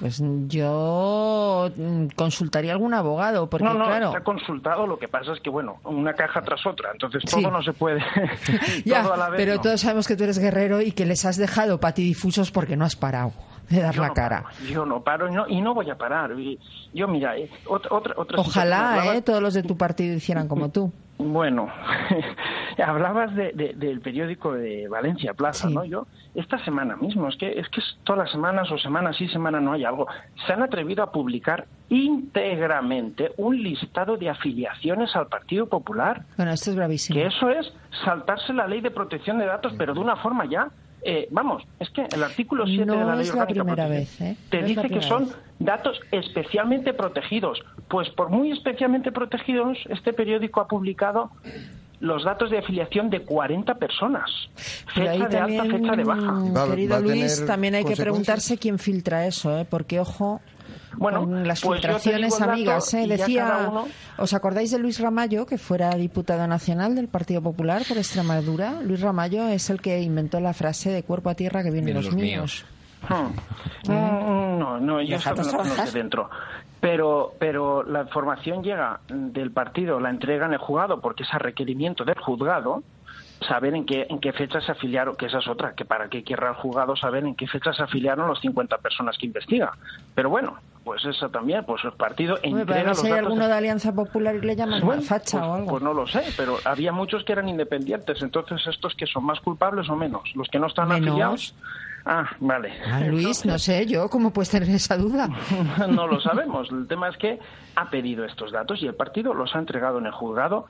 Pues 0.00 0.22
yo 0.48 1.70
mm, 1.74 2.08
consultaría 2.16 2.72
a 2.72 2.74
algún 2.74 2.92
abogado, 2.92 3.48
porque 3.48 3.64
no, 3.64 3.72
no, 3.74 3.86
claro, 3.86 4.08
está 4.08 4.22
consultado. 4.22 4.86
Lo 4.86 4.98
que 4.98 5.08
pasa 5.08 5.32
es 5.32 5.40
que, 5.40 5.48
bueno, 5.48 5.78
una 5.84 6.12
caja 6.12 6.42
tras 6.42 6.66
otra. 6.66 6.90
Entonces 6.92 7.22
Sí. 7.26 7.40
todo 7.42 7.50
no 7.50 7.62
se 7.62 7.72
puede. 7.72 8.04
ya, 8.84 9.02
todo 9.02 9.14
a 9.14 9.16
la 9.16 9.30
vez, 9.30 9.38
pero 9.38 9.54
no. 9.54 9.60
todos 9.62 9.80
sabemos 9.80 10.06
que 10.06 10.16
tú 10.16 10.24
eres 10.24 10.38
guerrero 10.38 10.82
y 10.82 10.92
que 10.92 11.06
les 11.06 11.24
has 11.24 11.36
dejado 11.38 11.80
patidifusos 11.80 12.50
porque 12.50 12.76
no 12.76 12.84
has 12.84 12.94
parado 12.96 13.32
de 13.70 13.80
dar 13.80 13.94
Yo 13.94 14.02
la 14.02 14.08
no 14.08 14.14
cara. 14.14 14.42
paro, 14.42 14.56
yo 14.68 14.84
no 14.86 15.00
paro 15.02 15.28
y 15.28 15.32
no, 15.32 15.48
y 15.48 15.60
no 15.62 15.72
voy 15.74 15.88
a 15.90 15.96
parar. 15.96 16.38
Y 16.38 16.58
Yo, 16.92 17.08
mira, 17.08 17.36
eh, 17.38 17.50
otra, 17.66 17.96
otra, 17.96 18.14
otra 18.16 18.38
Ojalá, 18.38 19.14
¿eh? 19.14 19.22
Todos 19.22 19.40
los 19.42 19.54
de 19.54 19.62
tu 19.62 19.76
partido 19.78 20.14
hicieran 20.14 20.46
como 20.46 20.68
tú. 20.70 20.92
Bueno, 21.18 21.68
hablabas 22.84 23.34
de- 23.34 23.52
de- 23.52 23.72
del 23.74 24.00
periódico 24.00 24.52
de 24.52 24.86
Valencia 24.88 25.32
Plaza, 25.34 25.68
¿no? 25.70 25.84
Yo, 25.84 26.06
esta 26.34 26.58
semana 26.64 26.96
mismo, 26.96 27.28
es 27.28 27.36
que, 27.36 27.58
es 27.58 27.68
que 27.70 27.80
todas 28.04 28.24
las 28.24 28.30
semanas 28.32 28.70
o 28.70 28.76
semana 28.78 29.12
sí, 29.14 29.26
semana 29.28 29.58
no 29.60 29.72
hay 29.72 29.84
algo, 29.84 30.06
se 30.46 30.52
han 30.52 30.62
atrevido 30.62 31.02
a 31.02 31.10
publicar 31.10 31.66
íntegramente 31.88 33.32
un 33.38 33.62
listado 33.62 34.16
de 34.16 34.28
afiliaciones 34.28 35.14
al 35.16 35.28
Partido 35.28 35.66
Popular. 35.66 36.22
Bueno, 36.36 36.52
esto 36.52 36.70
es 36.70 36.76
gravísimo. 36.76 37.18
Que 37.18 37.26
eso 37.26 37.48
es 37.48 37.72
saltarse 38.04 38.52
la 38.52 38.66
ley 38.66 38.80
de 38.80 38.90
protección 38.90 39.38
de 39.38 39.46
datos, 39.46 39.72
pero 39.78 39.94
de 39.94 40.00
una 40.00 40.16
forma 40.16 40.44
ya. 40.46 40.68
Eh, 41.06 41.28
vamos, 41.30 41.62
es 41.80 41.88
que 41.90 42.06
el 42.12 42.22
artículo 42.22 42.66
7 42.66 42.82
de 42.82 42.86
la 42.96 43.04
No 43.04 43.12
ley 43.16 43.28
es 43.28 43.34
la 43.34 43.46
primera 43.46 43.88
vez, 43.88 44.20
¿eh? 44.20 44.36
te 44.50 44.60
No 44.60 44.66
es 44.66 44.76
la 44.76 44.82
dice 44.82 44.94
que 44.94 45.02
son 45.02 45.24
vez. 45.26 45.36
datos 45.58 46.00
especialmente 46.10 46.92
protegidos. 46.92 47.60
Pues 47.88 48.10
por 48.10 48.28
muy 48.30 48.50
especialmente 48.50 49.12
protegidos, 49.12 49.78
este 49.88 50.12
periódico 50.12 50.60
ha 50.60 50.66
publicado 50.68 51.30
los 52.00 52.24
datos 52.24 52.50
de 52.50 52.58
afiliación 52.58 53.08
de 53.08 53.20
40 53.20 53.74
personas. 53.76 54.30
Ahí 54.94 55.06
Fecha 55.06 55.28
de 55.28 55.38
alta, 55.38 55.56
también, 55.62 55.70
fecha 55.82 55.96
de 55.96 56.04
baja. 56.04 56.68
querido 56.68 57.00
Luis, 57.00 57.46
también 57.46 57.74
hay 57.76 57.84
que 57.84 57.96
preguntarse 57.96 58.58
quién 58.58 58.78
filtra 58.78 59.26
eso, 59.26 59.58
¿eh? 59.58 59.66
porque 59.68 60.00
ojo. 60.00 60.40
Bueno, 60.96 61.20
con 61.20 61.46
las 61.46 61.60
pues 61.60 61.80
filtraciones 61.80 62.40
amigas, 62.40 62.92
¿eh? 62.94 63.06
decía, 63.06 63.66
uno- 63.70 63.86
¿os 64.18 64.32
acordáis 64.34 64.70
de 64.70 64.78
Luis 64.78 64.98
Ramallo, 65.00 65.46
que 65.46 65.58
fuera 65.58 65.90
diputado 65.94 66.46
nacional 66.46 66.94
del 66.94 67.08
Partido 67.08 67.42
Popular 67.42 67.82
por 67.86 67.98
Extremadura? 67.98 68.80
Luis 68.82 69.00
Ramallo 69.00 69.46
es 69.48 69.68
el 69.70 69.80
que 69.80 70.00
inventó 70.02 70.40
la 70.40 70.52
frase 70.54 70.90
de 70.90 71.02
cuerpo 71.02 71.30
a 71.30 71.34
tierra 71.34 71.62
que 71.62 71.70
vienen 71.70 71.86
Vienen 71.94 72.02
los, 72.04 72.12
los 72.12 72.22
míos. 72.22 72.64
Hmm. 73.08 73.90
Mm, 73.92 74.58
No, 74.58 74.80
no, 74.80 75.02
yo 75.02 75.16
esto 75.16 75.34
no 75.34 75.42
conozco 75.58 75.90
dentro. 75.92 76.30
Pero, 76.80 77.34
pero 77.38 77.82
la 77.82 78.02
información 78.02 78.62
llega 78.62 79.00
del 79.08 79.50
partido, 79.50 79.98
la 79.98 80.10
entrega 80.10 80.46
en 80.46 80.52
el 80.52 80.58
juzgado, 80.58 81.00
porque 81.00 81.22
es 81.24 81.32
a 81.32 81.38
requerimiento 81.38 82.04
del 82.04 82.18
juzgado, 82.18 82.82
saber 83.48 83.74
en 83.74 83.84
qué, 83.86 84.06
en 84.08 84.20
qué 84.20 84.32
fecha 84.32 84.60
se 84.60 84.72
afiliaron, 84.72 85.16
que 85.16 85.26
esa 85.26 85.38
es 85.38 85.48
otra, 85.48 85.74
que 85.74 85.84
para 85.84 86.08
qué 86.08 86.22
querrá 86.22 86.50
el 86.50 86.54
juzgado 86.56 86.94
saber 86.96 87.24
en 87.24 87.34
qué 87.34 87.46
fecha 87.46 87.72
se 87.72 87.82
afiliaron 87.82 88.28
los 88.28 88.40
50 88.40 88.78
personas 88.78 89.16
que 89.18 89.26
investiga. 89.26 89.72
Pero 90.14 90.30
bueno, 90.30 90.56
pues 90.86 91.04
eso 91.04 91.28
también, 91.28 91.64
pues 91.66 91.84
el 91.84 91.92
partido 91.92 92.38
entrega 92.42 92.84
los 92.90 93.00
sé, 93.00 93.08
hay 93.08 93.12
datos. 93.14 93.26
alguno 93.26 93.48
de 93.48 93.52
Alianza 93.54 93.92
Popular 93.92 94.34
y 94.36 94.40
le 94.40 94.56
llaman 94.56 94.80
Bueno, 94.80 95.02
facha 95.02 95.38
pues, 95.38 95.48
o 95.50 95.54
algo. 95.54 95.68
pues 95.68 95.82
no 95.82 95.92
lo 95.92 96.06
sé, 96.06 96.22
pero 96.36 96.56
había 96.64 96.92
muchos 96.92 97.24
que 97.24 97.32
eran 97.32 97.48
independientes, 97.48 98.22
entonces 98.22 98.64
estos 98.68 98.94
que 98.94 99.04
son 99.06 99.24
más 99.24 99.40
culpables 99.40 99.90
o 99.90 99.96
menos, 99.96 100.22
los 100.36 100.48
que 100.48 100.58
no 100.60 100.68
están 100.68 100.88
Menos. 100.88 101.08
afiliados. 101.08 101.54
Ah, 102.06 102.24
vale. 102.38 102.72
Ah, 102.86 103.00
Luis, 103.00 103.44
no 103.44 103.58
sé 103.58 103.84
yo, 103.84 104.08
¿cómo 104.08 104.32
puedes 104.32 104.48
tener 104.50 104.70
esa 104.70 104.96
duda? 104.96 105.28
no 105.88 106.06
lo 106.06 106.20
sabemos. 106.20 106.70
El 106.70 106.86
tema 106.86 107.08
es 107.08 107.16
que 107.16 107.40
ha 107.74 107.90
pedido 107.90 108.24
estos 108.24 108.52
datos 108.52 108.80
y 108.80 108.86
el 108.86 108.94
partido 108.94 109.34
los 109.34 109.54
ha 109.56 109.58
entregado 109.58 109.98
en 109.98 110.06
el 110.06 110.12
juzgado. 110.12 110.66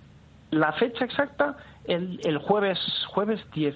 La 0.50 0.72
fecha 0.72 1.04
exacta, 1.04 1.58
el, 1.84 2.20
el 2.24 2.38
jueves, 2.38 2.78
jueves, 3.08 3.40
10, 3.52 3.74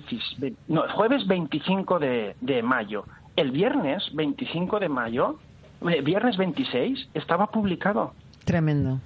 no, 0.69 0.85
el 0.85 0.91
jueves 0.93 1.27
25 1.27 1.99
de, 1.99 2.35
de 2.41 2.63
mayo. 2.63 3.05
El 3.37 3.51
viernes 3.51 4.05
25 4.15 4.81
de 4.81 4.89
mayo, 4.89 5.39
viernes 5.81 6.37
26, 6.37 7.09
estaba 7.15 7.47
publicado. 7.51 8.13
Tremendo. 8.45 9.01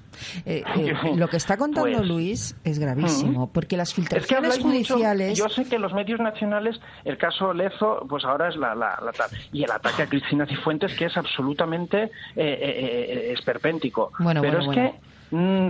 Eh, 0.46 0.62
eh, 0.76 0.94
lo 1.16 1.28
que 1.28 1.36
está 1.36 1.56
contando 1.56 1.90
Pues- 1.98 2.08
Luis 2.08 2.56
es 2.64 2.78
gravísimo, 2.78 3.50
porque 3.52 3.76
las 3.76 3.88
Es 3.88 3.94
que 3.94 4.00
filtraciones 4.02 4.58
mucho- 4.60 4.68
judiciales... 4.94 5.36
yo 5.36 5.48
sé 5.48 5.64
que 5.68 5.78
los 5.78 5.92
medios 5.92 6.20
nacionales, 6.20 6.80
el 7.04 7.18
caso 7.18 7.52
Lezo, 7.52 8.06
pues 8.08 8.24
ahora 8.24 8.48
es 8.48 8.56
la, 8.56 8.74
la, 8.74 8.98
la 9.04 9.12
tal. 9.12 9.28
Y 9.52 9.64
el 9.64 9.70
ataque 9.72 10.02
a 10.02 10.06
Cristina 10.06 10.46
Cifuentes, 10.46 10.94
que 10.96 11.06
es 11.06 11.16
absolutamente 11.16 12.04
eh, 12.04 12.10
eh, 12.36 13.32
esperpéntico. 13.36 14.12
Bueno, 14.20 14.40
Pero 14.40 14.58
bueno, 14.58 14.70
es 14.72 14.76
bueno. 14.76 14.92
que, 14.92 15.13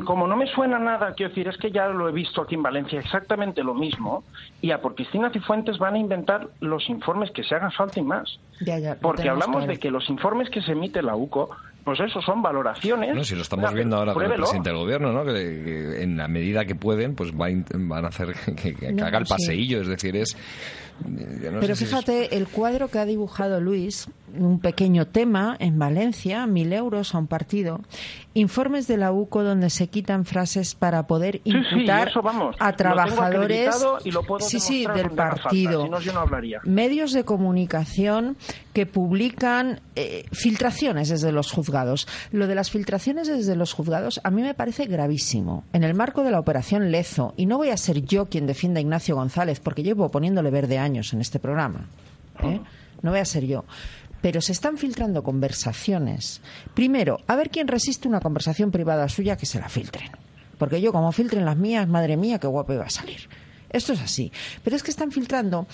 como 0.04 0.26
no 0.26 0.36
me 0.36 0.46
suena 0.46 0.78
nada, 0.78 1.14
quiero 1.14 1.30
decir, 1.30 1.48
es 1.48 1.56
que 1.56 1.70
ya 1.70 1.88
lo 1.88 2.08
he 2.08 2.12
visto 2.12 2.42
aquí 2.42 2.54
en 2.54 2.62
Valencia 2.62 2.98
exactamente 3.00 3.62
lo 3.62 3.74
mismo. 3.74 4.24
Y 4.60 4.70
a 4.72 4.80
por 4.80 4.94
Cristina 4.94 5.30
Cifuentes 5.30 5.78
van 5.78 5.94
a 5.94 5.98
inventar 5.98 6.48
los 6.60 6.88
informes 6.90 7.30
que 7.30 7.44
se 7.44 7.54
hagan 7.54 7.72
falta 7.72 8.00
y 8.00 8.02
más. 8.02 8.38
Ya, 8.60 8.78
ya, 8.78 8.94
lo 8.94 9.00
Porque 9.00 9.28
hablamos 9.28 9.58
claro. 9.58 9.72
de 9.72 9.78
que 9.78 9.90
los 9.90 10.08
informes 10.10 10.50
que 10.50 10.60
se 10.62 10.72
emite 10.72 11.02
la 11.02 11.16
UCO, 11.16 11.50
pues 11.84 12.00
eso 12.00 12.20
son 12.22 12.42
valoraciones. 12.42 13.14
No, 13.14 13.24
si 13.24 13.34
lo 13.34 13.42
estamos 13.42 13.72
viendo 13.74 13.96
ahora 13.96 14.12
con 14.14 14.22
el 14.22 14.28
pruébelo. 14.28 14.44
presidente 14.44 14.70
del 14.70 14.78
gobierno, 14.78 15.12
¿no? 15.12 15.24
Que, 15.24 15.32
que 15.32 16.02
en 16.02 16.16
la 16.16 16.28
medida 16.28 16.64
que 16.64 16.74
pueden, 16.74 17.14
pues 17.14 17.32
va 17.32 17.46
a 17.46 17.50
int- 17.50 17.70
van 17.88 18.04
a 18.04 18.08
hacer 18.08 18.34
que, 18.34 18.54
que- 18.54 18.74
que 18.74 18.92
No, 18.92 19.04
haga 19.06 19.18
el 19.18 19.26
sí. 19.26 19.32
paseillo, 19.34 19.80
es 19.82 19.88
decir, 19.88 20.16
es... 20.16 20.36
yo 21.40 21.50
no 21.52 21.60
Pero 21.60 21.74
sé 21.74 21.76
si 21.76 21.84
es- 21.84 21.90
fíjate, 21.90 22.36
el 22.36 22.46
cuadro 22.48 22.88
que 22.88 22.98
ha 22.98 23.04
dibujado 23.04 23.60
Luis, 23.60 24.08
un 24.38 24.58
pequeño 24.60 25.06
tema 25.06 25.56
en 25.60 25.78
Valencia, 25.78 26.46
mil 26.46 26.72
euros 26.72 27.14
a 27.14 27.18
un 27.18 27.26
partido, 27.28 27.80
informes 28.34 28.88
de 28.88 28.96
la 28.96 29.12
UCO 29.12 29.44
donde 29.44 29.70
se 29.70 29.86
quitan 29.86 30.24
frases 30.24 30.74
para 30.74 31.06
poder 31.06 31.40
Sí, 31.44 31.52
sí, 31.52 31.74
imputar 31.76 32.10
vamos. 32.22 32.56
a 32.58 32.72
trabajadores 32.72 33.68
acreditado 33.68 33.98
y 34.04 34.10
lo 34.10 34.22
puedo 34.24 34.40
sí, 34.44 34.58
sí, 34.58 34.86
del 34.86 35.06
falta, 35.10 35.30
partido. 35.30 35.84
si 35.84 35.88
no, 35.90 36.00
yo 36.00 36.12
no 36.12 36.20
hablaría. 36.20 36.60
Medios 36.64 37.12
de 37.12 37.24
comunicación 37.24 38.36
que 38.72 38.86
publican 38.86 39.80
eh, 39.94 40.24
filtraciones 40.32 41.08
desde 41.10 41.30
los 41.30 41.52
juzgados. 41.52 42.08
Lo 42.32 42.48
de 42.48 42.56
las 42.56 42.70
filtraciones 42.72 43.28
desde 43.28 43.54
los 43.54 43.72
juzgados 43.72 44.20
a 44.24 44.30
mí 44.30 44.42
me 44.42 44.54
parece 44.54 44.86
gravísimo. 44.86 45.62
En 45.72 45.84
el 45.84 45.94
marco 45.94 46.24
de 46.24 46.32
la 46.32 46.40
operación 46.40 46.90
Lezo, 46.90 47.34
y 47.36 47.46
no 47.46 47.56
voy 47.58 47.68
a 47.68 47.76
ser 47.76 48.02
yo 48.04 48.26
quien 48.26 48.46
defienda 48.48 48.78
a 48.78 48.82
Ignacio 48.82 49.14
González, 49.14 49.60
porque 49.60 49.84
llevo 49.84 50.10
poniéndole 50.10 50.50
verde 50.50 50.78
años 50.84 51.12
en 51.12 51.20
este 51.20 51.38
programa. 51.40 51.88
¿eh? 52.42 52.60
No 53.02 53.10
voy 53.10 53.20
a 53.20 53.24
ser 53.24 53.44
yo. 53.44 53.64
Pero 54.22 54.40
se 54.40 54.52
están 54.52 54.78
filtrando 54.78 55.22
conversaciones. 55.22 56.40
Primero, 56.72 57.18
a 57.26 57.36
ver 57.36 57.50
quién 57.50 57.68
resiste 57.68 58.08
una 58.08 58.20
conversación 58.20 58.70
privada 58.70 59.08
suya 59.08 59.36
que 59.36 59.46
se 59.46 59.58
la 59.58 59.68
filtren. 59.68 60.10
Porque 60.58 60.80
yo, 60.80 60.92
como 60.92 61.12
filtren 61.12 61.44
las 61.44 61.56
mías, 61.56 61.88
madre 61.88 62.16
mía, 62.16 62.38
qué 62.38 62.46
guapo 62.46 62.72
iba 62.72 62.84
a 62.84 62.90
salir. 62.90 63.28
Esto 63.70 63.92
es 63.92 64.00
así. 64.00 64.32
Pero 64.62 64.76
es 64.76 64.82
que 64.82 64.90
están 64.90 65.10
filtrando 65.10 65.66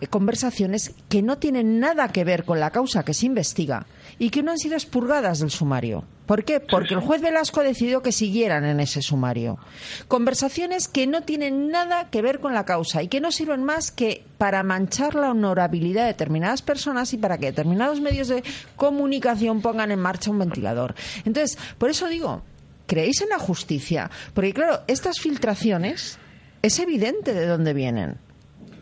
eh, 0.00 0.06
conversaciones 0.06 0.94
que 1.08 1.20
no 1.20 1.38
tienen 1.38 1.80
nada 1.80 2.08
que 2.08 2.24
ver 2.24 2.44
con 2.44 2.60
la 2.60 2.70
causa 2.70 3.04
que 3.04 3.12
se 3.12 3.26
investiga 3.26 3.86
y 4.18 4.30
que 4.30 4.42
no 4.42 4.52
han 4.52 4.58
sido 4.58 4.74
expurgadas 4.76 5.40
del 5.40 5.50
sumario. 5.50 6.04
¿Por 6.30 6.44
qué? 6.44 6.60
Porque 6.60 6.94
el 6.94 7.00
juez 7.00 7.20
Velasco 7.20 7.60
decidió 7.60 8.02
que 8.02 8.12
siguieran 8.12 8.64
en 8.64 8.78
ese 8.78 9.02
sumario. 9.02 9.58
Conversaciones 10.06 10.86
que 10.86 11.08
no 11.08 11.22
tienen 11.22 11.70
nada 11.70 12.08
que 12.08 12.22
ver 12.22 12.38
con 12.38 12.54
la 12.54 12.64
causa 12.64 13.02
y 13.02 13.08
que 13.08 13.20
no 13.20 13.32
sirven 13.32 13.64
más 13.64 13.90
que 13.90 14.22
para 14.38 14.62
manchar 14.62 15.16
la 15.16 15.32
honorabilidad 15.32 16.02
de 16.02 16.12
determinadas 16.12 16.62
personas 16.62 17.12
y 17.14 17.18
para 17.18 17.36
que 17.36 17.46
determinados 17.46 18.00
medios 18.00 18.28
de 18.28 18.44
comunicación 18.76 19.60
pongan 19.60 19.90
en 19.90 19.98
marcha 19.98 20.30
un 20.30 20.38
ventilador. 20.38 20.94
Entonces, 21.24 21.58
por 21.78 21.90
eso 21.90 22.06
digo, 22.06 22.42
¿creéis 22.86 23.22
en 23.22 23.30
la 23.30 23.40
justicia? 23.40 24.08
Porque 24.32 24.54
claro, 24.54 24.82
estas 24.86 25.18
filtraciones 25.18 26.20
es 26.62 26.78
evidente 26.78 27.34
de 27.34 27.46
dónde 27.46 27.74
vienen. 27.74 28.18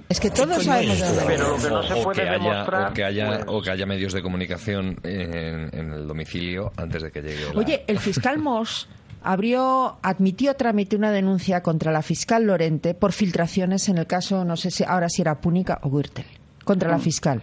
Es 0.09 0.21
que 0.21 0.31
todos 0.31 0.63
sabemos 0.65 0.99
de 0.99 1.07
dónde 1.07 1.27
vienen. 1.27 1.37
Pero 1.39 1.49
lo 1.57 1.63
que 1.63 1.69
no 1.71 1.83
se 1.83 1.93
o 1.95 2.03
puede 2.03 2.23
que 2.23 2.29
haya, 2.29 2.33
demostrar, 2.39 2.91
o 2.91 2.95
que 2.95 3.05
haya, 3.05 3.27
pues- 3.29 3.45
o 3.49 3.63
que 3.63 3.71
haya 3.71 3.87
medios 3.87 4.13
de 4.13 4.23
comunicación 4.23 4.99
en, 5.03 5.71
en 5.79 5.93
el 5.93 6.07
domicilio 6.09 6.73
antes 6.77 7.03
de 7.03 7.11
que 7.11 7.21
llegue 7.23 7.53
la- 7.53 7.59
Oye, 7.61 7.85
el 7.87 7.99
fiscal 7.99 8.39
Moss 8.43 8.89
abrió, 9.23 9.99
admitió 10.03 10.55
trámite 10.55 10.97
una 10.97 11.11
denuncia 11.11 11.63
contra 11.63 11.93
la 11.93 12.03
fiscal 12.03 12.45
Lorente 12.45 12.95
por 12.95 13.13
filtraciones 13.13 13.89
en 13.89 13.99
el 13.99 14.07
caso, 14.07 14.45
no 14.45 14.57
sé 14.57 14.71
si 14.71 14.85
ahora 14.85 15.09
si 15.09 15.21
era 15.23 15.41
Púnica 15.41 15.79
o 15.83 15.91
Gürtel, 15.91 16.25
contra 16.65 16.89
Mm. 16.89 16.93
la 16.93 16.99
fiscal. 16.99 17.43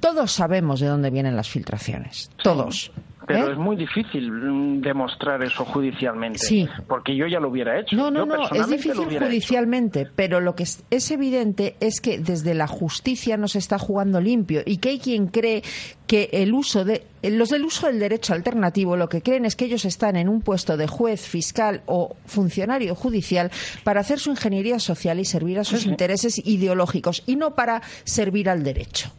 Todos 0.00 0.30
sabemos 0.32 0.80
de 0.80 0.86
dónde 0.86 1.10
vienen 1.10 1.34
las 1.34 1.48
filtraciones, 1.48 2.30
todos. 2.42 2.92
Pero 3.26 3.48
¿eh? 3.48 3.52
es 3.52 3.58
muy 3.58 3.76
difícil 3.76 4.30
mm, 4.30 4.80
demostrar 4.80 5.42
eso 5.42 5.64
judicialmente. 5.64 6.38
Sí. 6.38 6.68
Porque 6.86 7.16
yo 7.16 7.26
ya 7.26 7.40
lo 7.40 7.48
hubiera 7.48 7.80
hecho. 7.80 7.96
No, 7.96 8.10
no, 8.10 8.20
Yo 8.20 8.26
no, 8.26 8.44
es 8.44 8.68
difícil 8.68 9.10
hecho. 9.10 9.24
judicialmente, 9.24 10.08
pero 10.14 10.40
lo 10.40 10.54
que 10.54 10.64
es, 10.64 10.84
es 10.90 11.10
evidente 11.10 11.76
es 11.80 12.00
que 12.00 12.18
desde 12.18 12.54
la 12.54 12.66
justicia 12.66 13.36
no 13.36 13.48
se 13.48 13.58
está 13.58 13.78
jugando 13.78 14.20
limpio 14.20 14.62
y 14.64 14.78
que 14.78 14.90
hay 14.90 14.98
quien 14.98 15.28
cree 15.28 15.62
que 16.06 16.28
el 16.32 16.52
uso 16.52 16.84
de 16.84 17.04
los 17.22 17.48
del 17.48 17.64
uso 17.64 17.86
del 17.86 17.98
derecho 17.98 18.34
alternativo 18.34 18.96
lo 18.96 19.08
que 19.08 19.22
creen 19.22 19.46
es 19.46 19.56
que 19.56 19.64
ellos 19.64 19.84
están 19.86 20.16
en 20.16 20.28
un 20.28 20.42
puesto 20.42 20.76
de 20.76 20.86
juez, 20.86 21.26
fiscal 21.26 21.82
o 21.86 22.16
funcionario 22.26 22.94
judicial 22.94 23.50
para 23.82 24.00
hacer 24.00 24.18
su 24.18 24.30
ingeniería 24.30 24.78
social 24.78 25.18
y 25.18 25.24
servir 25.24 25.58
a 25.58 25.64
sus 25.64 25.86
intereses 25.86 26.38
ideológicos 26.44 27.22
y 27.26 27.36
no 27.36 27.54
para 27.54 27.82
servir 28.04 28.50
al 28.50 28.62
derecho. 28.62 29.10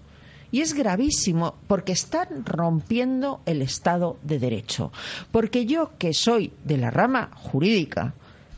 Y 0.55 0.61
es 0.61 0.73
gravísimo 0.73 1.55
porque 1.67 1.91
están 1.91 2.45
rompiendo 2.45 3.41
el 3.45 3.61
Estado 3.61 4.17
de 4.23 4.39
Derecho. 4.39 4.93
Porque 5.33 5.65
yo, 5.65 5.91
que 5.97 6.13
soy 6.13 6.53
de 6.63 6.77
la 6.77 6.91
rama 6.91 7.29
jurídica, 7.35 8.13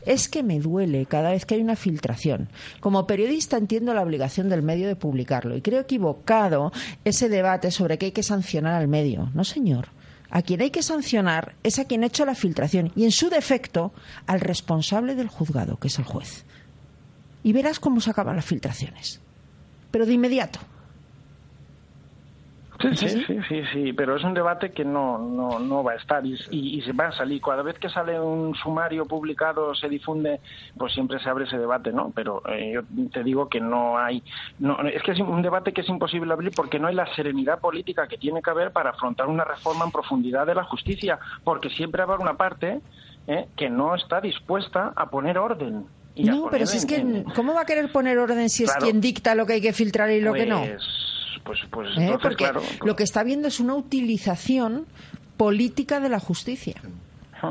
es 0.06 0.28
que 0.28 0.44
me 0.44 0.60
duele 0.60 1.06
cada 1.06 1.30
vez 1.32 1.44
que 1.44 1.56
hay 1.56 1.60
una 1.60 1.74
filtración. 1.74 2.50
Como 2.78 3.08
periodista 3.08 3.56
entiendo 3.56 3.94
la 3.94 4.02
obligación 4.02 4.48
del 4.48 4.62
medio 4.62 4.86
de 4.86 4.94
publicarlo 4.94 5.56
y 5.56 5.60
creo 5.60 5.80
equivocado 5.80 6.70
ese 7.04 7.28
debate 7.28 7.72
sobre 7.72 7.98
que 7.98 8.06
hay 8.06 8.12
que 8.12 8.22
sancionar 8.22 8.74
al 8.74 8.86
medio. 8.86 9.32
No, 9.34 9.42
señor. 9.42 9.88
A 10.30 10.42
quien 10.42 10.60
hay 10.60 10.70
que 10.70 10.84
sancionar 10.84 11.56
es 11.64 11.80
a 11.80 11.86
quien 11.86 12.04
ha 12.04 12.06
hecho 12.06 12.24
la 12.24 12.36
filtración 12.36 12.92
y, 12.94 13.06
en 13.06 13.10
su 13.10 13.28
defecto, 13.28 13.92
al 14.28 14.38
responsable 14.38 15.16
del 15.16 15.26
juzgado, 15.26 15.80
que 15.80 15.88
es 15.88 15.98
el 15.98 16.04
juez. 16.04 16.44
Y 17.42 17.52
verás 17.52 17.80
cómo 17.80 18.00
se 18.00 18.10
acaban 18.10 18.36
las 18.36 18.44
filtraciones. 18.44 19.20
Pero 19.90 20.06
de 20.06 20.12
inmediato. 20.12 20.60
Sí, 22.80 22.96
sí, 22.96 23.24
sí, 23.26 23.38
sí, 23.48 23.62
sí, 23.72 23.92
pero 23.92 24.16
es 24.16 24.22
un 24.22 24.34
debate 24.34 24.70
que 24.70 24.84
no, 24.84 25.18
no, 25.18 25.58
no 25.58 25.82
va 25.82 25.92
a 25.92 25.96
estar 25.96 26.24
y, 26.24 26.34
y, 26.50 26.78
y 26.78 26.82
se 26.82 26.92
va 26.92 27.08
a 27.08 27.12
salir. 27.12 27.40
Cada 27.42 27.62
vez 27.62 27.76
que 27.78 27.88
sale 27.88 28.20
un 28.20 28.54
sumario 28.54 29.04
publicado, 29.04 29.74
se 29.74 29.88
difunde, 29.88 30.40
pues 30.76 30.92
siempre 30.92 31.18
se 31.18 31.28
abre 31.28 31.46
ese 31.46 31.58
debate, 31.58 31.92
¿no? 31.92 32.12
Pero 32.14 32.40
eh, 32.48 32.72
yo 32.74 32.82
te 33.10 33.24
digo 33.24 33.48
que 33.48 33.60
no 33.60 33.98
hay. 33.98 34.22
No, 34.60 34.78
es 34.82 35.02
que 35.02 35.10
es 35.10 35.18
un 35.18 35.42
debate 35.42 35.72
que 35.72 35.80
es 35.80 35.88
imposible 35.88 36.32
abrir 36.32 36.52
porque 36.54 36.78
no 36.78 36.86
hay 36.86 36.94
la 36.94 37.12
serenidad 37.16 37.58
política 37.58 38.06
que 38.06 38.16
tiene 38.16 38.42
que 38.42 38.50
haber 38.50 38.70
para 38.70 38.90
afrontar 38.90 39.26
una 39.26 39.44
reforma 39.44 39.84
en 39.84 39.90
profundidad 39.90 40.46
de 40.46 40.54
la 40.54 40.62
justicia, 40.62 41.18
porque 41.42 41.70
siempre 41.70 42.04
va 42.04 42.12
a 42.12 42.14
haber 42.14 42.28
una 42.28 42.36
parte 42.36 42.80
eh, 43.26 43.48
que 43.56 43.70
no 43.70 43.96
está 43.96 44.20
dispuesta 44.20 44.92
a 44.94 45.10
poner 45.10 45.36
orden. 45.36 45.84
y 46.14 46.24
No, 46.24 46.48
pero 46.48 46.64
si 46.64 46.76
es 46.76 46.86
que, 46.86 47.24
¿cómo 47.34 47.54
va 47.54 47.62
a 47.62 47.66
querer 47.66 47.90
poner 47.90 48.18
orden 48.18 48.48
si 48.48 48.62
es 48.64 48.72
quien 48.76 49.00
dicta 49.00 49.34
lo 49.34 49.46
que 49.46 49.54
hay 49.54 49.60
que 49.60 49.72
filtrar 49.72 50.10
y 50.12 50.20
lo 50.20 50.32
que 50.32 50.46
no? 50.46 50.62
Pues, 51.44 51.58
pues, 51.70 51.70
pues 51.70 51.88
¿Eh? 51.90 52.02
entonces, 52.02 52.20
Porque 52.22 52.36
claro. 52.44 52.62
lo 52.84 52.96
que 52.96 53.04
está 53.04 53.22
viendo 53.22 53.48
es 53.48 53.60
una 53.60 53.74
utilización 53.74 54.86
política 55.36 56.00
de 56.00 56.08
la 56.08 56.20
justicia. 56.20 56.74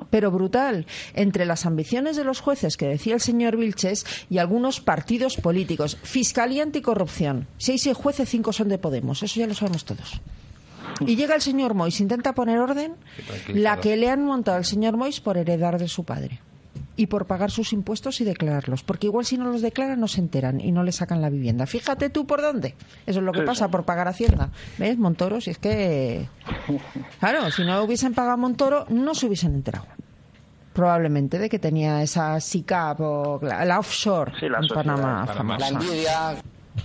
pero 0.10 0.32
brutal, 0.32 0.86
entre 1.14 1.46
las 1.46 1.66
ambiciones 1.66 2.18
de 2.18 2.26
los 2.26 2.42
jueces 2.42 2.76
que 2.76 2.88
decía 2.88 3.14
el 3.14 3.22
señor 3.22 3.56
Vilches 3.56 4.06
y 4.30 4.38
algunos 4.40 4.82
partidos 4.82 5.38
políticos. 5.38 5.98
Fiscalía 6.04 6.64
anticorrupción. 6.64 7.48
Si 7.58 7.72
hay 7.72 7.78
seis 7.78 7.96
jueces, 7.96 8.28
cinco 8.28 8.52
son 8.52 8.68
de 8.68 8.78
Podemos. 8.78 9.24
Eso 9.24 9.40
ya 9.40 9.48
lo 9.48 9.54
sabemos 9.54 9.86
todos. 9.86 10.20
Y 11.06 11.16
llega 11.16 11.36
el 11.36 11.42
señor 11.42 11.74
Mois, 11.74 12.02
intenta 12.02 12.34
poner 12.34 12.60
orden, 12.60 12.96
la 13.48 13.80
que 13.80 13.96
le 13.96 14.10
han 14.10 14.26
montado 14.26 14.58
al 14.58 14.66
señor 14.66 14.98
Mois 14.98 15.22
por 15.22 15.38
heredar 15.38 15.80
de 15.80 15.88
su 15.88 16.04
padre 16.04 16.42
y 16.98 17.08
por 17.08 17.26
pagar 17.28 17.52
sus 17.52 17.72
impuestos 17.72 18.20
y 18.20 18.26
declararlos. 18.26 18.84
Porque 18.84 19.08
igual 19.08 19.24
si 19.24 19.38
no 19.38 19.46
los 19.50 19.62
declaran 19.62 20.00
no 20.00 20.08
se 20.10 20.20
enteran 20.20 20.60
y 20.60 20.72
no 20.74 20.84
le 20.84 20.92
sacan 20.92 21.22
la 21.22 21.30
vivienda. 21.30 21.66
Fíjate 21.66 22.10
tú 22.10 22.28
por 22.28 22.42
dónde. 22.42 22.76
Eso 23.06 23.20
es 23.20 23.26
lo 23.26 23.32
que 23.32 23.44
pasa 23.44 23.70
por 23.70 23.86
pagar 23.86 24.08
Hacienda. 24.08 24.50
¿Ves, 24.78 24.98
Montoro? 24.98 25.40
Si 25.40 25.52
es 25.52 25.58
que... 25.60 26.28
Claro, 27.20 27.50
si 27.52 27.64
no 27.64 27.82
hubiesen 27.84 28.14
pagado 28.14 28.38
Montoro, 28.38 28.86
no 28.90 29.16
se 29.16 29.28
hubiesen 29.28 29.54
enterado. 29.54 29.86
Probablemente 30.74 31.40
de 31.40 31.50
que 31.50 31.58
tenía 31.60 32.04
esa 32.04 32.40
SICAP 32.40 33.00
o 33.02 33.40
la, 33.42 33.66
la 33.66 33.80
offshore 33.80 34.34
Sí, 34.40 34.48
la 34.50 34.60
en 34.60 34.68
Panamá. 34.68 35.26
Panamá. 35.26 35.58
famosa. 35.58 35.60
La 35.60 35.68
envidia. 35.70 36.36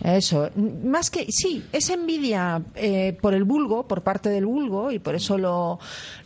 Eso, 0.02 0.50
más 0.84 1.10
que, 1.10 1.26
sí, 1.30 1.64
es 1.72 1.90
envidia 1.90 2.62
eh, 2.74 3.16
por 3.20 3.34
el 3.34 3.44
vulgo, 3.44 3.86
por 3.86 4.02
parte 4.02 4.30
del 4.30 4.46
vulgo, 4.46 4.90
y 4.90 4.98
por 4.98 5.14
eso 5.14 5.38
lo, 5.38 5.78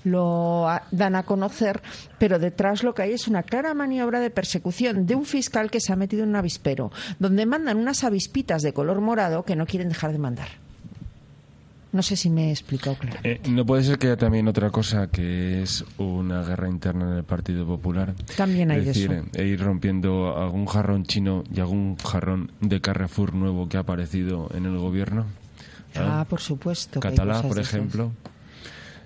lo 0.05 0.67
dan 0.91 1.17
a 1.17 1.25
conocer, 1.25 1.83
pero 2.19 2.39
detrás 2.39 2.83
lo 2.83 2.95
que 2.95 3.03
hay 3.03 3.13
es 3.13 3.29
una 3.29 3.43
clara 3.43 3.75
maniobra 3.75 4.21
de 4.21 4.31
persecución 4.31 5.07
de 5.07 5.15
un 5.15 5.27
fiscal 5.27 5.71
que 5.71 5.81
se 5.81 5.93
ha 5.93 5.97
metido 5.97 6.23
en 6.23 6.31
un 6.31 6.37
avispero, 6.37 6.91
donde 7.19 7.47
mandan 7.47 7.77
unas 7.77 8.05
avispitas 8.05 8.63
de 8.63 8.73
color 8.73 9.01
morado 9.01 9.45
que 9.45 9.57
no 9.57 9.67
quieren 9.67 9.89
dejar 9.89 10.13
de 10.13 10.19
mandar. 10.19 10.66
No 11.97 12.03
sé 12.03 12.15
si 12.15 12.29
me 12.29 12.49
he 12.49 12.51
explicado 12.51 12.95
claro. 12.97 13.19
Eh, 13.25 13.41
no 13.49 13.65
puede 13.65 13.83
ser 13.83 13.97
que 13.97 14.09
haya 14.09 14.19
también 14.19 14.47
otra 14.49 14.69
cosa 14.69 15.07
que 15.07 15.63
es 15.63 15.83
una 15.97 16.43
guerra 16.43 16.69
interna 16.69 17.11
en 17.11 17.17
el 17.17 17.25
Partido 17.25 17.67
Popular. 17.67 18.15
También 18.37 18.71
hay 18.71 18.81
es 18.81 18.87
decir, 18.89 19.11
eso. 19.11 19.25
eh, 19.33 19.47
ir 19.47 19.61
rompiendo 19.61 20.37
algún 20.37 20.67
jarrón 20.67 21.05
chino 21.05 21.43
y 21.51 21.59
algún 21.61 21.97
jarrón 21.97 22.53
de 22.61 22.83
Carrefour 22.83 23.33
nuevo 23.35 23.67
que 23.71 23.79
ha 23.79 23.81
aparecido 23.81 24.51
en 24.53 24.67
el 24.67 24.77
gobierno. 24.77 25.25
Ah, 25.95 26.27
por 26.29 26.43
supuesto. 26.43 27.01
Catalá, 27.01 27.41
por 27.41 27.59
ejemplo. 27.59 28.13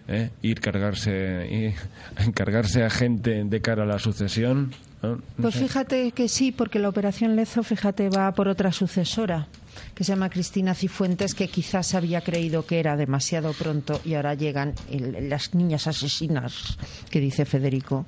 ¿eh? 0.08 0.30
Ir 0.42 0.58
cargarse, 0.58 1.46
y 1.48 2.24
encargarse 2.24 2.82
a 2.84 2.90
gente 2.90 3.44
de 3.44 3.60
cara 3.60 3.84
a 3.84 3.86
la 3.86 4.00
sucesión. 4.00 4.72
¿No? 5.02 5.16
No 5.16 5.22
Pues 5.40 5.54
sé. 5.54 5.60
fíjate 5.60 6.12
que 6.12 6.28
sí, 6.28 6.52
porque 6.52 6.78
la 6.78 6.88
operación 6.88 7.36
Lezo, 7.36 7.62
fíjate, 7.62 8.08
va 8.10 8.32
por 8.32 8.48
otra 8.48 8.72
sucesora, 8.72 9.46
que 9.94 10.04
se 10.04 10.12
llama 10.12 10.28
Cristina 10.30 10.74
Cifuentes, 10.74 11.34
que 11.34 11.48
quizás 11.48 11.94
había 11.94 12.20
creído 12.20 12.66
que 12.66 12.80
era 12.80 12.96
demasiado 12.96 13.52
pronto 13.52 14.00
y 14.04 14.14
ahora 14.14 14.34
llegan 14.34 14.74
el- 14.90 15.28
las 15.28 15.54
niñas 15.54 15.86
asesinas, 15.86 16.76
que 17.10 17.20
dice 17.20 17.44
Federico, 17.44 18.04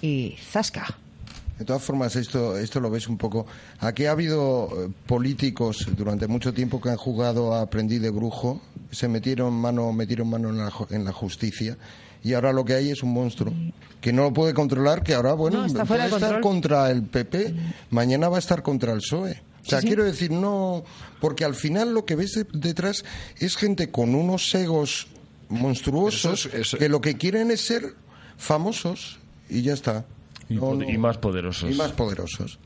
y 0.00 0.36
zasca. 0.40 0.96
De 1.58 1.66
todas 1.66 1.82
formas, 1.82 2.16
esto, 2.16 2.56
esto 2.56 2.80
lo 2.80 2.88
ves 2.88 3.06
un 3.06 3.18
poco. 3.18 3.44
Aquí 3.80 4.06
ha 4.06 4.12
habido 4.12 4.70
eh, 4.72 4.88
políticos 5.06 5.86
durante 5.94 6.26
mucho 6.26 6.54
tiempo 6.54 6.80
que 6.80 6.88
han 6.88 6.96
jugado 6.96 7.52
a 7.52 7.60
aprendiz 7.60 8.00
de 8.00 8.08
brujo, 8.08 8.62
se 8.90 9.08
metieron 9.08 9.52
mano, 9.52 9.92
metieron 9.92 10.30
mano 10.30 10.48
en 10.48 10.56
la, 10.56 10.72
en 10.88 11.04
la 11.04 11.12
justicia 11.12 11.76
y 12.22 12.32
ahora 12.34 12.52
lo 12.52 12.64
que 12.64 12.74
hay 12.74 12.90
es 12.90 13.02
un 13.02 13.12
monstruo 13.12 13.52
que 14.00 14.12
no 14.12 14.22
lo 14.22 14.32
puede 14.32 14.54
controlar, 14.54 15.02
que 15.02 15.14
ahora, 15.14 15.34
bueno, 15.34 15.66
No, 15.66 15.84
puede 15.84 16.06
estar 16.06 16.40
contra 16.40 16.90
el 16.90 17.02
PP, 17.02 17.54
mañana 17.90 18.28
va 18.30 18.36
a 18.36 18.38
estar 18.40 18.62
contra 18.62 18.92
el 18.92 19.00
PSOE. 19.00 19.42
O 19.62 19.68
sea, 19.68 19.80
Sí, 19.80 19.82
sí. 19.82 19.86
quiero 19.88 20.04
decir, 20.04 20.30
no, 20.30 20.84
porque 21.20 21.44
al 21.44 21.54
final 21.54 21.92
lo 21.92 22.06
que 22.06 22.16
ves 22.16 22.32
de- 22.32 22.46
detrás 22.58 23.04
es 23.38 23.56
gente 23.56 23.90
con 23.90 24.14
unos 24.14 24.54
egos 24.54 25.08
monstruosos 25.50 26.46
Eso 26.46 26.48
es- 26.56 26.60
eso- 26.60 26.78
que 26.78 26.88
lo 26.88 27.00
que 27.02 27.16
quieren 27.18 27.50
es 27.50 27.60
ser 27.60 27.94
famosos 28.38 29.18
y 29.48 29.62
ya 29.62 29.74
está. 29.74 30.06
Y, 30.48 30.54
No, 30.54 30.62
pod- 30.62 30.78
no. 30.86 30.90
y 30.90 30.96
más 30.98 31.18
poderosos. 31.18 31.70
Y 31.70 31.74
más 31.74 31.92
poderosos. 31.92 32.58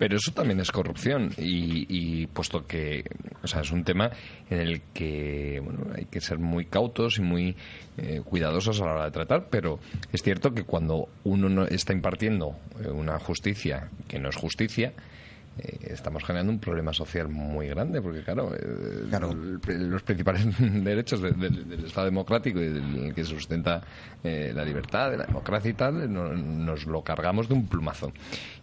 Pero 0.00 0.16
eso 0.16 0.32
también 0.32 0.58
es 0.60 0.72
corrupción. 0.72 1.30
Y, 1.36 1.84
y 1.88 2.26
puesto 2.26 2.66
que, 2.66 3.04
o 3.42 3.46
sea, 3.46 3.60
es 3.60 3.70
un 3.70 3.84
tema 3.84 4.10
en 4.48 4.58
el 4.58 4.80
que 4.94 5.60
bueno, 5.62 5.80
hay 5.94 6.06
que 6.06 6.22
ser 6.22 6.38
muy 6.38 6.64
cautos 6.64 7.18
y 7.18 7.20
muy 7.20 7.54
eh, 7.98 8.22
cuidadosos 8.24 8.80
a 8.80 8.86
la 8.86 8.92
hora 8.94 9.04
de 9.04 9.10
tratar, 9.10 9.48
pero 9.50 9.78
es 10.10 10.22
cierto 10.22 10.54
que 10.54 10.64
cuando 10.64 11.10
uno 11.24 11.50
no 11.50 11.66
está 11.66 11.92
impartiendo 11.92 12.56
eh, 12.82 12.88
una 12.88 13.18
justicia 13.18 13.90
que 14.08 14.18
no 14.18 14.30
es 14.30 14.36
justicia, 14.36 14.94
eh, 15.58 15.76
estamos 15.90 16.24
generando 16.24 16.50
un 16.52 16.60
problema 16.60 16.94
social 16.94 17.28
muy 17.28 17.66
grande, 17.68 18.00
porque 18.00 18.22
claro, 18.22 18.54
eh, 18.54 19.04
el- 19.68 19.90
los 19.90 20.02
principales 20.02 20.46
derechos 20.58 21.20
de- 21.20 21.32
de- 21.32 21.50
del 21.50 21.84
Estado 21.84 22.06
democrático 22.06 22.58
y 22.60 22.68
del 22.68 23.12
que 23.14 23.24
sustenta 23.24 23.82
eh, 24.24 24.52
la 24.54 24.64
libertad, 24.64 25.10
de 25.10 25.18
la 25.18 25.26
democracia 25.26 25.70
y 25.70 25.74
tal, 25.74 26.10
no- 26.10 26.32
nos 26.32 26.86
lo 26.86 27.02
cargamos 27.02 27.48
de 27.48 27.54
un 27.54 27.66
plumazo. 27.66 28.12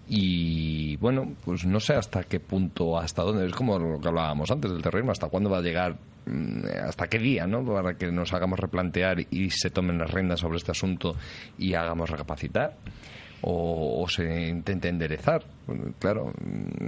Y 0.09 0.95
bueno, 0.97 1.33
pues 1.43 1.65
no 1.65 1.79
sé 1.79 1.93
hasta 1.93 2.23
qué 2.23 2.39
punto, 2.39 2.97
hasta 2.97 3.23
dónde, 3.23 3.45
es 3.45 3.53
como 3.53 3.77
lo 3.77 3.99
que 3.99 4.07
hablábamos 4.07 4.49
antes 4.51 4.71
del 4.71 4.81
terrorismo, 4.81 5.11
hasta 5.11 5.27
cuándo 5.27 5.49
va 5.49 5.57
a 5.57 5.61
llegar, 5.61 5.97
mm, 6.25 6.63
hasta 6.87 7.07
qué 7.07 7.19
día, 7.19 7.45
¿no? 7.45 7.65
Para 7.65 7.97
que 7.97 8.11
nos 8.11 8.31
hagamos 8.33 8.59
replantear 8.59 9.19
y 9.31 9.49
se 9.49 9.69
tomen 9.69 9.97
las 9.97 10.11
riendas 10.11 10.39
sobre 10.39 10.57
este 10.57 10.71
asunto 10.71 11.15
y 11.57 11.73
hagamos 11.73 12.09
recapacitar 12.09 12.75
o, 13.41 14.03
o 14.03 14.07
se 14.07 14.47
intente 14.47 14.89
enderezar. 14.89 15.43
Claro, 15.99 16.31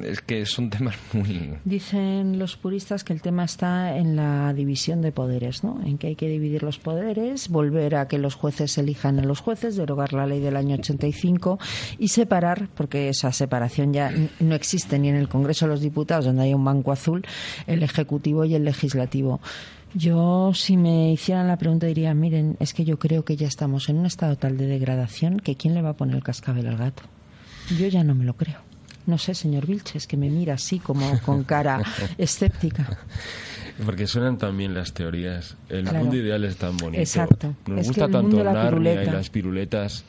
es 0.04 0.22
que 0.22 0.46
son 0.46 0.70
temas 0.70 0.96
muy... 1.14 1.54
Dicen 1.66 2.40
los 2.40 2.56
puristas 2.56 3.04
que 3.04 3.12
el 3.14 3.22
tema 3.22 3.44
está 3.44 3.98
en 3.98 4.16
la 4.16 4.54
división 4.54 5.02
de 5.02 5.12
poderes, 5.12 5.64
¿no? 5.64 5.82
En 5.84 5.98
que 5.98 6.08
hay 6.08 6.16
que 6.16 6.30
dividir 6.30 6.64
los 6.64 6.80
poderes, 6.80 7.50
volver 7.50 7.96
a 7.96 8.08
que 8.08 8.18
los 8.18 8.36
jueces 8.36 8.78
elijan 8.78 9.20
a 9.20 9.24
los 9.24 9.42
jueces, 9.42 9.76
derogar 9.76 10.14
la 10.14 10.26
ley 10.26 10.40
del 10.40 10.56
año 10.56 10.76
85 10.76 11.60
y 11.98 12.08
separar, 12.08 12.70
porque 12.76 13.10
esa 13.10 13.32
separación 13.34 13.92
ya 13.94 14.12
no 14.40 14.56
existe 14.56 14.98
ni 14.98 15.10
en 15.10 15.16
el 15.16 15.28
Congreso 15.28 15.66
de 15.66 15.72
los 15.72 15.82
Diputados, 15.82 16.26
donde 16.26 16.44
hay 16.44 16.54
un 16.54 16.64
banco 16.64 16.92
azul, 16.92 17.26
el 17.68 17.84
Ejecutivo 17.84 18.46
y 18.46 18.56
el 18.56 18.64
Legislativo. 18.64 19.42
Yo, 19.94 20.52
si 20.54 20.78
me 20.78 21.12
hicieran 21.12 21.48
la 21.48 21.58
pregunta, 21.58 21.88
diría, 21.88 22.14
miren, 22.14 22.58
es 22.60 22.74
que 22.74 22.86
yo 22.86 23.00
creo 23.00 23.26
que 23.26 23.36
ya 23.36 23.48
estamos 23.48 23.90
en 23.90 23.98
un 23.98 24.06
estado 24.06 24.36
tal 24.38 24.58
de 24.58 24.68
degradación 24.68 25.40
que 25.40 25.56
¿quién 25.56 25.74
le 25.74 25.82
va 25.82 25.90
a 25.90 25.98
poner 25.98 26.16
el 26.16 26.24
cascabel 26.24 26.68
al 26.68 26.78
gato? 26.78 27.04
Yo 27.78 27.88
ya 27.88 28.04
no 28.04 28.14
me 28.16 28.26
lo 28.26 28.36
creo. 28.36 28.60
No 29.08 29.18
sé, 29.18 29.34
señor 29.34 29.66
Vilches, 29.66 30.06
que 30.06 30.18
me 30.18 30.30
mira 30.30 30.54
así 30.56 30.78
como 30.80 31.20
con 31.22 31.44
cara 31.44 31.82
escéptica. 32.20 32.98
Porque 33.84 34.06
suenan 34.08 34.38
también 34.38 34.74
las 34.76 34.94
teorías. 34.94 35.56
El 35.70 35.84
Claro. 35.86 36.00
mundo 36.00 36.18
ideal 36.18 36.44
es 36.44 36.58
tan 36.58 36.78
bonito. 36.78 37.02
Exacto. 37.02 37.56
Nos 37.66 37.80
Es 37.82 37.88
gusta 37.88 38.08
tanto 38.10 38.44
la 38.44 38.54
Narnia 38.54 38.92
y 38.92 38.96
piruleta. 38.96 39.14
las 39.14 39.30
piruletas. 39.30 40.04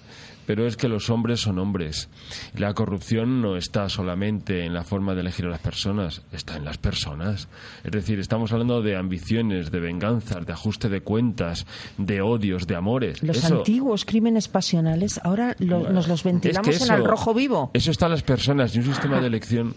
Pero 0.50 0.66
es 0.66 0.76
que 0.76 0.88
los 0.88 1.10
hombres 1.10 1.40
son 1.40 1.60
hombres. 1.60 2.08
La 2.56 2.74
corrupción 2.74 3.40
no 3.40 3.56
está 3.56 3.88
solamente 3.88 4.64
en 4.66 4.74
la 4.74 4.82
forma 4.82 5.14
de 5.14 5.20
elegir 5.20 5.46
a 5.46 5.48
las 5.48 5.60
personas, 5.60 6.22
está 6.32 6.56
en 6.56 6.64
las 6.64 6.76
personas. 6.76 7.46
Es 7.84 7.92
decir, 7.92 8.18
estamos 8.18 8.50
hablando 8.50 8.82
de 8.82 8.96
ambiciones, 8.96 9.70
de 9.70 9.78
venganzas, 9.78 10.44
de 10.44 10.52
ajuste 10.52 10.88
de 10.88 11.02
cuentas, 11.02 11.66
de 11.98 12.20
odios, 12.20 12.66
de 12.66 12.74
amores. 12.74 13.22
Los 13.22 13.36
Eso- 13.36 13.58
antiguos 13.58 14.04
crímenes 14.04 14.48
pasionales 14.48 15.20
ahora 15.22 15.54
lo- 15.60 15.88
nos 15.88 16.08
los 16.08 16.24
ventilamos 16.24 16.66
Es 16.68 16.78
que 16.78 16.84
en 16.84 16.94
el 16.94 16.98
eso- 17.02 17.06
rojo 17.08 17.32
vivo. 17.32 17.70
Eso 17.72 17.92
está 17.92 18.06
en 18.06 18.12
las 18.12 18.22
personas 18.24 18.74
y 18.74 18.80
un 18.80 18.86
sistema 18.86 19.20
de 19.20 19.28
elección 19.28 19.72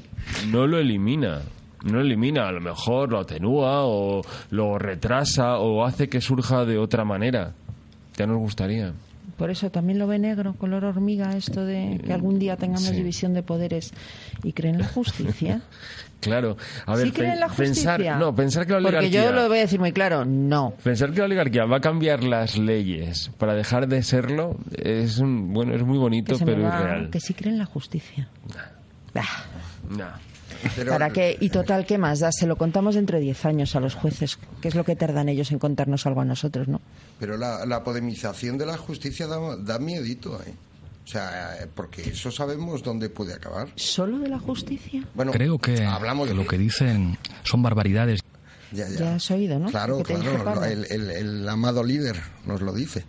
no 0.49 0.65
lo 0.65 0.79
elimina. 0.79 1.41
No 1.83 2.01
elimina, 2.01 2.47
a 2.47 2.51
lo 2.51 2.61
mejor 2.61 3.11
lo 3.11 3.19
atenúa 3.19 3.83
o 3.85 4.23
lo 4.49 4.79
retrasa 4.79 5.59
o 5.59 5.85
hace 5.85 6.09
que 6.09 6.19
surja 6.19 6.65
de 6.65 6.79
otra 6.79 7.05
manera. 7.05 7.53
Ya 8.17 8.25
nos 8.25 8.37
gustaría. 8.39 8.91
Por 9.37 9.49
eso 9.49 9.71
también 9.71 9.97
lo 9.99 10.07
ve 10.07 10.19
negro, 10.19 10.53
color 10.53 10.85
hormiga, 10.85 11.35
esto 11.35 11.65
de 11.65 11.99
que 12.05 12.13
algún 12.13 12.37
día 12.39 12.55
tengamos 12.55 12.83
Sí. 12.83 12.95
división 12.95 13.33
de 13.33 13.41
poderes 13.43 13.91
y 14.43 14.53
creen 14.53 14.75
en 14.75 14.81
la 14.81 14.87
justicia. 14.87 15.61
Claro. 16.23 16.55
A 16.85 16.95
ver, 16.95 17.07
¿Sí 17.07 17.11
creen 17.11 17.33
en 17.33 17.39
la 17.41 17.49
justicia? 17.49 17.97
pensar, 17.97 18.17
no, 18.17 18.33
pensar 18.33 18.65
que 18.65 18.71
la 18.71 18.79
Porque 18.79 18.95
oligarquía, 18.95 19.25
yo 19.25 19.33
lo 19.33 19.49
voy 19.49 19.57
a 19.57 19.61
decir 19.61 19.77
muy 19.81 19.91
claro, 19.91 20.23
no. 20.23 20.73
pensar 20.81 21.11
que 21.11 21.19
la 21.19 21.25
oligarquía 21.25 21.65
va 21.65 21.77
a 21.77 21.81
cambiar 21.81 22.23
las 22.23 22.57
leyes 22.57 23.29
para 23.37 23.53
dejar 23.55 23.89
de 23.89 24.01
serlo 24.03 24.55
es 24.71 25.17
un- 25.17 25.51
bueno, 25.53 25.75
es 25.75 25.83
muy 25.83 25.97
bonito, 25.97 26.37
pero 26.45 26.63
va- 26.63 26.77
es 26.77 26.83
real. 26.85 27.09
que 27.09 27.19
sí 27.19 27.33
creen 27.33 27.55
en 27.55 27.59
la 27.59 27.65
justicia. 27.65 28.29
Bah. 29.13 30.21
No. 30.85 30.91
¿Para 30.91 31.09
qué? 31.11 31.37
Y 31.39 31.49
total, 31.49 31.85
¿qué 31.85 31.97
más 31.97 32.19
da? 32.19 32.31
Se 32.31 32.45
lo 32.47 32.55
contamos 32.55 32.95
dentro 32.95 33.17
de 33.17 33.23
10 33.23 33.45
años 33.45 33.75
a 33.75 33.79
los 33.79 33.95
jueces, 33.95 34.37
que 34.61 34.67
es 34.67 34.75
lo 34.75 34.83
que 34.83 34.95
tardan 34.95 35.29
ellos 35.29 35.51
en 35.51 35.59
contarnos 35.59 36.05
algo 36.05 36.21
a 36.21 36.25
nosotros, 36.25 36.67
¿no? 36.67 36.81
Pero 37.19 37.37
la, 37.37 37.65
la 37.65 37.83
podemización 37.83 38.57
de 38.57 38.65
la 38.65 38.77
justicia 38.77 39.27
da, 39.27 39.57
da 39.57 39.79
miedito, 39.79 40.41
¿eh? 40.45 40.53
O 41.03 41.07
sea, 41.07 41.57
eh, 41.61 41.67
porque 41.73 42.01
eso 42.09 42.31
sabemos 42.31 42.81
dónde 42.81 43.09
puede 43.09 43.33
acabar. 43.33 43.67
¿Solo 43.75 44.19
de 44.19 44.29
la 44.29 44.39
justicia? 44.39 45.03
Bueno, 45.13 45.31
Creo 45.33 45.57
que, 45.59 45.83
hablamos 45.83 46.29
de- 46.29 46.33
lo 46.33 46.47
que 46.47 46.57
dicen 46.57 47.17
son 47.43 47.61
barbaridades. 47.61 48.21
Ya, 48.71 48.87
ya. 48.89 48.97
Ya 48.99 49.15
has 49.15 49.29
oído, 49.31 49.59
¿no? 49.59 49.69
Claro, 49.69 50.01
claro, 50.01 50.63
el, 50.65 50.85
el- 50.89 51.09
el 51.11 51.49
amado 51.49 51.83
líder 51.83 52.15
nos 52.45 52.61
lo 52.61 52.73
dice. 52.73 53.03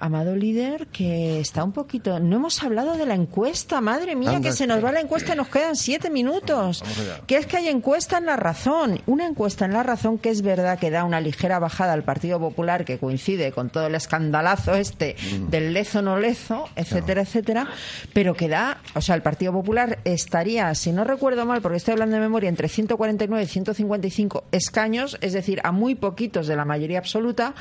Amado 0.00 0.36
líder, 0.36 0.86
que 0.88 1.40
está 1.40 1.64
un 1.64 1.72
poquito. 1.72 2.20
No 2.20 2.36
hemos 2.36 2.62
hablado 2.62 2.96
de 2.96 3.04
la 3.04 3.14
encuesta, 3.14 3.80
madre 3.80 4.14
mía, 4.14 4.30
Anda, 4.36 4.48
que 4.48 4.54
se 4.54 4.66
nos 4.66 4.84
va 4.84 4.92
la 4.92 5.00
encuesta 5.00 5.34
y 5.34 5.36
nos 5.36 5.48
quedan 5.48 5.74
siete 5.74 6.08
minutos. 6.08 6.84
Que 7.26 7.36
es 7.36 7.46
que 7.46 7.56
hay 7.56 7.68
encuesta 7.68 8.18
en 8.18 8.26
la 8.26 8.36
razón. 8.36 9.00
Una 9.06 9.26
encuesta 9.26 9.64
en 9.64 9.72
la 9.72 9.82
razón 9.82 10.18
que 10.18 10.30
es 10.30 10.42
verdad 10.42 10.78
que 10.78 10.90
da 10.90 11.02
una 11.04 11.20
ligera 11.20 11.58
bajada 11.58 11.94
al 11.94 12.04
Partido 12.04 12.38
Popular, 12.38 12.84
que 12.84 12.98
coincide 12.98 13.50
con 13.50 13.70
todo 13.70 13.88
el 13.88 13.94
escandalazo 13.96 14.74
este 14.74 15.16
Mm. 15.18 15.48
del 15.50 15.72
lezo 15.72 16.00
no 16.00 16.16
lezo, 16.18 16.68
etcétera, 16.76 17.22
etcétera, 17.22 17.66
pero 18.12 18.34
que 18.34 18.48
da. 18.48 18.78
O 18.94 19.00
sea, 19.00 19.14
el 19.16 19.22
Partido 19.22 19.52
Popular 19.52 19.98
estaría, 20.04 20.72
si 20.76 20.92
no 20.92 21.02
recuerdo 21.04 21.44
mal, 21.44 21.60
porque 21.60 21.78
estoy 21.78 21.92
hablando 21.92 22.14
de 22.16 22.22
memoria, 22.22 22.48
entre 22.48 22.68
149 22.68 23.42
y 23.42 23.46
155 23.48 24.44
escaños, 24.52 25.18
es 25.20 25.32
decir, 25.32 25.60
a 25.64 25.72
muy 25.72 25.96
poquitos 25.96 26.46
de 26.46 26.54
la 26.56 26.64
mayoría 26.64 26.98
absoluta. 26.98 27.54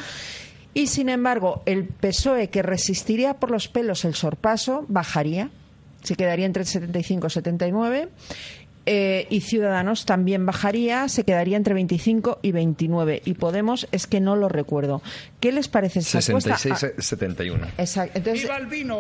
Y 0.78 0.86
sin 0.86 1.10
embargo, 1.10 1.64
el 1.66 1.86
PSOE 1.86 2.52
que 2.52 2.62
resistiría 2.62 3.34
por 3.34 3.50
los 3.50 3.68
pelos 3.68 4.06
el 4.06 4.14
sorpaso 4.14 4.86
bajaría, 4.88 5.50
se 6.04 6.16
quedaría 6.16 6.46
entre 6.46 6.66
75 6.66 7.26
y 7.26 7.30
79. 7.32 8.10
eh, 8.86 9.26
y 9.32 9.42
Ciudadanos 9.42 10.06
también 10.06 10.46
bajaría, 10.46 11.10
se 11.10 11.24
quedaría 11.24 11.58
entre 11.58 11.74
25 11.74 12.38
y 12.44 12.52
29. 12.52 13.24
Y 13.26 13.34
Podemos 13.34 13.88
es 13.92 14.06
que 14.06 14.20
no 14.20 14.36
lo 14.36 14.50
recuerdo. 14.50 15.02
¿Qué 15.40 15.52
les 15.52 15.68
parece 15.68 15.98
esta 15.98 16.20
encuesta? 16.20 16.56
66, 16.60 17.04
71. 17.08 17.66
Ah, 17.66 17.72
exacto. 17.80 18.20
Entonces, 18.20 18.44
¡Viva 18.44 18.58
el 18.58 18.68
vino! 18.68 19.00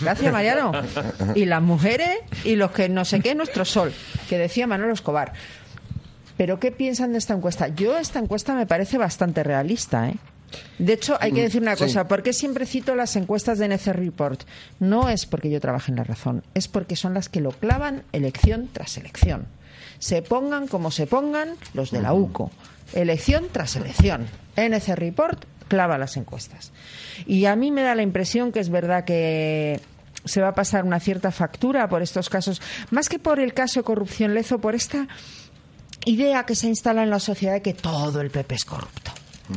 Gracias, 0.00 0.32
Mariano. 0.32 0.72
Y 1.36 1.44
las 1.44 1.62
mujeres 1.62 2.10
y 2.42 2.56
los 2.56 2.72
que 2.72 2.88
no 2.88 3.04
sé 3.04 3.20
qué, 3.20 3.36
nuestro 3.36 3.64
sol, 3.64 3.92
que 4.28 4.36
decía 4.36 4.66
Manolo 4.66 4.92
Escobar. 4.92 5.32
Pero 6.36 6.58
¿qué 6.58 6.72
piensan 6.72 7.12
de 7.12 7.18
esta 7.18 7.34
encuesta? 7.34 7.68
Yo 7.68 7.96
esta 7.98 8.18
encuesta 8.18 8.56
me 8.56 8.66
parece 8.66 8.98
bastante 8.98 9.44
realista, 9.44 10.08
¿eh? 10.08 10.16
De 10.78 10.92
hecho, 10.92 11.16
hay 11.20 11.32
que 11.32 11.40
Mm, 11.40 11.44
decir 11.44 11.62
una 11.62 11.76
sí. 11.76 11.84
cosa, 11.84 12.06
¿por 12.06 12.22
qué 12.22 12.32
siempre 12.32 12.66
cito 12.66 12.94
las 12.94 13.16
encuestas 13.16 13.58
de 13.58 13.66
NC 13.66 13.92
Report? 13.92 14.42
No 14.80 15.08
es 15.08 15.26
porque 15.26 15.50
yo 15.50 15.60
trabaje 15.60 15.90
en 15.90 15.96
la 15.96 16.04
razón, 16.04 16.42
es 16.54 16.68
porque 16.68 16.96
son 16.96 17.14
las 17.14 17.28
que 17.28 17.40
lo 17.40 17.50
clavan 17.50 18.04
elección 18.12 18.68
tras 18.72 18.96
elección. 18.96 19.46
Se 19.98 20.22
pongan 20.22 20.66
como 20.68 20.90
se 20.90 21.06
pongan 21.06 21.54
los 21.72 21.90
de 21.90 22.02
la 22.02 22.12
UCO, 22.12 22.50
elección 22.92 23.46
tras 23.50 23.76
elección. 23.76 24.26
NC 24.56 24.94
Report 24.96 25.44
clava 25.68 25.98
las 25.98 26.16
encuestas. 26.16 26.72
Y 27.26 27.46
a 27.46 27.56
mí 27.56 27.70
me 27.70 27.82
da 27.82 27.94
la 27.94 28.02
impresión 28.02 28.52
que 28.52 28.60
es 28.60 28.68
verdad 28.68 29.04
que 29.04 29.80
se 30.24 30.40
va 30.40 30.48
a 30.48 30.54
pasar 30.54 30.84
una 30.84 31.00
cierta 31.00 31.30
factura 31.30 31.88
por 31.88 32.02
estos 32.02 32.28
casos, 32.28 32.60
más 32.90 33.08
que 33.08 33.18
por 33.18 33.40
el 33.40 33.54
caso 33.54 33.80
de 33.80 33.84
corrupción 33.84 34.34
lezo, 34.34 34.58
por 34.60 34.74
esta 34.74 35.08
idea 36.04 36.44
que 36.44 36.54
se 36.54 36.68
instala 36.68 37.02
en 37.02 37.10
la 37.10 37.18
sociedad 37.20 37.54
de 37.54 37.62
que 37.62 37.74
todo 37.74 38.20
el 38.20 38.30
PP 38.30 38.54
es 38.54 38.64
corrupto. 38.64 39.12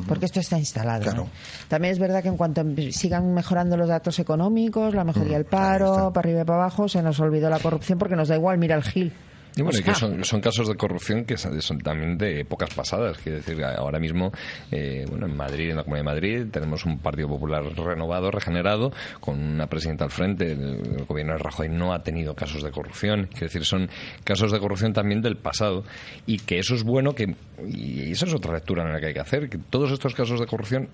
Porque 0.08 0.26
esto 0.26 0.40
está 0.40 0.58
instalado. 0.58 1.14
¿no? 1.14 1.30
También 1.68 1.94
es 1.94 2.00
verdad 2.00 2.22
que 2.22 2.28
en 2.28 2.38
cuanto 2.38 2.64
sigan 2.92 3.34
mejorando 3.34 3.78
los 3.78 3.88
datos 3.88 4.20
económicos, 4.20 4.94
la 4.94 5.04
mejoría 5.04 5.38
del 5.38 5.46
paro, 5.46 6.12
para 6.14 6.28
arriba 6.28 6.42
y 6.42 6.46
para 6.46 6.60
abajo, 6.60 6.90
se 6.90 7.02
nos 7.02 7.20
olvidó 7.20 7.50
la 7.50 7.60
corrupción 7.60 7.98
porque 7.98 8.16
nos 8.16 8.28
da 8.28 8.36
igual, 8.36 8.58
mira 8.58 8.76
el 8.76 8.84
Gil. 8.84 9.14
Y 9.58 9.64
bueno, 9.64 9.80
que 9.84 9.96
son, 9.96 10.24
son 10.24 10.40
casos 10.40 10.68
de 10.68 10.76
corrupción 10.76 11.26
que 11.26 11.36
son 11.36 11.80
también 11.80 12.18
de 12.18 12.42
épocas 12.42 12.74
pasadas. 12.74 13.18
Quiero 13.18 13.40
decir, 13.40 13.64
ahora 13.64 14.00
mismo, 14.00 14.32
eh, 14.72 15.06
bueno, 15.10 15.26
en 15.26 15.36
Madrid, 15.36 15.72
en 15.72 15.78
la 15.78 15.84
Comunidad 15.84 16.06
de 16.06 16.16
Madrid, 16.16 16.46
tenemos 16.52 16.86
un 16.86 17.00
Partido 17.00 17.28
Popular 17.28 17.64
renovado, 17.76 18.30
regenerado, 18.30 18.92
con 19.20 19.40
una 19.40 19.66
presidenta 19.66 20.06
al 20.06 20.12
frente. 20.12 20.52
El, 20.52 20.98
el 21.00 21.06
gobierno 21.06 21.34
de 21.34 21.40
Rajoy 21.40 21.70
no 21.70 21.92
ha 21.92 22.04
tenido 22.04 22.36
casos 22.36 22.62
de 22.62 22.70
corrupción. 22.72 23.28
Quiero 23.32 23.48
decir, 23.48 23.66
son 23.66 23.90
casos 24.24 24.52
de 24.52 24.60
corrupción 24.60 24.94
también 24.94 25.22
del 25.22 25.38
pasado. 25.38 25.84
Y 26.28 26.38
que 26.38 26.60
eso 26.60 26.76
es 26.76 26.84
bueno, 26.84 27.16
que 27.16 27.36
y 27.68 28.12
eso 28.12 28.26
es 28.26 28.34
otra 28.36 28.54
lectura 28.54 28.84
en 28.84 28.94
la 28.94 29.00
que 29.00 29.08
hay 29.08 29.14
que 29.14 29.20
hacer, 29.20 29.50
que 29.50 29.58
todos 29.58 29.92
estos 29.92 30.14
casos 30.14 30.40
de 30.40 30.46
corrupción 30.46 30.88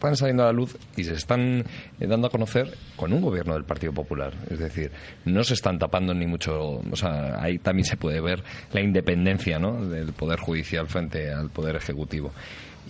están 0.00 0.16
saliendo 0.16 0.44
a 0.44 0.46
la 0.46 0.52
luz 0.52 0.78
y 0.96 1.04
se 1.04 1.12
están 1.12 1.62
eh, 2.00 2.06
dando 2.06 2.28
a 2.28 2.30
conocer 2.30 2.74
con 2.96 3.12
un 3.12 3.20
gobierno 3.20 3.52
del 3.52 3.64
Partido 3.64 3.92
Popular. 3.92 4.32
Es 4.48 4.58
decir, 4.58 4.90
no 5.26 5.44
se 5.44 5.52
están 5.52 5.78
tapando 5.78 6.14
ni 6.14 6.26
mucho. 6.26 6.80
O 6.90 6.96
sea, 6.96 7.42
ahí 7.42 7.58
también 7.58 7.84
se 7.84 7.98
puede 7.98 8.20
ver 8.22 8.42
la 8.72 8.80
independencia 8.80 9.58
¿no? 9.58 9.84
del 9.84 10.14
Poder 10.14 10.40
Judicial 10.40 10.86
frente 10.86 11.30
al 11.30 11.50
Poder 11.50 11.76
Ejecutivo. 11.76 12.32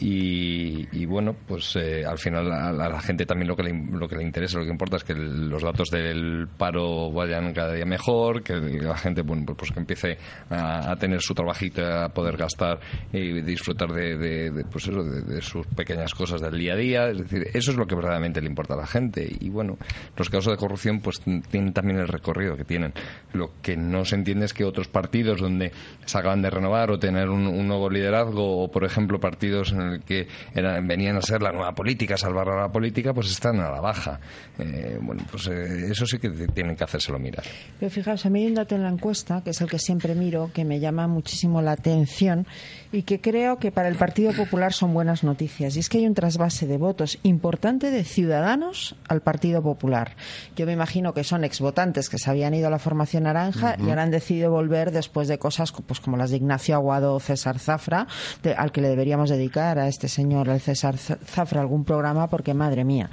Y, 0.01 0.89
y 0.93 1.05
bueno, 1.05 1.37
pues 1.47 1.77
eh, 1.77 2.07
al 2.07 2.19
final 2.19 2.51
a 2.51 2.73
la, 2.73 3.01
gente 3.03 3.27
también 3.27 3.49
lo 3.49 3.55
que, 3.55 3.65
le, 3.65 3.73
lo 3.73 4.09
que 4.09 4.17
le 4.17 4.23
interesa, 4.23 4.59
lo 4.59 4.65
que 4.65 4.71
importa 4.71 4.97
es 4.97 5.05
que 5.05 5.15
los 5.15 5.63
datos 5.63 5.91
del 5.91 6.49
paro 6.57 7.13
vayan 7.13 7.53
cada 7.53 7.75
día 7.75 7.85
mejor, 7.85 8.43
que 8.43 8.55
la 8.55 8.97
gente 8.97 9.21
bueno, 9.21 9.45
pues, 9.45 9.59
pues 9.59 9.73
que 9.73 9.81
empiece 9.81 10.17
a, 10.49 10.97
tener 10.97 11.21
su 11.21 11.35
trabajito, 11.35 11.85
a 11.85 12.09
poder 12.09 12.39
gastar 12.39 12.81
y 13.13 13.43
disfrutar 13.43 13.93
de, 13.93 14.65
pues 14.71 14.89
eso, 14.89 15.05
de, 15.05 15.21
de 15.21 15.43
sus 15.43 15.67
pequeñas 15.67 16.15
cosas 16.15 16.41
del 16.41 16.59
día 16.59 16.73
a 16.73 16.77
día. 16.77 17.11
Es 17.11 17.19
decir, 17.19 17.49
eso 17.53 17.71
es 17.71 17.77
lo 17.77 17.87
que 17.87 17.95
verdaderamente 17.95 18.41
le 18.41 18.47
importa 18.47 18.73
a 18.73 18.79
la 18.79 18.87
gente. 18.87 19.29
Y 19.41 19.51
bueno, 19.51 19.77
los 20.17 20.31
casos 20.31 20.53
de 20.53 20.57
corrupción 20.57 21.01
pues 21.01 21.21
tienen 21.21 21.75
también 21.75 21.99
el 21.99 22.09
recorrido 22.09 22.57
que 22.57 22.65
tienen. 22.65 22.95
Lo 23.35 23.51
que 23.61 23.77
no 23.77 24.07
se 24.07 24.15
entiende 24.15 24.47
es 24.47 24.55
que 24.55 24.65
otros 24.65 24.89
partidos 24.89 25.43
donde 25.43 25.73
se 26.07 26.19
acaban 26.19 26.41
de 26.41 26.49
renovar 26.49 26.91
o 26.91 26.99
tener 26.99 27.29
un, 27.29 27.47
un 27.47 27.69
nuevo 27.69 27.91
liderazgo 27.91 28.63
o 28.63 28.71
por 28.71 28.85
ejemplo 28.85 29.21
partidos 29.21 29.73
en 29.73 29.83
el 29.83 29.90
que 29.99 30.29
eran- 30.55 30.87
venían 30.87 31.17
a 31.17 31.23
ser 31.23 31.43
la 31.43 31.53
nueva 31.53 31.73
política, 31.75 32.17
salvar 32.17 32.49
a 32.49 32.61
la 32.63 32.69
política, 32.71 33.13
pues 33.13 33.31
están 33.31 33.59
a 33.61 33.71
la 33.71 33.81
baja. 33.81 34.21
Eh, 34.59 34.99
bueno, 35.01 35.23
pues 35.31 35.47
eh, 35.49 35.89
eso 35.91 36.07
sí 36.07 36.19
que 36.19 36.31
tienen 36.31 36.77
que 36.77 36.85
hacérselo 36.85 37.19
mirar. 37.19 37.45
Pero 37.79 37.91
fijaos, 37.91 38.25
a 38.27 38.31
mí 38.31 38.43
hay 38.43 38.49
un 38.49 38.55
dato 38.55 38.75
en 38.75 38.83
la 38.83 38.91
encuesta, 38.91 39.43
que 39.43 39.51
es 39.51 39.61
el 39.61 39.69
que 39.69 39.79
siempre 39.79 40.15
miro, 40.15 40.51
que 40.55 40.65
me 40.65 40.79
llama 40.81 41.07
muchísimo 41.09 41.61
la 41.63 41.73
atención 41.73 42.47
y 42.93 43.03
que 43.03 43.21
creo 43.21 43.59
que 43.59 43.71
para 43.71 43.89
el 43.89 43.95
Partido 43.97 44.33
Popular 44.33 44.73
son 44.73 44.93
buenas 44.93 45.23
noticias. 45.25 45.77
Y 45.77 45.81
es 45.81 45.89
que 45.89 45.99
hay 45.99 46.07
un 46.07 46.15
trasvase 46.15 46.67
de 46.67 46.77
votos 46.77 47.19
importante 47.23 47.91
de 47.91 48.03
ciudadanos 48.05 48.97
al 49.09 49.21
Partido 49.21 49.63
Popular. 49.63 50.17
Yo 50.57 50.67
me 50.67 50.73
imagino 50.73 51.15
que 51.15 51.23
son 51.25 51.45
exvotantes 51.45 52.09
que 52.09 52.19
se 52.19 52.29
habían 52.31 52.55
ido 52.55 52.67
a 52.67 52.71
la 52.71 52.79
formación 52.79 53.23
naranja 53.25 53.77
y 53.79 53.89
ahora 53.91 54.03
han 54.03 54.11
decidido 54.11 54.51
volver 54.51 54.91
después 54.91 55.29
de 55.29 55.39
cosas 55.39 55.73
pues, 55.87 56.01
como 56.01 56.17
las 56.17 56.31
de 56.31 56.37
Ignacio 56.39 56.75
Aguado 56.75 57.15
o 57.15 57.21
César 57.21 57.59
Zafra, 57.59 58.07
de- 58.43 58.55
al 58.55 58.73
que 58.73 58.81
le 58.81 58.89
deberíamos 58.89 59.31
dedicar 59.31 59.79
a 59.79 59.89
este 59.89 60.09
señor, 60.09 60.51
al 60.51 60.61
César 60.61 60.97
Zafra, 60.97 61.61
algún 61.61 61.85
programa, 61.85 62.29
porque 62.29 62.55
madre 62.55 62.85
mía. 62.85 63.09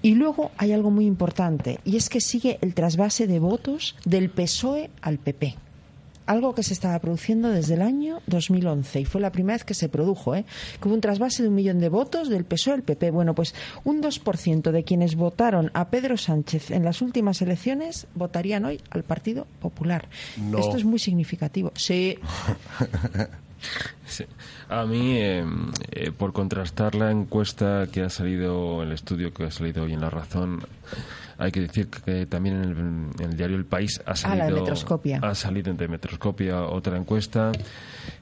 Y 0.00 0.14
luego 0.14 0.52
hay 0.58 0.72
algo 0.72 0.90
muy 0.90 1.06
importante, 1.06 1.80
y 1.84 1.96
es 1.96 2.08
que 2.08 2.20
sigue 2.20 2.58
el 2.60 2.74
trasvase 2.74 3.26
de 3.26 3.40
votos 3.40 3.96
del 4.04 4.30
PSOE 4.30 4.90
al 5.02 5.18
PP. 5.18 5.56
Algo 6.28 6.54
que 6.54 6.62
se 6.62 6.74
estaba 6.74 6.98
produciendo 6.98 7.48
desde 7.48 7.74
el 7.74 7.82
año 7.82 8.20
2011 8.26 9.00
y 9.00 9.04
fue 9.04 9.20
la 9.20 9.32
primera 9.32 9.56
vez 9.56 9.64
que 9.64 9.74
se 9.74 9.88
produjo, 9.88 10.34
¿eh? 10.34 10.44
que 10.80 10.86
hubo 10.86 10.94
un 10.94 11.00
trasvase 11.00 11.42
de 11.42 11.48
un 11.48 11.54
millón 11.54 11.80
de 11.80 11.88
votos 11.88 12.28
del 12.28 12.44
PSOE 12.44 12.74
al 12.74 12.82
PP. 12.82 13.10
Bueno, 13.10 13.34
pues 13.34 13.54
un 13.84 14.02
2% 14.02 14.70
de 14.70 14.84
quienes 14.84 15.16
votaron 15.16 15.70
a 15.74 15.88
Pedro 15.88 16.16
Sánchez 16.16 16.70
en 16.70 16.84
las 16.84 17.02
últimas 17.02 17.40
elecciones 17.42 18.06
votarían 18.14 18.64
hoy 18.64 18.80
al 18.90 19.04
Partido 19.04 19.46
Popular. 19.60 20.08
No. 20.36 20.58
Esto 20.58 20.76
es 20.76 20.84
muy 20.84 20.98
significativo. 20.98 21.72
Sí, 21.74 22.18
Sí. 24.06 24.24
A 24.68 24.84
mí, 24.84 25.16
eh, 25.16 25.44
eh, 25.90 26.12
por 26.16 26.32
contrastar 26.32 26.94
la 26.94 27.10
encuesta 27.10 27.86
que 27.90 28.02
ha 28.02 28.10
salido, 28.10 28.82
el 28.82 28.92
estudio 28.92 29.32
que 29.32 29.44
ha 29.44 29.50
salido 29.50 29.84
hoy 29.84 29.92
en 29.94 30.00
La 30.00 30.10
Razón, 30.10 30.60
hay 31.38 31.50
que 31.52 31.60
decir 31.60 31.88
que 31.88 32.26
también 32.26 32.56
en 32.56 32.62
el, 32.64 32.70
en 33.24 33.30
el 33.30 33.36
diario 33.36 33.56
El 33.56 33.64
País 33.64 34.00
ha 34.04 34.10
Ah, 34.10 34.16
salido, 34.16 34.38
la 34.48 34.54
de 34.54 34.60
Metroscopia. 34.60 35.20
ha 35.22 35.34
salido 35.34 35.72
de 35.72 35.88
Metroscopia 35.88 36.62
otra 36.62 36.96
encuesta 36.96 37.52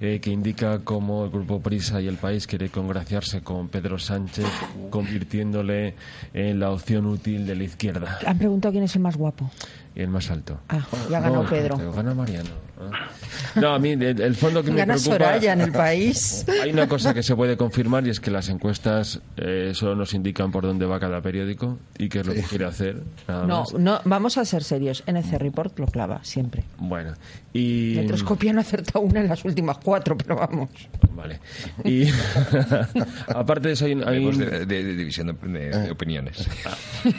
eh, 0.00 0.20
que 0.20 0.30
indica 0.30 0.80
cómo 0.84 1.24
el 1.24 1.30
Grupo 1.30 1.60
Prisa 1.60 2.00
y 2.00 2.08
El 2.08 2.16
País 2.16 2.46
quiere 2.46 2.68
congraciarse 2.68 3.40
con 3.40 3.68
Pedro 3.68 3.98
Sánchez, 3.98 4.46
convirtiéndole 4.90 5.94
en 6.34 6.60
la 6.60 6.70
opción 6.70 7.06
útil 7.06 7.46
de 7.46 7.54
la 7.56 7.64
izquierda 7.64 8.18
han 8.26 8.38
preguntado 8.38 8.72
quién 8.72 8.84
es 8.84 8.94
el 8.96 9.02
más 9.02 9.16
guapo. 9.16 9.50
Y 9.96 10.02
el 10.02 10.08
más 10.08 10.30
alto. 10.30 10.60
Ah, 10.68 10.86
ya 11.10 11.20
ganó 11.20 11.42
No, 11.42 11.48
Pedro. 11.48 11.74
espérate, 11.74 11.96
Gana 11.96 12.14
Mariano. 12.14 12.50
Ah. 12.78 13.08
No, 13.54 13.68
a 13.74 13.78
mí 13.78 13.92
el, 13.92 14.20
el 14.20 14.34
fondo 14.36 14.62
que 14.62 14.70
me 14.70 14.76
Gana 14.76 14.92
preocupa... 14.94 15.14
Soraya 15.16 15.54
en 15.54 15.62
El 15.62 15.72
País. 15.72 16.44
Hay 16.62 16.70
una 16.70 16.86
cosa 16.86 17.14
que 17.14 17.22
se 17.22 17.34
puede 17.34 17.56
confirmar 17.56 18.06
y 18.06 18.10
es 18.10 18.20
que 18.20 18.30
las 18.30 18.50
encuestas 18.50 19.20
eh, 19.38 19.72
solo 19.74 19.96
nos 19.96 20.12
indican 20.12 20.52
por 20.52 20.64
dónde 20.66 20.84
va 20.84 21.00
cada 21.00 21.22
periódico 21.22 21.78
y 21.96 22.10
qué 22.10 22.20
es 22.20 22.26
lo 22.26 22.34
que 22.34 22.42
quiere 22.42 22.66
hacer. 22.66 23.02
nada 23.26 23.46
No, 23.46 23.60
más. 23.60 23.72
no, 23.72 24.00
vamos 24.04 24.36
a 24.36 24.44
ser 24.44 24.62
serios. 24.62 25.02
NC 25.06 25.38
Report 25.38 25.78
lo 25.78 25.86
clava 25.86 26.22
siempre. 26.22 26.64
Bueno, 26.78 27.14
y... 27.54 27.94
Metroscopia 27.96 28.52
no 28.52 28.58
ha 28.58 28.62
acertado 28.62 29.00
una 29.02 29.20
en 29.20 29.28
las 29.28 29.42
últimas 29.46 29.78
cuatro, 29.78 30.14
pero 30.18 30.36
vamos. 30.36 30.68
Vale. 31.12 31.40
Y 31.82 32.08
aparte 33.34 33.68
de 33.68 33.74
eso 33.74 33.86
hay 33.86 33.92
un, 33.94 34.06
hay 34.06 34.26
un- 34.26 34.36
de, 34.38 34.66
de- 34.66 34.84
de 34.84 34.94
división 34.94 35.28
de, 35.28 35.48
de- 35.58 35.70
de 35.70 35.90
opiniones. 35.90 36.46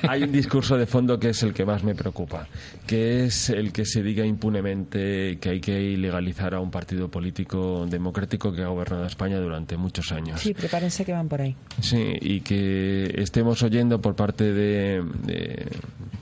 hay 0.08 0.22
un 0.24 0.32
discurso 0.32 0.78
de 0.78 0.86
fondo 0.86 1.20
que 1.20 1.30
es 1.30 1.41
el 1.44 1.54
que 1.54 1.66
más 1.66 1.84
me 1.84 1.95
preocupa, 1.95 2.48
que 2.85 3.26
es 3.26 3.49
el 3.49 3.72
que 3.72 3.85
se 3.85 4.02
diga 4.02 4.26
impunemente 4.26 5.38
que 5.39 5.49
hay 5.49 5.60
que 5.60 5.81
ilegalizar 5.81 6.56
a 6.56 6.60
un 6.60 6.72
partido 6.72 7.10
político 7.10 7.85
democrático 7.89 8.53
que 8.53 8.64
ha 8.64 8.68
gobernado 8.68 9.06
España 9.06 9.39
durante 9.39 9.77
muchos 9.77 10.11
años. 10.11 10.39
Sí, 10.41 10.53
prepárense 10.53 11.03
que 11.03 11.11
van 11.11 11.27
por 11.27 11.41
ahí. 11.41 11.56
Sí, 11.81 12.18
y 12.22 12.41
que 12.41 13.14
estemos 13.18 13.61
oyendo 13.64 14.02
por 14.02 14.15
parte 14.15 14.53
de, 14.53 15.03
de, 15.26 15.68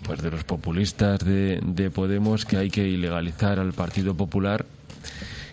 pues 0.04 0.22
de 0.22 0.32
los 0.32 0.44
populistas 0.44 1.20
de, 1.20 1.60
de 1.64 1.92
Podemos 1.92 2.46
que 2.46 2.58
hay 2.58 2.70
que 2.70 2.88
ilegalizar 2.88 3.60
al 3.60 3.74
Partido 3.74 4.16
Popular, 4.16 4.66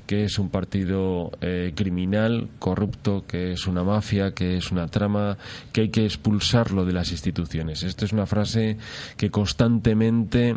que 0.06 0.24
es 0.24 0.38
un 0.38 0.50
partido 0.50 1.30
eh, 1.40 1.72
criminal, 1.74 2.48
corrupto, 2.58 3.24
que 3.26 3.52
es 3.52 3.66
una 3.66 3.82
mafia, 3.82 4.32
que 4.32 4.56
es 4.56 4.70
una 4.70 4.88
trama, 4.88 5.38
que 5.72 5.82
hay 5.82 5.88
que 5.90 6.04
expulsarlo 6.04 6.84
de 6.84 6.92
las 6.92 7.12
instituciones. 7.12 7.82
Esta 7.82 8.04
es 8.04 8.12
una 8.12 8.26
frase 8.26 8.76
que 9.16 9.30
constantemente 9.30 10.56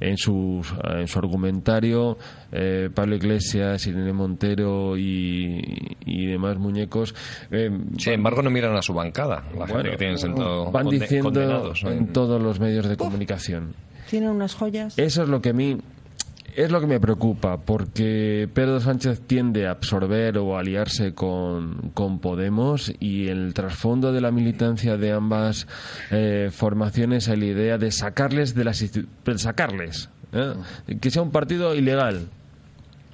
en 0.00 0.16
su, 0.16 0.64
en 0.84 1.06
su 1.08 1.18
argumentario 1.18 2.16
eh, 2.52 2.88
Pablo 2.94 3.16
Iglesias, 3.16 3.86
Irene 3.86 4.12
Montero 4.12 4.96
y, 4.96 5.96
y 6.06 6.26
demás 6.26 6.58
muñecos. 6.58 7.14
eh, 7.50 7.70
Sin 7.98 8.12
embargo, 8.14 8.42
no 8.42 8.50
miran 8.50 8.76
a 8.76 8.82
su 8.82 8.94
bancada, 8.94 9.44
la 9.58 9.66
gente 9.66 9.90
que 9.90 9.96
tienen 9.96 10.18
sentado 10.18 10.70
van 10.70 10.88
diciendo 10.88 11.72
en 11.84 12.12
todos 12.12 12.40
los 12.42 12.60
medios 12.60 12.88
de 12.88 12.96
comunicación. 12.96 13.74
Tienen 14.08 14.30
unas 14.30 14.54
joyas. 14.54 14.98
Eso 14.98 15.22
es 15.22 15.28
lo 15.28 15.40
que 15.40 15.50
a 15.50 15.52
mí 15.54 15.78
es 16.56 16.70
lo 16.70 16.80
que 16.80 16.86
me 16.86 17.00
preocupa, 17.00 17.58
porque 17.58 18.48
Pedro 18.52 18.80
Sánchez 18.80 19.20
tiende 19.26 19.66
a 19.66 19.72
absorber 19.72 20.38
o 20.38 20.56
aliarse 20.56 21.12
con, 21.14 21.90
con 21.94 22.20
Podemos 22.20 22.92
y 23.00 23.28
en 23.28 23.38
el 23.38 23.54
trasfondo 23.54 24.12
de 24.12 24.20
la 24.20 24.30
militancia 24.30 24.96
de 24.96 25.12
ambas 25.12 25.66
eh, 26.10 26.50
formaciones 26.52 27.28
hay 27.28 27.38
la 27.38 27.46
idea 27.46 27.78
de 27.78 27.90
sacarles 27.90 28.54
de 28.54 28.64
las 28.64 28.80
de 28.80 29.38
sacarles, 29.38 30.10
¿eh? 30.32 30.54
que 31.00 31.10
sea 31.10 31.22
un 31.22 31.30
partido 31.30 31.74
ilegal. 31.74 32.28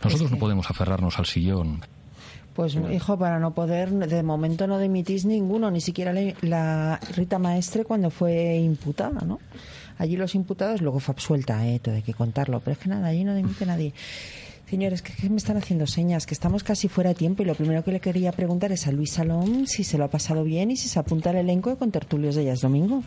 Nosotros 0.04 0.30
no 0.30 0.38
podemos 0.38 0.70
aferrarnos 0.70 1.18
al 1.18 1.26
sillón. 1.26 1.80
Pues 2.54 2.76
hijo, 2.92 3.18
para 3.18 3.38
no 3.38 3.52
poder, 3.54 3.90
de 3.90 4.22
momento 4.22 4.66
no 4.66 4.78
dimitís 4.78 5.24
ninguno, 5.24 5.70
ni 5.70 5.80
siquiera 5.80 6.12
la, 6.12 6.34
la 6.42 7.00
Rita 7.16 7.38
Maestre 7.38 7.84
cuando 7.84 8.10
fue 8.10 8.56
imputada, 8.56 9.20
¿no? 9.24 9.38
Allí 10.00 10.16
los 10.16 10.34
imputados, 10.34 10.80
luego 10.80 10.98
fue 10.98 11.12
absuelta, 11.12 11.68
¿eh? 11.68 11.78
todo 11.78 11.94
hay 11.94 12.00
que 12.00 12.14
contarlo, 12.14 12.60
pero 12.60 12.72
es 12.72 12.78
que 12.78 12.88
nada, 12.88 13.08
allí 13.08 13.22
no 13.22 13.34
dimite 13.34 13.66
nadie. 13.66 13.92
Señores, 14.70 15.02
que, 15.02 15.28
me 15.28 15.36
están 15.36 15.58
haciendo 15.58 15.86
señas, 15.86 16.24
que 16.24 16.32
estamos 16.32 16.64
casi 16.64 16.88
fuera 16.88 17.10
de 17.10 17.16
tiempo 17.16 17.42
y 17.42 17.44
lo 17.44 17.54
primero 17.54 17.84
que 17.84 17.92
le 17.92 18.00
quería 18.00 18.32
preguntar 18.32 18.72
es 18.72 18.86
a 18.86 18.92
Luis 18.92 19.10
Salom 19.10 19.66
si 19.66 19.84
se 19.84 19.98
lo 19.98 20.04
ha 20.04 20.08
pasado 20.08 20.42
bien 20.42 20.70
y 20.70 20.78
si 20.78 20.88
se 20.88 20.98
apunta 20.98 21.28
al 21.28 21.36
elenco 21.36 21.68
de 21.68 21.76
Contertulios 21.76 22.34
de 22.34 22.42
Ellas 22.44 22.62
Domingo. 22.62 23.02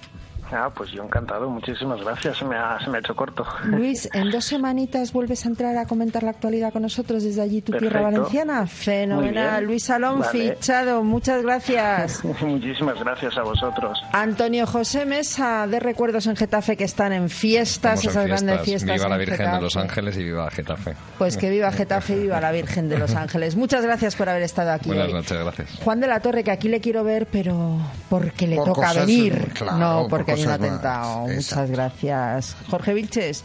Ah, 0.54 0.70
pues 0.74 0.92
yo 0.92 1.04
encantado, 1.04 1.50
muchísimas 1.50 2.00
gracias, 2.02 2.38
se 2.38 2.46
me 2.46 2.56
ha, 2.56 2.78
se 2.80 2.90
me 2.90 2.98
ha 2.98 3.00
hecho 3.00 3.16
corto. 3.16 3.44
Luis, 3.66 4.08
en 4.14 4.30
dos 4.30 4.46
semanitas 4.46 5.12
vuelves 5.12 5.46
a 5.46 5.50
entrar 5.50 5.76
a 5.78 5.86
comentar 5.88 6.22
la 6.24 6.30
actualidad 6.32 6.72
con 6.72 6.84
nosotros 6.84 7.24
desde 7.24 7.42
allí, 7.42 7.62
tu 7.62 7.72
tierra 7.74 8.02
valenciana. 8.02 8.68
Fenomenal. 8.68 9.64
Luis 9.66 9.86
Salón, 9.86 10.20
Vale. 10.20 10.56
fichado. 10.56 11.04
Muchas 11.04 11.42
gracias. 11.42 12.24
muchísimas 12.42 13.00
gracias 13.00 13.38
a 13.38 13.42
vosotros. 13.44 13.98
Antonio 14.12 14.68
José 14.68 15.06
Mesa, 15.06 15.66
de 15.68 15.80
Recuerdos 15.80 16.28
en 16.28 16.36
Getafe, 16.36 16.78
que 16.78 16.84
están 16.84 17.14
en 17.14 17.30
fiestas, 17.30 18.04
en 18.04 18.10
esas 18.12 18.28
grandes 18.28 18.62
fiestas. 18.62 18.96
Viva 18.98 19.10
la 19.10 19.16
en 19.16 19.20
Virgen 19.26 19.52
de 19.52 19.62
los 19.62 19.76
Ángeles 19.78 20.18
y 20.18 20.24
viva 20.24 20.50
Getafe. 20.52 20.94
Pues 21.18 21.38
que 21.38 21.50
viva 21.50 21.72
Getafe 21.72 22.16
y 22.16 22.20
viva 22.22 22.40
la 22.40 22.52
Virgen 22.52 22.90
de 22.90 22.98
los 23.00 23.16
Ángeles. 23.16 23.56
Muchas 23.56 23.84
gracias 23.84 24.16
por 24.16 24.30
haber 24.30 24.44
estado 24.44 24.72
aquí. 24.72 24.88
Buenas 24.88 25.08
hoy. 25.08 25.14
noches, 25.14 25.38
gracias. 25.40 25.80
Juan 25.84 26.00
de 26.00 26.08
la 26.08 26.20
Torre, 26.20 26.44
que 26.44 26.52
aquí 26.52 26.70
le 26.70 26.80
quiero 26.80 27.04
ver, 27.04 27.28
pero 27.32 27.78
porque 28.10 28.48
le 28.48 28.58
Por 28.58 28.66
toca 28.66 28.88
cosas, 28.90 29.06
venir, 29.08 29.52
claro, 29.54 29.78
no 29.78 30.02
por 30.08 30.10
porque 30.26 30.34
más. 30.46 30.56
atentado. 30.56 31.28
Muchas 31.28 31.72
gracias. 31.72 32.56
Jorge 32.70 32.94
Vilches, 32.94 33.44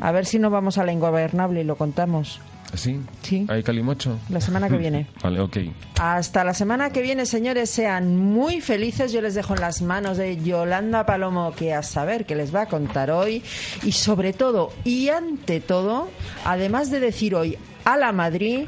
a 0.00 0.12
ver 0.12 0.26
si 0.26 0.38
nos 0.38 0.50
vamos 0.52 0.78
a 0.78 0.84
la 0.84 0.92
ingobernable 0.92 1.60
y 1.60 1.64
lo 1.64 1.76
contamos 1.76 2.40
¿Sí? 2.76 3.00
Sí. 3.22 3.46
¿Hay 3.48 3.62
calimocho? 3.62 4.18
la 4.28 4.40
semana 4.40 4.68
que 4.68 4.76
viene. 4.76 5.06
Vale, 5.22 5.40
ok. 5.40 5.58
Hasta 6.00 6.44
la 6.44 6.54
semana 6.54 6.90
que 6.90 7.02
viene, 7.02 7.26
señores, 7.26 7.70
sean 7.70 8.16
muy 8.16 8.60
felices. 8.60 9.12
Yo 9.12 9.20
les 9.20 9.34
dejo 9.34 9.54
en 9.54 9.60
las 9.60 9.82
manos 9.82 10.16
de 10.16 10.42
Yolanda 10.42 11.06
Palomo, 11.06 11.52
que 11.52 11.72
a 11.72 11.82
saber 11.82 12.26
qué 12.26 12.34
les 12.34 12.54
va 12.54 12.62
a 12.62 12.66
contar 12.66 13.10
hoy. 13.10 13.42
Y 13.82 13.92
sobre 13.92 14.32
todo, 14.32 14.72
y 14.84 15.08
ante 15.08 15.60
todo, 15.60 16.08
además 16.44 16.90
de 16.90 17.00
decir 17.00 17.34
hoy 17.34 17.58
a 17.84 17.96
la 17.96 18.12
Madrid 18.12 18.66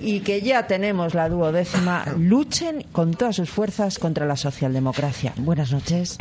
y 0.00 0.20
que 0.20 0.42
ya 0.42 0.66
tenemos 0.66 1.14
la 1.14 1.28
duodécima, 1.28 2.04
luchen 2.18 2.84
con 2.92 3.14
todas 3.14 3.36
sus 3.36 3.50
fuerzas 3.50 3.98
contra 3.98 4.26
la 4.26 4.36
socialdemocracia. 4.36 5.32
Buenas 5.36 5.72
noches. 5.72 6.16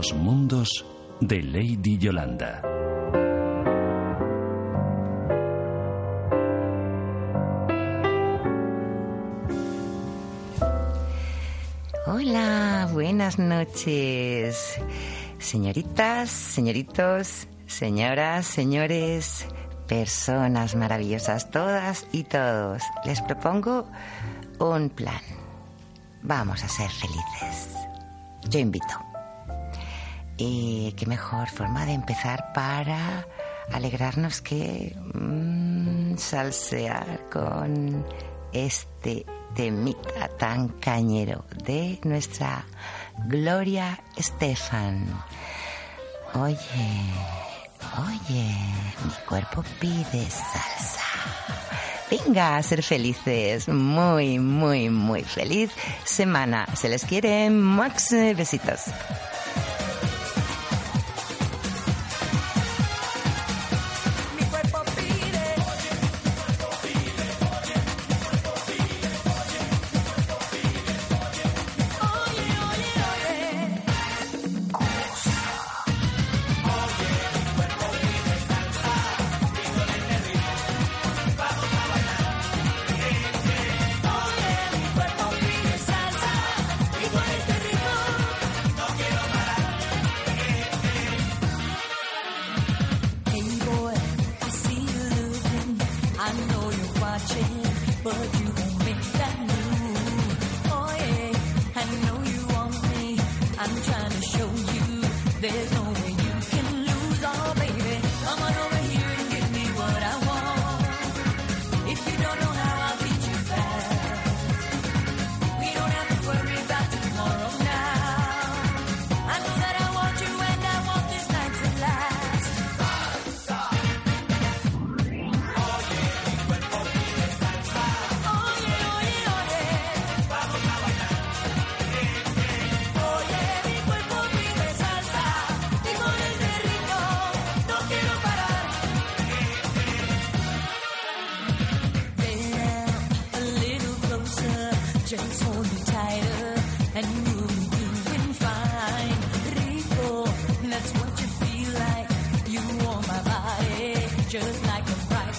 Los 0.00 0.14
mundos 0.14 0.86
de 1.20 1.42
Lady 1.42 1.98
Yolanda. 1.98 2.62
Hola, 12.06 12.88
buenas 12.94 13.38
noches. 13.38 14.80
Señoritas, 15.38 16.30
señoritos, 16.30 17.46
señoras, 17.66 18.46
señores, 18.46 19.46
personas 19.86 20.76
maravillosas, 20.76 21.50
todas 21.50 22.06
y 22.10 22.24
todos. 22.24 22.82
Les 23.04 23.20
propongo 23.20 23.86
un 24.60 24.88
plan. 24.88 25.20
Vamos 26.22 26.64
a 26.64 26.68
ser 26.70 26.88
felices. 26.88 27.74
Yo 28.48 28.60
invito. 28.60 29.09
Y 30.42 30.92
qué 30.92 31.04
mejor 31.04 31.50
forma 31.50 31.84
de 31.84 31.92
empezar 31.92 32.54
para 32.54 33.26
alegrarnos 33.74 34.40
que 34.40 34.96
mm, 35.12 36.16
salsear 36.16 37.28
con 37.30 38.06
este 38.50 39.26
temita 39.54 40.28
tan 40.38 40.68
cañero 40.68 41.44
de 41.62 42.00
nuestra 42.04 42.64
Gloria 43.26 44.02
Estefan. 44.16 45.06
Oye, 46.32 46.56
oye, 47.98 48.56
mi 49.04 49.26
cuerpo 49.28 49.62
pide 49.78 50.24
salsa. 50.30 51.04
Venga 52.10 52.56
a 52.56 52.62
ser 52.62 52.82
felices, 52.82 53.68
muy, 53.68 54.38
muy, 54.38 54.88
muy 54.88 55.22
feliz 55.22 55.70
semana. 56.04 56.66
Se 56.74 56.88
les 56.88 57.04
quiere, 57.04 57.50
Max, 57.50 58.12
besitos. 58.34 58.86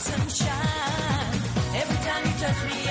Sunshine. 0.02 1.36
Every 1.82 2.00
time 2.08 2.24
you 2.26 2.34
touch 2.44 2.62
me, 2.70 2.91